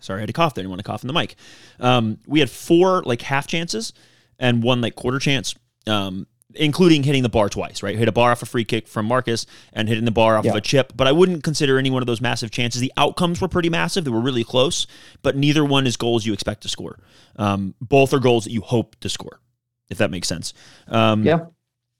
Sorry, 0.00 0.18
I 0.18 0.22
had 0.22 0.28
to 0.28 0.32
cough 0.32 0.54
there. 0.54 0.62
I 0.62 0.64
didn't 0.64 0.70
want 0.70 0.80
to 0.80 0.84
cough 0.84 1.02
in 1.02 1.08
the 1.08 1.12
mic. 1.12 1.36
Um, 1.78 2.18
we 2.26 2.40
had 2.40 2.50
four 2.50 3.02
like 3.02 3.20
half 3.22 3.46
chances 3.46 3.92
and 4.38 4.62
one 4.62 4.80
like 4.80 4.94
quarter 4.94 5.18
chance, 5.18 5.54
um, 5.86 6.26
including 6.54 7.02
hitting 7.02 7.22
the 7.22 7.28
bar 7.28 7.50
twice, 7.50 7.82
right? 7.82 7.96
Hit 7.96 8.08
a 8.08 8.12
bar 8.12 8.30
off 8.32 8.42
a 8.42 8.46
free 8.46 8.64
kick 8.64 8.88
from 8.88 9.04
Marcus 9.04 9.44
and 9.74 9.88
hitting 9.88 10.06
the 10.06 10.10
bar 10.10 10.38
off 10.38 10.46
yeah. 10.46 10.52
of 10.52 10.56
a 10.56 10.60
chip. 10.62 10.94
But 10.96 11.06
I 11.06 11.12
wouldn't 11.12 11.44
consider 11.44 11.78
any 11.78 11.90
one 11.90 12.02
of 12.02 12.06
those 12.06 12.22
massive 12.22 12.50
chances. 12.50 12.80
The 12.80 12.92
outcomes 12.96 13.40
were 13.40 13.48
pretty 13.48 13.68
massive. 13.68 14.04
They 14.04 14.10
were 14.10 14.20
really 14.20 14.42
close, 14.42 14.86
but 15.22 15.36
neither 15.36 15.64
one 15.64 15.86
is 15.86 15.98
goals 15.98 16.24
you 16.24 16.32
expect 16.32 16.62
to 16.62 16.68
score. 16.68 16.98
Um, 17.36 17.74
both 17.80 18.14
are 18.14 18.20
goals 18.20 18.44
that 18.44 18.52
you 18.52 18.62
hope 18.62 18.96
to 19.00 19.10
score 19.10 19.40
if 19.90 19.98
that 19.98 20.10
makes 20.10 20.28
sense. 20.28 20.54
Um, 20.88 21.24
yeah. 21.24 21.46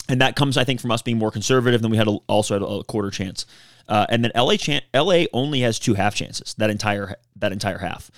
And 0.09 0.20
that 0.20 0.34
comes, 0.34 0.57
I 0.57 0.64
think, 0.64 0.80
from 0.80 0.91
us 0.91 1.03
being 1.03 1.18
more 1.18 1.30
conservative 1.30 1.82
than 1.82 1.91
we 1.91 1.97
had 1.97 2.09
a, 2.09 2.18
also 2.26 2.55
had 2.55 2.62
a, 2.62 2.82
quarter 2.84 3.11
chance. 3.11 3.47
Uh, 3.86 4.07
and 4.09 4.24
then 4.24 4.32
LA 4.34 4.57
chan- 4.57 4.82
LA 4.95 5.24
only 5.32 5.61
has 5.61 5.78
two 5.78 5.95
half 5.95 6.14
chances 6.14 6.55
that 6.59 6.70
entire 6.70 7.16
that 7.36 7.53
entire 7.53 7.78
half. 7.78 8.11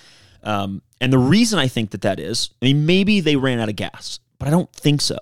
Um, 0.43 0.81
and 0.99 1.11
the 1.13 1.19
reason 1.19 1.59
I 1.59 1.67
think 1.67 1.91
that 1.91 2.01
that 2.01 2.19
is, 2.19 2.49
I 2.61 2.65
mean, 2.65 2.85
maybe 2.85 3.19
they 3.19 3.35
ran 3.35 3.59
out 3.59 3.69
of 3.69 3.75
gas, 3.75 4.19
but 4.39 4.47
I 4.47 4.51
don't 4.51 4.71
think 4.73 5.01
so. 5.01 5.17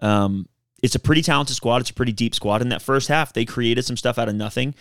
Um, 0.00 0.48
it's 0.82 0.94
a 0.94 0.98
pretty 0.98 1.22
talented 1.22 1.56
squad. 1.56 1.80
It's 1.80 1.90
a 1.90 1.94
pretty 1.94 2.12
deep 2.12 2.34
squad. 2.34 2.60
In 2.60 2.68
that 2.70 2.82
first 2.82 3.08
half, 3.08 3.32
they 3.32 3.44
created 3.44 3.84
some 3.84 3.96
stuff 3.96 4.18
out 4.18 4.28
of 4.28 4.34
nothing. 4.34 4.74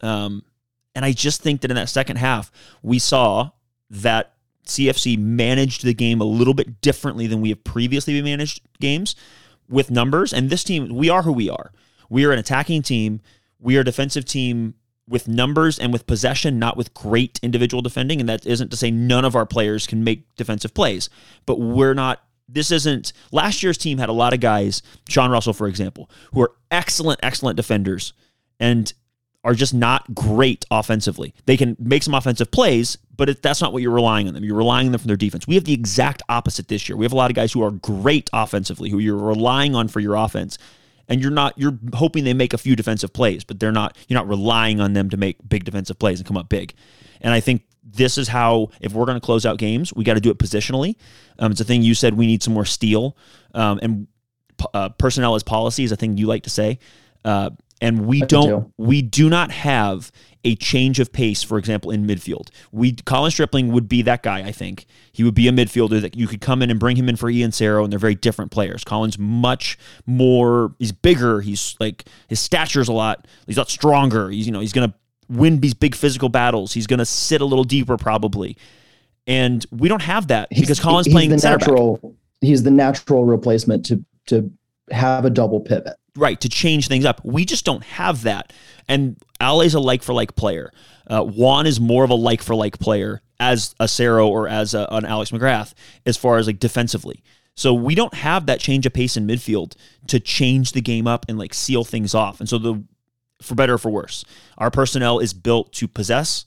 Um, 0.00 0.44
and 0.94 1.04
I 1.04 1.12
just 1.12 1.42
think 1.42 1.62
that 1.62 1.70
in 1.70 1.76
that 1.76 1.88
second 1.88 2.16
half, 2.16 2.50
we 2.82 2.98
saw 2.98 3.50
that 3.90 4.34
CFC 4.68 5.18
managed 5.18 5.84
the 5.84 5.94
game 5.94 6.20
a 6.20 6.24
little 6.24 6.54
bit 6.54 6.80
differently 6.80 7.26
than 7.26 7.40
we 7.40 7.48
have 7.48 7.64
previously 7.64 8.20
managed 8.22 8.60
games 8.80 9.16
with 9.68 9.90
numbers. 9.90 10.32
And 10.32 10.50
this 10.50 10.64
team, 10.64 10.94
we 10.94 11.08
are 11.08 11.22
who 11.22 11.32
we 11.32 11.50
are. 11.50 11.72
We 12.08 12.24
are 12.24 12.32
an 12.32 12.38
attacking 12.38 12.82
team. 12.82 13.20
We 13.58 13.76
are 13.76 13.80
a 13.80 13.84
defensive 13.84 14.24
team 14.24 14.74
with 15.08 15.26
numbers 15.26 15.78
and 15.78 15.92
with 15.92 16.06
possession, 16.06 16.58
not 16.58 16.76
with 16.76 16.94
great 16.94 17.40
individual 17.42 17.82
defending. 17.82 18.20
And 18.20 18.28
that 18.28 18.46
isn't 18.46 18.70
to 18.70 18.76
say 18.76 18.90
none 18.90 19.24
of 19.24 19.34
our 19.34 19.46
players 19.46 19.86
can 19.86 20.04
make 20.04 20.34
defensive 20.36 20.74
plays, 20.74 21.08
but 21.46 21.58
we're 21.58 21.94
not. 21.94 22.22
This 22.50 22.70
isn't 22.70 23.12
last 23.30 23.62
year's 23.62 23.76
team 23.76 23.98
had 23.98 24.08
a 24.08 24.12
lot 24.12 24.32
of 24.32 24.40
guys, 24.40 24.82
Sean 25.06 25.30
Russell, 25.30 25.52
for 25.52 25.66
example, 25.66 26.08
who 26.32 26.40
are 26.40 26.52
excellent, 26.70 27.20
excellent 27.22 27.56
defenders. 27.56 28.14
And 28.58 28.90
are 29.48 29.54
just 29.54 29.72
not 29.72 30.14
great 30.14 30.66
offensively. 30.70 31.32
They 31.46 31.56
can 31.56 31.74
make 31.78 32.02
some 32.02 32.12
offensive 32.12 32.50
plays, 32.50 32.98
but 33.16 33.30
it, 33.30 33.42
that's 33.42 33.62
not 33.62 33.72
what 33.72 33.80
you're 33.80 33.94
relying 33.94 34.28
on 34.28 34.34
them. 34.34 34.44
You're 34.44 34.58
relying 34.58 34.88
on 34.88 34.92
them 34.92 35.00
from 35.00 35.08
their 35.08 35.16
defense. 35.16 35.46
We 35.46 35.54
have 35.54 35.64
the 35.64 35.72
exact 35.72 36.22
opposite 36.28 36.68
this 36.68 36.86
year. 36.86 36.98
We 36.98 37.06
have 37.06 37.14
a 37.14 37.16
lot 37.16 37.30
of 37.30 37.34
guys 37.34 37.50
who 37.50 37.62
are 37.62 37.70
great 37.70 38.28
offensively, 38.34 38.90
who 38.90 38.98
you're 38.98 39.16
relying 39.16 39.74
on 39.74 39.88
for 39.88 40.00
your 40.00 40.16
offense, 40.16 40.58
and 41.08 41.22
you're 41.22 41.30
not. 41.30 41.54
You're 41.56 41.78
hoping 41.94 42.24
they 42.24 42.34
make 42.34 42.52
a 42.52 42.58
few 42.58 42.76
defensive 42.76 43.14
plays, 43.14 43.42
but 43.42 43.58
they're 43.58 43.72
not. 43.72 43.96
You're 44.06 44.20
not 44.20 44.28
relying 44.28 44.82
on 44.82 44.92
them 44.92 45.08
to 45.08 45.16
make 45.16 45.36
big 45.48 45.64
defensive 45.64 45.98
plays 45.98 46.20
and 46.20 46.26
come 46.26 46.36
up 46.36 46.50
big. 46.50 46.74
And 47.22 47.32
I 47.32 47.40
think 47.40 47.62
this 47.82 48.18
is 48.18 48.28
how, 48.28 48.68
if 48.82 48.92
we're 48.92 49.06
going 49.06 49.18
to 49.18 49.24
close 49.24 49.46
out 49.46 49.56
games, 49.56 49.94
we 49.94 50.04
got 50.04 50.14
to 50.14 50.20
do 50.20 50.28
it 50.28 50.36
positionally. 50.36 50.96
Um, 51.38 51.52
it's 51.52 51.60
a 51.62 51.64
thing 51.64 51.80
you 51.80 51.94
said 51.94 52.18
we 52.18 52.26
need 52.26 52.42
some 52.42 52.52
more 52.52 52.66
steel, 52.66 53.16
um, 53.54 53.80
and 53.82 54.08
uh, 54.74 54.90
personnel 54.90 55.36
as 55.36 55.42
policy 55.42 55.84
is 55.84 55.90
a 55.90 55.96
thing 55.96 56.18
you 56.18 56.26
like 56.26 56.42
to 56.42 56.50
say. 56.50 56.78
Uh, 57.24 57.48
and 57.80 58.06
we 58.06 58.20
don't 58.22 58.72
we 58.76 59.02
do 59.02 59.28
not 59.28 59.50
have 59.50 60.10
a 60.44 60.54
change 60.56 61.00
of 61.00 61.12
pace 61.12 61.42
for 61.42 61.58
example 61.58 61.90
in 61.90 62.06
midfield. 62.06 62.48
We 62.72 62.92
colin 62.92 63.30
stripling 63.30 63.72
would 63.72 63.88
be 63.88 64.02
that 64.02 64.22
guy 64.22 64.40
i 64.40 64.52
think. 64.52 64.86
He 65.12 65.24
would 65.24 65.34
be 65.34 65.48
a 65.48 65.52
midfielder 65.52 66.00
that 66.00 66.16
you 66.16 66.26
could 66.26 66.40
come 66.40 66.62
in 66.62 66.70
and 66.70 66.78
bring 66.78 66.96
him 66.96 67.08
in 67.08 67.16
for 67.16 67.28
ian 67.28 67.52
cerro 67.52 67.84
and 67.84 67.92
they're 67.92 67.98
very 67.98 68.14
different 68.14 68.50
players. 68.50 68.84
Colin's 68.84 69.18
much 69.18 69.78
more 70.06 70.74
he's 70.78 70.92
bigger 70.92 71.40
he's 71.40 71.76
like 71.80 72.04
his 72.28 72.40
stature's 72.40 72.88
a 72.88 72.92
lot 72.92 73.26
he's 73.46 73.56
a 73.56 73.60
lot 73.60 73.70
stronger. 73.70 74.30
He's 74.30 74.46
you 74.46 74.52
know 74.52 74.60
he's 74.60 74.72
gonna 74.72 74.94
win 75.28 75.60
these 75.60 75.74
big 75.74 75.94
physical 75.94 76.28
battles. 76.28 76.72
He's 76.72 76.86
gonna 76.86 77.06
sit 77.06 77.40
a 77.40 77.44
little 77.44 77.64
deeper 77.64 77.96
probably. 77.96 78.56
And 79.26 79.64
we 79.70 79.88
don't 79.88 80.00
have 80.00 80.28
that 80.28 80.48
he's, 80.50 80.60
because 80.60 80.80
colin's 80.80 81.08
playing 81.08 81.30
the 81.30 81.36
natural 81.36 81.98
back. 81.98 82.12
he's 82.40 82.62
the 82.62 82.70
natural 82.70 83.24
replacement 83.26 83.84
to 83.86 84.04
to 84.26 84.50
have 84.90 85.24
a 85.24 85.30
double 85.30 85.60
pivot 85.60 85.96
right 86.18 86.40
to 86.40 86.48
change 86.48 86.88
things 86.88 87.04
up. 87.04 87.20
We 87.24 87.44
just 87.44 87.64
don't 87.64 87.84
have 87.84 88.22
that. 88.22 88.52
And 88.88 89.16
is 89.40 89.74
a 89.74 89.80
like 89.80 90.02
for 90.02 90.12
like 90.12 90.34
player. 90.36 90.72
Uh, 91.06 91.22
Juan 91.22 91.66
is 91.66 91.80
more 91.80 92.04
of 92.04 92.10
a 92.10 92.14
like 92.14 92.42
for 92.42 92.54
like 92.54 92.78
player 92.78 93.22
as 93.40 93.74
a 93.80 93.84
Acero 93.84 94.26
or 94.28 94.48
as 94.48 94.74
a, 94.74 94.86
an 94.90 95.06
Alex 95.06 95.30
McGrath 95.30 95.74
as 96.04 96.16
far 96.16 96.38
as 96.38 96.46
like 96.46 96.58
defensively. 96.58 97.22
So 97.54 97.74
we 97.74 97.94
don't 97.94 98.14
have 98.14 98.46
that 98.46 98.60
change 98.60 98.86
of 98.86 98.92
pace 98.92 99.16
in 99.16 99.26
midfield 99.26 99.74
to 100.08 100.20
change 100.20 100.72
the 100.72 100.80
game 100.80 101.06
up 101.06 101.26
and 101.28 101.38
like 101.38 101.54
seal 101.54 101.84
things 101.84 102.14
off. 102.14 102.40
And 102.40 102.48
so 102.48 102.58
the 102.58 102.84
for 103.42 103.54
better 103.54 103.74
or 103.74 103.78
for 103.78 103.90
worse, 103.90 104.24
our 104.58 104.70
personnel 104.70 105.18
is 105.18 105.32
built 105.32 105.72
to 105.74 105.88
possess, 105.88 106.44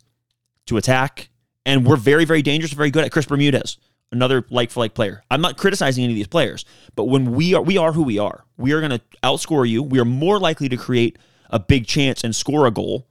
to 0.67 0.77
attack, 0.77 1.29
and 1.65 1.85
we're 1.85 1.97
very 1.97 2.25
very 2.25 2.41
dangerous, 2.41 2.73
very 2.73 2.91
good 2.91 3.03
at 3.03 3.11
Chris 3.11 3.25
Bermudez, 3.25 3.77
another 4.11 4.45
like 4.49 4.71
for 4.71 4.79
like 4.81 4.93
player. 4.93 5.23
I'm 5.31 5.41
not 5.41 5.57
criticizing 5.57 6.03
any 6.03 6.13
of 6.13 6.17
these 6.17 6.27
players, 6.27 6.65
but 6.95 7.05
when 7.05 7.31
we 7.33 7.53
are 7.53 7.61
we 7.61 7.77
are 7.77 7.91
who 7.91 8.03
we 8.03 8.19
are. 8.19 8.43
We 8.57 8.73
are 8.73 8.79
going 8.79 8.91
to 8.91 9.01
outscore 9.23 9.67
you. 9.67 9.81
We 9.81 9.99
are 9.99 10.05
more 10.05 10.39
likely 10.39 10.69
to 10.69 10.77
create 10.77 11.17
a 11.49 11.59
big 11.59 11.87
chance 11.87 12.23
and 12.23 12.35
score 12.35 12.67
a 12.67 12.71
goal 12.71 13.07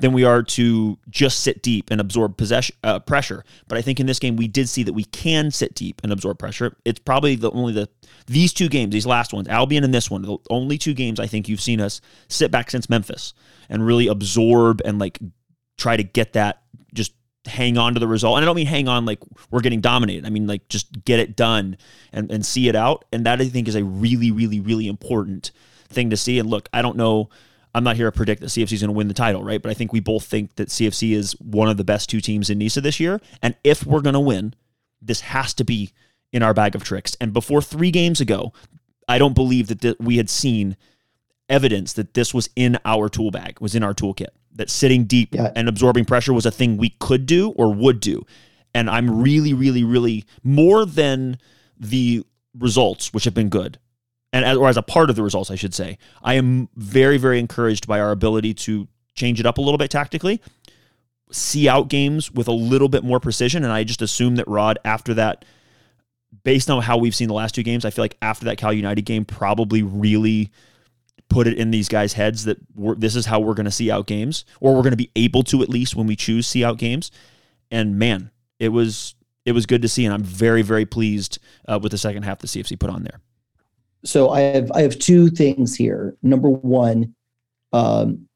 than 0.00 0.12
we 0.12 0.24
are 0.24 0.42
to 0.42 0.98
just 1.08 1.40
sit 1.40 1.62
deep 1.62 1.90
and 1.90 2.00
absorb 2.00 2.36
possession 2.36 2.74
uh, 2.82 2.98
pressure. 2.98 3.44
But 3.68 3.78
I 3.78 3.82
think 3.82 4.00
in 4.00 4.06
this 4.06 4.18
game 4.18 4.36
we 4.36 4.48
did 4.48 4.68
see 4.68 4.82
that 4.82 4.92
we 4.92 5.04
can 5.04 5.50
sit 5.50 5.74
deep 5.74 6.00
and 6.02 6.12
absorb 6.12 6.38
pressure. 6.38 6.76
It's 6.84 6.98
probably 6.98 7.36
the 7.36 7.50
only 7.50 7.72
the 7.72 7.88
these 8.26 8.52
two 8.52 8.68
games, 8.68 8.92
these 8.92 9.06
last 9.06 9.32
ones, 9.32 9.48
Albion 9.48 9.84
and 9.84 9.94
this 9.94 10.10
one, 10.10 10.22
the 10.22 10.38
only 10.48 10.78
two 10.78 10.94
games 10.94 11.20
I 11.20 11.26
think 11.26 11.48
you've 11.48 11.60
seen 11.60 11.80
us 11.80 12.00
sit 12.28 12.50
back 12.50 12.70
since 12.70 12.88
Memphis 12.88 13.34
and 13.68 13.86
really 13.86 14.08
absorb 14.08 14.80
and 14.84 14.98
like 14.98 15.18
try 15.76 15.96
to 15.96 16.02
get 16.02 16.32
that 16.32 16.59
hang 17.46 17.78
on 17.78 17.94
to 17.94 18.00
the 18.00 18.08
result. 18.08 18.36
And 18.36 18.44
I 18.44 18.46
don't 18.46 18.56
mean 18.56 18.66
hang 18.66 18.88
on 18.88 19.06
like 19.06 19.20
we're 19.50 19.60
getting 19.60 19.80
dominated. 19.80 20.26
I 20.26 20.30
mean 20.30 20.46
like 20.46 20.68
just 20.68 21.04
get 21.04 21.20
it 21.20 21.36
done 21.36 21.76
and, 22.12 22.30
and 22.30 22.44
see 22.44 22.68
it 22.68 22.76
out. 22.76 23.04
And 23.12 23.24
that 23.26 23.40
I 23.40 23.48
think 23.48 23.68
is 23.68 23.76
a 23.76 23.84
really, 23.84 24.30
really, 24.30 24.60
really 24.60 24.88
important 24.88 25.50
thing 25.88 26.10
to 26.10 26.16
see. 26.16 26.38
And 26.38 26.50
look, 26.50 26.68
I 26.72 26.82
don't 26.82 26.96
know 26.96 27.30
I'm 27.74 27.84
not 27.84 27.96
here 27.96 28.10
to 28.10 28.16
predict 28.16 28.40
that 28.40 28.48
CFC 28.48 28.72
is 28.72 28.80
going 28.80 28.88
to 28.88 28.96
win 28.96 29.08
the 29.08 29.14
title, 29.14 29.44
right? 29.44 29.62
But 29.62 29.70
I 29.70 29.74
think 29.74 29.92
we 29.92 30.00
both 30.00 30.24
think 30.24 30.56
that 30.56 30.68
CFC 30.68 31.12
is 31.12 31.32
one 31.40 31.68
of 31.68 31.76
the 31.76 31.84
best 31.84 32.10
two 32.10 32.20
teams 32.20 32.50
in 32.50 32.58
NISA 32.58 32.80
this 32.80 32.98
year. 32.98 33.20
And 33.42 33.54
if 33.62 33.86
we're 33.86 34.00
going 34.00 34.14
to 34.14 34.20
win, 34.20 34.54
this 35.00 35.20
has 35.20 35.54
to 35.54 35.64
be 35.64 35.92
in 36.32 36.42
our 36.42 36.54
bag 36.54 36.74
of 36.74 36.82
tricks. 36.82 37.16
And 37.20 37.32
before 37.32 37.62
three 37.62 37.90
games 37.90 38.20
ago, 38.20 38.52
I 39.08 39.18
don't 39.18 39.34
believe 39.34 39.68
that 39.68 39.80
th- 39.80 39.96
we 40.00 40.16
had 40.16 40.28
seen 40.28 40.76
evidence 41.48 41.92
that 41.92 42.14
this 42.14 42.34
was 42.34 42.48
in 42.56 42.78
our 42.84 43.08
tool 43.08 43.30
bag, 43.30 43.60
was 43.60 43.74
in 43.74 43.82
our 43.82 43.94
toolkit, 43.94 44.28
that 44.54 44.70
sitting 44.70 45.04
deep 45.04 45.34
yeah. 45.34 45.52
and 45.54 45.68
absorbing 45.68 46.04
pressure 46.04 46.32
was 46.32 46.46
a 46.46 46.50
thing 46.50 46.76
we 46.76 46.90
could 46.98 47.26
do 47.26 47.50
or 47.50 47.72
would 47.72 48.00
do. 48.00 48.24
And 48.74 48.88
I'm 48.88 49.22
really, 49.22 49.52
really, 49.52 49.84
really 49.84 50.24
more 50.42 50.84
than 50.84 51.38
the 51.78 52.24
results, 52.58 53.12
which 53.12 53.24
have 53.24 53.34
been 53.34 53.48
good 53.48 53.78
and 54.32 54.44
as, 54.44 54.56
or 54.56 54.68
as 54.68 54.76
a 54.76 54.82
part 54.82 55.10
of 55.10 55.16
the 55.16 55.22
results, 55.22 55.50
I 55.50 55.56
should 55.56 55.74
say, 55.74 55.98
I 56.22 56.34
am 56.34 56.68
very, 56.76 57.18
very 57.18 57.38
encouraged 57.38 57.86
by 57.86 58.00
our 58.00 58.12
ability 58.12 58.54
to 58.54 58.88
change 59.14 59.40
it 59.40 59.46
up 59.46 59.58
a 59.58 59.60
little 59.60 59.78
bit 59.78 59.90
tactically, 59.90 60.40
see 61.32 61.68
out 61.68 61.88
games 61.88 62.30
with 62.30 62.48
a 62.48 62.52
little 62.52 62.88
bit 62.88 63.02
more 63.02 63.18
precision. 63.18 63.64
And 63.64 63.72
I 63.72 63.84
just 63.84 64.02
assume 64.02 64.36
that 64.36 64.46
Rod, 64.46 64.78
after 64.84 65.14
that, 65.14 65.44
based 66.44 66.70
on 66.70 66.82
how 66.82 66.96
we've 66.96 67.14
seen 67.14 67.28
the 67.28 67.34
last 67.34 67.54
two 67.54 67.64
games, 67.64 67.84
I 67.84 67.90
feel 67.90 68.04
like 68.04 68.16
after 68.22 68.44
that 68.46 68.56
Cal 68.56 68.72
United 68.72 69.02
game, 69.02 69.24
probably 69.24 69.82
really 69.82 70.52
put 71.30 71.46
it 71.46 71.56
in 71.56 71.70
these 71.70 71.88
guys' 71.88 72.12
heads 72.12 72.44
that 72.44 72.58
this 72.98 73.16
is 73.16 73.26
how 73.26 73.40
we're 73.40 73.54
going 73.54 73.64
to 73.64 73.70
see 73.70 73.90
out 73.90 74.06
games, 74.06 74.44
or 74.60 74.74
we're 74.74 74.82
going 74.82 74.90
to 74.90 74.96
be 74.96 75.10
able 75.16 75.42
to 75.44 75.62
at 75.62 75.68
least 75.68 75.96
when 75.96 76.06
we 76.06 76.16
choose 76.16 76.46
see 76.46 76.64
out 76.64 76.76
games. 76.76 77.10
And 77.70 77.98
man, 77.98 78.30
it 78.58 78.68
was 78.68 79.14
it 79.46 79.52
was 79.52 79.64
good 79.64 79.80
to 79.82 79.88
see, 79.88 80.04
and 80.04 80.12
I'm 80.12 80.22
very, 80.22 80.60
very 80.60 80.84
pleased 80.84 81.38
uh, 81.66 81.78
with 81.82 81.92
the 81.92 81.98
second 81.98 82.24
half 82.24 82.40
the 82.40 82.46
CFC 82.46 82.78
put 82.78 82.90
on 82.90 83.04
there 83.04 83.20
so 84.04 84.30
I 84.30 84.40
have 84.40 84.70
I 84.72 84.82
have 84.82 84.98
two 84.98 85.28
things 85.28 85.74
here. 85.74 86.16
Number 86.22 86.48
one, 86.48 87.14
um, 87.72 88.26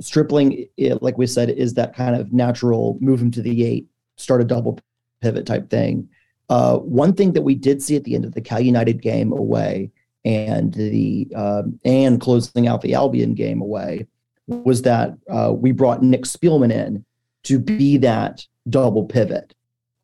stripling, 0.00 0.66
it, 0.76 1.02
like 1.02 1.18
we 1.18 1.26
said, 1.26 1.50
is 1.50 1.74
that 1.74 1.94
kind 1.94 2.16
of 2.16 2.32
natural 2.32 2.98
move 3.00 3.20
him 3.20 3.30
to 3.32 3.42
the 3.42 3.64
eight, 3.64 3.86
start 4.16 4.40
a 4.40 4.44
double 4.44 4.78
pivot 5.22 5.46
type 5.46 5.70
thing. 5.70 6.08
Uh, 6.50 6.76
one 6.78 7.14
thing 7.14 7.32
that 7.32 7.42
we 7.42 7.54
did 7.54 7.82
see 7.82 7.96
at 7.96 8.04
the 8.04 8.14
end 8.14 8.24
of 8.24 8.34
the 8.34 8.40
Cal 8.40 8.60
United 8.60 9.00
game 9.00 9.32
away 9.32 9.90
and 10.24 10.72
the 10.74 11.28
um, 11.34 11.78
and 11.84 12.20
closing 12.20 12.66
out 12.66 12.82
the 12.82 12.94
Albion 12.94 13.34
game 13.34 13.60
away 13.60 14.06
was 14.46 14.82
that 14.82 15.14
uh, 15.30 15.52
we 15.54 15.72
brought 15.72 16.02
Nick 16.02 16.22
Spielman 16.22 16.72
in 16.72 17.04
to 17.44 17.58
be 17.58 17.98
that 17.98 18.46
double 18.68 19.04
pivot 19.04 19.54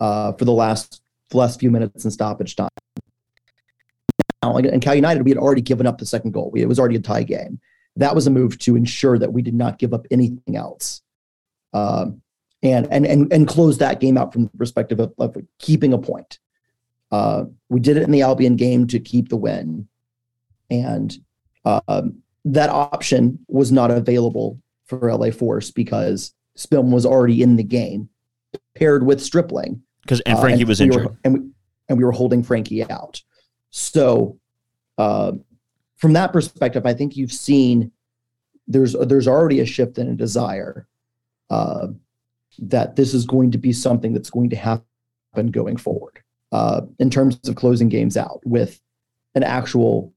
uh, 0.00 0.32
for 0.32 0.44
the 0.44 0.52
last 0.52 1.02
the 1.30 1.36
last 1.36 1.60
few 1.60 1.70
minutes 1.70 2.04
in 2.04 2.10
stoppage 2.10 2.56
time 2.56 2.70
now, 4.42 4.56
and 4.56 4.80
Cal 4.80 4.94
United, 4.94 5.24
we 5.24 5.30
had 5.30 5.38
already 5.38 5.60
given 5.60 5.86
up 5.86 5.98
the 5.98 6.06
second 6.06 6.32
goal. 6.32 6.52
it 6.54 6.66
was 6.66 6.78
already 6.78 6.96
a 6.96 7.00
tie 7.00 7.22
game. 7.22 7.60
That 7.96 8.14
was 8.14 8.26
a 8.26 8.30
move 8.30 8.58
to 8.60 8.76
ensure 8.76 9.18
that 9.18 9.32
we 9.32 9.42
did 9.42 9.54
not 9.54 9.78
give 9.78 9.92
up 9.92 10.06
anything 10.10 10.56
else, 10.56 11.02
um, 11.74 12.22
and 12.62 12.86
and 12.90 13.04
and 13.04 13.32
and 13.32 13.48
close 13.48 13.78
that 13.78 14.00
game 14.00 14.16
out 14.16 14.32
from 14.32 14.44
the 14.44 14.50
perspective 14.56 15.00
of, 15.00 15.12
of 15.18 15.36
keeping 15.58 15.92
a 15.92 15.98
point. 15.98 16.38
Uh, 17.10 17.44
we 17.68 17.80
did 17.80 17.96
it 17.96 18.04
in 18.04 18.12
the 18.12 18.22
Albion 18.22 18.56
game 18.56 18.86
to 18.86 19.00
keep 19.00 19.28
the 19.28 19.36
win, 19.36 19.88
and 20.70 21.16
um, 21.64 22.22
that 22.44 22.70
option 22.70 23.38
was 23.48 23.70
not 23.70 23.90
available 23.90 24.60
for 24.86 25.12
LA 25.12 25.30
Force 25.30 25.70
because 25.70 26.34
Spilm 26.56 26.90
was 26.90 27.06
already 27.06 27.42
in 27.42 27.56
the 27.56 27.62
game, 27.62 28.08
paired 28.74 29.06
with 29.06 29.20
Stripling. 29.20 29.82
Because 30.02 30.20
and 30.20 30.38
Frankie 30.38 30.58
uh, 30.58 30.60
and 30.60 30.68
was 30.68 30.80
injured, 30.80 31.04
were, 31.04 31.16
and 31.24 31.34
we, 31.34 31.40
and 31.88 31.98
we 31.98 32.04
were 32.04 32.12
holding 32.12 32.42
Frankie 32.42 32.88
out. 32.90 33.22
So, 33.70 34.38
uh, 34.98 35.32
from 35.96 36.14
that 36.14 36.32
perspective, 36.32 36.86
I 36.86 36.94
think 36.94 37.16
you've 37.16 37.32
seen 37.32 37.92
there's 38.66 38.94
there's 38.94 39.28
already 39.28 39.60
a 39.60 39.66
shift 39.66 39.98
and 39.98 40.10
a 40.10 40.14
desire 40.14 40.86
uh, 41.50 41.88
that 42.58 42.96
this 42.96 43.14
is 43.14 43.26
going 43.26 43.50
to 43.50 43.58
be 43.58 43.72
something 43.72 44.12
that's 44.12 44.30
going 44.30 44.50
to 44.50 44.56
happen 44.56 45.50
going 45.50 45.76
forward 45.76 46.20
uh, 46.52 46.82
in 46.98 47.10
terms 47.10 47.38
of 47.48 47.54
closing 47.54 47.88
games 47.88 48.16
out 48.16 48.40
with 48.44 48.80
an 49.34 49.42
actual 49.42 50.12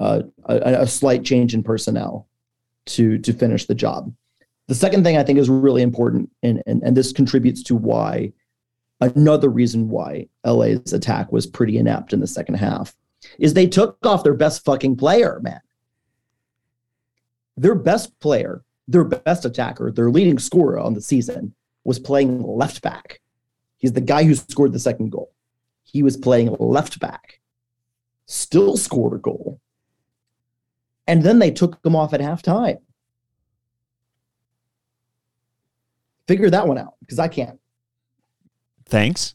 uh, 0.00 0.22
a, 0.46 0.56
a, 0.82 0.86
slight 0.86 1.24
change 1.24 1.54
in 1.54 1.62
personnel 1.62 2.26
to 2.86 3.18
to 3.18 3.32
finish 3.32 3.66
the 3.66 3.74
job. 3.74 4.12
The 4.66 4.74
second 4.74 5.04
thing 5.04 5.16
I 5.16 5.22
think 5.22 5.38
is 5.38 5.48
really 5.48 5.82
important, 5.82 6.30
and 6.42 6.62
and, 6.66 6.82
and 6.82 6.96
this 6.96 7.12
contributes 7.12 7.62
to 7.64 7.76
why 7.76 8.32
another 9.00 9.48
reason 9.48 9.88
why 9.88 10.28
LA's 10.44 10.92
attack 10.92 11.30
was 11.32 11.46
pretty 11.46 11.78
inept 11.78 12.12
in 12.12 12.20
the 12.20 12.26
second 12.26 12.56
half 12.56 12.94
is 13.38 13.54
they 13.54 13.66
took 13.66 13.98
off 14.04 14.24
their 14.24 14.34
best 14.34 14.64
fucking 14.64 14.96
player, 14.96 15.40
man. 15.42 15.60
Their 17.56 17.74
best 17.74 18.18
player, 18.20 18.64
their 18.88 19.04
best 19.04 19.44
attacker, 19.44 19.90
their 19.90 20.10
leading 20.10 20.38
scorer 20.38 20.78
on 20.78 20.94
the 20.94 21.00
season 21.00 21.54
was 21.84 21.98
playing 21.98 22.42
left 22.42 22.82
back. 22.82 23.20
He's 23.78 23.92
the 23.92 24.00
guy 24.00 24.24
who 24.24 24.34
scored 24.34 24.72
the 24.72 24.78
second 24.78 25.10
goal. 25.10 25.32
He 25.84 26.02
was 26.02 26.16
playing 26.16 26.56
left 26.58 26.98
back, 26.98 27.40
still 28.26 28.76
scored 28.76 29.14
a 29.14 29.18
goal. 29.18 29.60
And 31.06 31.22
then 31.22 31.38
they 31.38 31.50
took 31.50 31.84
him 31.84 31.94
off 31.94 32.14
at 32.14 32.20
halftime. 32.20 32.78
Figure 36.26 36.50
that 36.50 36.66
one 36.66 36.78
out 36.78 36.94
because 37.00 37.18
I 37.18 37.28
can't. 37.28 37.60
Thanks. 38.86 39.34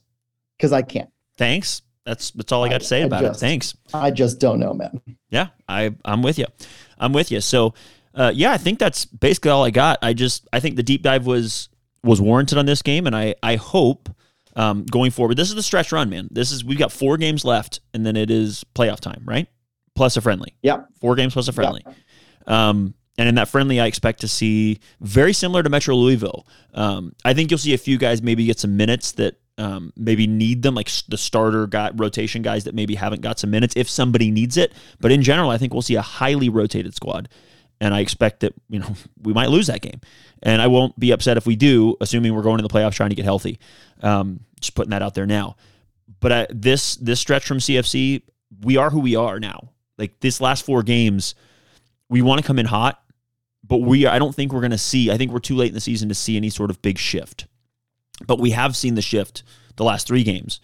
Because 0.58 0.74
I 0.74 0.82
can't. 0.82 1.10
Thanks. 1.38 1.84
That's 2.06 2.32
that's 2.32 2.52
all 2.52 2.64
I 2.64 2.70
got 2.70 2.76
I, 2.76 2.80
to 2.80 2.86
say 2.86 3.02
about 3.04 3.22
just, 3.22 3.38
it. 3.38 3.46
Thanks. 3.46 3.78
I 3.94 4.10
just 4.10 4.40
don't 4.40 4.60
know, 4.60 4.74
man. 4.74 5.00
Yeah, 5.30 5.50
I 5.68 5.94
I'm 6.04 6.24
with 6.24 6.40
you. 6.40 6.48
I'm 6.98 7.14
with 7.14 7.32
you. 7.32 7.40
So, 7.40 7.76
uh, 8.16 8.32
yeah, 8.34 8.52
I 8.52 8.58
think 8.58 8.80
that's 8.80 9.06
basically 9.06 9.52
all 9.52 9.64
I 9.64 9.70
got. 9.70 10.00
I 10.02 10.14
just 10.14 10.48
I 10.52 10.60
think 10.60 10.76
the 10.76 10.82
deep 10.82 11.04
dive 11.04 11.28
was 11.28 11.70
was 12.04 12.20
warranted 12.20 12.58
on 12.58 12.66
this 12.66 12.82
game, 12.82 13.06
and 13.06 13.16
I 13.16 13.36
I 13.44 13.58
hope 13.58 14.10
um, 14.56 14.86
going 14.86 15.12
forward. 15.12 15.38
This 15.38 15.50
is 15.50 15.56
the 15.56 15.62
stretch 15.62 15.92
run, 15.92 16.10
man. 16.10 16.30
This 16.32 16.52
is 16.52 16.66
we've 16.66 16.80
got 16.80 16.92
four 16.92 17.18
games 17.18 17.46
left, 17.46 17.80
and 17.94 18.04
then 18.04 18.16
it 18.16 18.32
is 18.32 18.66
playoff 18.74 19.00
time, 19.00 19.22
right? 19.26 19.48
Plus 20.00 20.16
a 20.16 20.22
friendly. 20.22 20.56
Yeah. 20.62 20.84
Four 21.02 21.16
games 21.16 21.34
plus 21.34 21.50
a 21.50 21.52
friendly. 21.52 21.84
Um, 22.48 22.94
and 23.18 23.28
in 23.28 23.36
that 23.36 23.50
friendly, 23.50 23.82
I 23.82 23.86
expect 23.86 24.22
to 24.22 24.30
see 24.30 24.80
very 25.02 25.34
similar 25.34 25.62
to 25.62 25.70
Metro 25.70 25.94
Louisville. 25.94 26.48
Um, 26.74 27.14
I 27.26 27.34
think 27.34 27.52
you'll 27.52 27.58
see 27.58 27.74
a 27.74 27.78
few 27.78 27.98
guys 27.98 28.22
maybe 28.22 28.46
get 28.46 28.58
some 28.58 28.78
minutes 28.78 29.12
that 29.14 29.42
um, 29.58 29.92
maybe 29.98 30.26
need 30.26 30.62
them, 30.62 30.74
like 30.74 30.90
the 31.10 31.18
starter 31.18 31.68
got 31.68 32.00
rotation 32.00 32.42
guys 32.42 32.64
that 32.64 32.74
maybe 32.74 32.96
haven't 32.96 33.20
got 33.20 33.40
some 33.40 33.52
minutes 33.52 33.74
if 33.76 33.90
somebody 33.90 34.32
needs 34.32 34.56
it. 34.56 34.72
But 35.02 35.12
in 35.12 35.22
general, 35.22 35.50
I 35.50 35.58
think 35.58 35.74
we'll 35.74 35.82
see 35.82 35.96
a 35.96 36.02
highly 36.02 36.48
rotated 36.48 36.96
squad. 36.96 37.28
And 37.82 37.94
I 37.94 38.00
expect 38.00 38.40
that, 38.40 38.54
you 38.70 38.80
know, 38.80 38.96
we 39.22 39.34
might 39.34 39.50
lose 39.50 39.68
that 39.68 39.82
game. 39.82 40.00
And 40.42 40.62
I 40.62 40.68
won't 40.68 40.98
be 40.98 41.12
upset 41.12 41.36
if 41.36 41.46
we 41.46 41.58
do, 41.58 41.98
assuming 42.00 42.34
we're 42.34 42.42
going 42.42 42.60
to 42.60 42.64
the 42.64 42.74
playoffs 42.74 42.94
trying 42.94 43.10
to 43.10 43.18
get 43.18 43.26
healthy. 43.26 43.60
Um, 44.02 44.46
just 44.62 44.76
putting 44.76 44.92
that 44.92 45.02
out 45.02 45.14
there 45.14 45.26
now. 45.26 45.58
But 46.22 46.32
I, 46.32 46.48
this 46.52 46.96
this 46.96 47.20
stretch 47.20 47.46
from 47.46 47.58
CFC, 47.58 48.22
we 48.62 48.78
are 48.78 48.90
who 48.90 49.02
we 49.02 49.18
are 49.18 49.42
now. 49.42 49.72
Like 50.00 50.20
this 50.20 50.42
last 50.42 50.66
four 50.66 50.82
games, 50.82 51.36
we 52.10 52.24
want 52.24 52.42
to 52.42 52.48
come 52.48 52.58
in 52.58 52.66
hot 52.66 53.00
but 53.70 53.78
we 53.78 54.06
I 54.08 54.20
don't 54.20 54.36
think 54.36 54.52
we're 54.52 54.62
going 54.62 54.72
to 54.72 54.78
see. 54.78 55.12
I 55.12 55.18
think 55.18 55.32
we're 55.32 55.40
too 55.40 55.56
late 55.56 55.70
in 55.70 55.76
the 55.76 55.80
season 55.80 56.10
to 56.10 56.16
see 56.16 56.36
any 56.36 56.50
sort 56.50 56.72
of 56.72 56.82
big 56.82 56.98
shift. 56.98 57.48
But 58.26 58.40
we 58.40 58.52
have 58.52 58.76
seen 58.76 58.96
the 58.96 59.02
shift 59.02 59.44
the 59.78 59.86
last 59.86 60.08
three 60.08 60.24
games. 60.24 60.60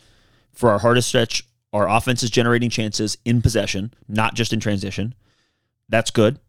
For 0.52 0.70
our 0.72 0.80
hardest 0.80 1.08
stretch, 1.08 1.44
our 1.72 1.88
offense 1.88 2.24
is 2.24 2.30
generating 2.30 2.70
chances 2.70 3.18
in 3.24 3.42
possession, 3.42 3.94
not 4.08 4.34
just 4.34 4.52
in 4.52 4.60
transition. 4.60 5.14
That's 5.88 6.12
good. 6.12 6.40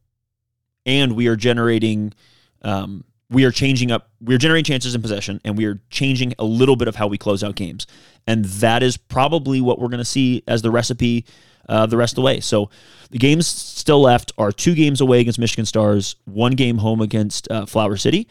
And 0.84 1.14
we 1.14 1.26
are 1.26 1.36
generating 1.36 2.14
um, 2.62 3.04
we 3.28 3.44
are 3.44 3.50
changing 3.50 3.90
up. 3.90 4.10
We're 4.20 4.38
generating 4.38 4.64
chances 4.64 4.94
in 4.94 5.02
possession, 5.02 5.40
and 5.44 5.58
we 5.58 5.66
are 5.66 5.80
changing 5.90 6.34
a 6.38 6.44
little 6.44 6.76
bit 6.76 6.88
of 6.88 6.96
how 6.96 7.06
we 7.06 7.18
close 7.18 7.44
out 7.44 7.56
games. 7.56 7.86
And 8.26 8.44
that 8.46 8.82
is 8.82 8.96
probably 8.96 9.60
what 9.60 9.78
we're 9.78 9.88
going 9.88 9.98
to 9.98 10.04
see 10.04 10.42
as 10.46 10.62
the 10.62 10.70
recipe 10.70 11.26
uh, 11.68 11.86
the 11.86 11.96
rest 11.96 12.12
of 12.12 12.16
the 12.16 12.22
way. 12.22 12.40
So 12.40 12.70
the 13.10 13.18
games 13.18 13.46
still 13.46 14.00
left 14.00 14.32
are 14.38 14.52
two 14.52 14.74
games 14.74 15.00
away 15.00 15.20
against 15.20 15.38
Michigan 15.38 15.66
Stars, 15.66 16.16
one 16.24 16.52
game 16.52 16.78
home 16.78 17.00
against 17.00 17.50
uh, 17.50 17.66
Flower 17.66 17.96
City, 17.96 18.28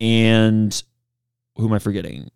and 0.00 0.82
who 1.56 1.66
am 1.66 1.72
I 1.72 1.78
forgetting? 1.78 2.30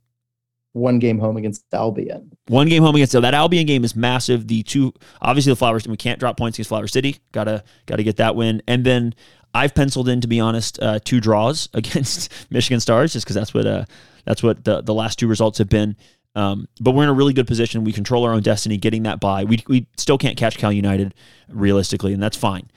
One 0.73 1.01
game 1.01 1.19
home 1.19 1.37
against 1.37 1.65
Albion. 1.73 2.31
One 2.47 2.69
game 2.69 2.83
home 2.83 2.95
against 2.95 3.13
so 3.13 3.21
that 3.21 3.35
Albion 3.35 3.67
game 3.67 3.85
is 3.85 3.97
massive. 3.97 4.47
The 4.47 4.63
two 4.63 4.95
obviously 5.21 5.51
the 5.51 5.57
Flowers 5.57 5.87
we 5.87 5.97
can't 5.97 6.21
drop 6.21 6.37
points 6.37 6.57
against 6.57 6.69
Flower 6.69 6.87
City. 6.87 7.17
Gotta 7.33 7.65
gotta 7.87 8.05
get 8.05 8.19
that 8.19 8.37
win. 8.37 8.63
And 8.69 8.85
then 8.85 9.15
I've 9.53 9.75
penciled 9.75 10.09
in 10.09 10.21
to 10.21 10.29
be 10.29 10.39
honest 10.39 10.81
uh, 10.81 11.01
two 11.05 11.21
draws 11.21 11.69
against 11.75 12.33
Michigan 12.51 12.79
Stars 12.79 13.13
just 13.13 13.27
because 13.27 13.35
that's 13.35 13.53
what 13.53 13.67
uh, 13.67 13.85
that's 14.25 14.45
what 14.45 14.65
the 14.65 14.81
the 14.81 14.95
last 14.95 15.19
two 15.19 15.27
results 15.27 15.59
have 15.59 15.69
been. 15.69 15.97
Um, 16.35 16.69
but 16.81 16.93
we're 16.93 17.03
in 17.03 17.09
a 17.09 17.15
really 17.15 17.33
good 17.33 17.47
position. 17.47 17.83
We 17.85 17.93
control 17.93 18.25
our 18.25 18.33
own 18.33 18.43
destiny. 18.43 18.77
Getting 18.77 19.03
that 19.05 19.21
by, 19.21 19.45
we 19.45 19.63
we 19.67 19.87
still 19.97 20.19
can't 20.19 20.37
catch 20.37 20.59
Cal 20.59 20.73
United 20.73 21.15
realistically, 21.49 22.13
and 22.13 22.23
that's 22.23 22.37
fine. 22.37 22.71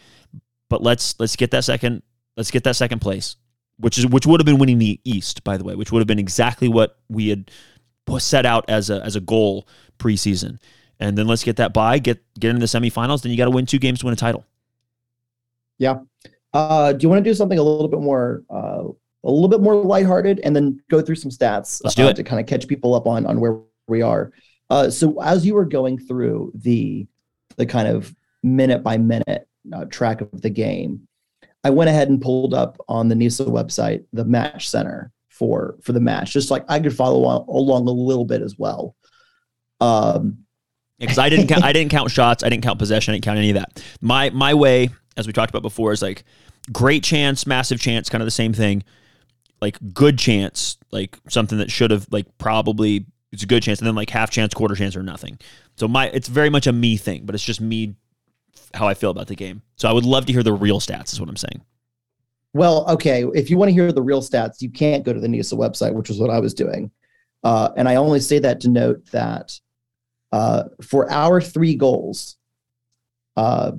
But 0.70 0.82
let's 0.82 1.20
let's 1.20 1.36
get 1.36 1.51
that 1.51 1.64
second 1.64 2.01
let's 2.36 2.51
get 2.51 2.64
that 2.64 2.76
second 2.76 2.99
place, 2.99 3.36
which 3.78 3.97
is 3.97 4.08
which 4.08 4.26
would 4.26 4.39
have 4.39 4.45
been 4.45 4.58
winning 4.58 4.80
the 4.80 4.99
East, 5.04 5.43
by 5.43 5.58
the 5.58 5.64
way, 5.64 5.76
which 5.76 5.91
would 5.91 5.99
have 5.99 6.08
been 6.08 6.20
exactly 6.20 6.68
what 6.68 6.97
we 7.10 7.30
had 7.30 7.51
set 8.18 8.45
out 8.45 8.66
as 8.70 8.89
a 8.89 9.04
as 9.04 9.16
a 9.16 9.22
goal 9.22 9.68
preseason. 9.99 10.60
And 10.99 11.18
then 11.18 11.28
let's 11.28 11.43
get 11.43 11.58
that 11.58 11.74
by, 11.74 11.99
get 11.99 12.24
get 12.39 12.49
into 12.49 12.60
the 12.60 12.66
semifinals. 12.66 13.22
Then 13.22 13.32
you 13.32 13.38
got 13.38 13.45
to 13.45 13.51
win 13.51 13.66
two 13.66 13.80
games 13.80 13.99
to 13.99 14.06
win 14.06 14.14
a 14.14 14.18
title. 14.18 14.45
Yeah. 15.78 15.99
Uh, 16.54 16.93
do 16.93 17.04
you 17.04 17.10
want 17.10 17.24
to 17.24 17.30
do 17.30 17.34
something 17.34 17.58
a 17.58 17.64
little 17.64 17.88
bit 17.88 17.99
more 17.99 18.43
uh, 18.49 18.84
a 19.24 19.32
little 19.32 19.47
bit 19.47 19.61
more 19.61 19.76
lighthearted 19.76 20.41
and 20.43 20.55
then 20.55 20.82
go 20.89 21.01
through 21.01 21.15
some 21.15 21.32
stats 21.32 21.82
Let's 21.84 21.95
do 21.95 22.05
uh, 22.05 22.09
it. 22.09 22.15
to 22.17 22.24
kind 22.24 22.39
of 22.39 22.47
catch 22.47 22.67
people 22.67 22.93
up 22.93 23.07
on 23.07 23.26
on 23.26 23.39
where 23.39 23.59
we 23.88 24.01
are. 24.01 24.32
Uh, 24.69 24.89
so 24.89 25.21
as 25.21 25.45
you 25.45 25.53
were 25.53 25.65
going 25.65 25.97
through 25.97 26.51
the 26.55 27.07
the 27.57 27.65
kind 27.65 27.88
of 27.88 28.13
minute 28.41 28.84
by 28.84 28.97
minute 28.97 29.47
uh, 29.71 29.86
track 29.86 30.21
of 30.21 30.41
the 30.41 30.49
game, 30.49 31.07
I 31.63 31.69
went 31.69 31.89
ahead 31.89 32.09
and 32.09 32.21
pulled 32.21 32.53
up 32.53 32.78
on 32.88 33.07
the 33.07 33.15
NISA 33.15 33.45
website 33.45 34.05
the 34.13 34.26
match 34.26 34.69
center 34.69 35.11
for 35.30 35.78
for 35.82 35.93
the 35.93 35.99
match, 35.99 36.34
just 36.34 36.51
like 36.51 36.65
I 36.69 36.80
could 36.80 36.95
follow 36.95 37.26
on, 37.26 37.45
along 37.47 37.88
a 37.88 37.91
little 37.91 38.26
bit 38.26 38.41
as 38.41 38.57
well. 38.57 38.95
Um, 39.80 40.39
because 40.99 41.17
I 41.17 41.30
didn't 41.30 41.47
count, 41.47 41.63
I 41.63 41.74
didn't 41.74 41.91
count 41.91 42.11
shots, 42.11 42.43
I 42.43 42.49
didn't 42.49 42.63
count 42.63 42.80
possession, 42.80 43.11
I 43.11 43.15
didn't 43.15 43.26
count 43.26 43.38
any 43.38 43.49
of 43.49 43.55
that. 43.55 43.84
My 44.01 44.30
my 44.30 44.53
way, 44.53 44.89
as 45.17 45.28
we 45.28 45.34
talked 45.34 45.49
about 45.49 45.61
before, 45.61 45.91
is 45.91 46.01
like 46.01 46.24
great 46.71 47.03
chance, 47.03 47.45
massive 47.45 47.80
chance, 47.80 48.09
kind 48.09 48.21
of 48.21 48.28
the 48.28 48.32
same 48.32 48.53
thing. 48.53 48.84
Like 49.64 49.78
good 49.93 50.20
chance, 50.20 50.78
like 50.91 51.18
something 51.30 51.57
that 51.59 51.72
should 51.72 51.91
have 51.91 52.05
like 52.11 52.26
probably 52.38 53.05
it's 53.32 53.43
a 53.43 53.45
good 53.47 53.64
chance, 53.64 53.80
and 53.80 53.88
then 53.88 53.95
like 53.95 54.09
half 54.09 54.30
chance, 54.30 54.53
quarter 54.53 54.76
chance, 54.76 54.93
or 54.97 55.03
nothing. 55.03 55.39
So 55.78 55.88
my 55.88 56.07
it's 56.07 56.28
very 56.28 56.49
much 56.49 56.68
a 56.68 56.74
me 56.74 56.97
thing, 56.97 57.26
but 57.26 57.34
it's 57.34 57.43
just 57.43 57.61
me 57.61 57.95
how 58.74 58.89
I 58.89 58.93
feel 58.93 59.09
about 59.09 59.28
the 59.28 59.36
game. 59.36 59.61
So 59.78 59.88
I 59.88 59.93
would 59.93 60.03
love 60.03 60.26
to 60.26 60.34
hear 60.34 60.43
the 60.43 60.51
real 60.51 60.82
stats. 60.82 61.14
Is 61.14 61.20
what 61.22 61.30
I'm 61.30 61.38
saying. 61.38 61.61
Well, 62.53 62.86
okay. 62.89 63.24
If 63.34 63.49
you 63.49 63.57
want 63.57 63.70
to 63.70 63.74
hear 63.74 63.93
the 63.93 64.01
real 64.01 64.22
stats, 64.22 64.61
you 64.61 64.70
can't 64.70 65.05
go 65.05 65.14
to 65.14 65.20
the 65.22 65.30
NISA 65.30 65.55
website, 65.55 65.93
which 65.93 66.09
is 66.09 66.20
what 66.20 66.30
I 66.30 66.39
was 66.39 66.53
doing. 66.53 66.91
Uh, 67.43 67.70
and 67.78 67.88
I 67.88 67.95
only 67.95 68.20
say 68.20 68.39
that 68.39 68.59
to 68.61 68.70
note 68.70 69.05
that 69.11 69.59
uh, 70.34 70.64
for 70.82 71.09
our 71.09 71.39
three 71.39 71.76
goals, 71.76 72.38
uh, 73.38 73.72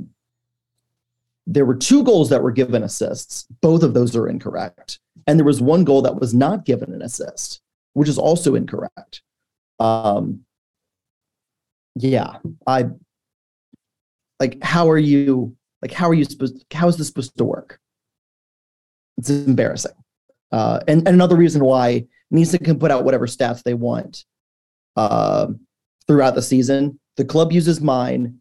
there 1.47 1.67
were 1.67 1.77
two 1.77 2.03
goals 2.05 2.31
that 2.31 2.43
were 2.43 2.53
given 2.53 2.83
assists. 2.83 3.47
Both 3.61 3.83
of 3.83 3.93
those 3.95 4.17
are 4.17 4.29
incorrect. 4.29 4.99
And 5.27 5.39
there 5.39 5.47
was 5.47 5.61
one 5.61 5.85
goal 5.85 6.03
that 6.03 6.21
was 6.21 6.35
not 6.35 6.65
given 6.65 6.93
an 6.93 7.03
assist, 7.03 7.61
which 7.95 8.09
is 8.09 8.19
also 8.19 8.55
incorrect. 8.55 9.23
Um, 9.79 10.45
yeah, 11.97 12.39
I 12.67 12.87
like. 14.41 14.63
How 14.63 14.91
are 14.91 14.99
you? 14.99 15.57
Like, 15.83 15.93
how 15.93 16.09
are 16.09 16.15
you 16.15 16.25
supposed? 16.25 16.65
How 16.73 16.89
is 16.89 16.97
this 16.97 17.07
supposed 17.07 17.37
to 17.39 17.45
work? 17.45 17.79
It's 19.17 19.31
embarrassing. 19.31 19.93
Uh, 20.51 20.81
and, 20.87 21.01
and 21.01 21.15
another 21.15 21.37
reason 21.37 21.65
why 21.65 22.07
NISA 22.31 22.59
can 22.59 22.79
put 22.79 22.91
out 22.91 23.05
whatever 23.05 23.27
stats 23.27 23.63
they 23.63 23.75
want 23.75 24.25
uh, 24.97 25.49
throughout 26.07 26.35
the 26.35 26.43
season. 26.43 26.99
The 27.17 27.25
club 27.25 27.53
uses 27.53 27.81
mine, 27.81 28.39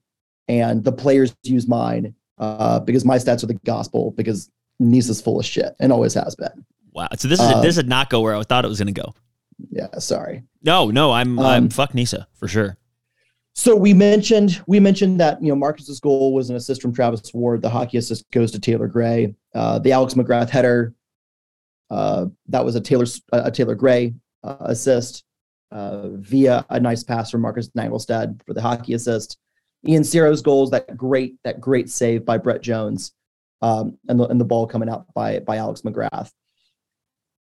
and 0.48 0.84
the 0.84 0.92
players 0.92 1.36
use 1.44 1.68
mine 1.68 2.16
uh, 2.40 2.80
because 2.80 3.06
my 3.06 3.18
stats 3.18 3.44
are 3.44 3.48
the 3.48 3.60
gospel. 3.66 4.12
Because 4.12 4.50
NISA's 4.92 5.22
full 5.22 5.40
of 5.40 5.46
shit 5.46 5.76
and 5.80 5.92
always 5.92 6.14
has 6.14 6.36
been. 6.36 6.66
Wow. 6.92 7.08
So 7.18 7.28
this 7.28 7.40
is 7.40 7.46
Uh, 7.46 7.62
this 7.62 7.76
did 7.76 7.88
not 7.88 8.10
go 8.10 8.22
where 8.22 8.36
I 8.36 8.44
thought 8.44 8.66
it 8.66 8.68
was 8.68 8.80
going 8.80 8.94
to 8.94 9.02
go. 9.02 9.14
Yeah, 9.72 9.88
sorry. 10.00 10.44
No, 10.64 10.90
no, 10.92 11.12
I'm 11.12 11.40
I'm 11.40 11.64
Um, 11.64 11.70
fuck 11.70 11.94
Nisa 11.94 12.28
for 12.34 12.48
sure. 12.48 12.78
So 13.56 13.76
we 13.76 13.94
mentioned 13.94 14.62
we 14.68 14.80
mentioned 14.80 15.20
that 15.20 15.42
you 15.42 15.50
know 15.50 15.56
Marcus's 15.56 16.00
goal 16.00 16.34
was 16.34 16.50
an 16.50 16.56
assist 16.56 16.82
from 16.82 16.94
Travis 16.94 17.34
Ward. 17.34 17.62
The 17.62 17.70
hockey 17.70 17.98
assist 17.98 18.30
goes 18.32 18.52
to 18.52 18.60
Taylor 18.60 18.88
Gray. 18.88 19.36
Uh, 19.54 19.80
the 19.80 19.92
Alex 19.92 20.16
McGrath 20.16 20.50
header 20.50 20.94
uh, 21.90 22.26
that 22.48 22.66
was 22.66 22.76
a 22.76 22.82
Taylor 22.82 23.06
a 23.32 23.52
Taylor 23.52 23.76
Gray 23.76 24.16
uh, 24.44 24.58
assist 24.62 25.24
uh, 25.72 26.10
via 26.10 26.66
a 26.70 26.80
nice 26.80 27.04
pass 27.04 27.30
from 27.30 27.42
Marcus 27.42 27.70
Naglestad 27.70 28.42
for 28.46 28.54
the 28.54 28.62
hockey 28.62 28.94
assist. 28.94 29.38
Ian 29.88 30.04
Cerro's 30.04 30.42
goals 30.42 30.72
that 30.72 30.98
great 30.98 31.36
that 31.44 31.62
great 31.62 31.90
save 31.90 32.26
by 32.26 32.38
Brett 32.38 32.62
Jones, 32.62 33.12
um, 33.64 33.98
and 34.10 34.20
the 34.20 34.28
and 34.28 34.40
the 34.40 34.46
ball 34.46 34.68
coming 34.68 34.90
out 34.90 35.12
by 35.16 35.40
by 35.40 35.58
Alex 35.58 35.82
McGrath. 35.82 36.32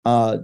Uh, 0.04 0.38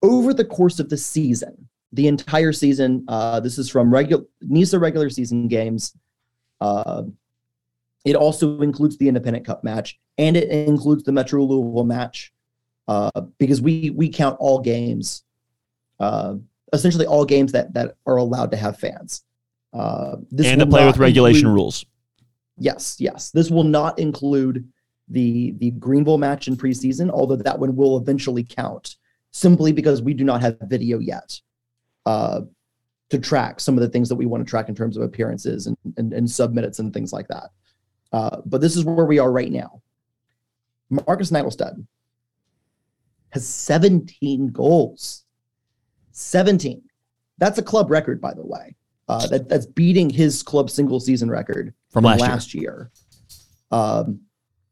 over 0.00 0.32
the 0.32 0.44
course 0.44 0.78
of 0.78 0.88
the 0.88 0.96
season, 0.96 1.68
the 1.92 2.06
entire 2.06 2.52
season. 2.52 3.04
Uh, 3.08 3.40
this 3.40 3.58
is 3.58 3.68
from 3.68 3.92
regular 3.92 4.24
NISA 4.42 4.78
regular 4.78 5.10
season 5.10 5.48
games. 5.48 5.96
Uh, 6.60 7.02
it 8.04 8.14
also 8.14 8.60
includes 8.60 8.96
the 8.96 9.08
Independent 9.08 9.44
Cup 9.44 9.64
match 9.64 9.98
and 10.18 10.36
it 10.36 10.48
includes 10.48 11.02
the 11.02 11.12
Metro 11.12 11.42
Louisville 11.42 11.84
match 11.84 12.32
uh, 12.86 13.10
because 13.38 13.60
we 13.60 13.90
we 13.90 14.08
count 14.08 14.36
all 14.38 14.60
games, 14.60 15.24
uh, 15.98 16.34
essentially 16.72 17.06
all 17.06 17.24
games 17.24 17.50
that 17.52 17.74
that 17.74 17.96
are 18.06 18.16
allowed 18.16 18.52
to 18.52 18.56
have 18.56 18.78
fans. 18.78 19.24
Uh, 19.72 20.16
this 20.30 20.46
and 20.46 20.60
to 20.60 20.66
play 20.66 20.86
with 20.86 20.98
regulation 20.98 21.46
include- 21.46 21.54
rules. 21.54 21.86
Yes, 22.56 22.96
yes. 22.98 23.30
This 23.30 23.50
will 23.50 23.64
not 23.64 23.98
include 23.98 24.68
the 25.08 25.52
the 25.58 25.70
Greenville 25.72 26.18
match 26.18 26.48
in 26.48 26.56
preseason, 26.56 27.10
although 27.10 27.36
that 27.36 27.58
one 27.58 27.76
will 27.76 27.98
eventually 27.98 28.44
count, 28.44 28.96
simply 29.32 29.72
because 29.72 30.02
we 30.02 30.14
do 30.14 30.24
not 30.24 30.40
have 30.40 30.56
video 30.62 30.98
yet 30.98 31.40
uh, 32.06 32.42
to 33.10 33.18
track 33.18 33.60
some 33.60 33.76
of 33.76 33.82
the 33.82 33.88
things 33.88 34.08
that 34.08 34.14
we 34.14 34.26
want 34.26 34.44
to 34.44 34.48
track 34.48 34.68
in 34.68 34.74
terms 34.74 34.96
of 34.96 35.02
appearances 35.02 35.66
and 35.66 35.76
and, 35.96 36.12
and 36.12 36.30
sub 36.30 36.52
minutes 36.52 36.78
and 36.78 36.92
things 36.94 37.12
like 37.12 37.28
that. 37.28 37.50
Uh, 38.12 38.40
but 38.46 38.60
this 38.60 38.76
is 38.76 38.84
where 38.84 39.06
we 39.06 39.18
are 39.18 39.32
right 39.32 39.50
now. 39.50 39.82
Marcus 40.90 41.30
Naglestad 41.30 41.84
has 43.30 43.46
17 43.46 44.48
goals. 44.48 45.24
17. 46.12 46.82
That's 47.38 47.58
a 47.58 47.62
club 47.62 47.90
record, 47.90 48.20
by 48.20 48.32
the 48.32 48.46
way. 48.46 48.76
Uh, 49.06 49.26
that, 49.26 49.48
that's 49.48 49.66
beating 49.66 50.08
his 50.08 50.42
club 50.42 50.70
single 50.70 50.98
season 50.98 51.30
record 51.30 51.74
From 51.90 52.04
last 52.04 52.54
year. 52.54 52.62
year. 52.62 52.90
Um, 53.70 54.20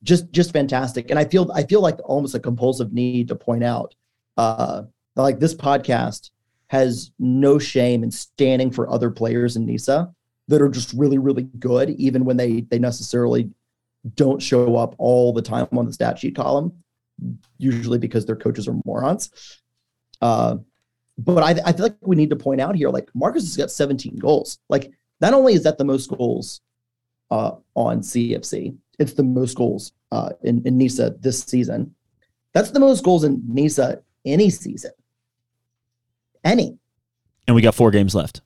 just 0.03 0.33
just 0.33 0.53
fantastic, 0.53 1.11
and 1.11 1.19
I 1.19 1.25
feel 1.25 1.51
I 1.53 1.65
feel 1.65 1.81
like 1.81 1.99
almost 2.05 2.35
a 2.35 2.41
compulsive 2.41 2.93
need 2.93 3.29
to 3.29 3.37
point 3.37 3.63
out, 3.63 3.95
uh, 4.37 4.83
like 5.17 5.39
this 5.39 5.55
podcast 5.55 6.31
has 6.69 7.13
no 7.19 7.59
shame 7.59 8.03
in 8.03 8.11
standing 8.11 8.71
for 8.71 8.91
other 8.91 9.11
players 9.11 9.57
in 9.57 9.67
NISA 9.67 10.11
that 10.49 10.63
are 10.63 10.69
just 10.69 10.93
really 10.95 11.19
really 11.19 11.45
good, 11.45 11.91
even 11.91 12.25
when 12.25 12.37
they 12.37 12.63
they 12.63 12.79
necessarily 12.79 13.51
don't 14.17 14.43
show 14.43 14.77
up 14.77 14.95
all 14.99 15.33
the 15.33 15.43
time 15.43 15.69
on 15.73 15.87
the 15.87 15.93
stat 15.93 16.19
sheet 16.19 16.35
column, 16.35 16.73
usually 17.59 17.99
because 17.99 18.27
their 18.27 18.37
coaches 18.37 18.67
are 18.67 18.77
morons. 18.85 19.31
Uh, 20.21 20.57
but 21.19 21.43
I, 21.43 21.61
I 21.65 21.73
feel 21.73 21.87
like 21.87 21.97
we 22.01 22.17
need 22.17 22.31
to 22.31 22.37
point 22.37 22.61
out 22.61 22.75
here, 22.75 22.89
like 22.89 23.09
Marcus 23.15 23.43
has 23.43 23.57
got 23.57 23.71
17 23.71 24.17
goals. 24.17 24.59
Like 24.69 24.91
not 25.21 25.35
only 25.35 25.55
is 25.55 25.63
that 25.65 25.79
the 25.79 25.85
most 25.85 26.11
goals 26.11 26.61
uh, 27.31 27.53
on 27.75 28.01
CFC, 28.01 28.77
it's 28.99 29.13
the 29.13 29.23
most 29.23 29.57
goals 29.57 29.93
uh, 30.11 30.31
in, 30.43 30.63
in 30.67 30.79
NISA 30.79 31.17
this 31.21 31.43
season. 31.43 31.95
That's 32.55 32.71
the 32.71 32.81
most 32.81 33.05
goals 33.05 33.25
in 33.25 33.43
NISA 33.47 34.03
any 34.25 34.51
season. 34.51 34.93
Any. 36.45 36.79
And 37.47 37.55
we 37.55 37.63
got 37.63 37.75
four 37.75 37.91
games 37.91 38.15
left. 38.15 38.41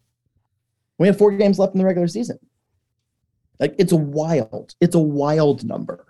We 0.99 1.07
have 1.07 1.19
four 1.19 1.33
games 1.33 1.59
left 1.59 1.75
in 1.75 1.79
the 1.79 1.85
regular 1.85 2.09
season. 2.09 2.39
Like 3.59 3.75
it's 3.79 3.93
a 3.93 3.97
wild, 3.97 4.75
it's 4.81 4.95
a 4.95 5.01
wild 5.01 5.64
number. 5.64 6.07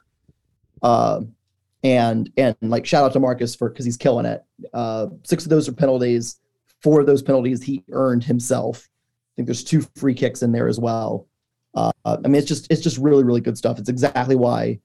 Um, 0.83 1.35
and 1.83 2.31
and 2.37 2.57
like 2.61 2.87
shout 2.87 3.05
out 3.05 3.13
to 3.13 3.21
Marcus 3.21 3.55
for 3.55 3.69
because 3.69 3.85
he's 3.85 3.97
killing 3.97 4.27
it. 4.27 4.45
Uh, 4.73 5.09
six 5.25 5.45
of 5.45 5.51
those 5.51 5.69
are 5.69 5.73
penalties. 5.73 6.41
Four 6.83 7.01
of 7.01 7.07
those 7.07 7.23
penalties 7.23 7.63
he 7.63 7.83
earned 7.93 8.25
himself. 8.25 8.89
I 8.89 9.31
think 9.37 9.47
there's 9.47 9.65
two 9.65 9.83
free 9.97 10.15
kicks 10.15 10.43
in 10.43 10.53
there 10.53 10.69
as 10.69 10.79
well. 10.79 11.27
Uh, 11.75 11.93
I 12.05 12.17
mean, 12.29 12.37
it's 12.37 12.47
just 12.47 12.71
it's 12.71 12.81
just 12.81 12.99
really 12.99 13.25
really 13.25 13.41
good 13.41 13.59
stuff. 13.59 13.79
It's 13.79 13.89
exactly 13.89 14.37
why 14.37 14.81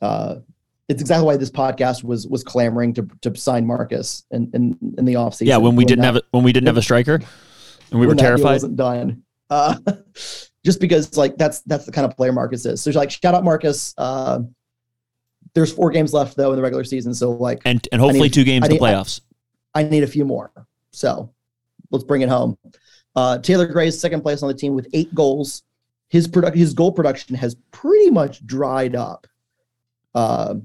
uh, 0.00 0.36
it's 0.88 1.00
exactly 1.00 1.26
why 1.26 1.36
this 1.36 1.50
podcast 1.50 2.04
was 2.04 2.26
was 2.26 2.44
clamoring 2.44 2.92
to 2.94 3.08
to 3.22 3.34
sign 3.36 3.66
Marcus 3.66 4.24
in 4.30 4.50
in, 4.52 4.78
in 4.98 5.04
the 5.04 5.14
offseason. 5.14 5.46
Yeah, 5.46 5.56
when 5.56 5.76
we 5.76 5.84
didn't 5.84 6.02
that, 6.02 6.14
have 6.14 6.16
a, 6.16 6.22
when 6.30 6.44
we 6.44 6.52
didn't 6.52 6.66
have 6.66 6.76
a 6.76 6.82
striker, 6.82 7.20
and 7.90 8.00
we 8.00 8.06
were 8.06 8.14
terrified. 8.14 8.52
wasn't 8.52 8.76
done. 8.76 9.22
Uh, 9.48 9.76
just 10.64 10.80
because 10.80 11.16
like 11.16 11.36
that's 11.36 11.60
that's 11.62 11.86
the 11.86 11.92
kind 11.92 12.04
of 12.04 12.16
player 12.16 12.32
Marcus 12.32 12.66
is. 12.66 12.82
So 12.82 12.90
like 12.90 13.10
shout 13.10 13.34
out 13.34 13.44
Marcus. 13.44 13.94
Uh, 13.96 14.40
there's 15.54 15.72
four 15.72 15.90
games 15.90 16.12
left 16.12 16.36
though 16.36 16.50
in 16.50 16.56
the 16.56 16.62
regular 16.62 16.84
season, 16.84 17.14
so 17.14 17.30
like 17.30 17.62
and 17.64 17.86
and 17.90 18.00
hopefully 18.00 18.24
need, 18.24 18.34
two 18.34 18.44
games 18.44 18.66
in 18.66 18.72
the 18.72 18.78
playoffs. 18.78 19.20
I, 19.74 19.80
I, 19.80 19.88
need 19.88 20.02
a 20.02 20.08
few 20.08 20.24
more, 20.24 20.52
so 20.94 21.32
let's 21.90 22.04
bring 22.04 22.22
it 22.22 22.28
home. 22.28 22.56
Uh, 23.16 23.38
Taylor 23.38 23.66
Gray 23.66 23.88
is 23.88 24.00
second 24.00 24.22
place 24.22 24.42
on 24.42 24.48
the 24.48 24.54
team 24.54 24.74
with 24.74 24.88
eight 24.92 25.14
goals. 25.14 25.62
His 26.08 26.28
product 26.28 26.56
his 26.56 26.74
goal 26.74 26.92
production 26.92 27.34
has 27.36 27.56
pretty 27.70 28.10
much 28.10 28.44
dried 28.46 28.94
up. 28.94 29.26
Uh, 30.14 30.56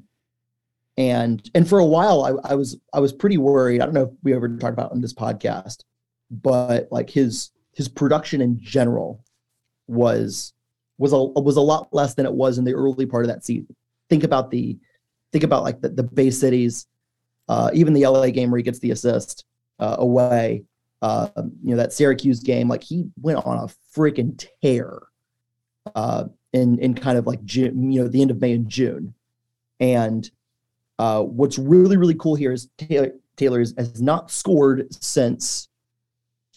and 0.98 1.50
and 1.56 1.68
for 1.68 1.80
a 1.80 1.86
while 1.86 2.24
I, 2.24 2.52
I 2.52 2.56
was 2.56 2.78
I 2.94 3.00
was 3.00 3.14
pretty 3.14 3.38
worried. 3.38 3.82
I 3.82 3.86
don't 3.86 3.94
know 3.94 4.04
if 4.04 4.10
we 4.24 4.34
ever 4.34 4.50
talked 4.50 4.74
about 4.74 4.92
on 4.92 5.02
this 5.02 5.14
podcast, 5.14 5.84
but 6.30 6.88
like 6.92 7.10
his 7.10 7.52
his 7.74 7.88
production 7.88 8.42
in 8.42 8.60
general 8.60 9.24
was 9.88 10.54
was 10.98 11.14
a 11.14 11.18
was 11.18 11.56
a 11.56 11.62
lot 11.62 11.88
less 11.94 12.14
than 12.16 12.26
it 12.26 12.34
was 12.34 12.58
in 12.58 12.66
the 12.66 12.74
early 12.74 13.06
part 13.06 13.24
of 13.24 13.30
that 13.30 13.46
season. 13.46 13.76
Think 14.10 14.24
about 14.24 14.52
the 14.52 14.78
think 15.32 15.44
about 15.44 15.64
like 15.64 15.82
the, 15.82 15.90
the 15.90 16.04
Bay 16.04 16.32
Cities, 16.32 16.88
uh, 17.48 17.72
even 17.74 17.94
the 17.94 18.06
LA 18.06 18.30
game 18.30 18.52
where 18.52 18.58
he 18.58 18.64
gets 18.64 18.80
the 18.80 18.92
assist 18.92 19.46
uh, 19.80 19.96
away. 20.00 20.64
Uh, 21.02 21.30
you 21.64 21.72
know 21.72 21.78
that 21.78 21.94
Syracuse 21.94 22.42
game, 22.42 22.68
like 22.68 22.84
he 22.84 23.06
went 23.22 23.46
on 23.46 23.58
a 23.58 23.70
freaking 23.98 24.38
tear 24.62 25.00
uh, 25.96 26.26
in 26.54 26.78
in 26.80 26.94
kind 26.94 27.18
of 27.18 27.26
like 27.26 27.44
June, 27.46 27.92
you 27.92 28.02
know, 28.02 28.08
the 28.08 28.22
end 28.22 28.32
of 28.32 28.42
May 28.42 28.54
and 28.54 28.68
June, 28.68 29.14
and 29.80 30.30
uh, 30.98 31.24
what's 31.24 31.58
really 31.58 31.96
really 31.96 32.16
cool 32.16 32.36
here 32.36 32.52
is 32.52 32.70
Taylor, 32.78 33.12
Taylor 33.38 33.60
has 33.60 34.02
not 34.02 34.30
scored 34.30 34.94
since 35.02 35.70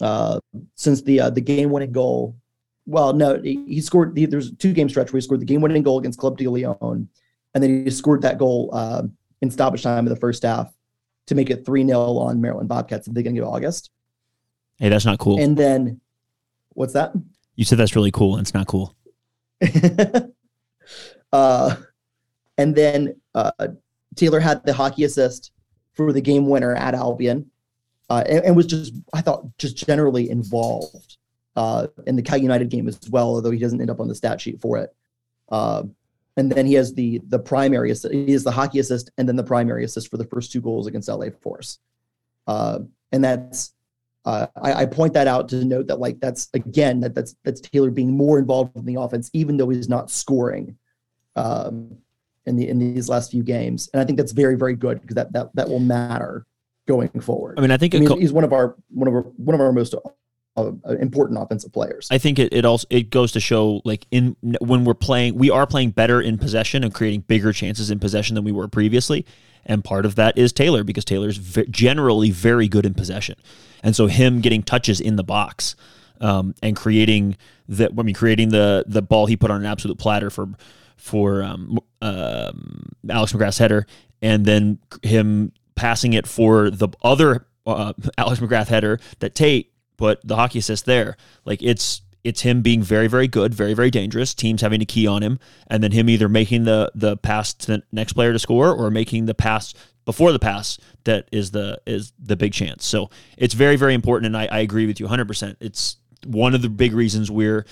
uh, 0.00 0.40
since 0.74 1.02
the 1.02 1.20
uh, 1.20 1.30
the 1.30 1.40
game 1.40 1.70
winning 1.70 1.92
goal. 1.92 2.36
Well, 2.84 3.12
no, 3.12 3.40
he, 3.40 3.64
he 3.66 3.80
scored. 3.80 4.16
The, 4.16 4.26
there's 4.26 4.52
two 4.56 4.72
game 4.72 4.88
stretch 4.88 5.12
where 5.12 5.18
he 5.18 5.24
scored 5.24 5.40
the 5.40 5.46
game 5.46 5.60
winning 5.60 5.84
goal 5.84 6.00
against 6.00 6.18
Club 6.18 6.36
de 6.36 6.48
Leon, 6.48 7.08
and 7.54 7.62
then 7.62 7.84
he 7.84 7.90
scored 7.90 8.22
that 8.22 8.38
goal 8.38 8.70
uh, 8.72 9.04
in 9.40 9.52
stoppage 9.52 9.84
time 9.84 10.04
in 10.04 10.12
the 10.12 10.18
first 10.18 10.42
half 10.42 10.74
to 11.26 11.34
make 11.34 11.50
it 11.50 11.64
three 11.64 11.86
0 11.86 11.98
on 11.98 12.40
Maryland 12.40 12.68
Bobcats 12.68 13.06
at 13.06 13.14
the 13.14 13.18
beginning 13.18 13.40
of 13.40 13.48
August. 13.48 13.90
Hey, 14.78 14.88
that's 14.88 15.04
not 15.04 15.18
cool. 15.18 15.40
And 15.40 15.56
then, 15.56 16.00
what's 16.70 16.92
that? 16.94 17.12
You 17.56 17.64
said 17.64 17.78
that's 17.78 17.94
really 17.94 18.10
cool, 18.10 18.36
and 18.36 18.44
it's 18.44 18.54
not 18.54 18.66
cool. 18.66 18.96
uh, 21.32 21.76
and 22.58 22.74
then 22.74 23.14
uh, 23.34 23.52
Taylor 24.16 24.40
had 24.40 24.64
the 24.64 24.72
hockey 24.72 25.04
assist 25.04 25.52
for 25.92 26.12
the 26.12 26.20
game 26.20 26.48
winner 26.48 26.74
at 26.74 26.94
Albion, 26.94 27.50
uh, 28.10 28.24
and, 28.28 28.44
and, 28.44 28.56
was 28.56 28.66
just 28.66 28.94
I 29.12 29.20
thought 29.20 29.46
just 29.58 29.76
generally 29.76 30.30
involved 30.30 31.18
uh, 31.54 31.86
in 32.06 32.16
the 32.16 32.22
Cal 32.22 32.38
United 32.38 32.70
game 32.70 32.88
as 32.88 32.98
well, 33.10 33.28
although 33.28 33.50
he 33.50 33.58
doesn't 33.58 33.80
end 33.80 33.90
up 33.90 34.00
on 34.00 34.08
the 34.08 34.14
stat 34.14 34.40
sheet 34.40 34.60
for 34.60 34.78
it. 34.78 34.94
And 36.36 36.50
then 36.50 36.66
he 36.66 36.74
has 36.74 36.94
the 36.94 37.20
the 37.28 37.38
primary 37.38 37.90
assist. 37.90 38.14
He 38.14 38.32
has 38.32 38.44
the 38.44 38.50
hockey 38.50 38.78
assist 38.78 39.10
and 39.18 39.28
then 39.28 39.36
the 39.36 39.44
primary 39.44 39.84
assist 39.84 40.08
for 40.08 40.16
the 40.16 40.24
first 40.24 40.50
two 40.50 40.60
goals 40.60 40.86
against 40.86 41.08
LA 41.08 41.26
Force. 41.40 41.78
Uh, 42.46 42.80
and 43.12 43.22
that's 43.22 43.74
uh, 44.24 44.46
I, 44.60 44.72
I, 44.74 44.86
point 44.86 45.14
that 45.14 45.26
out 45.26 45.48
to 45.50 45.64
note 45.64 45.88
that 45.88 45.98
like 45.98 46.20
that's 46.20 46.48
again 46.54 47.00
that 47.00 47.14
that's 47.14 47.34
that's 47.44 47.60
Taylor 47.60 47.90
being 47.90 48.16
more 48.16 48.38
involved 48.38 48.76
in 48.76 48.86
the 48.86 49.00
offense, 49.00 49.30
even 49.32 49.56
though 49.56 49.68
he's 49.68 49.88
not 49.88 50.10
scoring. 50.10 50.76
Um, 51.34 51.98
in 52.46 52.56
the 52.56 52.68
in 52.68 52.78
these 52.78 53.08
last 53.08 53.30
few 53.30 53.42
games, 53.42 53.88
and 53.92 54.00
I 54.00 54.04
think 54.04 54.18
that's 54.18 54.32
very 54.32 54.56
very 54.56 54.74
good 54.74 55.00
because 55.00 55.14
that 55.14 55.32
that 55.32 55.54
that 55.54 55.68
will 55.68 55.78
matter 55.78 56.46
going 56.88 57.08
forward. 57.20 57.58
I 57.58 57.62
mean, 57.62 57.70
I 57.70 57.76
think 57.76 57.94
I 57.94 57.98
mean, 57.98 58.18
he's 58.18 58.32
one 58.32 58.44
of 58.44 58.52
our 58.52 58.76
one 58.90 59.08
of 59.08 59.14
our 59.14 59.22
one 59.22 59.54
of 59.54 59.60
our 59.60 59.72
most 59.72 59.94
uh, 60.56 60.72
important 61.00 61.38
offensive 61.40 61.72
players. 61.72 62.08
I 62.10 62.18
think 62.18 62.38
it, 62.38 62.52
it 62.52 62.64
also 62.64 62.86
it 62.90 63.10
goes 63.10 63.32
to 63.32 63.40
show 63.40 63.80
like 63.84 64.06
in 64.10 64.36
when 64.60 64.84
we're 64.84 64.94
playing, 64.94 65.36
we 65.36 65.50
are 65.50 65.66
playing 65.66 65.90
better 65.90 66.20
in 66.20 66.38
possession 66.38 66.84
and 66.84 66.92
creating 66.92 67.22
bigger 67.22 67.52
chances 67.52 67.90
in 67.90 67.98
possession 67.98 68.34
than 68.34 68.44
we 68.44 68.52
were 68.52 68.68
previously. 68.68 69.24
And 69.64 69.84
part 69.84 70.04
of 70.04 70.16
that 70.16 70.36
is 70.36 70.52
Taylor 70.52 70.82
because 70.82 71.04
Taylor's 71.04 71.36
v- 71.36 71.66
generally 71.70 72.30
very 72.30 72.66
good 72.68 72.84
in 72.84 72.94
possession, 72.94 73.36
and 73.82 73.94
so 73.94 74.08
him 74.08 74.40
getting 74.40 74.62
touches 74.62 75.00
in 75.00 75.16
the 75.16 75.24
box 75.24 75.76
um, 76.20 76.54
and 76.62 76.76
creating 76.76 77.36
the 77.68 77.92
I 77.96 78.02
mean 78.02 78.14
creating 78.14 78.48
the 78.48 78.84
the 78.86 79.02
ball 79.02 79.26
he 79.26 79.36
put 79.36 79.50
on 79.50 79.60
an 79.60 79.66
absolute 79.66 79.98
platter 79.98 80.30
for 80.30 80.48
for 80.96 81.42
um, 81.42 81.78
um, 82.00 82.86
Alex 83.08 83.32
McGrath's 83.32 83.58
header, 83.58 83.86
and 84.20 84.44
then 84.44 84.78
him 85.02 85.52
passing 85.74 86.12
it 86.12 86.26
for 86.26 86.70
the 86.70 86.88
other 87.02 87.46
uh, 87.66 87.92
Alex 88.18 88.40
McGrath 88.40 88.68
header 88.68 89.00
that 89.20 89.34
Tate 89.34 89.71
put 90.02 90.20
the 90.26 90.34
hockey 90.34 90.58
assist 90.58 90.84
there. 90.84 91.16
Like 91.44 91.62
it's 91.62 92.02
it's 92.24 92.40
him 92.40 92.60
being 92.60 92.82
very 92.82 93.06
very 93.06 93.28
good, 93.28 93.54
very 93.54 93.72
very 93.72 93.90
dangerous. 93.90 94.34
Teams 94.34 94.60
having 94.60 94.80
to 94.80 94.84
key 94.84 95.06
on 95.06 95.22
him, 95.22 95.38
and 95.68 95.80
then 95.82 95.92
him 95.92 96.08
either 96.10 96.28
making 96.28 96.64
the 96.64 96.90
the 96.94 97.16
pass 97.16 97.54
to 97.54 97.66
the 97.68 97.82
next 97.92 98.14
player 98.14 98.32
to 98.32 98.38
score 98.38 98.72
or 98.74 98.90
making 98.90 99.26
the 99.26 99.34
pass 99.34 99.74
before 100.04 100.32
the 100.32 100.40
pass 100.40 100.76
that 101.04 101.28
is 101.30 101.52
the 101.52 101.80
is 101.86 102.12
the 102.18 102.34
big 102.34 102.52
chance. 102.52 102.84
So 102.84 103.10
it's 103.38 103.54
very 103.54 103.76
very 103.76 103.94
important, 103.94 104.26
and 104.26 104.36
I, 104.36 104.48
I 104.50 104.58
agree 104.58 104.86
with 104.86 104.98
you 104.98 105.06
100. 105.06 105.28
percent 105.28 105.56
It's 105.60 105.98
one 106.26 106.54
of 106.54 106.62
the 106.62 106.68
big 106.68 106.94
reasons 106.94 107.30
we're 107.30 107.64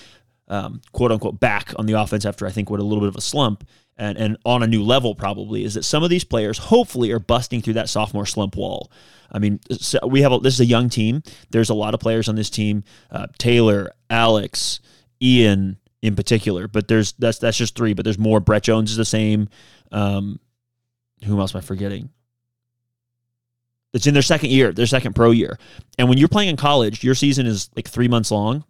um, 0.46 0.82
quote 0.92 1.10
unquote 1.10 1.40
back 1.40 1.72
on 1.76 1.86
the 1.86 1.94
offense 1.94 2.24
after 2.24 2.46
I 2.46 2.50
think 2.50 2.70
what 2.70 2.78
a 2.78 2.84
little 2.84 3.02
bit 3.02 3.08
of 3.08 3.16
a 3.16 3.20
slump 3.20 3.64
and, 4.00 4.16
and 4.18 4.36
on 4.44 4.62
a 4.62 4.66
new 4.66 4.82
level 4.82 5.14
probably 5.14 5.64
is 5.64 5.74
that 5.74 5.84
some 5.84 6.02
of 6.02 6.10
these 6.10 6.24
players 6.24 6.58
hopefully 6.58 7.12
are 7.12 7.20
busting 7.20 7.60
through 7.60 7.74
that 7.74 7.88
sophomore 7.88 8.26
slump 8.26 8.56
wall. 8.56 8.90
I 9.30 9.38
mean, 9.38 9.60
we 10.04 10.22
have 10.22 10.32
a, 10.32 10.38
this 10.38 10.54
is 10.54 10.60
a 10.60 10.64
young 10.64 10.88
team. 10.88 11.22
There's 11.50 11.70
a 11.70 11.74
lot 11.74 11.94
of 11.94 12.00
players 12.00 12.28
on 12.28 12.34
this 12.34 12.50
team: 12.50 12.82
uh, 13.10 13.26
Taylor, 13.38 13.92
Alex, 14.08 14.80
Ian 15.22 15.78
in 16.02 16.16
particular. 16.16 16.66
But 16.66 16.88
there's 16.88 17.12
that's 17.12 17.38
that's 17.38 17.58
just 17.58 17.76
three. 17.76 17.92
But 17.92 18.04
there's 18.04 18.18
more. 18.18 18.40
Brett 18.40 18.64
Jones 18.64 18.90
is 18.90 18.96
the 18.96 19.04
same. 19.04 19.48
Um, 19.92 20.40
who 21.24 21.38
else 21.38 21.54
am 21.54 21.58
I 21.58 21.62
forgetting? 21.62 22.08
It's 23.92 24.06
in 24.06 24.14
their 24.14 24.22
second 24.22 24.50
year, 24.50 24.72
their 24.72 24.86
second 24.86 25.14
pro 25.14 25.30
year. 25.30 25.58
And 25.98 26.08
when 26.08 26.16
you're 26.16 26.28
playing 26.28 26.48
in 26.48 26.56
college, 26.56 27.04
your 27.04 27.14
season 27.14 27.46
is 27.46 27.70
like 27.76 27.88
three 27.88 28.08
months 28.08 28.30
long 28.30 28.64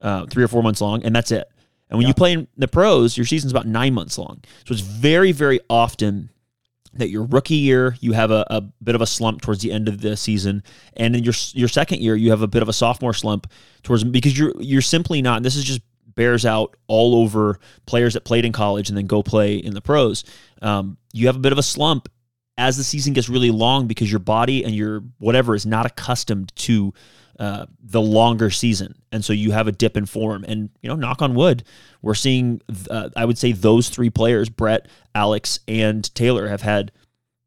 uh, 0.00 0.26
three 0.26 0.44
or 0.44 0.48
four 0.48 0.62
months 0.62 0.80
long, 0.80 1.02
and 1.04 1.14
that's 1.14 1.30
it. 1.30 1.48
And 1.90 1.98
when 1.98 2.02
yeah. 2.02 2.08
you 2.08 2.14
play 2.14 2.32
in 2.32 2.48
the 2.56 2.68
pros, 2.68 3.16
your 3.16 3.26
season's 3.26 3.52
about 3.52 3.66
nine 3.66 3.94
months 3.94 4.18
long. 4.18 4.42
So 4.66 4.72
it's 4.72 4.82
very, 4.82 5.32
very 5.32 5.60
often 5.70 6.30
that 6.94 7.10
your 7.10 7.24
rookie 7.24 7.54
year 7.54 7.96
you 8.00 8.12
have 8.12 8.30
a, 8.30 8.46
a 8.50 8.60
bit 8.60 8.94
of 8.94 9.00
a 9.00 9.06
slump 9.06 9.40
towards 9.40 9.62
the 9.62 9.72
end 9.72 9.88
of 9.88 10.00
the 10.00 10.16
season, 10.16 10.62
and 10.96 11.14
in 11.14 11.24
your 11.24 11.34
your 11.52 11.68
second 11.68 12.00
year 12.00 12.16
you 12.16 12.30
have 12.30 12.42
a 12.42 12.46
bit 12.46 12.62
of 12.62 12.68
a 12.68 12.72
sophomore 12.72 13.14
slump 13.14 13.50
towards 13.82 14.04
because 14.04 14.38
you're 14.38 14.52
you're 14.58 14.82
simply 14.82 15.22
not. 15.22 15.42
this 15.42 15.56
is 15.56 15.64
just 15.64 15.80
bears 16.14 16.44
out 16.44 16.76
all 16.88 17.14
over 17.14 17.60
players 17.86 18.14
that 18.14 18.24
played 18.24 18.44
in 18.44 18.52
college 18.52 18.88
and 18.88 18.98
then 18.98 19.06
go 19.06 19.22
play 19.22 19.56
in 19.56 19.72
the 19.72 19.80
pros. 19.80 20.24
Um, 20.60 20.96
you 21.12 21.26
have 21.28 21.36
a 21.36 21.40
bit 21.40 21.52
of 21.52 21.58
a 21.58 21.62
slump 21.62 22.08
as 22.56 22.76
the 22.76 22.82
season 22.82 23.12
gets 23.12 23.28
really 23.28 23.52
long 23.52 23.86
because 23.86 24.10
your 24.10 24.18
body 24.18 24.64
and 24.64 24.74
your 24.74 25.04
whatever 25.18 25.54
is 25.54 25.64
not 25.64 25.86
accustomed 25.86 26.52
to 26.56 26.92
uh, 27.38 27.66
the 27.80 28.00
longer 28.00 28.50
season, 28.50 28.94
and 29.12 29.24
so 29.24 29.32
you 29.32 29.52
have 29.52 29.68
a 29.68 29.72
dip 29.72 29.96
in 29.96 30.06
form. 30.06 30.44
And 30.46 30.70
you 30.82 30.88
know, 30.88 30.96
knock 30.96 31.22
on 31.22 31.34
wood, 31.34 31.64
we're 32.02 32.14
seeing. 32.14 32.60
Uh, 32.90 33.10
I 33.16 33.24
would 33.24 33.38
say 33.38 33.52
those 33.52 33.88
three 33.88 34.10
players, 34.10 34.48
Brett, 34.48 34.88
Alex, 35.14 35.60
and 35.68 36.12
Taylor, 36.14 36.48
have 36.48 36.62
had 36.62 36.92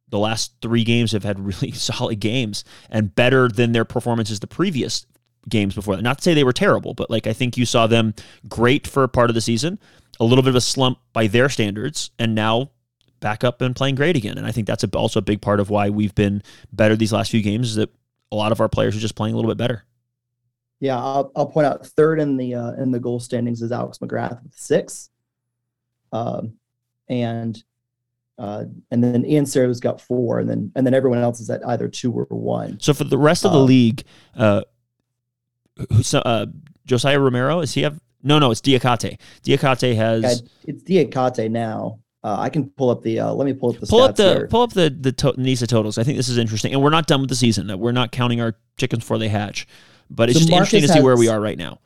the 0.10 0.20
last 0.20 0.54
three 0.62 0.84
games 0.84 1.12
have 1.14 1.24
had 1.24 1.40
really 1.46 1.72
solid 1.72 2.20
games 2.20 2.64
and 2.90 3.16
better 3.16 3.50
than 3.50 3.72
their 3.72 3.86
performances 3.86 4.40
the 4.40 4.48
previous 4.48 5.06
games 5.50 5.74
before. 5.74 5.98
Not 5.98 6.20
to 6.20 6.24
say 6.24 6.34
they 6.34 6.44
were 6.44 6.54
terrible, 6.54 6.94
but 6.94 7.10
like 7.10 7.28
I 7.28 7.34
think 7.34 7.58
you 7.58 7.66
saw 7.66 7.88
them 7.88 8.14
great 8.48 8.86
for 8.88 9.08
part 9.08 9.30
of 9.30 9.34
the 9.34 9.42
season, 9.42 9.80
a 10.20 10.24
little 10.24 10.44
bit 10.44 10.50
of 10.50 10.56
a 10.56 10.62
slump 10.62 11.00
by 11.14 11.28
their 11.28 11.50
standards, 11.50 12.12
and 12.20 12.36
now 12.36 12.72
back 13.20 13.44
up 13.44 13.62
and 13.62 13.76
playing 13.76 13.96
great 13.96 14.16
again. 14.16 14.38
And 14.38 14.46
I 14.46 14.52
think 14.52 14.68
that's 14.68 14.84
a, 14.84 14.90
also 14.90 15.20
a 15.20 15.24
big 15.24 15.42
part 15.42 15.60
of 15.60 15.70
why 15.70 15.90
we've 15.90 16.16
been 16.16 16.44
better 16.72 16.96
these 16.96 17.14
last 17.14 17.32
few 17.32 17.42
games 17.42 17.70
is 17.70 17.76
that 17.76 17.90
a 18.32 18.36
lot 18.36 18.52
of 18.52 18.62
our 18.62 18.70
players 18.70 18.96
are 18.96 19.00
just 19.00 19.16
playing 19.16 19.34
a 19.34 19.38
little 19.38 19.52
bit 19.52 19.58
better. 19.58 19.86
Yeah, 20.80 20.98
I'll, 20.98 21.32
I'll 21.36 21.46
point 21.46 21.68
out 21.68 21.86
third 21.86 22.20
in 22.20 22.38
the 22.38 22.56
uh, 22.56 22.72
in 22.74 22.92
the 22.92 23.00
goal 23.00 23.20
standings 23.20 23.62
is 23.62 23.72
Alex 23.72 24.00
McGrath 24.00 24.42
with 24.44 24.56
six, 24.56 25.10
um, 26.12 26.54
and 27.08 27.64
uh, 28.40 28.66
and 28.90 29.04
then 29.04 29.24
Ian 29.24 29.46
Cerro's 29.46 29.80
got 29.80 30.02
four, 30.02 30.40
and 30.40 30.50
then 30.50 30.72
and 30.76 30.86
then 30.86 30.96
everyone 30.96 31.20
else 31.20 31.40
is 31.40 31.52
at 31.52 31.66
either 31.68 31.88
two 31.88 32.12
or 32.12 32.26
one. 32.30 32.80
So 32.80 32.94
for 32.94 33.04
the 33.04 33.18
rest 33.18 33.46
of 33.46 33.52
the 33.52 33.60
um, 33.60 33.68
league, 33.68 34.04
uh, 34.36 34.62
who's 35.90 36.14
uh, 36.16 36.48
Josiah 36.86 37.20
Romero 37.20 37.60
is 37.60 37.74
he 37.74 37.84
have? 37.84 38.00
No, 38.24 38.40
no, 38.40 38.50
it's 38.50 38.62
Diacate. 38.62 39.20
Diacate 39.44 39.96
has. 39.96 40.24
Yeah, 40.24 40.74
it's 40.74 40.84
Diacate 40.84 41.52
now. 41.52 42.00
Uh, 42.24 42.38
I 42.40 42.50
can 42.50 42.70
pull 42.70 42.90
up 42.90 43.02
the. 43.02 43.20
Uh, 43.20 43.34
let 43.34 43.46
me 43.46 43.54
pull 43.54 43.72
up 43.72 43.80
the. 43.80 43.88
Pull 43.88 44.02
up 44.02 44.16
the. 44.16 44.34
Here. 44.34 44.48
Pull 44.48 44.62
up 44.62 44.74
the 44.74 44.90
the 44.90 45.12
to- 45.12 45.34
NISA 45.38 45.68
totals. 45.68 45.98
I 45.98 46.04
think 46.04 46.18
this 46.18 46.30
is 46.30 46.38
interesting, 46.38 46.74
and 46.74 46.82
we're 46.82 46.92
not 46.92 47.08
done 47.08 47.22
with 47.22 47.30
the 47.30 47.36
season. 47.36 47.78
We're 47.80 47.92
not 47.92 48.12
counting 48.12 48.42
our 48.42 48.56
chickens 48.78 49.04
before 49.04 49.18
they 49.18 49.30
hatch, 49.30 49.68
but 50.10 50.30
it's 50.30 50.38
so 50.38 50.42
just 50.42 50.52
Marcus 50.52 50.74
interesting 50.74 50.96
to 50.96 51.00
see 51.00 51.04
where 51.04 51.18
we 51.18 51.28
are 51.28 51.42
right 51.42 51.58
now. 51.58 51.80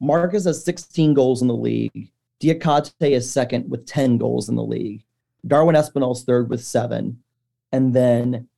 Marcus 0.00 0.44
has 0.44 0.62
16 0.64 1.14
goals 1.14 1.40
in 1.40 1.48
the 1.48 1.54
league. 1.54 2.10
Diakate 2.40 2.92
is 3.00 3.30
second 3.30 3.70
with 3.70 3.86
10 3.86 4.18
goals 4.18 4.48
in 4.48 4.56
the 4.56 4.62
league. 4.62 5.04
Darwin 5.46 5.76
Espinal's 5.76 6.24
third 6.24 6.50
with 6.50 6.62
seven, 6.62 7.22
and 7.70 7.94
then 7.94 8.48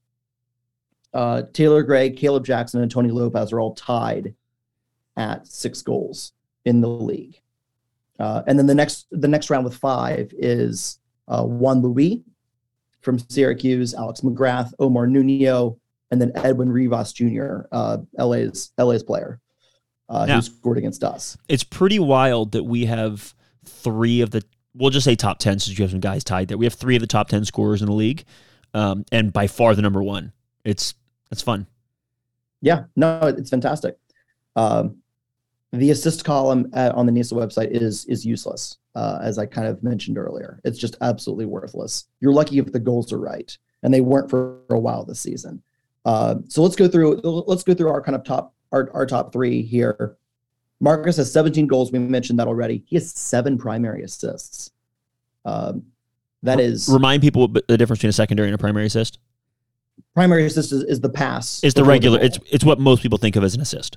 uh, 1.12 1.42
Taylor 1.52 1.82
Gray, 1.82 2.10
Caleb 2.10 2.46
Jackson, 2.46 2.80
and 2.80 2.90
Tony 2.90 3.10
Lopez 3.10 3.52
are 3.52 3.60
all 3.60 3.74
tied 3.74 4.34
at 5.16 5.46
six 5.46 5.82
goals 5.82 6.32
in 6.64 6.80
the 6.80 6.88
league. 6.88 7.40
Uh, 8.18 8.42
and 8.46 8.58
then 8.58 8.66
the 8.66 8.74
next 8.74 9.06
the 9.10 9.28
next 9.28 9.50
round 9.50 9.64
with 9.64 9.76
five 9.76 10.32
is 10.38 10.98
uh, 11.28 11.44
Juan 11.44 11.82
Louis 11.82 12.24
from 13.00 13.18
Syracuse, 13.18 13.94
Alex 13.94 14.22
McGrath, 14.22 14.72
Omar 14.78 15.06
Nuno, 15.06 15.78
and 16.10 16.20
then 16.20 16.32
Edwin 16.34 16.70
Rivas 16.70 17.12
Jr., 17.12 17.66
uh, 17.70 17.98
LA's 18.18 18.72
LA's 18.78 19.02
player 19.02 19.40
uh, 20.08 20.26
who 20.26 20.42
scored 20.42 20.78
against 20.78 21.04
us. 21.04 21.36
It's 21.48 21.64
pretty 21.64 21.98
wild 21.98 22.52
that 22.52 22.64
we 22.64 22.86
have 22.86 23.34
three 23.64 24.20
of 24.20 24.30
the 24.30 24.42
we'll 24.74 24.90
just 24.90 25.04
say 25.04 25.16
top 25.16 25.38
ten 25.38 25.58
since 25.58 25.78
you 25.78 25.82
have 25.82 25.90
some 25.90 26.00
guys 26.00 26.24
tied 26.24 26.48
there. 26.48 26.58
We 26.58 26.66
have 26.66 26.74
three 26.74 26.96
of 26.96 27.00
the 27.00 27.06
top 27.06 27.28
ten 27.28 27.44
scorers 27.44 27.82
in 27.82 27.86
the 27.86 27.94
league, 27.94 28.24
um, 28.74 29.04
and 29.12 29.32
by 29.32 29.46
far 29.46 29.74
the 29.74 29.82
number 29.82 30.02
one. 30.02 30.32
It's 30.64 30.94
it's 31.30 31.42
fun. 31.42 31.66
Yeah, 32.60 32.84
no, 32.96 33.20
it's 33.22 33.50
fantastic. 33.50 33.96
Um, 34.56 34.98
the 35.72 35.90
assist 35.90 36.24
column 36.24 36.70
at, 36.72 36.92
on 36.94 37.06
the 37.06 37.12
NISA 37.12 37.34
website 37.34 37.70
is 37.70 38.04
is 38.06 38.24
useless, 38.24 38.78
uh, 38.98 39.20
as 39.22 39.38
I 39.38 39.46
kind 39.46 39.68
of 39.68 39.80
mentioned 39.84 40.18
earlier. 40.18 40.60
It's 40.64 40.76
just 40.78 40.96
absolutely 41.00 41.44
worthless. 41.44 42.06
You're 42.18 42.32
lucky 42.32 42.58
if 42.58 42.72
the 42.72 42.80
goals 42.80 43.12
are 43.12 43.18
right, 43.18 43.56
and 43.84 43.94
they 43.94 44.00
weren't 44.00 44.28
for 44.28 44.58
a 44.70 44.78
while 44.78 45.04
this 45.04 45.20
season. 45.20 45.62
Uh, 46.04 46.36
so 46.48 46.64
let's 46.64 46.74
go 46.74 46.88
through 46.88 47.20
let's 47.22 47.62
go 47.62 47.74
through 47.74 47.90
our 47.90 48.02
kind 48.02 48.16
of 48.16 48.24
top 48.24 48.54
our, 48.72 48.90
our 48.92 49.06
top 49.06 49.32
three 49.32 49.62
here. 49.62 50.16
Marcus 50.80 51.16
has 51.16 51.32
17 51.32 51.68
goals. 51.68 51.92
We 51.92 52.00
mentioned 52.00 52.40
that 52.40 52.48
already. 52.48 52.82
He 52.86 52.96
has 52.96 53.12
seven 53.12 53.56
primary 53.56 54.02
assists. 54.02 54.72
Um, 55.44 55.84
that 56.42 56.58
is 56.58 56.88
remind 56.88 57.22
people 57.22 57.46
the 57.46 57.78
difference 57.78 57.98
between 57.98 58.10
a 58.10 58.12
secondary 58.12 58.48
and 58.48 58.54
a 58.56 58.58
primary 58.58 58.86
assist. 58.86 59.20
Primary 60.14 60.44
assist 60.46 60.72
is, 60.72 60.82
is 60.84 61.00
the 61.00 61.08
pass. 61.08 61.62
Is 61.62 61.74
the 61.74 61.84
regular. 61.84 62.18
The 62.18 62.24
it's 62.24 62.38
it's 62.50 62.64
what 62.64 62.80
most 62.80 63.00
people 63.00 63.18
think 63.18 63.36
of 63.36 63.44
as 63.44 63.54
an 63.54 63.60
assist 63.60 63.96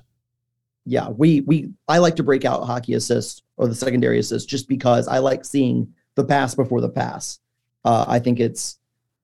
yeah, 0.84 1.08
we 1.08 1.40
we 1.42 1.70
I 1.88 1.98
like 1.98 2.16
to 2.16 2.22
break 2.22 2.44
out 2.44 2.64
hockey 2.64 2.94
assists 2.94 3.42
or 3.56 3.68
the 3.68 3.74
secondary 3.74 4.18
assist 4.18 4.48
just 4.48 4.68
because 4.68 5.06
I 5.08 5.18
like 5.18 5.44
seeing 5.44 5.92
the 6.14 6.24
pass 6.24 6.54
before 6.54 6.80
the 6.80 6.88
pass. 6.88 7.38
Uh, 7.84 8.04
I 8.08 8.18
think 8.18 8.40
it's 8.40 8.78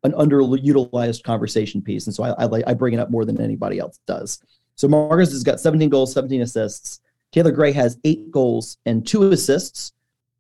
an 0.04 0.12
underutilized 0.12 1.24
conversation 1.24 1.82
piece, 1.82 2.06
and 2.06 2.14
so 2.14 2.22
I, 2.22 2.30
I 2.30 2.44
like 2.44 2.64
I 2.66 2.74
bring 2.74 2.94
it 2.94 3.00
up 3.00 3.11
more 3.11 3.24
than 3.24 3.40
anybody 3.40 3.78
else 3.78 3.98
does. 4.06 4.40
So 4.76 4.86
Marcus 4.86 5.32
has 5.32 5.42
got 5.42 5.59
17 5.59 5.88
goals, 5.88 6.12
17 6.12 6.42
assists. 6.42 7.00
Taylor 7.32 7.50
Gray 7.50 7.72
has 7.72 7.98
eight 8.04 8.30
goals 8.30 8.78
and 8.86 9.04
two 9.06 9.30
assists. 9.32 9.92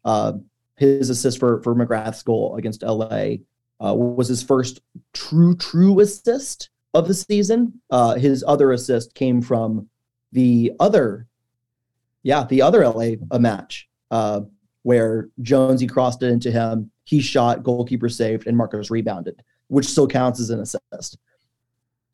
Uh, 0.04 0.34
his 0.76 1.10
assist 1.10 1.40
for 1.40 1.60
for 1.62 1.74
McGrath's 1.74 2.22
goal 2.22 2.56
against 2.56 2.82
LA 2.82 3.38
uh, 3.84 3.94
was 3.94 4.28
his 4.28 4.42
first 4.42 4.80
true 5.12 5.56
true 5.56 5.98
assist 5.98 6.70
of 6.94 7.08
the 7.08 7.14
season. 7.14 7.80
Uh, 7.90 8.14
his 8.14 8.44
other 8.46 8.70
assist 8.72 9.14
came 9.14 9.42
from 9.42 9.88
the 10.32 10.72
other, 10.80 11.26
yeah, 12.22 12.44
the 12.44 12.62
other 12.62 12.86
LA 12.86 13.12
a 13.30 13.38
match 13.38 13.88
uh, 14.10 14.42
where 14.82 15.28
Jonesy 15.42 15.86
crossed 15.86 16.22
it 16.22 16.30
into 16.30 16.50
him. 16.50 16.90
He 17.04 17.20
shot, 17.20 17.62
goalkeeper 17.62 18.08
saved, 18.08 18.46
and 18.46 18.56
Marcus 18.56 18.90
rebounded, 18.90 19.42
which 19.68 19.86
still 19.86 20.06
counts 20.06 20.40
as 20.40 20.50
an 20.50 20.60
assist. 20.60 21.18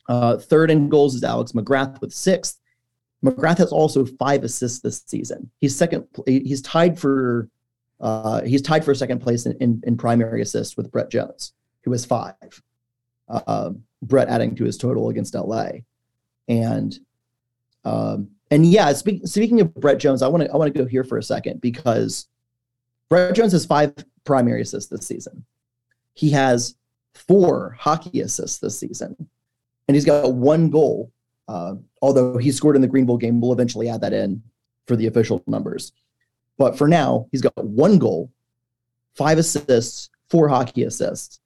Uh, 0.08 0.36
third 0.36 0.70
in 0.70 0.88
goals 0.88 1.14
is 1.14 1.24
Alex 1.24 1.52
McGrath 1.52 2.00
with 2.00 2.12
sixth. 2.12 2.60
McGrath 3.24 3.58
has 3.58 3.72
also 3.72 4.04
five 4.04 4.44
assists 4.44 4.80
this 4.80 5.02
season. 5.06 5.50
He's 5.60 5.74
second. 5.74 6.06
He's 6.26 6.62
tied 6.62 6.98
for. 6.98 7.48
Uh, 8.00 8.42
he's 8.42 8.60
tied 8.60 8.84
for 8.84 8.94
second 8.94 9.20
place 9.20 9.46
in, 9.46 9.52
in, 9.60 9.80
in, 9.86 9.96
primary 9.96 10.42
assists 10.42 10.76
with 10.76 10.90
Brett 10.90 11.10
Jones, 11.10 11.54
who 11.84 11.92
has 11.92 12.04
five. 12.04 12.34
Uh, 13.28 13.70
Brett 14.02 14.28
adding 14.28 14.54
to 14.56 14.64
his 14.64 14.76
total 14.76 15.08
against 15.08 15.34
LA, 15.34 15.68
and 16.48 16.98
um, 17.84 18.30
and 18.50 18.66
yeah, 18.66 18.92
speak, 18.92 19.26
speaking 19.26 19.60
of 19.60 19.74
Brett 19.74 19.98
Jones, 19.98 20.22
I 20.22 20.28
want 20.28 20.44
to 20.44 20.52
I 20.52 20.56
want 20.56 20.72
to 20.72 20.78
go 20.78 20.86
here 20.86 21.04
for 21.04 21.18
a 21.18 21.22
second 21.22 21.60
because 21.60 22.28
Brett 23.08 23.34
Jones 23.34 23.52
has 23.52 23.66
five 23.66 23.94
primary 24.24 24.62
assists 24.62 24.90
this 24.90 25.06
season. 25.06 25.44
He 26.14 26.30
has 26.30 26.76
four 27.14 27.76
hockey 27.78 28.20
assists 28.20 28.58
this 28.58 28.78
season, 28.78 29.16
and 29.88 29.94
he's 29.94 30.04
got 30.04 30.32
one 30.32 30.70
goal. 30.70 31.10
Uh, 31.46 31.74
although 32.00 32.38
he 32.38 32.50
scored 32.50 32.76
in 32.76 32.82
the 32.82 32.88
Greenville 32.88 33.18
game, 33.18 33.40
we'll 33.40 33.52
eventually 33.52 33.88
add 33.88 34.00
that 34.00 34.12
in 34.12 34.42
for 34.86 34.96
the 34.96 35.06
official 35.06 35.42
numbers. 35.46 35.92
But 36.56 36.78
for 36.78 36.88
now, 36.88 37.26
he's 37.32 37.42
got 37.42 37.56
one 37.62 37.98
goal, 37.98 38.30
five 39.14 39.38
assists, 39.38 40.10
four 40.28 40.48
hockey 40.48 40.84
assists. 40.84 41.40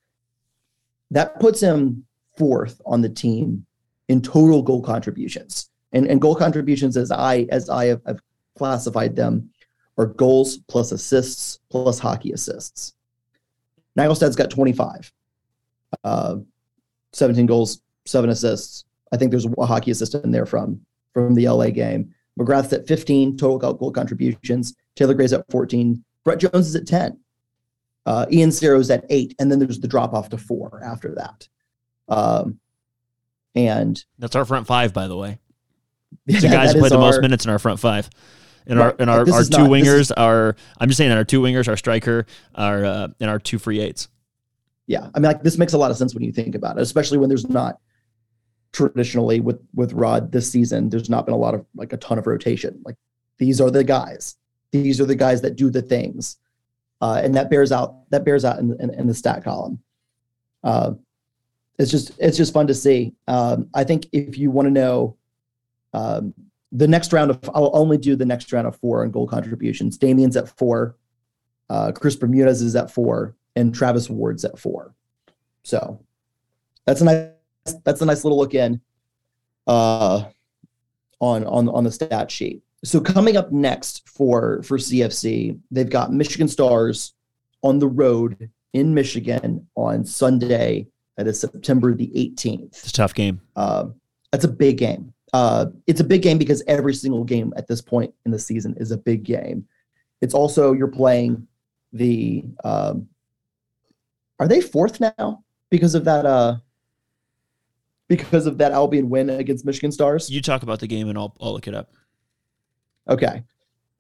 That 1.10 1.40
puts 1.40 1.60
him 1.60 2.04
fourth 2.36 2.80
on 2.84 3.00
the 3.00 3.08
team 3.08 3.64
in 4.08 4.20
total 4.20 4.62
goal 4.62 4.82
contributions. 4.82 5.67
And, 5.92 6.06
and 6.06 6.20
goal 6.20 6.34
contributions, 6.34 6.96
as 6.96 7.10
I 7.10 7.46
as 7.50 7.70
I 7.70 7.86
have, 7.86 8.02
have 8.06 8.20
classified 8.56 9.16
them, 9.16 9.50
are 9.96 10.06
goals 10.06 10.58
plus 10.68 10.92
assists 10.92 11.60
plus 11.70 11.98
hockey 11.98 12.32
assists. 12.32 12.94
Naglestad's 13.98 14.36
got 14.36 14.50
25, 14.50 15.12
uh, 16.04 16.36
17 17.12 17.46
goals, 17.46 17.80
seven 18.04 18.30
assists. 18.30 18.84
I 19.12 19.16
think 19.16 19.30
there's 19.30 19.46
a 19.46 19.66
hockey 19.66 19.90
assist 19.90 20.14
in 20.14 20.30
there 20.30 20.46
from 20.46 20.80
from 21.14 21.34
the 21.34 21.48
LA 21.48 21.70
game. 21.70 22.14
McGrath's 22.38 22.72
at 22.72 22.86
15 22.86 23.36
total 23.36 23.72
goal 23.74 23.90
contributions. 23.90 24.74
Taylor 24.94 25.14
Gray's 25.14 25.32
at 25.32 25.50
14. 25.50 26.04
Brett 26.24 26.38
Jones 26.38 26.68
is 26.68 26.76
at 26.76 26.86
10. 26.86 27.18
Uh, 28.06 28.26
Ian 28.30 28.50
Cerro's 28.50 28.90
at 28.90 29.04
eight, 29.10 29.34
and 29.38 29.50
then 29.50 29.58
there's 29.58 29.80
the 29.80 29.88
drop 29.88 30.14
off 30.14 30.30
to 30.30 30.38
four 30.38 30.80
after 30.82 31.14
that. 31.16 31.48
Um, 32.08 32.58
and 33.54 34.02
that's 34.18 34.34
our 34.34 34.44
front 34.46 34.66
five, 34.66 34.94
by 34.94 35.08
the 35.08 35.16
way. 35.16 35.38
The 36.26 36.34
yeah, 36.34 36.50
guys 36.50 36.72
who 36.72 36.80
play 36.80 36.88
the 36.88 36.96
our, 36.96 37.00
most 37.00 37.20
minutes 37.20 37.44
in 37.44 37.50
our 37.50 37.58
front 37.58 37.80
five. 37.80 38.08
And 38.66 38.78
right, 38.78 38.86
our 38.86 38.96
and 38.98 39.08
our, 39.08 39.20
our 39.20 39.44
two 39.44 39.58
not, 39.58 39.70
wingers 39.70 40.00
is, 40.00 40.12
are 40.12 40.54
I'm 40.78 40.88
just 40.88 40.98
saying 40.98 41.10
that 41.10 41.16
our 41.16 41.24
two 41.24 41.40
wingers, 41.40 41.68
our 41.68 41.76
striker, 41.76 42.26
our 42.54 42.84
uh, 42.84 43.08
and 43.18 43.30
our 43.30 43.38
two 43.38 43.58
free 43.58 43.80
eights. 43.80 44.08
Yeah, 44.86 45.08
I 45.14 45.18
mean, 45.18 45.24
like 45.24 45.42
this 45.42 45.58
makes 45.58 45.74
a 45.74 45.78
lot 45.78 45.90
of 45.90 45.96
sense 45.96 46.14
when 46.14 46.24
you 46.24 46.32
think 46.32 46.54
about 46.54 46.78
it, 46.78 46.82
especially 46.82 47.18
when 47.18 47.28
there's 47.28 47.48
not 47.48 47.78
traditionally 48.72 49.40
with 49.40 49.60
with 49.74 49.92
Rod 49.92 50.32
this 50.32 50.50
season. 50.50 50.88
There's 50.88 51.10
not 51.10 51.26
been 51.26 51.34
a 51.34 51.38
lot 51.38 51.54
of 51.54 51.66
like 51.74 51.92
a 51.92 51.98
ton 51.98 52.18
of 52.18 52.26
rotation. 52.26 52.80
Like 52.84 52.96
these 53.38 53.60
are 53.60 53.70
the 53.70 53.84
guys. 53.84 54.36
These 54.70 55.00
are 55.00 55.06
the 55.06 55.14
guys 55.14 55.40
that 55.42 55.56
do 55.56 55.70
the 55.70 55.82
things, 55.82 56.36
uh, 57.02 57.20
and 57.22 57.34
that 57.34 57.50
bears 57.50 57.70
out 57.70 58.10
that 58.10 58.24
bears 58.24 58.44
out 58.44 58.58
in, 58.58 58.78
in, 58.80 58.92
in 58.94 59.06
the 59.06 59.14
stat 59.14 59.44
column. 59.44 59.78
Uh, 60.64 60.92
it's 61.78 61.90
just 61.90 62.12
it's 62.18 62.36
just 62.36 62.54
fun 62.54 62.66
to 62.66 62.74
see. 62.74 63.14
Um, 63.26 63.68
I 63.74 63.84
think 63.84 64.06
if 64.12 64.38
you 64.38 64.50
want 64.50 64.66
to 64.66 64.70
know 64.70 65.17
um, 65.92 66.34
the 66.72 66.88
next 66.88 67.12
round 67.12 67.30
of 67.30 67.38
I'll 67.54 67.70
only 67.74 67.96
do 67.96 68.16
the 68.16 68.26
next 68.26 68.52
round 68.52 68.66
of 68.66 68.76
four 68.76 69.02
on 69.02 69.10
goal 69.10 69.26
contributions. 69.26 69.96
Damien's 69.96 70.36
at 70.36 70.48
four, 70.56 70.96
uh, 71.70 71.92
Chris 71.92 72.16
Bermudez 72.16 72.62
is 72.62 72.76
at 72.76 72.90
four, 72.90 73.34
and 73.56 73.74
Travis 73.74 74.10
Ward's 74.10 74.44
at 74.44 74.58
four. 74.58 74.94
So 75.62 76.00
that's 76.84 77.00
a 77.00 77.04
nice 77.04 77.28
that's 77.84 78.00
a 78.00 78.06
nice 78.06 78.24
little 78.24 78.38
look 78.38 78.54
in 78.54 78.80
uh, 79.66 80.24
on 81.20 81.44
on 81.44 81.68
on 81.68 81.84
the 81.84 81.92
stat 81.92 82.30
sheet. 82.30 82.62
So 82.84 83.00
coming 83.00 83.36
up 83.36 83.50
next 83.50 84.08
for 84.08 84.62
for 84.62 84.78
CFC, 84.78 85.58
they've 85.70 85.90
got 85.90 86.12
Michigan 86.12 86.48
Stars 86.48 87.14
on 87.62 87.78
the 87.78 87.88
road 87.88 88.50
in 88.72 88.94
Michigan 88.94 89.66
on 89.74 90.04
Sunday. 90.04 90.86
That 91.16 91.26
is 91.26 91.40
September 91.40 91.94
the 91.94 92.12
18th. 92.14 92.66
It's 92.66 92.90
a 92.90 92.92
tough 92.92 93.12
game. 93.12 93.40
Uh, 93.56 93.86
that's 94.30 94.44
a 94.44 94.48
big 94.48 94.78
game 94.78 95.12
uh, 95.32 95.66
it's 95.86 96.00
a 96.00 96.04
big 96.04 96.22
game 96.22 96.38
because 96.38 96.62
every 96.66 96.94
single 96.94 97.24
game 97.24 97.52
at 97.56 97.66
this 97.66 97.80
point 97.80 98.14
in 98.24 98.32
the 98.32 98.38
season 98.38 98.74
is 98.78 98.90
a 98.90 98.96
big 98.96 99.24
game. 99.24 99.66
It's 100.20 100.34
also 100.34 100.72
you're 100.72 100.88
playing 100.88 101.46
the. 101.92 102.44
Um, 102.64 103.08
are 104.40 104.48
they 104.48 104.60
fourth 104.60 105.00
now 105.00 105.44
because 105.70 105.94
of 105.94 106.04
that? 106.04 106.24
Uh, 106.24 106.56
because 108.08 108.46
of 108.46 108.58
that 108.58 108.72
Albion 108.72 109.10
win 109.10 109.30
against 109.30 109.64
Michigan 109.64 109.92
Stars. 109.92 110.30
You 110.30 110.40
talk 110.40 110.62
about 110.62 110.80
the 110.80 110.86
game, 110.86 111.08
and 111.08 111.18
I'll 111.18 111.36
I'll 111.40 111.52
look 111.52 111.68
it 111.68 111.74
up. 111.74 111.90
Okay. 113.08 113.44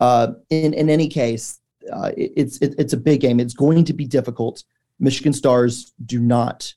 Uh, 0.00 0.32
in 0.50 0.74
in 0.74 0.88
any 0.88 1.08
case, 1.08 1.60
uh, 1.92 2.12
it, 2.16 2.32
it's 2.36 2.58
it, 2.58 2.74
it's 2.78 2.92
a 2.92 2.96
big 2.96 3.20
game. 3.20 3.40
It's 3.40 3.54
going 3.54 3.84
to 3.84 3.92
be 3.92 4.06
difficult. 4.06 4.64
Michigan 4.98 5.32
Stars 5.32 5.92
do 6.06 6.20
not 6.20 6.72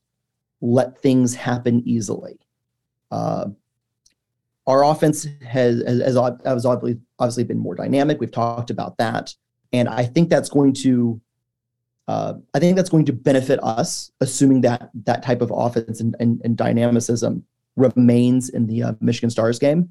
let 0.62 1.02
things 1.02 1.34
happen 1.34 1.82
easily. 1.86 2.40
Uh, 3.10 3.48
our 4.68 4.84
offense 4.84 5.28
has, 5.46 5.84
has, 5.84 6.02
has 6.02 6.66
obviously, 6.66 7.44
been 7.44 7.60
more 7.60 7.76
dynamic. 7.76 8.20
We've 8.20 8.32
talked 8.32 8.70
about 8.70 8.98
that. 8.98 9.34
And 9.74 9.90
I 9.90 10.06
think 10.06 10.30
that's 10.30 10.50
going 10.50 10.74
to 10.76 11.22
uh, 12.08 12.34
I 12.54 12.60
think 12.60 12.76
that's 12.76 12.90
going 12.90 13.06
to 13.06 13.14
benefit 13.14 13.58
us, 13.64 14.12
assuming 14.20 14.62
that 14.62 14.90
that 15.06 15.24
type 15.24 15.42
of 15.42 15.52
offense 15.56 16.02
and, 16.02 16.14
and, 16.20 16.42
and 16.44 16.58
dynamicism 16.58 17.46
remains 17.78 18.50
in 18.50 18.68
the 18.68 18.84
uh, 18.84 18.94
Michigan 19.00 19.30
Stars 19.30 19.60
game. 19.60 19.90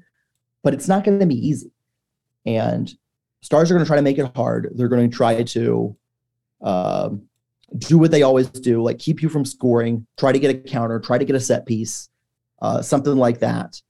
But 0.61 0.75
it's 0.75 0.87
not 0.87 1.03
going 1.03 1.19
to 1.19 1.25
be 1.25 1.47
easy. 1.47 1.71
And 2.45 2.93
Stars 3.41 3.71
are 3.71 3.73
going 3.73 3.83
to 3.83 3.87
try 3.87 3.95
to 3.95 4.03
make 4.03 4.19
it 4.19 4.35
hard. 4.35 4.69
They're 4.75 4.87
going 4.87 5.09
to 5.09 5.15
try 5.15 5.41
to 5.41 5.95
uh, 6.61 7.09
do 7.77 7.97
what 7.97 8.11
they 8.11 8.21
always 8.21 8.49
do, 8.49 8.83
like 8.83 8.99
keep 8.99 9.23
you 9.23 9.29
from 9.29 9.45
scoring, 9.45 10.05
try 10.17 10.31
to 10.31 10.39
get 10.39 10.55
a 10.55 10.59
counter, 10.59 10.99
try 10.99 11.17
to 11.17 11.25
get 11.25 11.35
a 11.35 11.39
set 11.39 11.65
piece, 11.65 12.09
uh, 12.61 12.81
something 12.81 13.15
like 13.15 13.39
that. 13.39 13.81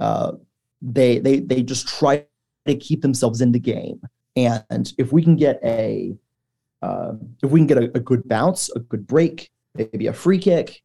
Uh, 0.00 0.32
they 0.80 1.18
they 1.18 1.40
they 1.40 1.62
just 1.62 1.88
try 1.88 2.24
to 2.66 2.74
keep 2.76 3.02
themselves 3.02 3.40
in 3.40 3.52
the 3.52 3.58
game. 3.58 4.00
And 4.36 4.92
if 4.98 5.12
we 5.12 5.22
can 5.22 5.36
get 5.36 5.58
a 5.64 6.16
uh, 6.82 7.14
if 7.42 7.50
we 7.50 7.60
can 7.60 7.66
get 7.66 7.78
a, 7.78 7.84
a, 7.96 8.00
good 8.00 8.28
bounce, 8.28 8.70
a 8.70 8.78
good 8.78 9.04
break, 9.04 9.50
maybe 9.74 10.06
a 10.06 10.12
free 10.12 10.38
kick, 10.38 10.82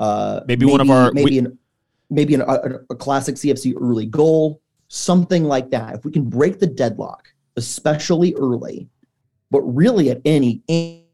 uh, 0.00 0.40
maybe, 0.48 0.66
maybe, 0.66 0.72
one 0.72 0.80
of 0.80 0.90
our 0.90 1.12
maybe 1.12 1.30
we, 1.30 1.38
an 1.38 1.58
maybe 2.10 2.34
an, 2.34 2.40
a, 2.40 2.80
a 2.90 2.96
classic 2.96 3.36
CFC 3.36 3.74
early 3.80 4.06
goal, 4.06 4.60
something 4.88 5.44
like 5.44 5.70
that. 5.70 5.94
If 5.94 6.04
we 6.04 6.10
can 6.10 6.24
break 6.24 6.58
the 6.58 6.66
deadlock, 6.66 7.28
especially 7.56 8.34
early, 8.34 8.88
but 9.50 9.62
really 9.62 10.10
at 10.10 10.20
any 10.24 10.62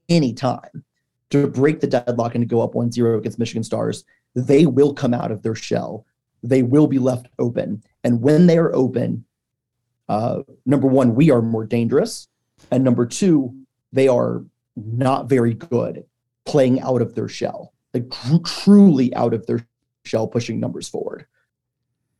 any 0.08 0.32
time 0.32 0.84
to 1.30 1.46
break 1.46 1.80
the 1.80 1.86
deadlock 1.86 2.34
and 2.34 2.42
to 2.42 2.46
go 2.46 2.60
up 2.60 2.74
1-0 2.74 3.18
against 3.18 3.38
Michigan 3.38 3.64
Stars, 3.64 4.04
they 4.34 4.66
will 4.66 4.92
come 4.92 5.14
out 5.14 5.30
of 5.30 5.42
their 5.42 5.54
shell. 5.54 6.06
They 6.44 6.62
will 6.62 6.86
be 6.86 6.98
left 6.98 7.28
open. 7.38 7.82
And 8.04 8.20
when 8.20 8.46
they 8.46 8.58
are 8.58 8.74
open, 8.74 9.24
uh, 10.08 10.42
number 10.66 10.86
one, 10.86 11.14
we 11.14 11.30
are 11.30 11.40
more 11.40 11.64
dangerous. 11.64 12.28
And 12.70 12.84
number 12.84 13.06
two, 13.06 13.54
they 13.92 14.08
are 14.08 14.44
not 14.76 15.28
very 15.28 15.54
good 15.54 16.04
playing 16.44 16.80
out 16.82 17.00
of 17.00 17.14
their 17.14 17.28
shell, 17.28 17.72
like 17.94 18.10
tr- 18.10 18.36
truly 18.44 19.14
out 19.14 19.32
of 19.32 19.46
their 19.46 19.66
shell, 20.04 20.28
pushing 20.28 20.60
numbers 20.60 20.88
forward. 20.88 21.26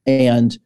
And 0.07 0.57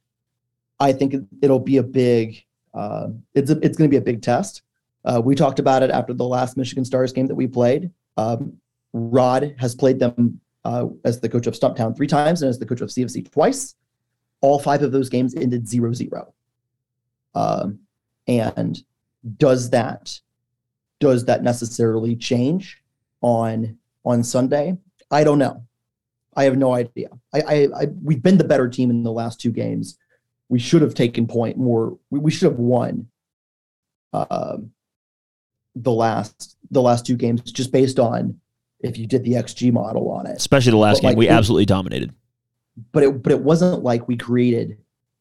I 0.78 0.92
think 0.92 1.14
it'll 1.42 1.58
be 1.58 1.78
a 1.78 1.82
big, 1.82 2.44
uh, 2.74 3.08
it's 3.34 3.50
it's 3.50 3.76
going 3.76 3.90
to 3.90 3.94
be 3.94 3.96
a 3.96 4.00
big 4.00 4.22
test. 4.22 4.62
Uh, 5.04 5.20
we 5.24 5.34
talked 5.34 5.58
about 5.58 5.82
it 5.82 5.90
after 5.90 6.12
the 6.14 6.24
last 6.24 6.56
Michigan 6.56 6.84
Stars 6.84 7.12
game 7.12 7.26
that 7.26 7.34
we 7.34 7.46
played. 7.48 7.90
Um, 8.16 8.58
Rod 8.92 9.54
has 9.58 9.74
played 9.74 9.98
them 9.98 10.40
uh, 10.68 10.86
as 11.02 11.18
the 11.20 11.28
coach 11.30 11.46
of 11.46 11.54
Stumptown 11.54 11.96
three 11.96 12.06
times 12.06 12.42
and 12.42 12.50
as 12.50 12.58
the 12.58 12.66
coach 12.66 12.82
of 12.82 12.90
CFC 12.90 13.30
twice. 13.32 13.74
All 14.42 14.58
five 14.58 14.82
of 14.82 14.92
those 14.92 15.08
games 15.08 15.34
ended 15.34 15.66
0 15.66 15.94
0. 15.94 16.34
Um, 17.34 17.80
and 18.26 18.78
does 19.38 19.70
that 19.70 20.20
does 21.00 21.24
that 21.24 21.42
necessarily 21.42 22.14
change 22.16 22.82
on 23.22 23.78
on 24.04 24.22
Sunday? 24.22 24.76
I 25.10 25.24
don't 25.24 25.38
know. 25.38 25.64
I 26.36 26.44
have 26.44 26.58
no 26.58 26.74
idea. 26.74 27.08
I, 27.32 27.40
I, 27.40 27.68
I 27.74 27.86
we've 28.02 28.22
been 28.22 28.38
the 28.38 28.44
better 28.44 28.68
team 28.68 28.90
in 28.90 29.02
the 29.02 29.12
last 29.12 29.40
two 29.40 29.50
games. 29.50 29.98
We 30.50 30.58
should 30.58 30.82
have 30.82 30.94
taken 30.94 31.26
point 31.26 31.56
more. 31.56 31.98
We, 32.10 32.18
we 32.18 32.30
should 32.30 32.50
have 32.50 32.58
won. 32.58 33.08
Um, 34.12 34.72
the 35.74 35.92
last 35.92 36.56
the 36.70 36.82
last 36.82 37.06
two 37.06 37.16
games 37.16 37.40
just 37.52 37.72
based 37.72 37.98
on 37.98 38.38
if 38.80 38.96
you 38.96 39.06
did 39.06 39.24
the 39.24 39.32
XG 39.32 39.72
model 39.72 40.10
on 40.10 40.26
it. 40.26 40.36
Especially 40.36 40.70
the 40.70 40.76
last 40.76 40.96
but 40.96 41.02
game, 41.02 41.08
like, 41.10 41.18
we 41.18 41.28
it, 41.28 41.32
absolutely 41.32 41.66
dominated. 41.66 42.14
But 42.92 43.02
it 43.02 43.22
but 43.22 43.32
it 43.32 43.40
wasn't 43.40 43.82
like 43.82 44.06
we 44.08 44.16
created, 44.16 44.78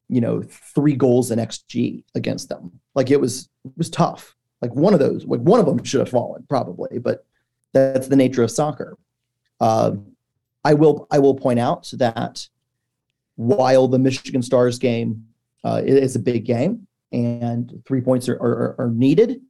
you 0.10 0.22
know, 0.22 0.41
three 0.41 0.95
goals 0.95 1.32
in 1.32 1.39
XG 1.39 2.03
against 2.16 2.49
them. 2.49 2.80
Like 2.95 3.10
it 3.10 3.20
was 3.20 3.49
it 3.66 3.72
was 3.78 3.89
tough. 3.89 4.36
Like 4.62 4.74
one 4.74 4.93
of 4.93 4.99
those, 4.99 5.26
like 5.26 5.41
one 5.41 5.60
of 5.60 5.66
them 5.66 5.84
should 5.84 5.99
have 5.99 6.10
fallen 6.10 6.45
probably, 6.49 6.99
but 6.99 7.26
that's 7.74 8.08
the 8.08 8.16
nature 8.16 8.43
of 8.43 8.51
soccer. 8.51 8.97
Uh, 9.60 9.93
I 10.64 10.74
will 10.74 11.08
I 11.12 11.20
will 11.20 11.36
point 11.36 11.60
out 11.60 11.89
that 11.93 12.47
while 13.36 13.88
the 13.88 13.99
Michigan 13.99 14.41
Stars 14.41 14.80
game 14.80 15.28
uh, 15.64 15.82
is 15.84 16.16
a 16.16 16.20
big 16.20 16.45
game 16.45 16.88
and 17.12 17.82
three 17.86 18.01
points 18.01 18.28
are, 18.28 18.36
are, 18.36 18.76
are 18.80 18.89
needed, 18.89 19.41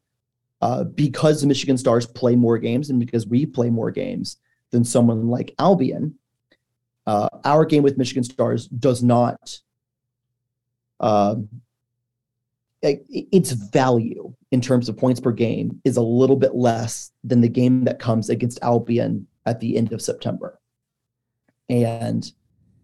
uh, 0.61 0.83
because 0.83 1.41
the 1.41 1.47
Michigan 1.47 1.77
Stars 1.77 2.05
play 2.05 2.35
more 2.35 2.57
games 2.57 2.89
and 2.89 2.99
because 2.99 3.27
we 3.27 3.45
play 3.45 3.69
more 3.69 3.91
games 3.91 4.37
than 4.71 4.83
someone 4.83 5.27
like 5.27 5.53
Albion, 5.59 6.15
uh, 7.05 7.29
our 7.45 7.65
game 7.65 7.83
with 7.83 7.97
Michigan 7.97 8.23
Stars 8.23 8.67
does 8.67 9.03
not. 9.03 9.59
Uh, 10.99 11.35
its 12.81 13.51
value 13.51 14.33
in 14.51 14.61
terms 14.61 14.87
of 14.87 14.97
points 14.97 15.19
per 15.19 15.31
game 15.31 15.81
is 15.83 15.97
a 15.97 16.01
little 16.01 16.35
bit 16.35 16.55
less 16.55 17.11
than 17.23 17.41
the 17.41 17.49
game 17.49 17.83
that 17.83 17.99
comes 17.99 18.29
against 18.29 18.59
Albion 18.61 19.27
at 19.45 19.59
the 19.59 19.75
end 19.75 19.91
of 19.93 20.01
September. 20.01 20.59
And 21.69 22.31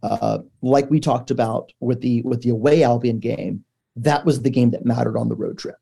uh, 0.02 0.40
like 0.62 0.90
we 0.90 1.00
talked 1.00 1.32
about 1.32 1.72
with 1.80 2.02
the 2.02 2.22
with 2.24 2.42
the 2.42 2.50
away 2.50 2.84
Albion 2.84 3.20
game, 3.20 3.64
that 3.96 4.26
was 4.26 4.42
the 4.42 4.50
game 4.50 4.72
that 4.72 4.86
mattered 4.86 5.18
on 5.18 5.30
the 5.30 5.36
road 5.36 5.58
trip. 5.58 5.78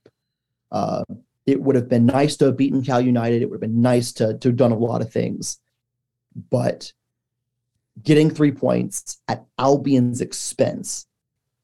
It 1.52 1.62
would 1.62 1.76
have 1.76 1.90
been 1.90 2.06
nice 2.06 2.38
to 2.38 2.46
have 2.46 2.56
beaten 2.56 2.82
Cal 2.82 3.02
United. 3.02 3.42
It 3.42 3.50
would 3.50 3.56
have 3.56 3.70
been 3.70 3.82
nice 3.82 4.14
to, 4.14 4.38
to 4.38 4.48
have 4.48 4.56
done 4.56 4.72
a 4.72 4.78
lot 4.78 5.02
of 5.02 5.12
things. 5.12 5.60
But 6.50 6.94
getting 8.02 8.30
three 8.30 8.54
points 8.54 9.20
at 9.28 9.44
Albion's 9.60 10.22
expense 10.22 11.08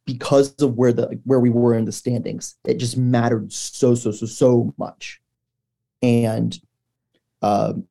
because 0.06 0.54
of 0.62 0.76
where 0.76 0.92
the 0.92 1.20
where 1.24 1.40
we 1.40 1.50
were 1.50 1.74
in 1.74 1.86
the 1.86 1.94
standings, 1.94 2.56
it 2.66 2.80
just 2.80 2.98
mattered 2.98 3.54
so 3.54 3.96
so 3.96 4.12
so 4.12 4.26
so 4.26 4.74
much. 4.78 5.22
And 6.02 6.60
um, 7.42 7.86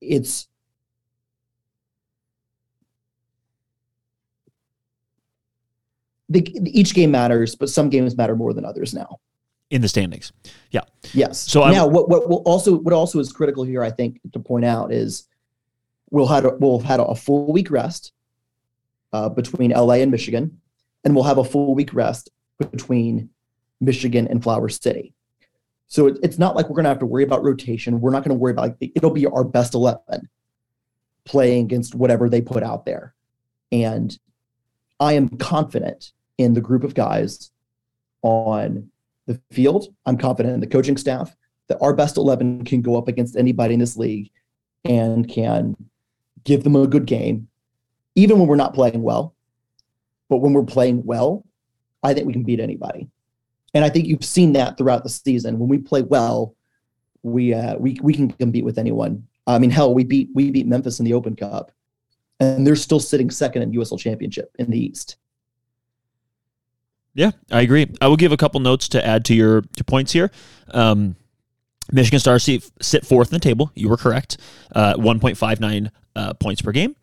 it's 0.00 0.48
the, 6.30 6.50
each 6.64 6.94
game 6.94 7.10
matters, 7.10 7.54
but 7.54 7.68
some 7.68 7.90
games 7.90 8.16
matter 8.16 8.34
more 8.34 8.54
than 8.54 8.64
others 8.64 8.94
now 8.94 9.20
in 9.70 9.82
the 9.82 9.88
standings. 9.88 10.32
Yeah. 10.70 10.82
Yes. 11.12 11.38
So 11.40 11.68
now, 11.68 11.84
I, 11.84 11.88
what 11.88 12.08
what 12.08 12.28
will 12.28 12.42
also 12.46 12.76
what 12.78 12.94
also 12.94 13.18
is 13.18 13.32
critical 13.32 13.64
here, 13.64 13.82
I 13.82 13.90
think, 13.90 14.20
to 14.32 14.38
point 14.38 14.64
out 14.64 14.92
is 14.92 15.28
we'll 16.10 16.26
had 16.26 16.44
a, 16.44 16.56
we'll 16.58 16.78
have 16.78 16.86
had 16.86 17.00
a 17.00 17.14
full 17.14 17.52
week 17.52 17.70
rest 17.70 18.12
uh, 19.12 19.28
between 19.28 19.70
LA 19.70 19.94
and 19.94 20.10
Michigan, 20.10 20.60
and 21.04 21.14
we'll 21.14 21.24
have 21.24 21.38
a 21.38 21.44
full 21.44 21.74
week 21.74 21.92
rest 21.94 22.30
between 22.58 23.30
Michigan 23.80 24.28
and 24.28 24.42
Flower 24.42 24.68
City. 24.68 25.12
So 25.88 26.06
it, 26.06 26.18
it's 26.22 26.38
not 26.38 26.56
like 26.56 26.68
we're 26.68 26.76
going 26.76 26.84
to 26.84 26.90
have 26.90 26.98
to 27.00 27.06
worry 27.06 27.24
about 27.24 27.44
rotation. 27.44 28.00
We're 28.00 28.10
not 28.10 28.24
going 28.24 28.36
to 28.36 28.40
worry 28.40 28.52
about 28.52 28.80
like, 28.80 28.92
it'll 28.94 29.10
be 29.10 29.26
our 29.26 29.44
best 29.44 29.74
eleven 29.74 30.28
playing 31.24 31.64
against 31.64 31.94
whatever 31.94 32.28
they 32.28 32.40
put 32.40 32.62
out 32.62 32.86
there, 32.86 33.14
and 33.72 34.16
I 35.00 35.14
am 35.14 35.28
confident 35.28 36.12
in 36.38 36.54
the 36.54 36.60
group 36.60 36.84
of 36.84 36.94
guys 36.94 37.50
on 38.22 38.90
the 39.26 39.40
field. 39.50 39.86
I'm 40.06 40.16
confident 40.16 40.54
in 40.54 40.60
the 40.60 40.66
coaching 40.66 40.96
staff 40.96 41.34
that 41.68 41.78
our 41.80 41.94
best 41.94 42.16
11 42.16 42.64
can 42.64 42.80
go 42.80 42.96
up 42.96 43.08
against 43.08 43.36
anybody 43.36 43.74
in 43.74 43.80
this 43.80 43.96
league 43.96 44.30
and 44.84 45.28
can 45.28 45.76
give 46.44 46.64
them 46.64 46.76
a 46.76 46.86
good 46.86 47.06
game, 47.06 47.48
even 48.14 48.38
when 48.38 48.48
we're 48.48 48.56
not 48.56 48.74
playing 48.74 49.02
well. 49.02 49.34
But 50.28 50.38
when 50.38 50.52
we're 50.52 50.64
playing 50.64 51.04
well, 51.04 51.44
I 52.02 52.14
think 52.14 52.26
we 52.26 52.32
can 52.32 52.44
beat 52.44 52.60
anybody. 52.60 53.08
And 53.74 53.84
I 53.84 53.90
think 53.90 54.06
you've 54.06 54.24
seen 54.24 54.52
that 54.54 54.78
throughout 54.78 55.02
the 55.02 55.08
season. 55.08 55.58
When 55.58 55.68
we 55.68 55.78
play 55.78 56.02
well, 56.02 56.54
we 57.22 57.52
uh, 57.52 57.76
we 57.76 57.98
we 58.02 58.14
can 58.14 58.30
compete 58.30 58.64
with 58.64 58.78
anyone. 58.78 59.26
I 59.46 59.58
mean, 59.58 59.70
hell, 59.70 59.92
we 59.92 60.04
beat 60.04 60.30
we 60.34 60.50
beat 60.50 60.66
Memphis 60.66 60.98
in 60.98 61.04
the 61.04 61.12
Open 61.12 61.36
Cup, 61.36 61.72
and 62.40 62.66
they're 62.66 62.76
still 62.76 63.00
sitting 63.00 63.30
second 63.30 63.62
in 63.62 63.72
USL 63.72 63.98
Championship 63.98 64.54
in 64.58 64.70
the 64.70 64.78
East. 64.78 65.16
Yeah, 67.16 67.30
I 67.50 67.62
agree. 67.62 67.90
I 68.02 68.08
will 68.08 68.16
give 68.16 68.32
a 68.32 68.36
couple 68.36 68.60
notes 68.60 68.90
to 68.90 69.04
add 69.04 69.24
to 69.24 69.34
your, 69.34 69.54
your 69.54 69.84
points 69.86 70.12
here. 70.12 70.30
Um, 70.68 71.16
Michigan 71.90 72.20
Stars 72.20 72.48
sit 72.82 73.06
fourth 73.06 73.28
in 73.28 73.34
the 73.34 73.40
table. 73.40 73.72
You 73.74 73.88
were 73.88 73.96
correct. 73.96 74.36
Uh, 74.74 74.94
1.59 74.94 75.90
uh, 76.14 76.34
points 76.34 76.60
per 76.60 76.72
game. 76.72 76.94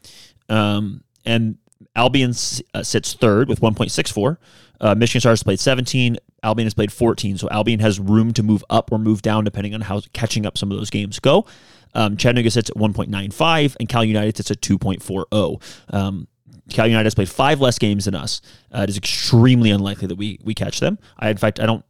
Um, 0.49 1.03
and 1.25 1.57
Albion 1.95 2.31
uh, 2.75 2.83
sits 2.83 3.13
third 3.13 3.49
with 3.49 3.59
1.64. 3.61 4.37
Uh, 4.79 4.93
Michigan 4.93 5.21
Stars 5.21 5.41
played 5.41 5.59
17. 5.59 6.17
Albion 6.43 6.67
has 6.67 6.75
played 6.75 6.91
14. 6.91 7.39
So 7.39 7.49
Albion 7.49 7.79
has 7.79 7.99
room 7.99 8.33
to 8.33 8.43
move 8.43 8.63
up 8.69 8.91
or 8.91 8.99
move 8.99 9.23
down 9.23 9.45
depending 9.45 9.73
on 9.73 9.81
how 9.81 10.01
catching 10.13 10.45
up 10.45 10.59
some 10.59 10.71
of 10.71 10.77
those 10.77 10.91
games 10.91 11.19
go. 11.19 11.47
Um, 11.95 12.17
Chattanooga 12.17 12.51
sits 12.51 12.69
at 12.69 12.75
1.95 12.75 13.77
and 13.79 13.89
Cal 13.89 14.03
United 14.03 14.37
sits 14.37 14.51
at 14.51 14.61
2.40. 14.61 15.61
Um, 15.91 16.27
Cal 16.69 16.87
United 16.87 17.05
has 17.05 17.15
played 17.15 17.29
five 17.29 17.59
less 17.59 17.77
games 17.77 18.05
than 18.05 18.15
us. 18.15 18.41
Uh, 18.73 18.81
it 18.81 18.89
is 18.89 18.97
extremely 18.97 19.71
unlikely 19.71 20.07
that 20.07 20.15
we 20.15 20.39
we 20.43 20.53
catch 20.53 20.79
them. 20.79 20.97
I, 21.19 21.29
in 21.29 21.37
fact, 21.37 21.59
I 21.59 21.65
don't. 21.65 21.83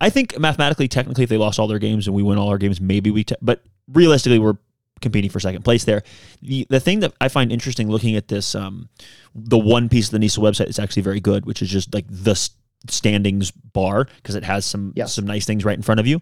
I 0.00 0.10
think 0.10 0.38
mathematically, 0.38 0.88
technically, 0.88 1.24
if 1.24 1.30
they 1.30 1.36
lost 1.36 1.58
all 1.58 1.66
their 1.66 1.78
games 1.78 2.06
and 2.06 2.14
we 2.14 2.22
win 2.22 2.38
all 2.38 2.48
our 2.48 2.58
games, 2.58 2.80
maybe 2.80 3.10
we. 3.10 3.24
Te- 3.24 3.36
but 3.40 3.62
realistically, 3.92 4.38
we're 4.38 4.58
competing 5.00 5.30
for 5.30 5.40
second 5.40 5.64
place 5.64 5.84
there. 5.84 6.02
The 6.42 6.66
the 6.68 6.80
thing 6.80 7.00
that 7.00 7.14
I 7.20 7.28
find 7.28 7.52
interesting 7.52 7.88
looking 7.88 8.16
at 8.16 8.28
this, 8.28 8.54
um, 8.54 8.88
the 9.34 9.58
one 9.58 9.88
piece 9.88 10.06
of 10.06 10.12
the 10.12 10.18
NISA 10.18 10.40
website 10.40 10.68
is 10.68 10.78
actually 10.78 11.02
very 11.02 11.20
good, 11.20 11.46
which 11.46 11.62
is 11.62 11.68
just 11.68 11.94
like 11.94 12.06
the 12.08 12.34
standings 12.88 13.50
bar 13.50 14.06
because 14.16 14.34
it 14.34 14.44
has 14.44 14.64
some 14.64 14.92
yes. 14.96 15.14
some 15.14 15.26
nice 15.26 15.44
things 15.44 15.64
right 15.64 15.76
in 15.76 15.82
front 15.82 16.00
of 16.00 16.06
you. 16.06 16.20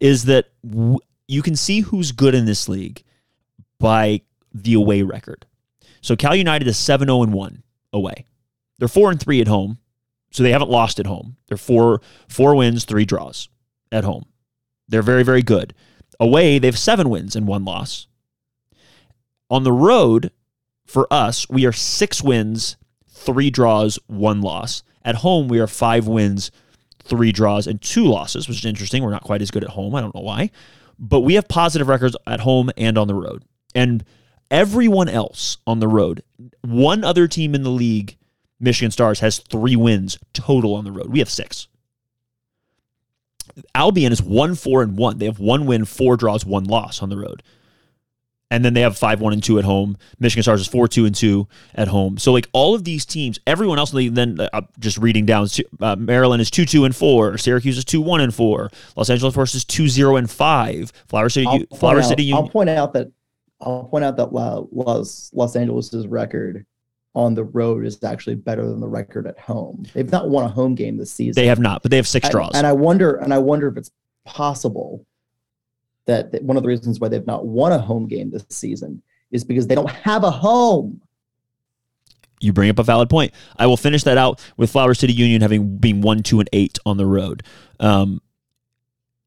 Is 0.00 0.24
that 0.24 0.46
w- 0.68 0.98
you 1.28 1.42
can 1.42 1.56
see 1.56 1.80
who's 1.80 2.12
good 2.12 2.34
in 2.34 2.44
this 2.44 2.68
league 2.68 3.02
by 3.78 4.22
the 4.52 4.74
away 4.74 5.02
record. 5.02 5.46
So 6.06 6.14
Cal 6.14 6.36
United 6.36 6.68
is 6.68 6.78
7 6.78 7.08
0 7.08 7.26
1 7.26 7.62
away. 7.92 8.26
They're 8.78 8.86
4 8.86 9.10
and 9.10 9.20
3 9.20 9.40
at 9.40 9.48
home. 9.48 9.78
So 10.30 10.44
they 10.44 10.52
haven't 10.52 10.70
lost 10.70 11.00
at 11.00 11.06
home. 11.06 11.36
They're 11.48 11.56
four 11.56 12.00
four 12.28 12.54
wins, 12.54 12.84
three 12.84 13.04
draws 13.04 13.48
at 13.90 14.04
home. 14.04 14.26
They're 14.86 15.02
very, 15.02 15.22
very 15.22 15.42
good. 15.42 15.72
Away, 16.20 16.58
they 16.58 16.68
have 16.68 16.78
seven 16.78 17.08
wins 17.08 17.34
and 17.34 17.48
one 17.48 17.64
loss. 17.64 18.06
On 19.48 19.64
the 19.64 19.72
road, 19.72 20.30
for 20.84 21.10
us, 21.10 21.48
we 21.48 21.64
are 21.64 21.72
six 21.72 22.22
wins, 22.22 22.76
three 23.08 23.50
draws, 23.50 23.98
one 24.08 24.42
loss. 24.42 24.82
At 25.04 25.16
home, 25.16 25.48
we 25.48 25.58
are 25.58 25.66
five 25.66 26.06
wins, 26.06 26.50
three 27.02 27.32
draws, 27.32 27.66
and 27.66 27.80
two 27.80 28.04
losses, 28.04 28.46
which 28.46 28.58
is 28.58 28.66
interesting. 28.66 29.02
We're 29.02 29.10
not 29.10 29.24
quite 29.24 29.40
as 29.42 29.50
good 29.50 29.64
at 29.64 29.70
home. 29.70 29.94
I 29.94 30.02
don't 30.02 30.14
know 30.14 30.20
why. 30.20 30.50
But 30.98 31.20
we 31.20 31.34
have 31.34 31.48
positive 31.48 31.88
records 31.88 32.16
at 32.26 32.40
home 32.40 32.70
and 32.76 32.98
on 32.98 33.08
the 33.08 33.14
road. 33.14 33.42
And 33.74 34.04
everyone 34.50 35.08
else 35.08 35.58
on 35.66 35.80
the 35.80 35.88
road, 35.88 36.22
one 36.62 37.04
other 37.04 37.28
team 37.28 37.54
in 37.54 37.62
the 37.62 37.70
league, 37.70 38.16
Michigan 38.60 38.90
Stars, 38.90 39.20
has 39.20 39.38
three 39.38 39.76
wins 39.76 40.18
total 40.32 40.74
on 40.74 40.84
the 40.84 40.92
road. 40.92 41.10
We 41.10 41.18
have 41.20 41.30
six. 41.30 41.68
Albion 43.74 44.12
is 44.12 44.22
one, 44.22 44.54
four, 44.54 44.82
and 44.82 44.96
one. 44.98 45.18
They 45.18 45.26
have 45.26 45.38
one 45.38 45.66
win, 45.66 45.84
four 45.84 46.16
draws, 46.16 46.44
one 46.44 46.64
loss 46.64 47.02
on 47.02 47.08
the 47.08 47.16
road 47.16 47.42
and 48.50 48.64
then 48.64 48.74
they 48.74 48.80
have 48.80 48.96
five 48.96 49.20
one 49.20 49.32
and 49.32 49.42
two 49.42 49.58
at 49.58 49.64
home. 49.64 49.96
Michigan 50.18 50.42
Stars 50.42 50.60
is 50.60 50.66
four 50.66 50.86
two 50.86 51.04
and 51.04 51.14
two 51.14 51.48
at 51.74 51.88
home. 51.88 52.18
So 52.18 52.32
like 52.32 52.48
all 52.52 52.74
of 52.74 52.84
these 52.84 53.04
teams, 53.04 53.38
everyone 53.46 53.78
else. 53.78 53.90
Then 53.90 54.38
uh, 54.40 54.62
just 54.78 54.98
reading 54.98 55.26
down, 55.26 55.48
uh, 55.80 55.96
Maryland 55.96 56.40
is 56.40 56.50
two 56.50 56.64
two 56.64 56.84
and 56.84 56.94
four. 56.94 57.38
Syracuse 57.38 57.78
is 57.78 57.84
two 57.84 58.00
one 58.00 58.20
and 58.20 58.34
four. 58.34 58.70
Los 58.96 59.10
Angeles 59.10 59.34
Force 59.34 59.54
is 59.54 59.64
two 59.64 59.88
zero 59.88 60.16
and 60.16 60.30
five. 60.30 60.92
Flower 61.08 61.28
City, 61.28 61.46
I'll 61.46 61.78
Flower 61.78 62.02
City. 62.02 62.32
I'll 62.32 62.48
point 62.48 62.70
out 62.70 62.92
that 62.92 63.10
I'll 63.66 63.84
point 63.84 64.04
out 64.04 64.16
that 64.16 64.32
Los 64.32 65.30
Los 65.34 65.56
Angeles's 65.56 66.06
record 66.06 66.64
on 67.14 67.34
the 67.34 67.44
road 67.44 67.84
is 67.84 68.02
actually 68.04 68.36
better 68.36 68.66
than 68.66 68.78
the 68.78 68.86
record 68.86 69.26
at 69.26 69.38
home. 69.38 69.84
They've 69.94 70.10
not 70.10 70.28
won 70.28 70.44
a 70.44 70.48
home 70.48 70.74
game 70.74 70.98
this 70.98 71.10
season. 71.10 71.40
They 71.40 71.48
have 71.48 71.58
not, 71.58 71.82
but 71.82 71.90
they 71.90 71.96
have 71.96 72.06
six 72.06 72.28
draws. 72.28 72.52
and 72.54 72.66
I 72.66 72.72
wonder, 72.72 73.16
and 73.16 73.32
I 73.34 73.38
wonder 73.38 73.68
if 73.68 73.76
it's 73.76 73.90
possible 74.24 75.04
that, 76.04 76.30
that 76.32 76.42
one 76.42 76.56
of 76.56 76.62
the 76.62 76.68
reasons 76.68 77.00
why 77.00 77.08
they've 77.08 77.26
not 77.26 77.46
won 77.46 77.72
a 77.72 77.78
home 77.78 78.06
game 78.06 78.30
this 78.30 78.44
season 78.50 79.02
is 79.30 79.44
because 79.44 79.66
they 79.66 79.74
don't 79.74 79.90
have 79.90 80.24
a 80.24 80.30
home. 80.30 81.00
You 82.38 82.52
bring 82.52 82.68
up 82.68 82.78
a 82.78 82.82
valid 82.82 83.08
point. 83.08 83.32
I 83.56 83.66
will 83.66 83.78
finish 83.78 84.02
that 84.02 84.18
out 84.18 84.44
with 84.58 84.70
Flower 84.70 84.92
City 84.92 85.14
Union 85.14 85.40
having 85.40 85.78
been 85.78 86.02
one, 86.02 86.22
two, 86.22 86.38
and 86.38 86.48
eight 86.52 86.78
on 86.84 86.98
the 86.98 87.06
road. 87.06 87.42
Um, 87.80 88.20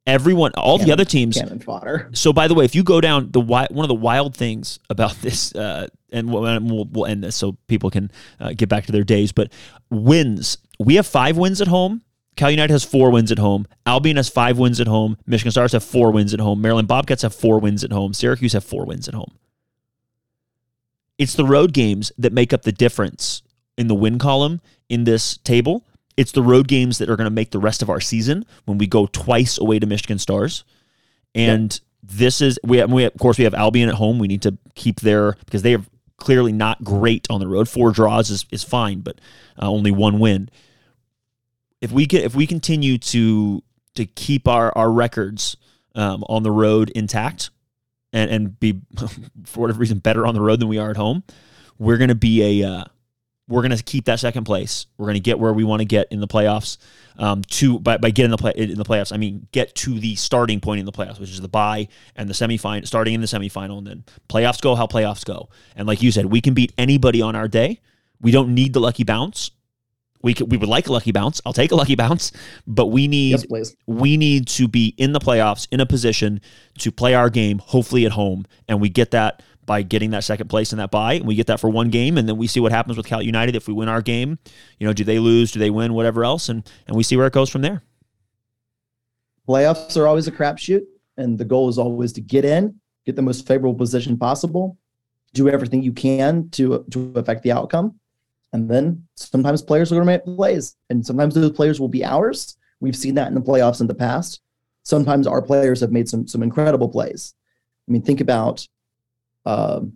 everyone, 0.06 0.52
all 0.56 0.78
cannon, 0.78 0.88
the 0.88 0.94
other 0.94 1.06
teams. 1.06 1.38
Cannon 1.38 1.60
fodder. 1.60 2.10
So, 2.14 2.34
by 2.34 2.48
the 2.48 2.54
way, 2.54 2.66
if 2.66 2.76
you 2.76 2.84
go 2.84 3.02
down 3.02 3.32
the 3.32 3.42
one 3.42 3.70
of 3.72 3.88
the 3.88 3.96
wild 3.96 4.36
things 4.36 4.80
about 4.90 5.16
this, 5.22 5.54
uh, 5.56 5.88
and 6.12 6.32
we'll, 6.32 6.86
we'll, 6.86 7.06
end 7.06 7.24
this 7.24 7.36
so 7.36 7.58
people 7.68 7.90
can 7.90 8.12
uh, 8.40 8.54
get 8.56 8.70
back 8.70 8.86
to 8.88 8.92
their 8.92 9.04
days. 9.04 9.32
But 9.32 9.52
wins, 9.90 10.58
we 10.80 10.96
have 10.96 11.08
five 11.08 11.38
wins 11.38 11.62
at 11.62 11.68
home. 11.68 12.02
Cal 12.36 12.52
United 12.52 12.72
has 12.72 12.86
four 12.86 13.12
wins 13.12 13.34
at 13.34 13.38
home. 13.40 13.68
Albion 13.86 14.16
has 14.16 14.30
five 14.30 14.58
wins 14.58 14.80
at 14.80 14.88
home. 14.88 15.18
Michigan 15.28 15.52
Stars 15.52 15.74
have 15.74 15.84
four 15.84 16.12
wins 16.12 16.34
at 16.34 16.40
home. 16.40 16.62
Maryland 16.62 16.88
Bobcats 16.88 17.24
have 17.24 17.36
four 17.36 17.60
wins 17.60 17.84
at 17.84 17.92
home. 17.92 18.14
Syracuse 18.14 18.54
have 18.54 18.64
four 18.64 18.86
wins 18.86 19.10
at 19.10 19.14
home. 19.14 19.38
It's 21.18 21.34
the 21.34 21.44
road 21.44 21.74
games 21.74 22.14
that 22.18 22.32
make 22.32 22.54
up 22.54 22.62
the 22.62 22.72
difference 22.72 23.42
in 23.78 23.90
the 23.90 23.96
win 23.96 24.18
column 24.20 24.62
in 24.88 25.04
this 25.04 25.36
table. 25.36 25.84
It's 26.20 26.32
the 26.32 26.44
road 26.44 26.68
games 26.68 26.98
that 26.98 27.10
are 27.10 27.16
going 27.16 27.26
to 27.26 27.32
make 27.32 27.52
the 27.52 27.60
rest 27.60 27.82
of 27.82 27.90
our 27.90 28.02
season 28.02 28.46
when 28.66 28.78
we 28.78 28.88
go 28.88 29.06
twice 29.08 29.58
away 29.58 29.80
to 29.80 29.86
Michigan 29.86 30.20
Stars. 30.20 30.64
And 31.34 31.80
this 32.04 32.42
is 32.42 32.60
we, 32.64 32.78
have, 32.78 32.92
we 32.92 33.06
of 33.06 33.14
course 33.20 33.38
we 33.38 33.44
have 33.44 33.54
Albion 33.54 33.90
at 33.90 33.96
home. 33.96 34.20
We 34.20 34.28
need 34.28 34.42
to 34.44 34.58
keep 34.76 35.00
their 35.00 35.34
because 35.46 35.62
they 35.62 35.76
are 35.76 35.84
clearly 36.18 36.52
not 36.52 36.84
great 36.84 37.28
on 37.30 37.40
the 37.40 37.48
road. 37.48 37.70
Four 37.70 37.92
draws 37.92 38.30
is 38.30 38.46
is 38.52 38.64
fine, 38.64 39.02
but 39.02 39.20
uh, 39.62 39.70
only 39.70 39.92
one 39.92 40.20
win 40.20 40.50
if 41.82 41.92
we 41.92 42.06
get 42.06 42.24
if 42.24 42.36
we 42.36 42.46
continue 42.48 42.98
to 42.98 43.64
to 43.96 44.06
keep 44.06 44.48
our 44.48 44.76
our 44.78 44.92
records 44.92 45.58
um, 45.96 46.24
on 46.28 46.44
the 46.44 46.52
road 46.52 46.90
intact 46.92 47.50
and 48.14 48.30
and 48.30 48.60
be 48.60 48.82
for 49.46 49.62
whatever 49.62 49.80
reason 49.80 50.00
better 50.00 50.26
on 50.26 50.34
the 50.34 50.42
road 50.42 50.60
than 50.60 50.68
we 50.68 50.78
are 50.78 50.90
at 50.90 50.98
home, 50.98 51.24
we're 51.78 51.98
going 51.98 52.10
to 52.10 52.16
be 52.16 52.62
a 52.62 52.68
uh, 52.68 52.84
we're 53.50 53.64
going 53.64 53.76
to 53.76 53.84
keep 53.84 54.06
that 54.06 54.20
second 54.20 54.46
place. 54.46 54.86
We're 54.98 55.08
going 55.08 55.16
to 55.16 55.20
get 55.20 55.40
where 55.40 55.52
we 55.52 55.64
want 55.64 55.82
to 55.82 55.86
get 55.86 56.08
in 56.12 56.22
the 56.22 56.28
playoffs. 56.28 56.78
Um, 57.18 57.42
to 57.42 57.80
by, 57.80 57.98
by 57.98 58.12
getting 58.12 58.32
the 58.32 58.38
play 58.38 58.54
in 58.56 58.78
the 58.78 58.86
playoffs, 58.86 59.12
I 59.12 59.18
mean 59.18 59.48
get 59.52 59.76
to 59.76 60.00
the 60.00 60.16
starting 60.16 60.62
point 60.62 60.80
in 60.80 60.86
the 60.86 60.92
playoffs, 60.94 61.20
which 61.20 61.32
is 61.32 61.42
the 61.42 61.50
bye 61.50 61.90
and 62.16 62.30
the 62.30 62.34
semifinal, 62.34 62.88
starting 62.88 63.14
in 63.14 63.20
the 63.20 63.28
semifinal, 63.28 63.80
and 63.80 63.88
then 63.88 64.04
playoffs 64.30 64.62
go 64.62 64.76
how 64.76 64.88
playoffs 64.88 65.26
go. 65.26 65.50
And 65.76 65.86
like 65.86 66.02
you 66.02 66.14
said, 66.14 66.28
we 66.28 66.40
can 66.40 66.54
beat 66.54 66.72
anybody 66.78 67.22
on 67.22 67.36
our 67.36 67.50
day. 67.50 67.82
We 68.22 68.32
don't 68.32 68.54
need 68.54 68.72
the 68.72 68.80
lucky 68.80 69.04
bounce. 69.04 69.52
We 70.22 70.34
could, 70.34 70.52
we 70.52 70.58
would 70.58 70.68
like 70.68 70.88
a 70.88 70.92
lucky 70.92 71.12
bounce. 71.12 71.40
I'll 71.46 71.54
take 71.54 71.72
a 71.72 71.76
lucky 71.76 71.96
bounce, 71.96 72.32
but 72.68 72.88
we 72.88 73.08
need 73.08 73.46
yes, 73.50 73.76
we 73.88 74.18
need 74.18 74.48
to 74.50 74.68
be 74.68 74.94
in 74.98 75.14
the 75.14 75.20
playoffs 75.20 75.68
in 75.72 75.80
a 75.80 75.86
position 75.86 76.42
to 76.80 76.92
play 76.92 77.14
our 77.14 77.30
game, 77.30 77.60
hopefully 77.60 78.06
at 78.06 78.12
home, 78.12 78.46
and 78.68 78.82
we 78.82 78.90
get 78.90 79.12
that 79.12 79.42
by 79.66 79.84
getting 79.84 80.10
that 80.10 80.24
second 80.24 80.48
place 80.48 80.72
in 80.74 80.80
that 80.80 80.92
bye, 80.92 81.14
and 81.14 81.28
we 81.28 81.36
get 81.36 81.48
that 81.48 81.60
for 81.60 81.70
one 81.70 81.90
game, 81.90 82.18
and 82.18 82.28
then 82.28 82.38
we 82.38 82.48
see 82.48 82.60
what 82.60 82.72
happens 82.72 82.98
with 82.98 83.06
Cal 83.06 83.22
United 83.22 83.56
if 83.56 83.68
we 83.68 83.74
win 83.74 83.88
our 83.88 84.02
game. 84.02 84.40
You 84.80 84.88
know, 84.88 84.94
do 84.94 85.04
they 85.04 85.20
lose? 85.20 85.52
Do 85.52 85.60
they 85.60 85.70
win? 85.70 85.94
Whatever 85.94 86.26
else, 86.26 86.50
and 86.50 86.70
and 86.88 86.98
we 86.98 87.04
see 87.04 87.16
where 87.16 87.28
it 87.28 87.34
goes 87.34 87.50
from 87.50 87.62
there. 87.62 87.84
Playoffs 89.48 89.96
are 89.96 90.08
always 90.08 90.28
a 90.28 90.32
crapshoot, 90.32 90.86
and 91.18 91.38
the 91.38 91.46
goal 91.46 91.70
is 91.70 91.78
always 91.78 92.12
to 92.14 92.22
get 92.22 92.46
in, 92.46 92.80
get 93.06 93.16
the 93.16 93.22
most 93.22 93.48
favorable 93.48 93.76
position 93.76 94.18
possible, 94.18 94.78
do 95.34 95.48
everything 95.48 95.82
you 95.82 95.94
can 95.94 96.50
to 96.50 96.84
to 96.92 97.14
affect 97.16 97.44
the 97.44 97.52
outcome 97.52 98.00
and 98.54 98.70
then 98.70 99.08
sometimes 99.16 99.62
players 99.62 99.92
are 99.92 99.96
going 99.96 100.08
to 100.08 100.14
make 100.14 100.38
plays, 100.38 100.76
and 100.90 101.06
sometimes 101.06 101.36
those 101.36 101.52
players 101.52 101.80
will 101.80 101.88
be 101.88 102.04
ours. 102.04 102.58
We've 102.80 102.96
seen 102.96 103.16
that 103.16 103.28
in 103.28 103.34
the 103.34 103.42
playoffs 103.42 103.82
in 103.82 103.88
the 103.88 103.94
past. 103.94 104.42
Sometimes 104.84 105.28
our 105.28 105.42
players 105.42 105.82
have 105.82 105.92
made 105.92 106.10
some 106.10 106.28
some 106.28 106.42
incredible 106.42 106.90
plays. 106.90 107.34
I 107.88 107.92
mean, 107.92 108.02
think 108.02 108.22
about 108.22 108.68
um, 109.46 109.94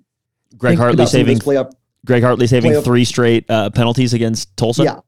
Greg 0.58 0.72
think 0.72 0.80
Hartley 0.80 0.95
about 0.95 1.10
saving 1.10 1.39
playoff, 1.39 1.74
Greg 2.06 2.24
Hartley 2.24 2.47
saving 2.47 2.74
playoff, 2.74 2.84
three 2.84 3.06
straight 3.06 3.49
uh, 3.49 3.70
penalties 3.70 4.14
against 4.14 4.56
Tulsa. 4.58 4.84
Yeah, 4.84 4.99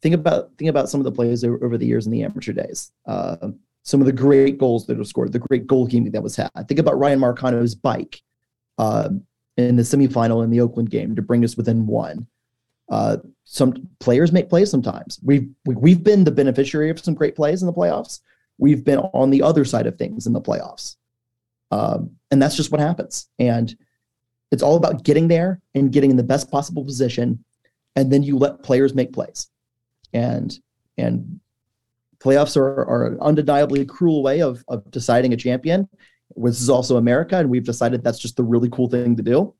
think 0.00 0.14
about 0.14 0.50
think 0.58 0.70
about 0.70 0.88
some 0.88 1.00
of 1.00 1.04
the 1.04 1.12
plays 1.12 1.44
over, 1.44 1.62
over 1.64 1.78
the 1.78 1.86
years 1.86 2.06
in 2.06 2.12
the 2.12 2.22
amateur 2.22 2.52
days. 2.52 2.92
Uh, 3.06 3.48
some 3.82 4.00
of 4.00 4.06
the 4.06 4.12
great 4.12 4.58
goals 4.58 4.86
that 4.86 4.96
were 4.96 5.04
scored, 5.04 5.32
the 5.32 5.38
great 5.38 5.66
goalkeeping 5.66 6.10
that 6.12 6.22
was 6.22 6.36
had. 6.36 6.50
Think 6.68 6.80
about 6.80 6.98
Ryan 6.98 7.18
Marcano's 7.20 7.74
bike 7.74 8.22
uh, 8.78 9.10
in 9.56 9.76
the 9.76 9.82
semifinal 9.82 10.42
in 10.42 10.50
the 10.50 10.60
Oakland 10.60 10.90
game 10.90 11.14
to 11.16 11.22
bring 11.22 11.44
us 11.44 11.56
within 11.56 11.86
one. 11.86 12.26
Uh, 12.94 13.16
some 13.42 13.88
players 13.98 14.30
make 14.30 14.48
plays 14.48 14.70
sometimes. 14.70 15.18
We've 15.20 15.48
we, 15.64 15.90
have 15.90 16.04
been 16.04 16.22
the 16.22 16.30
beneficiary 16.30 16.90
of 16.90 17.00
some 17.00 17.14
great 17.14 17.34
plays 17.34 17.60
in 17.60 17.66
the 17.66 17.72
playoffs. 17.72 18.20
We've 18.56 18.84
been 18.84 19.00
on 19.00 19.30
the 19.30 19.42
other 19.42 19.64
side 19.64 19.88
of 19.88 19.98
things 19.98 20.28
in 20.28 20.32
the 20.32 20.40
playoffs, 20.40 20.94
um, 21.72 22.12
and 22.30 22.40
that's 22.40 22.54
just 22.54 22.70
what 22.70 22.80
happens. 22.80 23.28
And 23.40 23.76
it's 24.52 24.62
all 24.62 24.76
about 24.76 25.02
getting 25.02 25.26
there 25.26 25.60
and 25.74 25.90
getting 25.90 26.12
in 26.12 26.16
the 26.16 26.22
best 26.22 26.52
possible 26.52 26.84
position, 26.84 27.44
and 27.96 28.12
then 28.12 28.22
you 28.22 28.38
let 28.38 28.62
players 28.62 28.94
make 28.94 29.12
plays. 29.12 29.48
And 30.12 30.56
and 30.96 31.40
playoffs 32.20 32.56
are, 32.56 32.84
are 32.84 33.08
an 33.08 33.18
undeniably 33.20 33.84
cruel 33.84 34.22
way 34.22 34.40
of 34.40 34.64
of 34.68 34.88
deciding 34.92 35.32
a 35.32 35.36
champion. 35.36 35.88
This 36.36 36.60
is 36.60 36.70
also 36.70 36.96
America, 36.96 37.38
and 37.38 37.50
we've 37.50 37.66
decided 37.66 38.04
that's 38.04 38.20
just 38.20 38.36
the 38.36 38.44
really 38.44 38.70
cool 38.70 38.88
thing 38.88 39.16
to 39.16 39.22
do. 39.24 39.52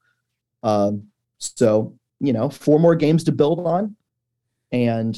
Um, 0.62 1.08
so 1.38 1.98
you 2.20 2.32
know, 2.32 2.48
four 2.48 2.78
more 2.78 2.94
games 2.94 3.24
to 3.24 3.32
build 3.32 3.60
on. 3.60 3.96
And 4.72 5.16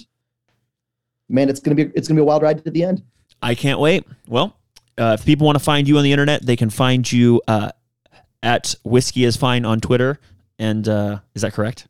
man, 1.29 1.49
it's 1.49 1.61
gonna 1.61 1.75
be 1.75 1.91
it's 1.95 2.09
gonna 2.09 2.19
be 2.19 2.23
a 2.23 2.25
wild 2.25 2.43
ride 2.43 2.65
to 2.65 2.71
the 2.71 2.85
end. 2.85 3.03
I 3.43 3.55
can't 3.55 3.81
wait. 3.81 4.05
Well, 4.27 4.57
uh, 4.99 5.17
if 5.19 5.25
people 5.25 5.47
want 5.47 5.59
to 5.59 5.65
find 5.65 5.87
you 5.87 5.99
on 5.99 6.05
the 6.05 6.13
internet, 6.13 6.45
they 6.45 6.57
can 6.57 6.71
find 6.71 7.11
you 7.11 7.43
uh, 7.47 7.71
at 8.43 8.75
whiskey 8.85 9.25
is 9.25 9.37
fine 9.37 9.65
on 9.65 9.81
Twitter. 9.81 10.19
And 10.59 10.89
uh, 10.89 11.19
is 11.35 11.43
that 11.43 11.53
correct? 11.53 11.87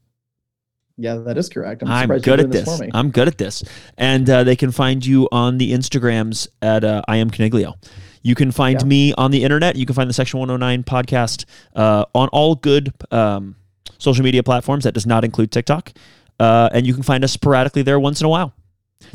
Yeah, 0.99 1.17
that 1.17 1.37
is 1.37 1.49
correct. 1.49 1.83
I'm, 1.83 2.11
I'm 2.11 2.19
good 2.21 2.41
at 2.41 2.51
this. 2.51 2.65
this 2.65 2.91
I'm 2.95 3.11
good 3.11 3.29
at 3.29 3.39
this. 3.39 3.63
And 3.99 4.29
uh, 4.29 4.45
they 4.45 4.57
can 4.57 4.73
find 4.73 5.05
you 5.05 5.29
on 5.31 5.59
the 5.59 5.73
Instagrams 5.73 6.49
at 6.63 6.85
uh, 6.85 7.03
I 7.07 7.17
am 7.17 7.31
Coniglio. 7.31 7.75
You 8.23 8.35
can 8.35 8.51
find 8.51 8.81
yeah. 8.81 8.87
me 8.87 9.13
on 9.13 9.31
the 9.31 9.45
internet. 9.45 9.77
You 9.77 9.87
can 9.87 9.95
find 9.95 10.09
the 10.09 10.15
Section 10.15 10.41
109 10.41 10.85
podcast 10.85 11.45
uh, 11.77 12.07
on 12.15 12.29
all 12.29 12.57
good 12.57 12.93
um, 13.13 13.57
social 13.99 14.25
media 14.25 14.43
platforms. 14.43 14.85
That 14.85 14.93
does 14.93 15.07
not 15.07 15.25
include 15.25 15.51
TikTok. 15.51 15.93
Uh, 16.39 16.69
and 16.73 16.87
you 16.87 16.95
can 16.95 17.03
find 17.03 17.25
us 17.25 17.33
sporadically 17.33 17.83
there 17.83 17.99
once 17.99 18.21
in 18.21 18.27
a 18.27 18.29
while. 18.29 18.53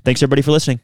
Thanks, 0.03 0.21
everybody, 0.21 0.41
for 0.41 0.51
listening. 0.51 0.79